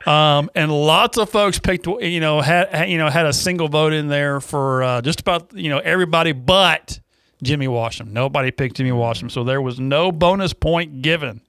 Um, 0.06 0.50
and 0.56 0.72
lots 0.72 1.18
of 1.18 1.30
folks 1.30 1.60
picked. 1.60 1.86
You 1.86 2.20
know, 2.20 2.42
had 2.42 2.70
had- 2.74 2.90
you 2.90 2.98
know 2.98 3.10
had 3.10 3.26
a 3.26 3.34
single 3.34 3.68
vote 3.68 3.94
in 3.94 4.08
there 4.08 4.40
for 4.42 4.84
uh, 4.84 5.02
just 5.02 5.22
about 5.22 5.54
you 5.54 5.70
know 5.70 5.80
everybody 5.80 6.32
but 6.34 7.00
Jimmy 7.44 7.68
Washam. 7.68 8.12
Nobody 8.12 8.52
picked 8.52 8.78
Jimmy 8.78 8.92
Washam, 8.92 9.30
so 9.32 9.44
there 9.44 9.62
was 9.62 9.80
no 9.80 10.12
bonus 10.12 10.54
point 10.54 11.02
given 11.02 11.42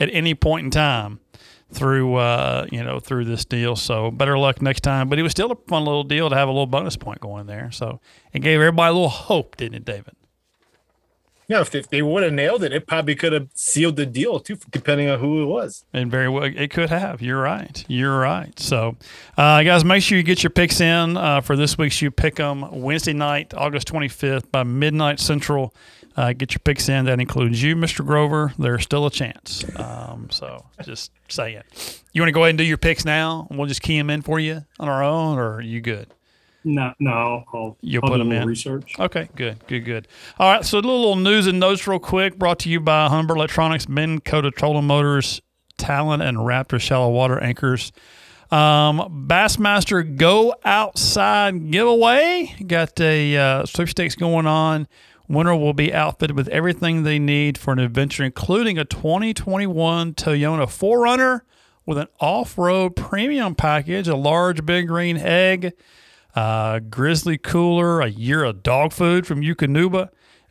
at 0.00 0.08
any 0.12 0.34
point 0.34 0.64
in 0.66 0.70
time 0.70 1.20
through 1.70 2.14
uh, 2.14 2.66
you 2.70 2.82
know 2.82 2.98
through 3.00 3.24
this 3.24 3.44
deal. 3.44 3.76
So 3.76 4.10
better 4.10 4.38
luck 4.38 4.62
next 4.62 4.80
time. 4.82 5.08
But 5.08 5.18
it 5.18 5.22
was 5.22 5.32
still 5.32 5.52
a 5.52 5.56
fun 5.68 5.84
little 5.84 6.04
deal 6.04 6.30
to 6.30 6.36
have 6.36 6.48
a 6.48 6.52
little 6.52 6.66
bonus 6.66 6.96
point 6.96 7.20
going 7.20 7.46
there. 7.46 7.70
So 7.70 8.00
it 8.32 8.40
gave 8.40 8.60
everybody 8.60 8.90
a 8.90 8.92
little 8.92 9.08
hope, 9.08 9.56
didn't 9.56 9.74
it, 9.76 9.84
David? 9.84 10.14
Yeah, 11.50 11.62
if 11.62 11.70
they, 11.70 11.78
if 11.78 11.88
they 11.88 12.02
would 12.02 12.22
have 12.22 12.34
nailed 12.34 12.62
it, 12.62 12.74
it 12.74 12.86
probably 12.86 13.14
could 13.14 13.32
have 13.32 13.48
sealed 13.54 13.96
the 13.96 14.04
deal 14.04 14.38
too, 14.38 14.58
depending 14.70 15.08
on 15.08 15.18
who 15.18 15.42
it 15.42 15.46
was. 15.46 15.82
And 15.94 16.10
very 16.10 16.28
well, 16.28 16.44
it 16.44 16.70
could 16.70 16.90
have. 16.90 17.22
You're 17.22 17.40
right. 17.40 17.82
You're 17.88 18.18
right. 18.18 18.58
So, 18.60 18.96
uh, 19.38 19.62
guys, 19.62 19.82
make 19.82 20.02
sure 20.02 20.18
you 20.18 20.24
get 20.24 20.42
your 20.42 20.50
picks 20.50 20.78
in 20.78 21.16
uh, 21.16 21.40
for 21.40 21.56
this 21.56 21.78
week's 21.78 22.02
You 22.02 22.10
Pick 22.10 22.38
'em 22.38 22.82
Wednesday 22.82 23.14
night, 23.14 23.54
August 23.54 23.88
25th 23.90 24.52
by 24.52 24.62
midnight 24.62 25.20
Central. 25.20 25.74
Uh, 26.18 26.32
get 26.32 26.52
your 26.52 26.58
picks 26.58 26.88
in. 26.88 27.04
That 27.04 27.20
includes 27.20 27.62
you, 27.62 27.76
Mr. 27.76 28.04
Grover. 28.04 28.52
There's 28.58 28.82
still 28.82 29.06
a 29.06 29.10
chance. 29.10 29.64
Um, 29.78 30.28
so, 30.32 30.64
just 30.82 31.12
saying. 31.28 31.62
You 32.12 32.20
want 32.22 32.28
to 32.28 32.32
go 32.32 32.40
ahead 32.42 32.50
and 32.50 32.58
do 32.58 32.64
your 32.64 32.76
picks 32.76 33.04
now, 33.04 33.46
and 33.48 33.56
we'll 33.56 33.68
just 33.68 33.82
key 33.82 33.96
them 33.96 34.10
in 34.10 34.22
for 34.22 34.40
you 34.40 34.64
on 34.80 34.88
our 34.88 35.04
own, 35.04 35.38
or 35.38 35.54
are 35.54 35.60
you 35.60 35.80
good? 35.80 36.08
No, 36.64 36.92
no, 36.98 37.44
I'll, 37.54 37.76
You'll 37.82 38.04
I'll 38.04 38.10
put 38.10 38.18
them 38.18 38.32
in. 38.32 38.48
research. 38.48 38.98
Okay, 38.98 39.28
good, 39.36 39.64
good, 39.68 39.84
good. 39.84 40.08
All 40.40 40.52
right, 40.52 40.64
so 40.64 40.78
a 40.78 40.80
little 40.80 41.14
news 41.14 41.46
and 41.46 41.60
notes 41.60 41.86
real 41.86 42.00
quick 42.00 42.36
brought 42.36 42.58
to 42.60 42.68
you 42.68 42.80
by 42.80 43.08
Humminbird 43.08 43.36
Electronics, 43.36 43.88
Minn 43.88 44.20
Kota 44.20 44.50
Trolling 44.50 44.86
Motors, 44.88 45.40
Talon, 45.76 46.20
and 46.20 46.38
Raptor 46.38 46.80
Shallow 46.80 47.10
Water 47.10 47.38
Anchors. 47.38 47.92
Um, 48.50 49.26
Bassmaster 49.28 50.16
Go 50.16 50.54
Outside 50.64 51.70
giveaway. 51.70 52.54
Got 52.66 52.98
a 53.00 53.36
uh, 53.36 53.66
sweepstakes 53.66 54.16
going 54.16 54.46
on. 54.46 54.88
Winner 55.28 55.54
will 55.54 55.74
be 55.74 55.92
outfitted 55.92 56.34
with 56.36 56.48
everything 56.48 57.02
they 57.02 57.18
need 57.18 57.58
for 57.58 57.72
an 57.72 57.78
adventure, 57.78 58.24
including 58.24 58.78
a 58.78 58.84
2021 58.84 60.14
Toyota 60.14 60.66
4Runner 60.66 61.42
with 61.84 61.98
an 61.98 62.08
off-road 62.18 62.96
premium 62.96 63.54
package, 63.54 64.08
a 64.08 64.16
large 64.16 64.64
big 64.64 64.88
green 64.88 65.18
egg, 65.18 65.74
a 66.34 66.80
Grizzly 66.88 67.36
Cooler, 67.36 68.00
a 68.00 68.08
year 68.08 68.42
of 68.42 68.62
dog 68.62 68.92
food 68.92 69.26
from 69.26 69.42
Eukanuba, 69.42 70.08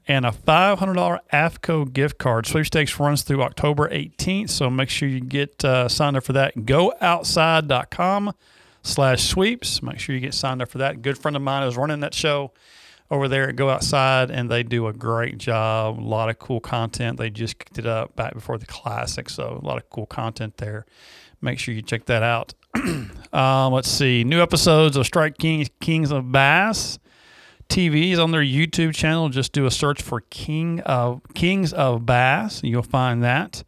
and 0.07 0.25
a 0.25 0.31
$500 0.31 1.19
AFTCO 1.33 1.91
gift 1.91 2.17
card. 2.19 2.45
Sweepstakes 2.45 2.99
runs 2.99 3.23
through 3.23 3.41
October 3.41 3.89
18th, 3.89 4.51
so 4.51 4.69
make 4.69 4.89
sure 4.89 5.09
you 5.09 5.19
get 5.19 5.65
uh, 5.65 5.89
signed 5.89 6.15
up 6.15 6.23
for 6.23 6.33
that. 6.33 6.55
GoOutside.com 6.55 8.33
slash 8.83 9.23
sweeps. 9.23 9.81
Make 9.81 9.99
sure 9.99 10.15
you 10.15 10.21
get 10.21 10.33
signed 10.33 10.61
up 10.61 10.69
for 10.69 10.77
that. 10.77 10.93
A 10.95 10.97
good 10.97 11.17
friend 11.17 11.35
of 11.35 11.41
mine 11.41 11.67
is 11.67 11.75
running 11.75 11.99
that 12.01 12.13
show 12.13 12.53
over 13.09 13.27
there 13.27 13.51
Go 13.51 13.69
Outside, 13.69 14.31
and 14.31 14.49
they 14.49 14.63
do 14.63 14.87
a 14.87 14.93
great 14.93 15.37
job. 15.37 15.99
A 15.99 16.01
lot 16.01 16.29
of 16.29 16.39
cool 16.39 16.59
content. 16.59 17.17
They 17.17 17.29
just 17.29 17.59
kicked 17.59 17.77
it 17.77 17.85
up 17.85 18.15
back 18.15 18.33
before 18.33 18.57
the 18.57 18.65
classic, 18.65 19.29
so 19.29 19.59
a 19.61 19.65
lot 19.65 19.77
of 19.77 19.89
cool 19.89 20.05
content 20.05 20.57
there. 20.57 20.85
Make 21.41 21.59
sure 21.59 21.73
you 21.73 21.81
check 21.81 22.05
that 22.05 22.23
out. 22.23 22.53
um, 23.33 23.73
let's 23.73 23.89
see, 23.89 24.23
new 24.23 24.41
episodes 24.41 24.97
of 24.97 25.05
Strike 25.05 25.37
Kings, 25.37 25.69
Kings 25.79 26.11
of 26.11 26.31
Bass. 26.31 26.99
TV 27.69 28.11
is 28.11 28.19
on 28.19 28.31
their 28.31 28.41
YouTube 28.41 28.93
channel. 28.93 29.29
Just 29.29 29.51
do 29.51 29.65
a 29.65 29.71
search 29.71 30.01
for 30.01 30.21
King 30.29 30.79
of 30.81 31.21
Kings 31.33 31.73
of 31.73 32.05
Bass. 32.05 32.63
You'll 32.63 32.81
find 32.81 33.23
that. 33.23 33.63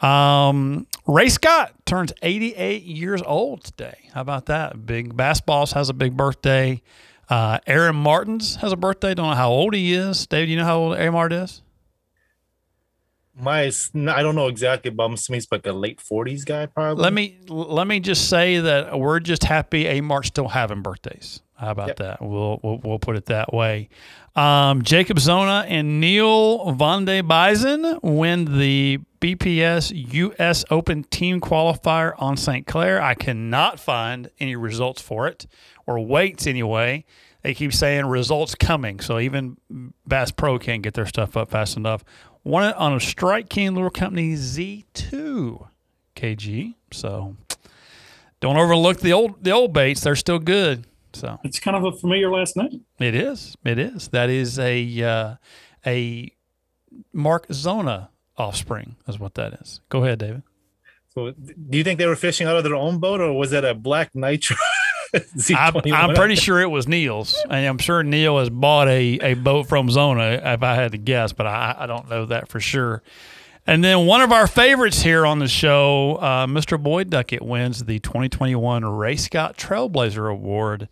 Um, 0.00 0.86
Ray 1.06 1.28
Scott 1.28 1.74
turns 1.84 2.12
88 2.22 2.82
years 2.84 3.22
old 3.22 3.64
today. 3.64 4.08
How 4.14 4.22
about 4.22 4.46
that? 4.46 4.86
Big 4.86 5.16
Bass 5.16 5.40
Boss 5.40 5.72
has 5.72 5.88
a 5.88 5.94
big 5.94 6.16
birthday. 6.16 6.80
Uh, 7.30 7.60
Aaron 7.68 7.94
Martens 7.94 8.56
has 8.56 8.72
a 8.72 8.76
birthday. 8.76 9.14
Don't 9.14 9.30
know 9.30 9.36
how 9.36 9.50
old 9.50 9.72
he 9.72 9.94
is. 9.94 10.26
Dave, 10.26 10.48
do 10.48 10.50
you 10.50 10.58
know 10.58 10.64
how 10.64 10.78
old 10.78 10.96
Aaron 10.96 11.12
Martin 11.12 11.42
is? 11.42 11.62
My, 13.36 13.70
I 13.94 14.22
don't 14.22 14.34
know 14.34 14.48
exactly, 14.48 14.90
but 14.90 15.04
I'm 15.04 15.14
assuming 15.14 15.36
he's 15.36 15.48
like 15.50 15.64
a 15.66 15.72
late 15.72 15.98
40s 15.98 16.44
guy, 16.44 16.66
probably. 16.66 17.02
Let 17.02 17.12
me 17.12 17.38
let 17.48 17.86
me 17.86 18.00
just 18.00 18.28
say 18.28 18.58
that 18.58 18.98
we're 18.98 19.20
just 19.20 19.44
happy 19.44 19.86
A 19.86 20.00
Mart's 20.00 20.28
still 20.28 20.48
having 20.48 20.82
birthdays. 20.82 21.40
How 21.56 21.70
about 21.70 21.96
that? 21.98 22.20
We'll, 22.20 22.58
we'll 22.62 22.80
we'll 22.82 22.98
put 22.98 23.16
it 23.16 23.26
that 23.26 23.54
way. 23.54 23.88
Um, 24.34 24.82
Jacob 24.82 25.18
Zona 25.18 25.64
and 25.68 26.00
Neil 26.00 26.72
Van 26.72 27.04
de 27.04 27.20
Bison 27.20 27.98
win 28.02 28.58
the 28.58 28.98
BPS 29.20 30.12
U.S. 30.14 30.64
Open 30.70 31.04
Team 31.04 31.40
Qualifier 31.40 32.14
on 32.18 32.36
St. 32.36 32.66
Clair. 32.66 33.00
I 33.00 33.14
cannot 33.14 33.78
find 33.78 34.30
any 34.40 34.56
results 34.56 35.02
for 35.02 35.26
it 35.28 35.46
or 35.90 36.04
weights 36.04 36.46
anyway. 36.46 37.04
They 37.42 37.54
keep 37.54 37.72
saying 37.72 38.04
results 38.06 38.54
coming, 38.54 39.00
so 39.00 39.18
even 39.18 39.56
Bass 40.06 40.30
Pro 40.30 40.58
can't 40.58 40.82
get 40.82 40.92
their 40.94 41.06
stuff 41.06 41.36
up 41.38 41.50
fast 41.50 41.76
enough. 41.76 42.04
It 42.44 42.76
on 42.76 42.92
a 42.94 43.00
Strike 43.00 43.48
King 43.48 43.74
Lure 43.74 43.90
Company 43.90 44.34
Z2 44.34 45.66
kg. 46.16 46.74
So 46.92 47.36
don't 48.40 48.56
overlook 48.56 49.00
the 49.00 49.12
old 49.12 49.42
the 49.42 49.50
old 49.52 49.72
baits; 49.72 50.02
they're 50.02 50.16
still 50.16 50.38
good. 50.38 50.86
So 51.12 51.38
It's 51.42 51.58
kind 51.58 51.76
of 51.76 51.84
a 51.84 51.96
familiar 51.96 52.30
last 52.30 52.56
name. 52.56 52.84
it 52.98 53.14
is. 53.14 53.56
It 53.64 53.78
is. 53.78 54.08
That 54.08 54.30
is 54.30 54.58
a 54.58 55.02
uh, 55.02 55.34
a 55.86 56.30
Mark 57.12 57.46
Zona 57.52 58.10
offspring. 58.36 58.96
Is 59.08 59.18
what 59.18 59.34
that 59.34 59.54
is. 59.54 59.80
Go 59.88 60.04
ahead, 60.04 60.18
David. 60.18 60.42
So, 61.14 61.32
do 61.32 61.78
you 61.78 61.84
think 61.84 61.98
they 61.98 62.06
were 62.06 62.16
fishing 62.16 62.46
out 62.46 62.56
of 62.56 62.64
their 62.64 62.76
own 62.76 62.98
boat, 62.98 63.20
or 63.20 63.32
was 63.32 63.52
it 63.52 63.64
a 63.64 63.74
black 63.74 64.10
nitro? 64.14 64.56
I'm, 65.56 65.74
I'm 65.92 66.14
pretty 66.14 66.36
sure 66.36 66.60
it 66.60 66.70
was 66.70 66.86
Neil's, 66.86 67.36
and 67.50 67.66
I'm 67.66 67.78
sure 67.78 68.04
Neil 68.04 68.38
has 68.38 68.48
bought 68.48 68.86
a, 68.86 69.18
a 69.20 69.34
boat 69.34 69.66
from 69.68 69.90
Zona, 69.90 70.40
if 70.44 70.62
I 70.62 70.74
had 70.76 70.92
to 70.92 70.98
guess, 70.98 71.32
but 71.32 71.46
I, 71.46 71.74
I 71.78 71.86
don't 71.86 72.08
know 72.08 72.26
that 72.26 72.48
for 72.48 72.60
sure. 72.60 73.02
And 73.66 73.84
then 73.84 74.06
one 74.06 74.20
of 74.20 74.32
our 74.32 74.46
favorites 74.46 75.02
here 75.02 75.26
on 75.26 75.38
the 75.38 75.48
show, 75.48 76.16
uh, 76.16 76.46
Mr. 76.46 76.80
Boyd 76.80 77.10
Duckett 77.10 77.42
wins 77.42 77.84
the 77.84 77.98
2021 77.98 78.84
Ray 78.84 79.16
Scott 79.16 79.56
Trailblazer 79.56 80.30
Award 80.30 80.88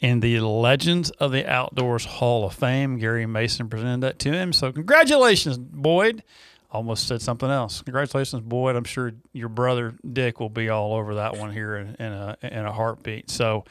in 0.00 0.20
the 0.20 0.40
Legends 0.40 1.10
of 1.10 1.32
the 1.32 1.48
Outdoors 1.48 2.04
Hall 2.04 2.46
of 2.46 2.54
Fame. 2.54 2.98
Gary 2.98 3.26
Mason 3.26 3.68
presented 3.68 4.00
that 4.02 4.18
to 4.20 4.32
him. 4.32 4.52
So 4.52 4.72
congratulations, 4.72 5.58
Boyd. 5.58 6.22
Almost 6.70 7.06
said 7.06 7.22
something 7.22 7.48
else. 7.48 7.80
Congratulations, 7.80 8.42
Boyd. 8.42 8.76
I'm 8.76 8.84
sure 8.84 9.12
your 9.32 9.48
brother 9.48 9.94
Dick 10.12 10.38
will 10.38 10.50
be 10.50 10.68
all 10.68 10.92
over 10.92 11.14
that 11.14 11.38
one 11.38 11.50
here 11.50 11.76
in, 11.76 11.96
in 11.98 12.12
a 12.12 12.36
in 12.42 12.66
a 12.66 12.72
heartbeat. 12.72 13.30
So, 13.30 13.64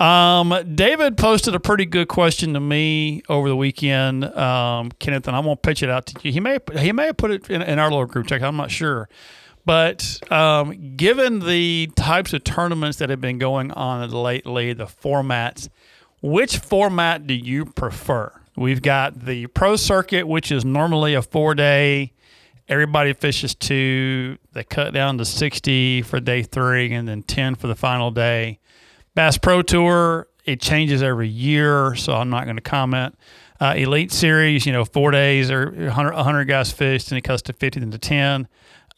um, 0.00 0.54
David 0.74 1.18
posted 1.18 1.54
a 1.54 1.60
pretty 1.60 1.84
good 1.84 2.08
question 2.08 2.54
to 2.54 2.60
me 2.60 3.22
over 3.28 3.50
the 3.50 3.56
weekend, 3.56 4.24
um, 4.24 4.90
Kenneth, 4.98 5.28
and 5.28 5.36
I'm 5.36 5.42
gonna 5.44 5.56
pitch 5.56 5.82
it 5.82 5.90
out 5.90 6.06
to 6.06 6.14
you. 6.22 6.32
He 6.32 6.40
may 6.40 6.58
he 6.78 6.90
may 6.92 7.06
have 7.06 7.18
put 7.18 7.32
it 7.32 7.50
in, 7.50 7.60
in 7.60 7.78
our 7.78 7.90
little 7.90 8.06
group 8.06 8.26
chat. 8.28 8.42
I'm 8.42 8.56
not 8.56 8.70
sure, 8.70 9.10
But 9.66 10.18
um, 10.32 10.96
given 10.96 11.40
the 11.40 11.90
types 11.96 12.32
of 12.32 12.42
tournaments 12.44 12.96
that 12.98 13.10
have 13.10 13.20
been 13.20 13.36
going 13.36 13.70
on 13.72 14.08
lately, 14.10 14.72
the 14.72 14.86
formats, 14.86 15.68
which 16.22 16.56
format 16.56 17.26
do 17.26 17.34
you 17.34 17.66
prefer? 17.66 18.32
We've 18.56 18.80
got 18.80 19.26
the 19.26 19.46
pro 19.48 19.76
circuit, 19.76 20.26
which 20.26 20.50
is 20.50 20.64
normally 20.64 21.12
a 21.12 21.20
four 21.20 21.54
day. 21.54 22.12
Everybody 22.68 23.14
fishes 23.14 23.54
two. 23.54 24.36
They 24.52 24.62
cut 24.62 24.92
down 24.92 25.18
to 25.18 25.24
60 25.24 26.02
for 26.02 26.20
day 26.20 26.42
three 26.42 26.92
and 26.92 27.08
then 27.08 27.22
10 27.22 27.54
for 27.54 27.66
the 27.66 27.74
final 27.74 28.10
day. 28.10 28.58
Bass 29.14 29.38
Pro 29.38 29.62
Tour, 29.62 30.28
it 30.44 30.60
changes 30.60 31.02
every 31.02 31.28
year, 31.28 31.94
so 31.94 32.12
I'm 32.12 32.30
not 32.30 32.44
going 32.44 32.56
to 32.56 32.62
comment. 32.62 33.18
Uh, 33.60 33.74
Elite 33.76 34.12
Series, 34.12 34.66
you 34.66 34.72
know, 34.72 34.84
four 34.84 35.10
days 35.10 35.50
or 35.50 35.70
100, 35.70 36.14
100 36.14 36.44
guys 36.44 36.70
fished, 36.70 37.10
and 37.10 37.18
it 37.18 37.22
cuts 37.22 37.42
to 37.42 37.52
50 37.52 37.80
then 37.80 37.90
to 37.90 37.98
10. 37.98 38.46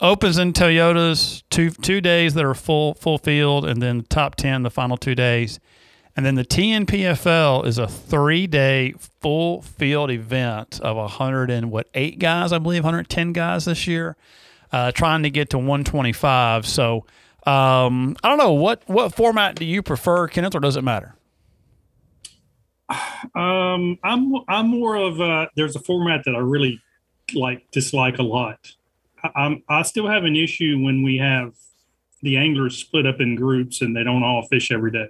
Opens 0.00 0.38
and 0.38 0.54
Toyotas, 0.54 1.42
two 1.50 1.70
two 1.70 2.00
days 2.00 2.34
that 2.34 2.44
are 2.44 2.54
full 2.54 2.94
full 2.94 3.18
field, 3.18 3.66
and 3.66 3.82
then 3.82 4.02
top 4.08 4.34
10 4.34 4.62
the 4.62 4.70
final 4.70 4.96
two 4.96 5.14
days. 5.14 5.60
And 6.20 6.26
then 6.26 6.34
the 6.34 6.44
TNPFL 6.44 7.64
is 7.64 7.78
a 7.78 7.88
three 7.88 8.46
day 8.46 8.92
full 9.22 9.62
field 9.62 10.10
event 10.10 10.78
of 10.80 10.98
100 10.98 11.48
and 11.48 11.70
what, 11.70 11.88
eight 11.94 12.18
guys, 12.18 12.52
I 12.52 12.58
believe, 12.58 12.84
110 12.84 13.32
guys 13.32 13.64
this 13.64 13.86
year, 13.86 14.18
uh, 14.70 14.92
trying 14.92 15.22
to 15.22 15.30
get 15.30 15.48
to 15.48 15.56
125. 15.56 16.66
So 16.66 17.06
um, 17.46 18.18
I 18.22 18.28
don't 18.28 18.36
know. 18.36 18.52
What, 18.52 18.82
what 18.86 19.14
format 19.14 19.54
do 19.54 19.64
you 19.64 19.82
prefer, 19.82 20.28
Kenneth, 20.28 20.54
or 20.54 20.60
does 20.60 20.76
it 20.76 20.84
matter? 20.84 21.14
Um, 23.34 23.98
I'm 24.04 24.34
I'm 24.46 24.68
more 24.68 24.96
of 24.96 25.20
a, 25.20 25.48
there's 25.56 25.74
a 25.74 25.80
format 25.80 26.24
that 26.26 26.34
I 26.34 26.40
really 26.40 26.82
like 27.32 27.70
dislike 27.70 28.18
a 28.18 28.24
lot. 28.24 28.72
I, 29.24 29.30
I'm 29.36 29.62
I 29.70 29.80
still 29.84 30.06
have 30.06 30.24
an 30.24 30.36
issue 30.36 30.82
when 30.82 31.02
we 31.02 31.16
have 31.16 31.54
the 32.20 32.36
anglers 32.36 32.76
split 32.76 33.06
up 33.06 33.20
in 33.20 33.36
groups 33.36 33.80
and 33.80 33.96
they 33.96 34.04
don't 34.04 34.22
all 34.22 34.46
fish 34.50 34.70
every 34.70 34.90
day. 34.90 35.08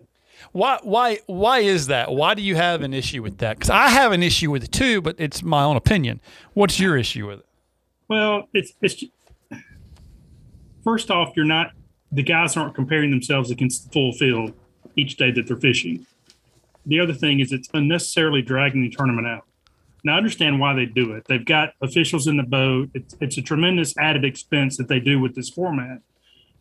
Why 0.53 0.79
why 0.83 1.19
why 1.27 1.61
is 1.61 1.87
that? 1.87 2.11
Why 2.11 2.35
do 2.35 2.43
you 2.43 2.57
have 2.57 2.83
an 2.83 2.93
issue 2.93 3.23
with 3.23 3.39
that? 3.39 3.59
Because 3.59 3.71
I 3.71 3.89
have 3.89 4.13
an 4.13 4.23
issue 4.23 4.51
with 4.51 4.65
it 4.65 4.73
too, 4.73 5.01
but 5.01 5.17
it's 5.19 5.43
my 5.43 5.63
own 5.63 5.77
opinion. 5.77 6.21
What's 6.55 6.81
your 6.81 6.97
issue 6.97 7.29
with 7.29 7.41
it? 7.41 7.47
Well, 8.09 8.49
it's 8.53 8.73
it's 8.83 9.05
first 10.83 11.11
off, 11.11 11.33
you're 11.37 11.47
not 11.47 11.73
the 12.13 12.23
guys 12.23 12.57
aren't 12.57 12.75
comparing 12.75 13.11
themselves 13.11 13.51
against 13.51 13.85
the 13.85 13.93
full 13.93 14.13
field 14.13 14.53
each 14.97 15.17
day 15.17 15.31
that 15.31 15.47
they're 15.47 15.57
fishing. 15.57 16.07
The 16.87 16.99
other 16.99 17.15
thing 17.15 17.41
is 17.41 17.53
it's 17.53 17.69
unnecessarily 17.73 18.43
dragging 18.43 18.83
the 18.83 18.91
tournament 18.91 19.29
out. 19.29 19.45
Now 20.03 20.15
I 20.15 20.17
understand 20.17 20.59
why 20.59 20.75
they 20.75 20.87
do 20.87 21.13
it. 21.13 21.27
They've 21.29 21.45
got 21.45 21.75
officials 21.81 22.27
in 22.27 22.37
the 22.37 22.43
boat. 22.43 22.91
It's, 22.95 23.15
it's 23.21 23.39
a 23.39 23.43
tremendous 23.43 23.97
added 23.99 24.25
expense 24.25 24.77
that 24.79 24.89
they 24.89 24.99
do 24.99 25.21
with 25.21 25.35
this 25.35 25.51
format 25.51 26.01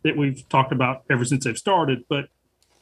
that 0.02 0.16
we've 0.16 0.48
talked 0.48 0.72
about 0.72 1.04
ever 1.10 1.24
since 1.24 1.44
they've 1.44 1.58
started. 1.58 2.04
But 2.08 2.28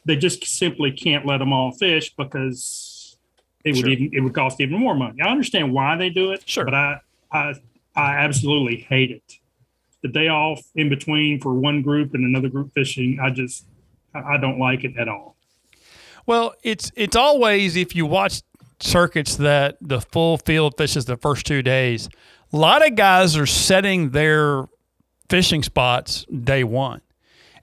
they 0.05 0.17
just 0.17 0.45
simply 0.47 0.91
can't 0.93 1.27
let 1.27 1.39
them 1.39 1.53
all 1.53 1.73
fish 1.73 2.15
because 2.17 3.17
it 3.65 3.71
would 3.73 3.81
Sure. 3.81 3.89
even 3.91 4.11
it 4.13 4.21
would 4.21 4.35
cost 4.35 4.61
even 4.61 4.79
more 4.79 4.95
money. 4.95 5.21
I 5.21 5.29
understand 5.29 5.73
why 5.73 5.97
they 5.97 6.11
do 6.11 6.33
it, 6.33 6.43
Sure. 6.47 6.65
but 6.65 6.75
I 6.75 7.01
I 7.33 7.55
I 7.97 8.13
absolutely 8.19 8.77
hate 8.77 9.11
it. 9.11 9.39
The 10.03 10.09
day 10.09 10.29
off 10.29 10.63
in 10.77 10.89
between 10.89 11.41
for 11.41 11.53
one 11.53 11.83
group 11.83 12.15
and 12.15 12.25
another 12.25 12.49
group 12.49 12.73
fishing, 12.73 13.19
I 13.21 13.31
just 13.31 13.65
I 14.15 14.35
I 14.35 14.37
don't 14.39 14.59
like 14.59 14.85
it 14.85 14.97
at 14.97 15.09
all. 15.09 15.37
Well, 16.27 16.55
it's 16.63 16.93
it's 16.95 17.17
always 17.17 17.75
if 17.77 17.95
you 17.97 18.07
watch 18.07 18.43
circuits 18.81 19.37
that 19.37 19.77
the 19.81 20.01
full 20.01 20.39
field 20.39 20.77
fishes 20.77 21.07
the 21.07 21.17
first 21.17 21.45
two 21.47 21.63
days, 21.63 22.09
a 22.53 22.57
lot 22.57 22.87
of 22.87 22.95
guys 22.95 23.37
are 23.37 23.47
setting 23.47 24.11
their 24.11 24.67
fishing 25.29 25.63
spots 25.65 26.25
day 26.27 26.63
one. 26.65 27.01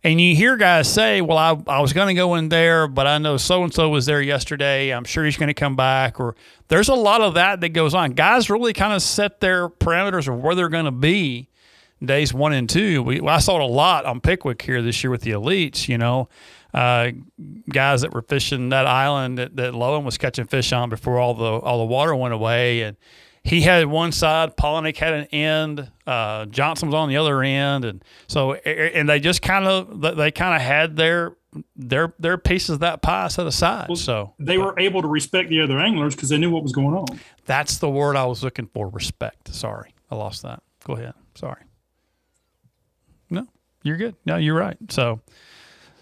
And 0.06 0.22
you 0.22 0.36
hear 0.36 0.56
guys 0.56 0.88
say, 0.88 1.22
Well, 1.22 1.40
I, 1.40 1.58
I 1.66 1.80
was 1.80 1.92
going 1.92 2.10
to 2.10 2.14
go 2.14 2.36
in 2.36 2.50
there, 2.50 2.88
but 2.88 3.08
I 3.08 3.18
know 3.18 3.38
so 3.38 3.64
and 3.64 3.74
so 3.74 3.90
was 3.90 4.06
there 4.06 4.22
yesterday. 4.22 4.92
I'm 4.92 5.04
sure 5.04 5.26
he's 5.26 5.36
going 5.36 5.48
to 5.48 5.56
come 5.56 5.76
back. 5.76 6.20
Or 6.20 6.36
there's 6.68 6.90
a 6.90 6.94
lot 6.94 7.22
of 7.22 7.34
that 7.34 7.60
that 7.62 7.70
goes 7.70 7.96
on. 7.96 8.12
Guys 8.12 8.48
really 8.48 8.72
kind 8.72 8.94
of 8.94 9.02
set 9.02 9.40
their 9.40 9.68
parameters 9.68 10.28
of 10.32 10.40
where 10.40 10.54
they're 10.54 10.70
going 10.70 10.86
to 10.86 10.92
be 10.92 11.50
days 12.04 12.36
one 12.36 12.54
and 12.54 12.70
two. 12.70 13.02
We, 13.02 13.20
I 13.20 13.40
saw 13.40 13.56
it 13.56 13.64
a 13.64 13.66
lot 13.66 14.06
on 14.06 14.22
Pickwick 14.22 14.62
here 14.62 14.84
this 14.84 15.04
year 15.04 15.10
with 15.10 15.22
the 15.22 15.32
elites, 15.32 15.88
you 15.88 15.98
know, 15.98 16.30
uh, 16.72 17.10
guys 17.68 18.02
that 18.02 18.14
were 18.14 18.22
fishing 18.22 18.70
that 18.70 18.86
island 18.86 19.40
that, 19.40 19.56
that 19.56 19.74
Lowen 19.74 20.04
was 20.04 20.20
catching 20.20 20.46
fish 20.46 20.72
on 20.72 20.90
before 20.90 21.18
all 21.18 21.34
the 21.34 21.46
all 21.46 21.80
the 21.80 21.86
water 21.92 22.16
went 22.16 22.36
away. 22.36 22.84
And 22.84 22.96
he 23.46 23.62
had 23.62 23.86
one 23.86 24.12
side, 24.12 24.58
Polnick 24.58 24.98
had 24.98 25.14
an 25.14 25.26
end, 25.26 25.92
uh, 26.08 26.46
Johnson 26.48 26.90
was 26.90 26.96
on 26.96 27.10
the 27.10 27.18
other 27.18 27.42
end, 27.44 27.86
and 27.86 28.04
so 28.28 28.54
and 28.56 29.08
they 29.08 29.20
just 29.20 29.42
kind 29.44 29.66
of 29.66 30.02
they 30.18 30.32
kind 30.32 30.56
of 30.56 30.62
had 30.62 30.96
their 30.96 31.36
their 31.76 32.14
their 32.20 32.38
pieces 32.40 32.72
of 32.72 32.80
that 32.80 33.02
pie 33.04 33.28
set 33.28 33.46
aside. 33.46 33.96
so 33.98 34.34
They 34.40 34.58
were 34.58 34.78
able 34.80 35.02
to 35.04 35.08
respect 35.08 35.50
the 35.50 35.62
other 35.62 35.80
anglers 35.80 36.16
because 36.16 36.30
they 36.30 36.38
knew 36.40 36.50
what 36.50 36.64
was 36.64 36.72
going 36.74 36.96
on. 36.96 37.06
that's 37.46 37.78
the 37.78 37.88
word 37.90 38.16
I 38.16 38.26
was 38.26 38.44
looking 38.44 38.66
for. 38.74 38.90
Respect. 38.90 39.54
Sorry, 39.54 39.94
I 40.10 40.16
lost 40.16 40.42
that. 40.42 40.64
Go 40.84 40.94
ahead. 40.94 41.14
Sorry. 41.36 41.62
No, 43.30 43.48
you're 43.84 43.98
good. 43.98 44.16
No, 44.26 44.38
you're 44.38 44.56
right. 44.58 44.78
So, 44.90 45.22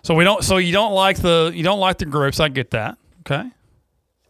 so 0.02 0.16
we 0.16 0.24
don't. 0.24 0.44
So 0.44 0.58
you 0.58 0.72
don't 0.72 0.94
like 0.94 1.18
the 1.18 1.52
you 1.54 1.64
don't 1.64 1.80
like 1.80 1.98
the 1.98 2.06
groups. 2.06 2.40
I 2.40 2.48
get 2.48 2.72
that. 2.72 2.98
Okay. 3.22 3.50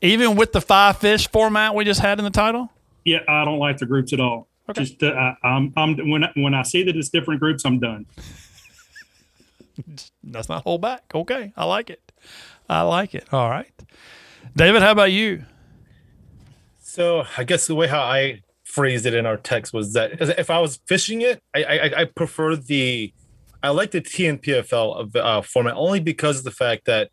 Even 0.02 0.35
with 0.35 0.52
the 0.52 0.60
five 0.61 0.98
fish 0.98 1.30
format 1.30 1.76
we 1.76 1.85
just 1.85 1.99
had 2.02 2.19
in 2.19 2.26
the 2.26 2.31
title. 2.31 2.69
Yeah, 3.05 3.19
I 3.27 3.45
don't 3.45 3.59
like 3.59 3.77
the 3.77 3.85
groups 3.85 4.13
at 4.13 4.19
all. 4.19 4.47
Just 4.73 5.03
uh, 5.03 5.07
I, 5.07 5.35
I'm 5.43 5.73
I'm 5.75 6.09
when 6.09 6.23
I, 6.23 6.31
when 6.35 6.53
I 6.53 6.63
see 6.63 6.84
that 6.84 6.95
it's 6.95 7.09
different 7.09 7.41
groups, 7.41 7.65
I'm 7.65 7.80
done. 7.80 8.05
Let's 10.23 10.47
not 10.47 10.63
hold 10.63 10.81
back. 10.81 11.03
Okay, 11.13 11.51
I 11.57 11.65
like 11.65 11.89
it. 11.89 12.11
I 12.69 12.81
like 12.81 13.13
it. 13.13 13.27
All 13.34 13.49
right, 13.49 13.71
David. 14.55 14.81
How 14.81 14.91
about 14.91 15.11
you? 15.11 15.43
So 16.80 17.25
I 17.38 17.43
guess 17.43 17.67
the 17.67 17.75
way 17.75 17.88
how 17.88 18.01
I 18.01 18.41
phrased 18.63 19.05
it 19.05 19.13
in 19.13 19.25
our 19.25 19.38
text 19.38 19.73
was 19.73 19.93
that 19.93 20.21
if 20.21 20.49
I 20.49 20.59
was 20.59 20.80
fishing 20.88 21.21
it, 21.21 21.41
I 21.53 21.63
I, 21.63 22.01
I 22.01 22.05
prefer 22.05 22.55
the 22.55 23.13
I 23.61 23.69
like 23.69 23.91
the 23.91 24.01
TNPFL 24.01 24.99
of 24.99 25.15
uh, 25.15 25.41
format 25.41 25.75
only 25.75 25.99
because 25.99 26.38
of 26.38 26.43
the 26.43 26.51
fact 26.51 26.85
that 26.85 27.09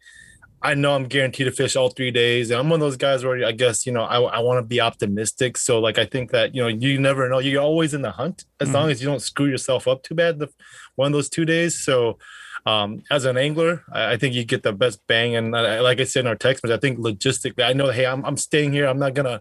I 0.63 0.75
know 0.75 0.95
I'm 0.95 1.05
guaranteed 1.05 1.47
to 1.47 1.53
fish 1.53 1.75
all 1.75 1.89
three 1.89 2.11
days, 2.11 2.51
and 2.51 2.61
I'm 2.61 2.69
one 2.69 2.81
of 2.81 2.87
those 2.87 2.97
guys 2.99 3.25
where 3.25 3.45
I 3.47 3.53
guess 3.53 3.87
you 3.87 3.93
know 3.93 4.03
I, 4.03 4.21
I 4.21 4.39
want 4.41 4.59
to 4.59 4.63
be 4.63 4.81
optimistic. 4.81 5.57
So 5.57 5.79
like 5.81 5.99
I 5.99 6.05
think 6.05 6.31
that 6.33 6.55
you 6.55 6.61
know 6.63 6.69
you 6.69 7.01
never 7.01 7.29
know. 7.29 7.39
You're 7.39 7.63
always 7.63 7.95
in 7.95 8.03
the 8.03 8.11
hunt 8.11 8.45
as 8.61 8.69
Mhm. 8.69 8.75
long 8.75 8.91
as 8.91 9.01
you 9.01 9.09
don't 9.09 9.23
screw 9.23 9.47
yourself 9.47 9.89
up 9.89 10.03
too 10.03 10.15
bad 10.15 10.39
the 10.39 10.49
one 10.97 11.07
of 11.07 11.13
those 11.13 11.31
two 11.31 11.45
days. 11.47 11.79
So 11.79 12.19
um, 12.67 13.03
as 13.11 13.25
an 13.25 13.39
angler, 13.39 13.83
I, 13.91 14.13
I 14.13 14.17
think 14.19 14.35
you 14.35 14.45
get 14.45 14.63
the 14.63 14.73
best 14.75 15.01
bang. 15.07 15.35
And 15.35 15.55
uh, 15.57 15.81
like 15.83 15.99
I 15.99 16.05
said 16.05 16.21
in 16.21 16.27
our 16.27 16.37
text, 16.37 16.61
but 16.63 16.71
I 16.71 16.77
think 16.77 16.99
logistically, 16.99 17.65
I 17.65 17.73
know 17.73 17.91
hey 17.91 18.05
I'm 18.07 18.23
I'm 18.27 18.37
staying 18.37 18.73
here. 18.73 18.87
I'm 18.87 18.99
not 18.99 19.15
gonna. 19.15 19.41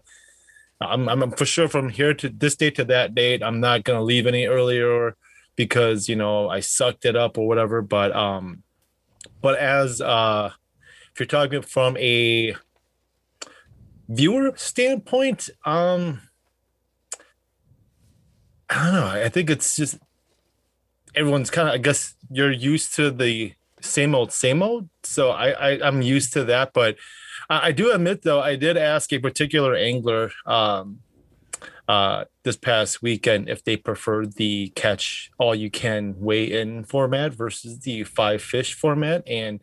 I'm, 0.82 1.06
I'm 1.10 1.30
for 1.32 1.44
sure 1.44 1.68
from 1.68 1.90
here 1.90 2.14
to 2.14 2.30
this 2.30 2.56
date 2.56 2.76
to 2.76 2.84
that 2.86 3.14
date. 3.14 3.42
I'm 3.42 3.60
not 3.60 3.84
gonna 3.84 4.02
leave 4.02 4.26
any 4.26 4.46
earlier 4.46 5.14
because 5.54 6.08
you 6.08 6.16
know 6.16 6.48
I 6.48 6.60
sucked 6.60 7.04
it 7.04 7.14
up 7.16 7.36
or 7.36 7.46
whatever. 7.46 7.82
But 7.82 8.16
um, 8.16 8.62
but 9.42 9.58
as 9.58 10.00
uh, 10.00 10.52
you're 11.20 11.26
talking 11.26 11.62
from 11.62 11.96
a 11.98 12.56
viewer 14.08 14.52
standpoint, 14.56 15.50
um, 15.64 16.22
I 18.68 18.84
don't 18.84 18.94
know. 18.94 19.06
I 19.06 19.28
think 19.28 19.50
it's 19.50 19.76
just 19.76 19.98
everyone's 21.14 21.50
kind 21.50 21.68
of. 21.68 21.74
I 21.74 21.78
guess 21.78 22.14
you're 22.30 22.50
used 22.50 22.94
to 22.96 23.10
the 23.10 23.52
same 23.80 24.14
old, 24.14 24.32
same 24.32 24.62
old. 24.62 24.88
So 25.04 25.30
I, 25.30 25.50
I 25.50 25.86
I'm 25.86 26.02
used 26.02 26.32
to 26.32 26.44
that, 26.44 26.72
but. 26.72 26.96
I 27.48 27.68
I 27.68 27.72
do 27.72 27.92
admit, 27.92 28.22
though, 28.22 28.40
I 28.40 28.54
did 28.54 28.76
ask 28.76 29.12
a 29.12 29.18
particular 29.18 29.74
angler 29.74 30.30
um, 30.46 31.00
uh, 31.88 32.24
this 32.44 32.56
past 32.56 33.02
weekend 33.02 33.48
if 33.48 33.64
they 33.64 33.76
preferred 33.76 34.34
the 34.34 34.68
catch 34.76 35.32
all 35.36 35.54
you 35.54 35.70
can 35.70 36.14
weigh 36.18 36.52
in 36.60 36.84
format 36.84 37.34
versus 37.34 37.80
the 37.80 38.04
five 38.04 38.40
fish 38.40 38.74
format. 38.74 39.26
And 39.26 39.60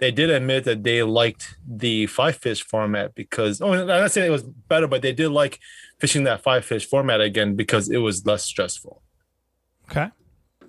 they 0.00 0.10
did 0.10 0.30
admit 0.30 0.64
that 0.64 0.82
they 0.82 1.02
liked 1.02 1.56
the 1.66 2.06
five 2.06 2.36
fish 2.36 2.62
format 2.64 3.14
because, 3.14 3.60
oh, 3.60 3.72
I'm 3.72 3.86
not 3.86 4.10
saying 4.10 4.26
it 4.26 4.30
was 4.30 4.42
better, 4.42 4.86
but 4.86 5.02
they 5.02 5.12
did 5.12 5.28
like 5.30 5.60
fishing 5.98 6.24
that 6.24 6.42
five 6.42 6.64
fish 6.64 6.86
format 6.86 7.20
again 7.20 7.54
because 7.54 7.88
it 7.90 7.98
was 7.98 8.26
less 8.26 8.42
stressful. 8.44 9.02
Okay, 9.90 10.08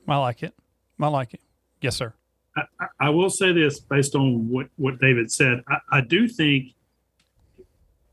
I 0.08 0.18
like 0.18 0.44
it. 0.44 0.54
I 1.00 1.08
like 1.08 1.34
it. 1.34 1.42
Yes, 1.82 1.96
sir. 1.96 2.14
I, 2.56 2.62
I- 2.80 2.88
I 3.00 3.10
will 3.10 3.30
say 3.30 3.52
this 3.52 3.80
based 3.80 4.16
on 4.16 4.48
what, 4.50 4.68
what 4.78 5.00
David 5.00 5.32
said. 5.32 5.62
I, 5.68 5.78
I 5.92 6.02
do 6.02 6.28
think, 6.28 6.70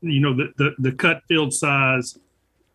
you 0.01 0.19
know, 0.19 0.35
the, 0.35 0.51
the, 0.57 0.71
the 0.79 0.91
cut 0.91 1.21
field 1.27 1.53
size, 1.53 2.17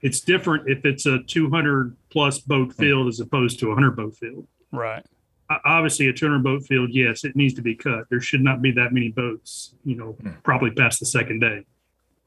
it's 0.01 0.21
different 0.21 0.69
if 0.69 0.85
it's 0.85 1.05
a 1.07 1.19
200 1.25 1.95
plus 2.11 2.39
boat 2.39 2.73
field 2.75 3.09
as 3.09 3.21
opposed 3.21 3.59
to 3.61 3.67
a 3.67 3.71
100 3.71 3.97
boat 3.97 4.17
field. 4.17 4.47
Right. 4.73 5.05
O- 5.51 5.57
Obviously, 5.65 6.09
a 6.09 6.13
200 6.13 6.43
boat 6.43 6.65
field, 6.67 6.91
yes, 6.93 7.25
it 7.25 7.37
needs 7.37 7.55
to 7.55 7.63
be 7.63 7.75
cut. 7.75 8.05
There 8.11 8.21
should 8.21 8.43
not 8.43 8.61
be 8.63 8.71
that 8.73 8.93
many 8.93 9.11
boats, 9.11 9.75
you 9.85 9.97
know, 9.97 10.17
probably 10.43 10.71
past 10.71 11.01
the 11.01 11.07
second 11.07 11.41
day. 11.41 11.65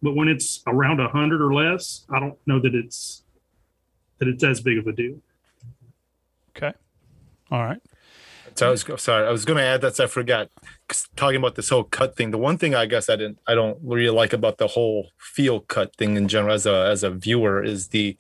But 0.01 0.15
when 0.15 0.27
it's 0.27 0.63
around 0.67 0.97
100 0.97 1.41
or 1.41 1.53
less, 1.53 2.05
I 2.09 2.19
don't 2.19 2.37
know 2.47 2.59
that 2.59 2.73
it's 2.73 3.23
that 4.17 4.27
it's 4.27 4.43
as 4.43 4.61
big 4.61 4.77
of 4.77 4.87
a 4.87 4.91
deal. 4.91 5.17
Okay. 6.55 6.73
All 7.51 7.63
right. 7.63 7.81
So 8.55 8.67
I 8.67 8.71
was 8.71 8.85
sorry, 8.97 9.27
I 9.27 9.31
was 9.31 9.45
going 9.45 9.57
to 9.57 9.63
add 9.63 9.81
that 9.81 9.99
I 9.99 10.07
forgot 10.07 10.49
Talking 11.15 11.37
about 11.37 11.55
this 11.55 11.69
whole 11.69 11.85
cut 11.85 12.17
thing, 12.17 12.31
the 12.31 12.37
one 12.37 12.57
thing 12.57 12.75
I 12.75 12.85
guess 12.85 13.09
I 13.09 13.15
didn't, 13.15 13.39
I 13.47 13.55
don't 13.55 13.77
really 13.81 14.09
like 14.09 14.33
about 14.33 14.57
the 14.57 14.67
whole 14.67 15.07
field 15.17 15.69
cut 15.69 15.95
thing 15.95 16.17
in 16.17 16.27
general 16.27 16.53
as 16.53 16.65
a 16.65 16.87
as 16.87 17.01
a 17.01 17.09
viewer 17.09 17.63
is 17.63 17.87
the, 17.89 18.17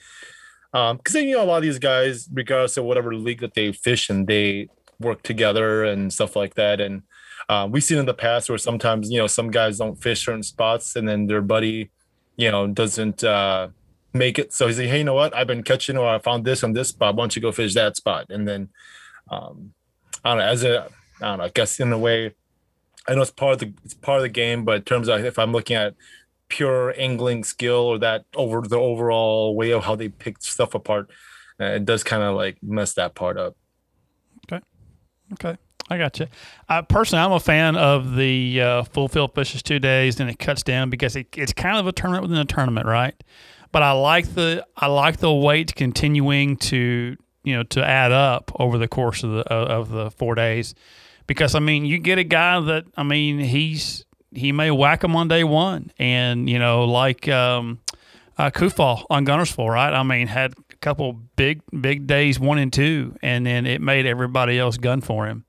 um, 0.73 0.95
because 0.97 1.15
you 1.15 1.35
know 1.35 1.43
a 1.43 1.45
lot 1.45 1.57
of 1.57 1.63
these 1.63 1.79
guys, 1.79 2.29
regardless 2.31 2.77
of 2.77 2.85
whatever 2.85 3.13
league 3.13 3.41
that 3.41 3.55
they 3.55 3.73
fish 3.73 4.09
in, 4.09 4.25
they 4.25 4.69
work 5.01 5.23
together 5.23 5.83
and 5.83 6.11
stuff 6.13 6.35
like 6.35 6.55
that. 6.55 6.79
And 6.81 7.03
um, 7.49 7.71
we've 7.71 7.83
seen 7.83 7.97
in 7.97 8.05
the 8.05 8.13
past 8.13 8.49
where 8.49 8.57
sometimes 8.57 9.11
you 9.11 9.17
know 9.17 9.27
some 9.27 9.51
guys 9.51 9.77
don't 9.77 10.01
fish 10.01 10.25
certain 10.25 10.43
spots, 10.43 10.95
and 10.95 11.07
then 11.07 11.27
their 11.27 11.41
buddy, 11.41 11.91
you 12.37 12.51
know, 12.51 12.67
doesn't 12.67 13.23
uh 13.23 13.69
make 14.13 14.39
it. 14.39 14.53
So 14.53 14.67
he's 14.67 14.77
like, 14.77 14.89
hey, 14.89 14.99
you 14.99 15.03
know 15.03 15.13
what? 15.13 15.35
I've 15.35 15.47
been 15.47 15.63
catching, 15.63 15.97
or 15.97 16.07
I 16.07 16.19
found 16.19 16.45
this 16.45 16.63
on 16.63 16.73
this 16.73 16.89
spot. 16.89 17.15
Why 17.15 17.23
don't 17.23 17.35
you 17.35 17.41
go 17.41 17.51
fish 17.51 17.73
that 17.75 17.95
spot? 17.95 18.25
And 18.29 18.47
then, 18.47 18.69
um, 19.29 19.73
I 20.23 20.29
don't 20.29 20.39
know. 20.39 20.45
As 20.45 20.63
a, 20.63 20.89
I 21.21 21.27
don't 21.29 21.37
know. 21.39 21.43
I 21.45 21.49
guess 21.49 21.79
in 21.79 21.91
a 21.91 21.97
way, 21.97 22.35
I 23.07 23.15
know 23.15 23.21
it's 23.21 23.31
part 23.31 23.53
of 23.53 23.59
the 23.59 23.73
it's 23.83 23.93
part 23.93 24.17
of 24.17 24.23
the 24.23 24.29
game, 24.29 24.65
but 24.65 24.75
in 24.77 24.81
terms 24.83 25.07
of 25.07 25.23
if 25.23 25.39
I'm 25.39 25.51
looking 25.51 25.75
at 25.75 25.95
pure 26.49 26.93
angling 26.97 27.43
skill 27.43 27.85
or 27.85 27.97
that 27.99 28.25
over 28.35 28.61
the 28.61 28.77
overall 28.77 29.55
way 29.55 29.71
of 29.71 29.85
how 29.85 29.95
they 29.95 30.09
pick 30.09 30.41
stuff 30.41 30.75
apart, 30.75 31.09
uh, 31.59 31.65
it 31.65 31.85
does 31.85 32.03
kind 32.03 32.23
of 32.23 32.35
like 32.35 32.57
mess 32.61 32.93
that 32.93 33.15
part 33.15 33.37
up. 33.37 33.55
Okay. 35.33 35.57
I 35.89 35.97
got 35.97 36.19
you. 36.19 36.27
I 36.69 36.81
personally, 36.81 37.23
I'm 37.23 37.33
a 37.33 37.39
fan 37.39 37.75
of 37.75 38.15
the 38.15 38.61
uh, 38.61 38.83
full 38.83 39.09
field 39.09 39.35
fishes 39.35 39.61
two 39.61 39.77
days, 39.77 40.15
then 40.15 40.29
it 40.29 40.39
cuts 40.39 40.63
down 40.63 40.89
because 40.89 41.17
it, 41.17 41.27
it's 41.35 41.51
kind 41.51 41.77
of 41.77 41.85
a 41.85 41.91
tournament 41.91 42.23
within 42.23 42.37
a 42.37 42.45
tournament, 42.45 42.85
right? 42.85 43.13
But 43.73 43.83
I 43.83 43.91
like 43.91 44.33
the 44.33 44.65
I 44.77 44.87
like 44.87 45.17
the 45.17 45.33
weight 45.33 45.75
continuing 45.75 46.55
to 46.57 47.17
you 47.43 47.55
know 47.55 47.63
to 47.63 47.85
add 47.85 48.11
up 48.11 48.51
over 48.59 48.77
the 48.77 48.87
course 48.87 49.23
of 49.23 49.31
the 49.31 49.41
of 49.53 49.89
the 49.89 50.11
four 50.11 50.35
days, 50.35 50.75
because 51.27 51.55
I 51.55 51.59
mean 51.59 51.85
you 51.85 51.97
get 51.97 52.17
a 52.17 52.23
guy 52.23 52.59
that 52.61 52.85
I 52.95 53.03
mean 53.03 53.39
he's 53.39 54.05
he 54.33 54.53
may 54.53 54.71
whack 54.71 55.03
him 55.03 55.15
on 55.15 55.27
day 55.27 55.43
one, 55.43 55.91
and 55.99 56.49
you 56.49 56.59
know 56.59 56.85
like 56.85 57.27
um, 57.27 57.79
uh, 58.37 58.49
Kufal 58.49 59.05
on 59.09 59.25
Guntersville, 59.25 59.69
right? 59.69 59.93
I 59.93 60.03
mean 60.03 60.27
had 60.27 60.53
couple 60.81 61.13
big 61.35 61.61
big 61.79 62.07
days 62.07 62.39
one 62.39 62.57
and 62.57 62.73
two, 62.73 63.15
and 63.21 63.45
then 63.45 63.65
it 63.65 63.81
made 63.81 64.05
everybody 64.05 64.59
else 64.59 64.77
gun 64.77 65.01
for 65.01 65.27
him. 65.27 65.45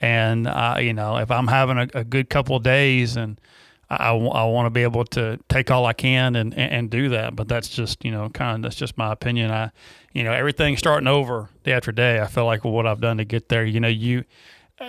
And 0.00 0.46
uh, 0.46 0.76
you 0.80 0.92
know, 0.92 1.16
if 1.18 1.30
I'm 1.30 1.48
having 1.48 1.78
a, 1.78 1.88
a 1.94 2.04
good 2.04 2.30
couple 2.30 2.58
days 2.58 3.16
and 3.16 3.40
I, 3.88 4.10
I 4.10 4.44
want 4.44 4.66
to 4.66 4.70
be 4.70 4.82
able 4.82 5.04
to 5.04 5.38
take 5.48 5.70
all 5.70 5.86
I 5.86 5.92
can 5.92 6.34
and, 6.34 6.52
and, 6.54 6.72
and 6.72 6.90
do 6.90 7.10
that, 7.10 7.36
but 7.36 7.48
that's 7.48 7.68
just 7.68 8.04
you 8.04 8.10
know 8.10 8.28
kind 8.28 8.56
of 8.56 8.62
that's 8.62 8.76
just 8.76 8.98
my 8.98 9.12
opinion. 9.12 9.50
I, 9.50 9.70
you 10.12 10.24
know, 10.24 10.32
everything 10.32 10.76
starting 10.76 11.06
over 11.06 11.50
day 11.62 11.72
after 11.72 11.92
day. 11.92 12.20
I 12.20 12.26
feel 12.26 12.46
like 12.46 12.64
what 12.64 12.86
I've 12.86 13.00
done 13.00 13.18
to 13.18 13.24
get 13.24 13.48
there. 13.48 13.64
You 13.64 13.80
know, 13.80 13.88
you, 13.88 14.24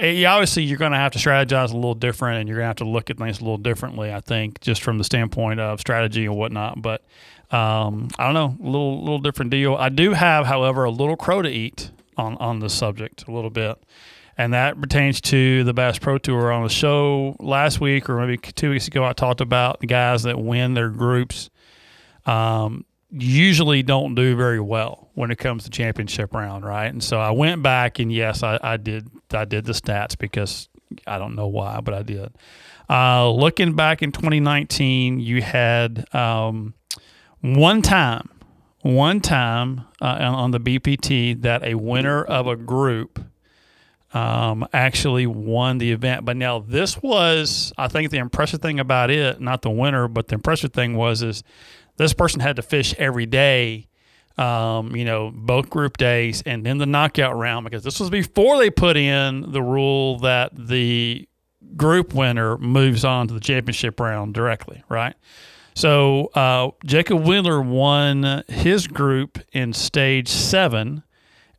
you 0.02 0.26
obviously 0.26 0.64
you're 0.64 0.80
going 0.80 0.94
to 0.94 0.98
have 0.98 1.12
to 1.12 1.20
strategize 1.20 1.72
a 1.72 1.76
little 1.76 1.96
different, 1.96 2.40
and 2.40 2.50
you're 2.50 2.58
going 2.58 2.64
to 2.64 2.70
have 2.70 2.78
to 2.78 2.86
look 2.86 3.10
at 3.10 3.18
things 3.18 3.40
a 3.40 3.42
little 3.42 3.58
differently. 3.58 4.12
I 4.12 4.20
think 4.20 4.62
just 4.62 4.82
from 4.82 4.98
the 4.98 5.04
standpoint 5.04 5.60
of 5.60 5.80
strategy 5.80 6.26
and 6.26 6.36
whatnot. 6.36 6.82
But 6.82 7.04
um, 7.52 8.10
I 8.20 8.26
don't 8.26 8.34
know, 8.34 8.58
a 8.62 8.70
little 8.70 9.00
little 9.00 9.20
different 9.20 9.52
deal. 9.52 9.76
I 9.76 9.90
do 9.90 10.14
have, 10.14 10.46
however, 10.46 10.84
a 10.84 10.92
little 10.92 11.16
crow 11.16 11.42
to 11.42 11.50
eat 11.50 11.92
on 12.18 12.38
on 12.38 12.60
this 12.60 12.74
subject 12.74 13.26
a 13.28 13.32
little 13.32 13.50
bit 13.50 13.78
and 14.38 14.54
that 14.54 14.80
pertains 14.80 15.20
to 15.20 15.64
the 15.64 15.74
Bass 15.74 15.98
Pro 15.98 16.18
Tour. 16.18 16.52
On 16.52 16.64
the 16.64 16.70
show 16.70 17.36
last 17.40 17.82
week 17.82 18.08
or 18.10 18.20
maybe 18.20 18.38
two 18.38 18.70
weeks 18.70 18.88
ago, 18.88 19.04
I 19.04 19.14
talked 19.14 19.42
about 19.42 19.80
the 19.80 19.88
guys 19.88 20.24
that 20.24 20.40
win 20.40 20.76
their 20.76 20.90
groups 20.90 21.50
um, 22.28 22.86
usually 23.10 23.82
don't 23.82 24.16
do 24.16 24.36
very 24.36 24.60
well 24.60 25.10
when 25.16 25.32
it 25.32 25.38
comes 25.38 25.64
to 25.64 25.70
championship 25.70 26.34
round, 26.34 26.66
right? 26.66 26.88
And 26.88 27.04
so 27.04 27.20
I 27.20 27.32
went 27.32 27.64
back 27.64 28.00
and 28.00 28.12
yes, 28.12 28.44
I, 28.44 28.60
I 28.62 28.78
did 28.78 29.10
I 29.34 29.46
did 29.46 29.66
the 29.66 29.74
stats 29.74 30.18
because 30.18 30.70
I 31.08 31.18
don't 31.18 31.36
know 31.36 31.48
why, 31.48 31.82
but 31.82 31.94
I 31.94 32.04
did. 32.04 32.36
Uh, 32.90 33.30
looking 33.32 33.76
back 33.76 34.02
in 34.02 34.12
2019, 34.12 35.20
you 35.20 35.42
had 35.42 36.14
um, 36.14 36.74
one 37.42 37.82
time, 37.82 38.30
one 38.82 39.22
time 39.22 39.86
uh, 40.02 40.18
on 40.22 40.52
the 40.52 40.60
BPT 40.60 41.42
that 41.42 41.64
a 41.64 41.76
winner 41.76 42.24
of 42.24 42.48
a 42.48 42.56
group 42.56 43.20
um, 44.14 44.68
actually 44.74 45.28
won 45.28 45.78
the 45.78 45.92
event. 45.92 46.26
But 46.26 46.38
now 46.38 46.60
this 46.60 47.02
was, 47.02 47.74
I 47.78 47.88
think, 47.88 48.12
the 48.12 48.18
impressive 48.18 48.62
thing 48.62 48.80
about 48.80 49.12
it, 49.12 49.40
not 49.42 49.62
the 49.62 49.70
winner, 49.70 50.08
but 50.08 50.28
the 50.28 50.36
impressive 50.36 50.74
thing 50.74 50.96
was 50.96 51.22
is 51.22 51.44
this 51.98 52.14
person 52.14 52.40
had 52.40 52.56
to 52.56 52.62
fish 52.62 52.94
every 52.98 53.26
day. 53.26 53.88
Um, 54.38 54.96
you 54.96 55.04
know, 55.04 55.32
both 55.34 55.68
group 55.68 55.98
days 55.98 56.44
and 56.46 56.64
then 56.64 56.78
the 56.78 56.86
knockout 56.86 57.36
round 57.36 57.64
because 57.64 57.84
this 57.84 58.00
was 58.00 58.12
before 58.12 58.60
they 58.60 58.70
put 58.70 58.96
in 58.96 59.52
the 59.52 59.64
rule 59.64 60.20
that 60.20 60.52
the 60.56 61.28
group 61.76 62.14
winner 62.14 62.56
moves 62.60 63.04
on 63.04 63.28
to 63.30 63.34
the 63.34 63.40
championship 63.40 64.00
round 64.00 64.36
directly, 64.36 64.84
right? 64.90 65.16
So 65.78 66.32
uh, 66.34 66.72
Jacob 66.86 67.28
Wheeler 67.28 67.62
won 67.62 68.44
his 68.48 68.88
group 68.88 69.38
in 69.52 69.74
stage 69.74 70.28
seven, 70.28 71.04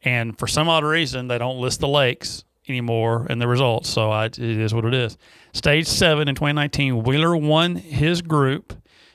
and 0.02 0.36
for 0.36 0.48
some 0.48 0.68
odd 0.68 0.82
reason 0.82 1.28
they 1.28 1.38
don't 1.38 1.60
list 1.60 1.78
the 1.78 1.86
lakes 1.86 2.42
anymore 2.66 3.28
in 3.30 3.38
the 3.38 3.46
results. 3.46 3.88
So 3.88 4.10
I, 4.10 4.24
it 4.24 4.40
is 4.40 4.74
what 4.74 4.84
it 4.84 4.92
is. 4.92 5.16
Stage 5.52 5.86
seven 5.86 6.26
in 6.26 6.34
2019, 6.34 7.04
Wheeler 7.04 7.36
won 7.36 7.76
his 7.76 8.20
group 8.20 8.72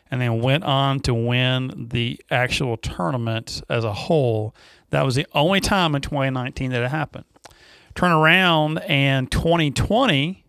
and 0.10 0.22
then 0.22 0.40
went 0.40 0.64
on 0.64 1.02
to 1.02 1.14
win 1.14 1.90
the 1.92 2.18
actual 2.32 2.78
tournament 2.78 3.62
as 3.68 3.84
a 3.84 3.92
whole. 3.92 4.56
That 4.92 5.04
was 5.04 5.16
the 5.16 5.28
only 5.34 5.60
time 5.60 5.96
in 5.96 6.02
2019 6.02 6.72
that 6.72 6.82
it 6.82 6.92
happened. 6.92 7.26
Turn 7.94 8.14
around 8.14 8.78
and 8.88 9.30
2020, 9.30 10.46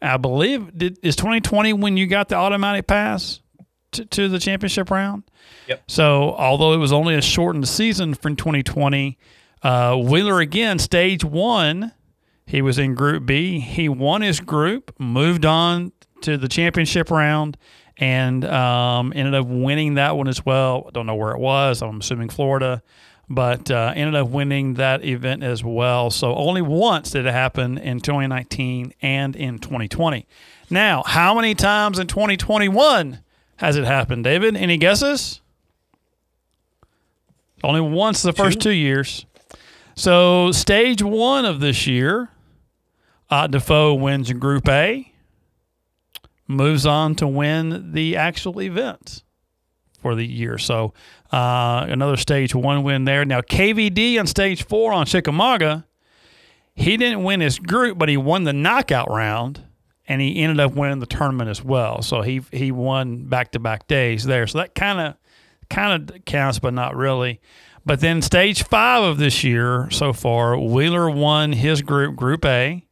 I 0.00 0.16
believe, 0.16 0.78
did, 0.78 0.98
is 1.02 1.14
2020 1.14 1.74
when 1.74 1.98
you 1.98 2.06
got 2.06 2.30
the 2.30 2.36
automatic 2.36 2.86
pass 2.86 3.40
to, 3.92 4.04
to 4.04 4.28
the 4.28 4.38
championship 4.38 4.90
round? 4.90 5.24
Yep. 5.66 5.84
So 5.88 6.34
although 6.36 6.72
it 6.72 6.78
was 6.78 6.92
only 6.92 7.14
a 7.14 7.22
shortened 7.22 7.68
season 7.68 8.14
from 8.14 8.36
2020, 8.36 9.18
uh, 9.62 9.96
Wheeler 9.96 10.40
again, 10.40 10.78
stage 10.78 11.24
one, 11.24 11.92
he 12.46 12.62
was 12.62 12.78
in 12.78 12.94
Group 12.94 13.26
B. 13.26 13.60
He 13.60 13.88
won 13.88 14.22
his 14.22 14.40
group, 14.40 14.94
moved 14.98 15.44
on 15.44 15.92
to 16.22 16.36
the 16.36 16.48
championship 16.48 17.10
round, 17.10 17.56
and 17.98 18.44
um, 18.44 19.12
ended 19.14 19.34
up 19.34 19.46
winning 19.46 19.94
that 19.94 20.16
one 20.16 20.28
as 20.28 20.44
well. 20.44 20.84
I 20.88 20.90
don't 20.90 21.06
know 21.06 21.14
where 21.14 21.32
it 21.32 21.38
was. 21.38 21.82
I'm 21.82 22.00
assuming 22.00 22.28
Florida, 22.28 22.82
but 23.28 23.70
uh, 23.70 23.92
ended 23.94 24.14
up 24.14 24.28
winning 24.28 24.74
that 24.74 25.04
event 25.04 25.42
as 25.42 25.62
well. 25.62 26.10
So 26.10 26.34
only 26.34 26.62
once 26.62 27.10
did 27.10 27.26
it 27.26 27.32
happen 27.32 27.76
in 27.76 28.00
2019 28.00 28.94
and 29.02 29.36
in 29.36 29.58
2020. 29.58 30.26
Now, 30.70 31.02
how 31.04 31.34
many 31.34 31.54
times 31.54 31.98
in 31.98 32.06
2021 32.06 33.20
has 33.58 33.76
it 33.76 33.84
happened, 33.84 34.24
David? 34.24 34.56
Any 34.56 34.76
guesses? 34.76 35.40
Only 37.62 37.80
once 37.80 38.22
the 38.22 38.32
first 38.32 38.60
two 38.60 38.70
years. 38.70 39.26
So, 39.96 40.52
stage 40.52 41.02
one 41.02 41.44
of 41.44 41.58
this 41.58 41.86
year, 41.86 42.30
uh, 43.30 43.48
DeFoe 43.48 43.98
wins 43.98 44.30
in 44.30 44.38
Group 44.38 44.68
A, 44.68 45.12
moves 46.46 46.86
on 46.86 47.16
to 47.16 47.26
win 47.26 47.92
the 47.92 48.16
actual 48.16 48.62
event 48.62 49.24
for 50.00 50.14
the 50.14 50.24
year. 50.24 50.56
So, 50.56 50.94
uh, 51.32 51.84
another 51.88 52.16
stage 52.16 52.54
one 52.54 52.84
win 52.84 53.04
there. 53.06 53.24
Now, 53.24 53.40
KVD 53.40 54.20
on 54.20 54.28
stage 54.28 54.64
four 54.64 54.92
on 54.92 55.04
Chickamauga, 55.04 55.84
he 56.76 56.96
didn't 56.96 57.24
win 57.24 57.40
his 57.40 57.58
group, 57.58 57.98
but 57.98 58.08
he 58.08 58.16
won 58.16 58.44
the 58.44 58.52
knockout 58.52 59.10
round, 59.10 59.64
and 60.08 60.20
he 60.20 60.42
ended 60.42 60.58
up 60.58 60.74
winning 60.74 60.98
the 60.98 61.06
tournament 61.06 61.50
as 61.50 61.62
well. 61.62 62.02
So 62.02 62.22
he 62.22 62.40
he 62.50 62.72
won 62.72 63.26
back 63.26 63.52
to 63.52 63.58
back 63.58 63.86
days 63.86 64.24
there. 64.24 64.46
So 64.46 64.58
that 64.58 64.74
kind 64.74 64.98
of 64.98 65.14
kind 65.68 66.10
of 66.10 66.24
counts, 66.24 66.58
but 66.58 66.72
not 66.72 66.96
really. 66.96 67.40
But 67.84 68.00
then 68.00 68.20
stage 68.22 68.64
five 68.64 69.02
of 69.02 69.18
this 69.18 69.44
year 69.44 69.88
so 69.90 70.12
far, 70.12 70.58
Wheeler 70.58 71.08
won 71.08 71.52
his 71.52 71.80
group, 71.80 72.16
Group 72.16 72.44
A, 72.44 72.84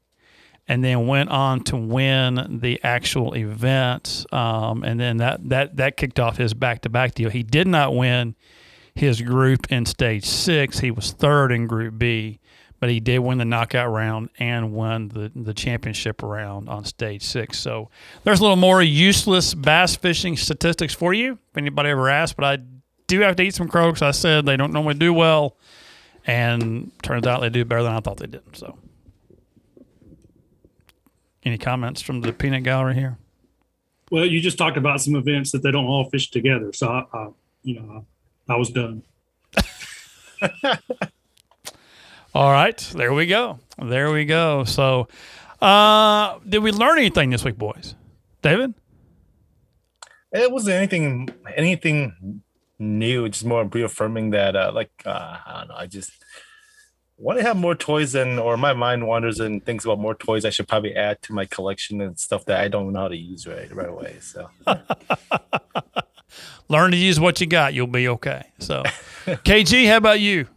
and 0.68 0.82
then 0.82 1.06
went 1.06 1.28
on 1.30 1.60
to 1.64 1.76
win 1.76 2.60
the 2.62 2.80
actual 2.82 3.34
event. 3.34 4.24
Um, 4.32 4.84
and 4.84 4.98
then 4.98 5.18
that, 5.18 5.48
that, 5.48 5.76
that 5.76 5.96
kicked 5.96 6.18
off 6.18 6.38
his 6.38 6.54
back 6.54 6.82
to 6.82 6.88
back 6.88 7.14
deal. 7.14 7.28
He 7.28 7.42
did 7.42 7.66
not 7.66 7.94
win 7.94 8.36
his 8.94 9.20
group 9.20 9.70
in 9.70 9.84
stage 9.84 10.24
six, 10.24 10.78
he 10.78 10.90
was 10.90 11.12
third 11.12 11.52
in 11.52 11.66
Group 11.66 11.98
B. 11.98 12.40
But 12.78 12.90
he 12.90 13.00
did 13.00 13.20
win 13.20 13.38
the 13.38 13.44
knockout 13.44 13.90
round 13.90 14.28
and 14.38 14.72
won 14.72 15.08
the, 15.08 15.32
the 15.34 15.54
championship 15.54 16.22
round 16.22 16.68
on 16.68 16.84
stage 16.84 17.22
six. 17.22 17.58
So 17.58 17.88
there's 18.24 18.40
a 18.40 18.42
little 18.42 18.56
more 18.56 18.82
useless 18.82 19.54
bass 19.54 19.96
fishing 19.96 20.36
statistics 20.36 20.92
for 20.92 21.14
you 21.14 21.32
if 21.50 21.56
anybody 21.56 21.88
ever 21.88 22.10
asked. 22.10 22.36
But 22.36 22.44
I 22.44 22.62
do 23.06 23.20
have 23.20 23.36
to 23.36 23.42
eat 23.42 23.54
some 23.54 23.68
croaks. 23.68 24.02
I 24.02 24.10
said 24.10 24.46
they 24.46 24.56
don't 24.56 24.72
normally 24.72 24.94
do 24.94 25.12
well, 25.12 25.56
and 26.26 26.90
turns 27.02 27.26
out 27.26 27.40
they 27.40 27.50
do 27.50 27.64
better 27.64 27.82
than 27.82 27.92
I 27.92 28.00
thought 28.00 28.18
they 28.18 28.26
did. 28.26 28.42
So, 28.52 28.78
any 31.44 31.58
comments 31.58 32.02
from 32.02 32.20
the 32.20 32.32
peanut 32.32 32.64
gallery 32.64 32.94
here? 32.94 33.18
Well, 34.10 34.24
you 34.24 34.40
just 34.40 34.58
talked 34.58 34.76
about 34.76 35.00
some 35.00 35.16
events 35.16 35.50
that 35.52 35.62
they 35.62 35.70
don't 35.70 35.86
all 35.86 36.08
fish 36.10 36.30
together. 36.30 36.72
So, 36.72 36.88
I, 36.88 37.06
I 37.12 37.28
you 37.62 37.80
know, 37.80 38.04
I, 38.48 38.54
I 38.54 38.56
was 38.56 38.70
done. 38.70 39.02
All 42.36 42.52
right, 42.52 42.76
there 42.94 43.14
we 43.14 43.24
go. 43.24 43.60
There 43.82 44.12
we 44.12 44.26
go. 44.26 44.64
So, 44.64 45.08
uh, 45.62 46.38
did 46.46 46.58
we 46.58 46.70
learn 46.70 46.98
anything 46.98 47.30
this 47.30 47.42
week, 47.42 47.56
boys? 47.56 47.94
David? 48.42 48.74
It 50.32 50.52
wasn't 50.52 50.76
anything 50.76 51.30
anything 51.56 52.42
new. 52.78 53.26
Just 53.30 53.46
more 53.46 53.64
reaffirming 53.64 54.32
that, 54.32 54.54
uh, 54.54 54.70
like 54.74 54.90
uh, 55.06 55.38
I 55.46 55.60
don't 55.60 55.68
know. 55.68 55.76
I 55.76 55.86
just 55.86 56.12
want 57.16 57.38
to 57.38 57.42
have 57.42 57.56
more 57.56 57.74
toys 57.74 58.14
and 58.14 58.38
or 58.38 58.58
my 58.58 58.74
mind 58.74 59.06
wanders 59.06 59.40
and 59.40 59.64
thinks 59.64 59.86
about 59.86 59.98
more 59.98 60.14
toys 60.14 60.44
I 60.44 60.50
should 60.50 60.68
probably 60.68 60.94
add 60.94 61.22
to 61.22 61.32
my 61.32 61.46
collection 61.46 62.02
and 62.02 62.20
stuff 62.20 62.44
that 62.44 62.60
I 62.60 62.68
don't 62.68 62.92
know 62.92 63.00
how 63.00 63.08
to 63.08 63.16
use 63.16 63.46
right 63.46 63.74
right 63.74 63.88
away. 63.88 64.18
So 64.20 64.50
learn 66.68 66.90
to 66.90 66.98
use 66.98 67.18
what 67.18 67.40
you 67.40 67.46
got, 67.46 67.72
you'll 67.72 67.86
be 67.86 68.08
okay. 68.08 68.52
So 68.58 68.82
KG, 69.26 69.88
how 69.88 69.96
about 69.96 70.20
you? 70.20 70.48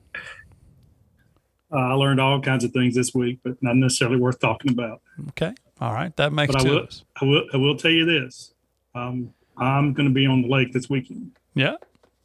Uh, 1.71 1.77
I 1.77 1.93
learned 1.93 2.19
all 2.19 2.41
kinds 2.41 2.63
of 2.63 2.71
things 2.71 2.95
this 2.95 3.13
week, 3.13 3.39
but 3.43 3.61
not 3.61 3.75
necessarily 3.75 4.17
worth 4.17 4.39
talking 4.39 4.71
about. 4.71 5.01
Okay. 5.29 5.53
All 5.79 5.93
right. 5.93 6.15
That 6.17 6.33
makes 6.33 6.53
but 6.53 6.65
I 6.65 6.69
will. 6.69 6.87
I 7.21 7.25
will, 7.25 7.43
I 7.53 7.57
will 7.57 7.77
tell 7.77 7.91
you 7.91 8.05
this. 8.05 8.53
Um, 8.95 9.33
I'm 9.57 9.93
going 9.93 10.07
to 10.07 10.13
be 10.13 10.25
on 10.25 10.41
the 10.41 10.47
lake 10.47 10.73
this 10.73 10.89
weekend. 10.89 11.31
Yeah. 11.53 11.75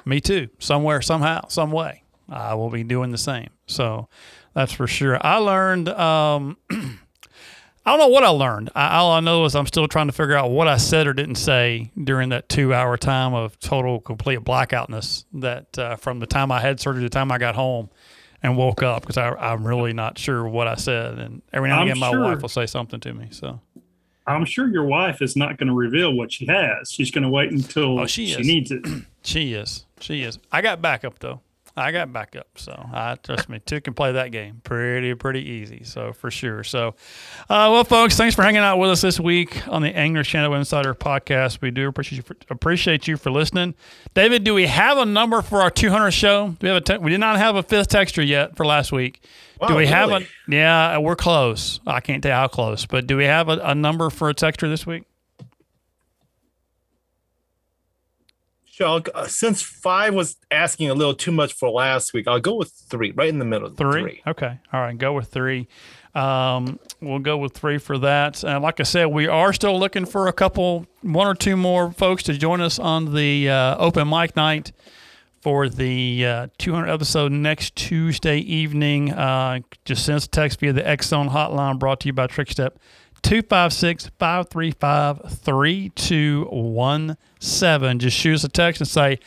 Me 0.05 0.21
too. 0.21 0.49
Somewhere, 0.59 1.03
somehow, 1.03 1.49
some 1.49 1.73
way. 1.73 2.03
I 2.29 2.55
will 2.55 2.71
be 2.71 2.85
doing 2.85 3.11
the 3.11 3.19
same. 3.19 3.51
So 3.67 4.09
that's 4.55 4.73
for 4.73 4.87
sure. 4.87 5.19
I 5.25 5.37
learned, 5.37 5.89
um, 5.91 6.57
I 6.71 7.91
don't 7.91 7.99
know 7.99 8.09
what 8.09 8.25
I 8.25 8.29
learned. 8.29 8.71
I, 8.75 8.97
all 8.97 9.13
I 9.13 9.21
know 9.21 9.45
is 9.45 9.55
I'm 9.55 9.67
still 9.67 9.89
trying 9.89 10.07
to 10.07 10.13
figure 10.13 10.37
out 10.37 10.51
what 10.51 10.69
I 10.69 10.79
said 10.79 11.07
or 11.07 11.13
didn't 11.13 11.35
say 11.35 11.91
during 12.03 12.31
that 12.31 12.49
two 12.49 12.73
hour 12.73 12.97
time 12.97 13.35
of 13.35 13.59
total, 13.61 14.01
complete 14.01 14.41
blackoutness 14.41 15.25
that 15.35 15.79
uh, 15.79 15.97
from 15.97 16.19
the 16.19 16.27
time 16.27 16.51
I 16.51 16.61
had 16.61 16.81
surgery 16.81 17.03
to 17.03 17.07
the 17.09 17.11
time 17.11 17.31
I 17.31 17.37
got 17.37 17.55
home 17.55 17.91
and 18.45 18.59
woke 18.59 18.83
up 18.83 19.03
because 19.03 19.17
I'm 19.17 19.67
really 19.67 19.95
not 19.95 20.19
sure 20.19 20.47
what 20.47 20.69
I 20.69 20.75
said. 20.75 21.19
And 21.19 21.41
every 21.53 21.71
now 21.71 21.81
and 21.81 21.83
I'm 21.83 21.89
again, 21.89 21.99
my 21.99 22.11
sure- 22.11 22.21
wife 22.21 22.43
will 22.43 22.49
say 22.51 22.67
something 22.67 23.01
to 23.01 23.15
me. 23.15 23.29
So 23.31 23.59
I'm 24.27 24.45
sure 24.45 24.69
your 24.69 24.85
wife 24.85 25.23
is 25.23 25.35
not 25.35 25.57
going 25.57 25.69
to 25.69 25.75
reveal 25.75 26.13
what 26.13 26.31
she 26.31 26.47
has. 26.47 26.93
She's 26.93 27.11
going 27.11 27.25
to 27.25 27.31
wait 27.31 27.51
until 27.51 27.99
Oh, 28.01 28.07
she 28.07 28.27
she 28.27 28.43
needs 28.43 28.71
it. 28.71 28.85
she 29.23 29.55
is. 29.55 29.87
She 29.99 30.23
is. 30.23 30.39
I 30.53 30.61
got 30.61 30.81
backup 30.83 31.19
though. 31.19 31.41
I 31.77 31.91
got 31.91 32.13
backup. 32.13 32.47
So 32.57 32.73
I 32.73 33.17
trust 33.17 33.49
me, 33.49 33.59
two 33.59 33.81
can 33.81 33.95
play 33.95 34.13
that 34.13 34.31
game 34.31 34.61
pretty, 34.63 35.15
pretty 35.15 35.41
easy. 35.41 35.83
So 35.83 36.13
for 36.13 36.31
sure. 36.31 36.63
So, 36.63 36.89
uh, 37.49 37.69
well, 37.73 37.83
folks, 37.83 38.17
thanks 38.17 38.37
for 38.37 38.43
hanging 38.43 38.61
out 38.61 38.79
with 38.79 38.91
us 38.91 39.01
this 39.01 39.19
week 39.19 39.67
on 39.67 39.83
the 39.83 39.95
Angler 39.95 40.23
Channel 40.23 40.55
Insider 40.55 40.95
podcast. 40.95 41.61
We 41.61 41.73
do 41.73 41.89
appreciate 41.89 42.17
you 42.19 42.23
for, 42.23 42.37
appreciate 42.49 43.09
you 43.09 43.17
for 43.17 43.33
listening. 43.33 43.75
David, 44.15 44.45
do 44.45 44.55
we 44.55 44.67
have 44.67 44.99
a 44.99 45.05
number 45.05 45.43
for 45.43 45.63
our 45.63 45.71
200 45.71 46.13
show? 46.13 46.49
Do 46.51 46.57
we 46.61 46.69
have 46.69 46.77
a 46.77 46.81
te- 46.81 46.99
we 46.99 47.11
did 47.11 47.19
not 47.19 47.39
have 47.39 47.57
a 47.57 47.63
fifth 47.63 47.89
texture 47.89 48.23
yet 48.23 48.57
for 48.57 48.65
last 48.65 48.93
week. 48.93 49.21
do 49.67 49.73
Wow, 49.73 49.77
we 49.77 49.87
have 49.87 50.11
a? 50.11 50.21
Yeah, 50.47 50.99
we're 50.99 51.17
close. 51.17 51.81
I 51.87 51.99
can't 52.01 52.23
tell 52.23 52.31
you 52.31 52.37
how 52.37 52.49
close, 52.49 52.87
but 52.87 53.09
do 53.09 53.17
we 53.17 53.25
have 53.25 53.49
a, 53.49 53.59
a 53.59 53.75
number 53.75 54.11
for 54.11 54.29
a 54.29 54.35
texture 54.35 54.69
this 54.69 54.87
week? 54.87 55.05
Sure. 58.75 59.01
Uh, 59.15 59.29
since 59.29 59.63
five 59.63 60.15
was 60.15 60.35
asking 60.51 60.91
a 60.91 60.95
little 60.95 61.15
too 61.15 61.31
much 61.31 61.53
for 61.53 61.71
last 61.71 62.13
week, 62.13 62.27
I'll 62.27 62.41
go 62.41 62.57
with 62.57 62.73
three, 62.73 63.13
right 63.13 63.29
in 63.29 63.39
the 63.39 63.45
middle. 63.45 63.71
Three? 63.71 64.21
Okay. 64.27 64.59
All 64.73 64.81
right. 64.81 64.99
Go 64.99 65.13
with 65.13 65.29
three. 65.29 65.69
Um, 66.13 66.81
we'll 67.01 67.21
go 67.21 67.39
with 67.39 67.53
three 67.53 67.79
for 67.79 67.99
that. 67.99 68.43
And 68.43 68.65
like 68.65 68.81
I 68.81 68.83
said, 68.83 69.07
we 69.07 69.29
are 69.29 69.53
still 69.53 69.79
looking 69.79 70.07
for 70.07 70.27
a 70.27 70.33
couple, 70.33 70.89
one 71.03 71.29
or 71.29 71.37
two 71.37 71.57
more 71.57 71.93
folks 71.93 72.25
to 72.25 72.37
join 72.37 72.61
us 72.61 72.81
on 72.81 73.15
the 73.15 73.49
uh, 73.49 73.77
open 73.79 74.09
mic 74.09 74.35
night 74.35 74.73
for 75.41 75.69
the 75.69 76.27
uh, 76.27 76.47
200 76.59 76.89
episode 76.89 77.31
next 77.31 77.77
Tuesday 77.77 78.39
evening. 78.39 79.13
Uh, 79.13 79.61
just 79.85 80.05
send 80.05 80.17
us 80.17 80.27
text 80.27 80.59
via 80.59 80.73
the 80.73 80.99
Zone 81.01 81.29
hotline 81.29 81.79
brought 81.79 82.01
to 82.01 82.09
you 82.09 82.13
by 82.13 82.27
Trickstep. 82.27 82.73
256 83.25 84.11
535 84.19 85.39
3217. 85.39 87.99
Just 87.99 88.17
shoot 88.17 88.35
us 88.35 88.45
a 88.45 88.49
text 88.49 88.81
and 88.83 88.89
say, 88.89 89.19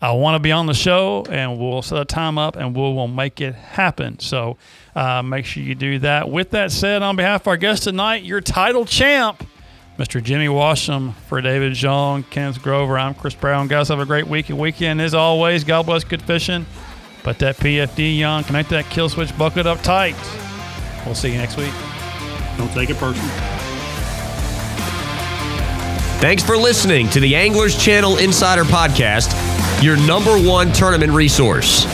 I 0.00 0.12
want 0.12 0.34
to 0.34 0.40
be 0.40 0.52
on 0.52 0.66
the 0.66 0.74
show, 0.74 1.24
and 1.30 1.58
we'll 1.58 1.80
set 1.80 1.98
a 1.98 2.04
time 2.04 2.36
up 2.36 2.56
and 2.56 2.76
we'll, 2.76 2.94
we'll 2.94 3.08
make 3.08 3.40
it 3.40 3.54
happen. 3.54 4.18
So 4.18 4.58
uh, 4.94 5.22
make 5.22 5.46
sure 5.46 5.62
you 5.62 5.74
do 5.74 5.98
that. 6.00 6.28
With 6.28 6.50
that 6.50 6.70
said, 6.70 7.00
on 7.02 7.16
behalf 7.16 7.40
of 7.42 7.48
our 7.48 7.56
guest 7.56 7.84
tonight, 7.84 8.22
your 8.22 8.42
title 8.42 8.84
champ, 8.84 9.42
Mr. 9.98 10.22
Jimmy 10.22 10.48
Washam, 10.48 11.14
for 11.14 11.40
David 11.40 11.72
Jean, 11.72 12.24
Kenneth 12.24 12.62
Grover, 12.62 12.98
I'm 12.98 13.14
Chris 13.14 13.34
Brown. 13.34 13.68
Guys, 13.68 13.88
have 13.88 14.00
a 14.00 14.04
great 14.04 14.26
week 14.26 14.50
and 14.50 14.58
weekend. 14.58 15.00
As 15.00 15.14
always, 15.14 15.64
God 15.64 15.86
bless 15.86 16.04
good 16.04 16.20
fishing. 16.20 16.66
Put 17.22 17.38
that 17.38 17.56
PFD 17.56 18.22
on, 18.28 18.44
connect 18.44 18.68
that 18.68 18.84
kill 18.90 19.08
switch, 19.08 19.34
bucket 19.38 19.66
up 19.66 19.80
tight. 19.80 20.14
We'll 21.06 21.14
see 21.14 21.32
you 21.32 21.38
next 21.38 21.56
week. 21.56 21.72
Don't 22.56 22.72
take 22.72 22.90
it 22.90 22.96
personal. 22.96 23.28
Thanks 26.18 26.42
for 26.42 26.56
listening 26.56 27.10
to 27.10 27.20
the 27.20 27.36
Anglers 27.36 27.76
Channel 27.76 28.16
Insider 28.16 28.64
Podcast, 28.64 29.32
your 29.82 29.96
number 30.06 30.36
one 30.36 30.72
tournament 30.72 31.12
resource. 31.12 31.84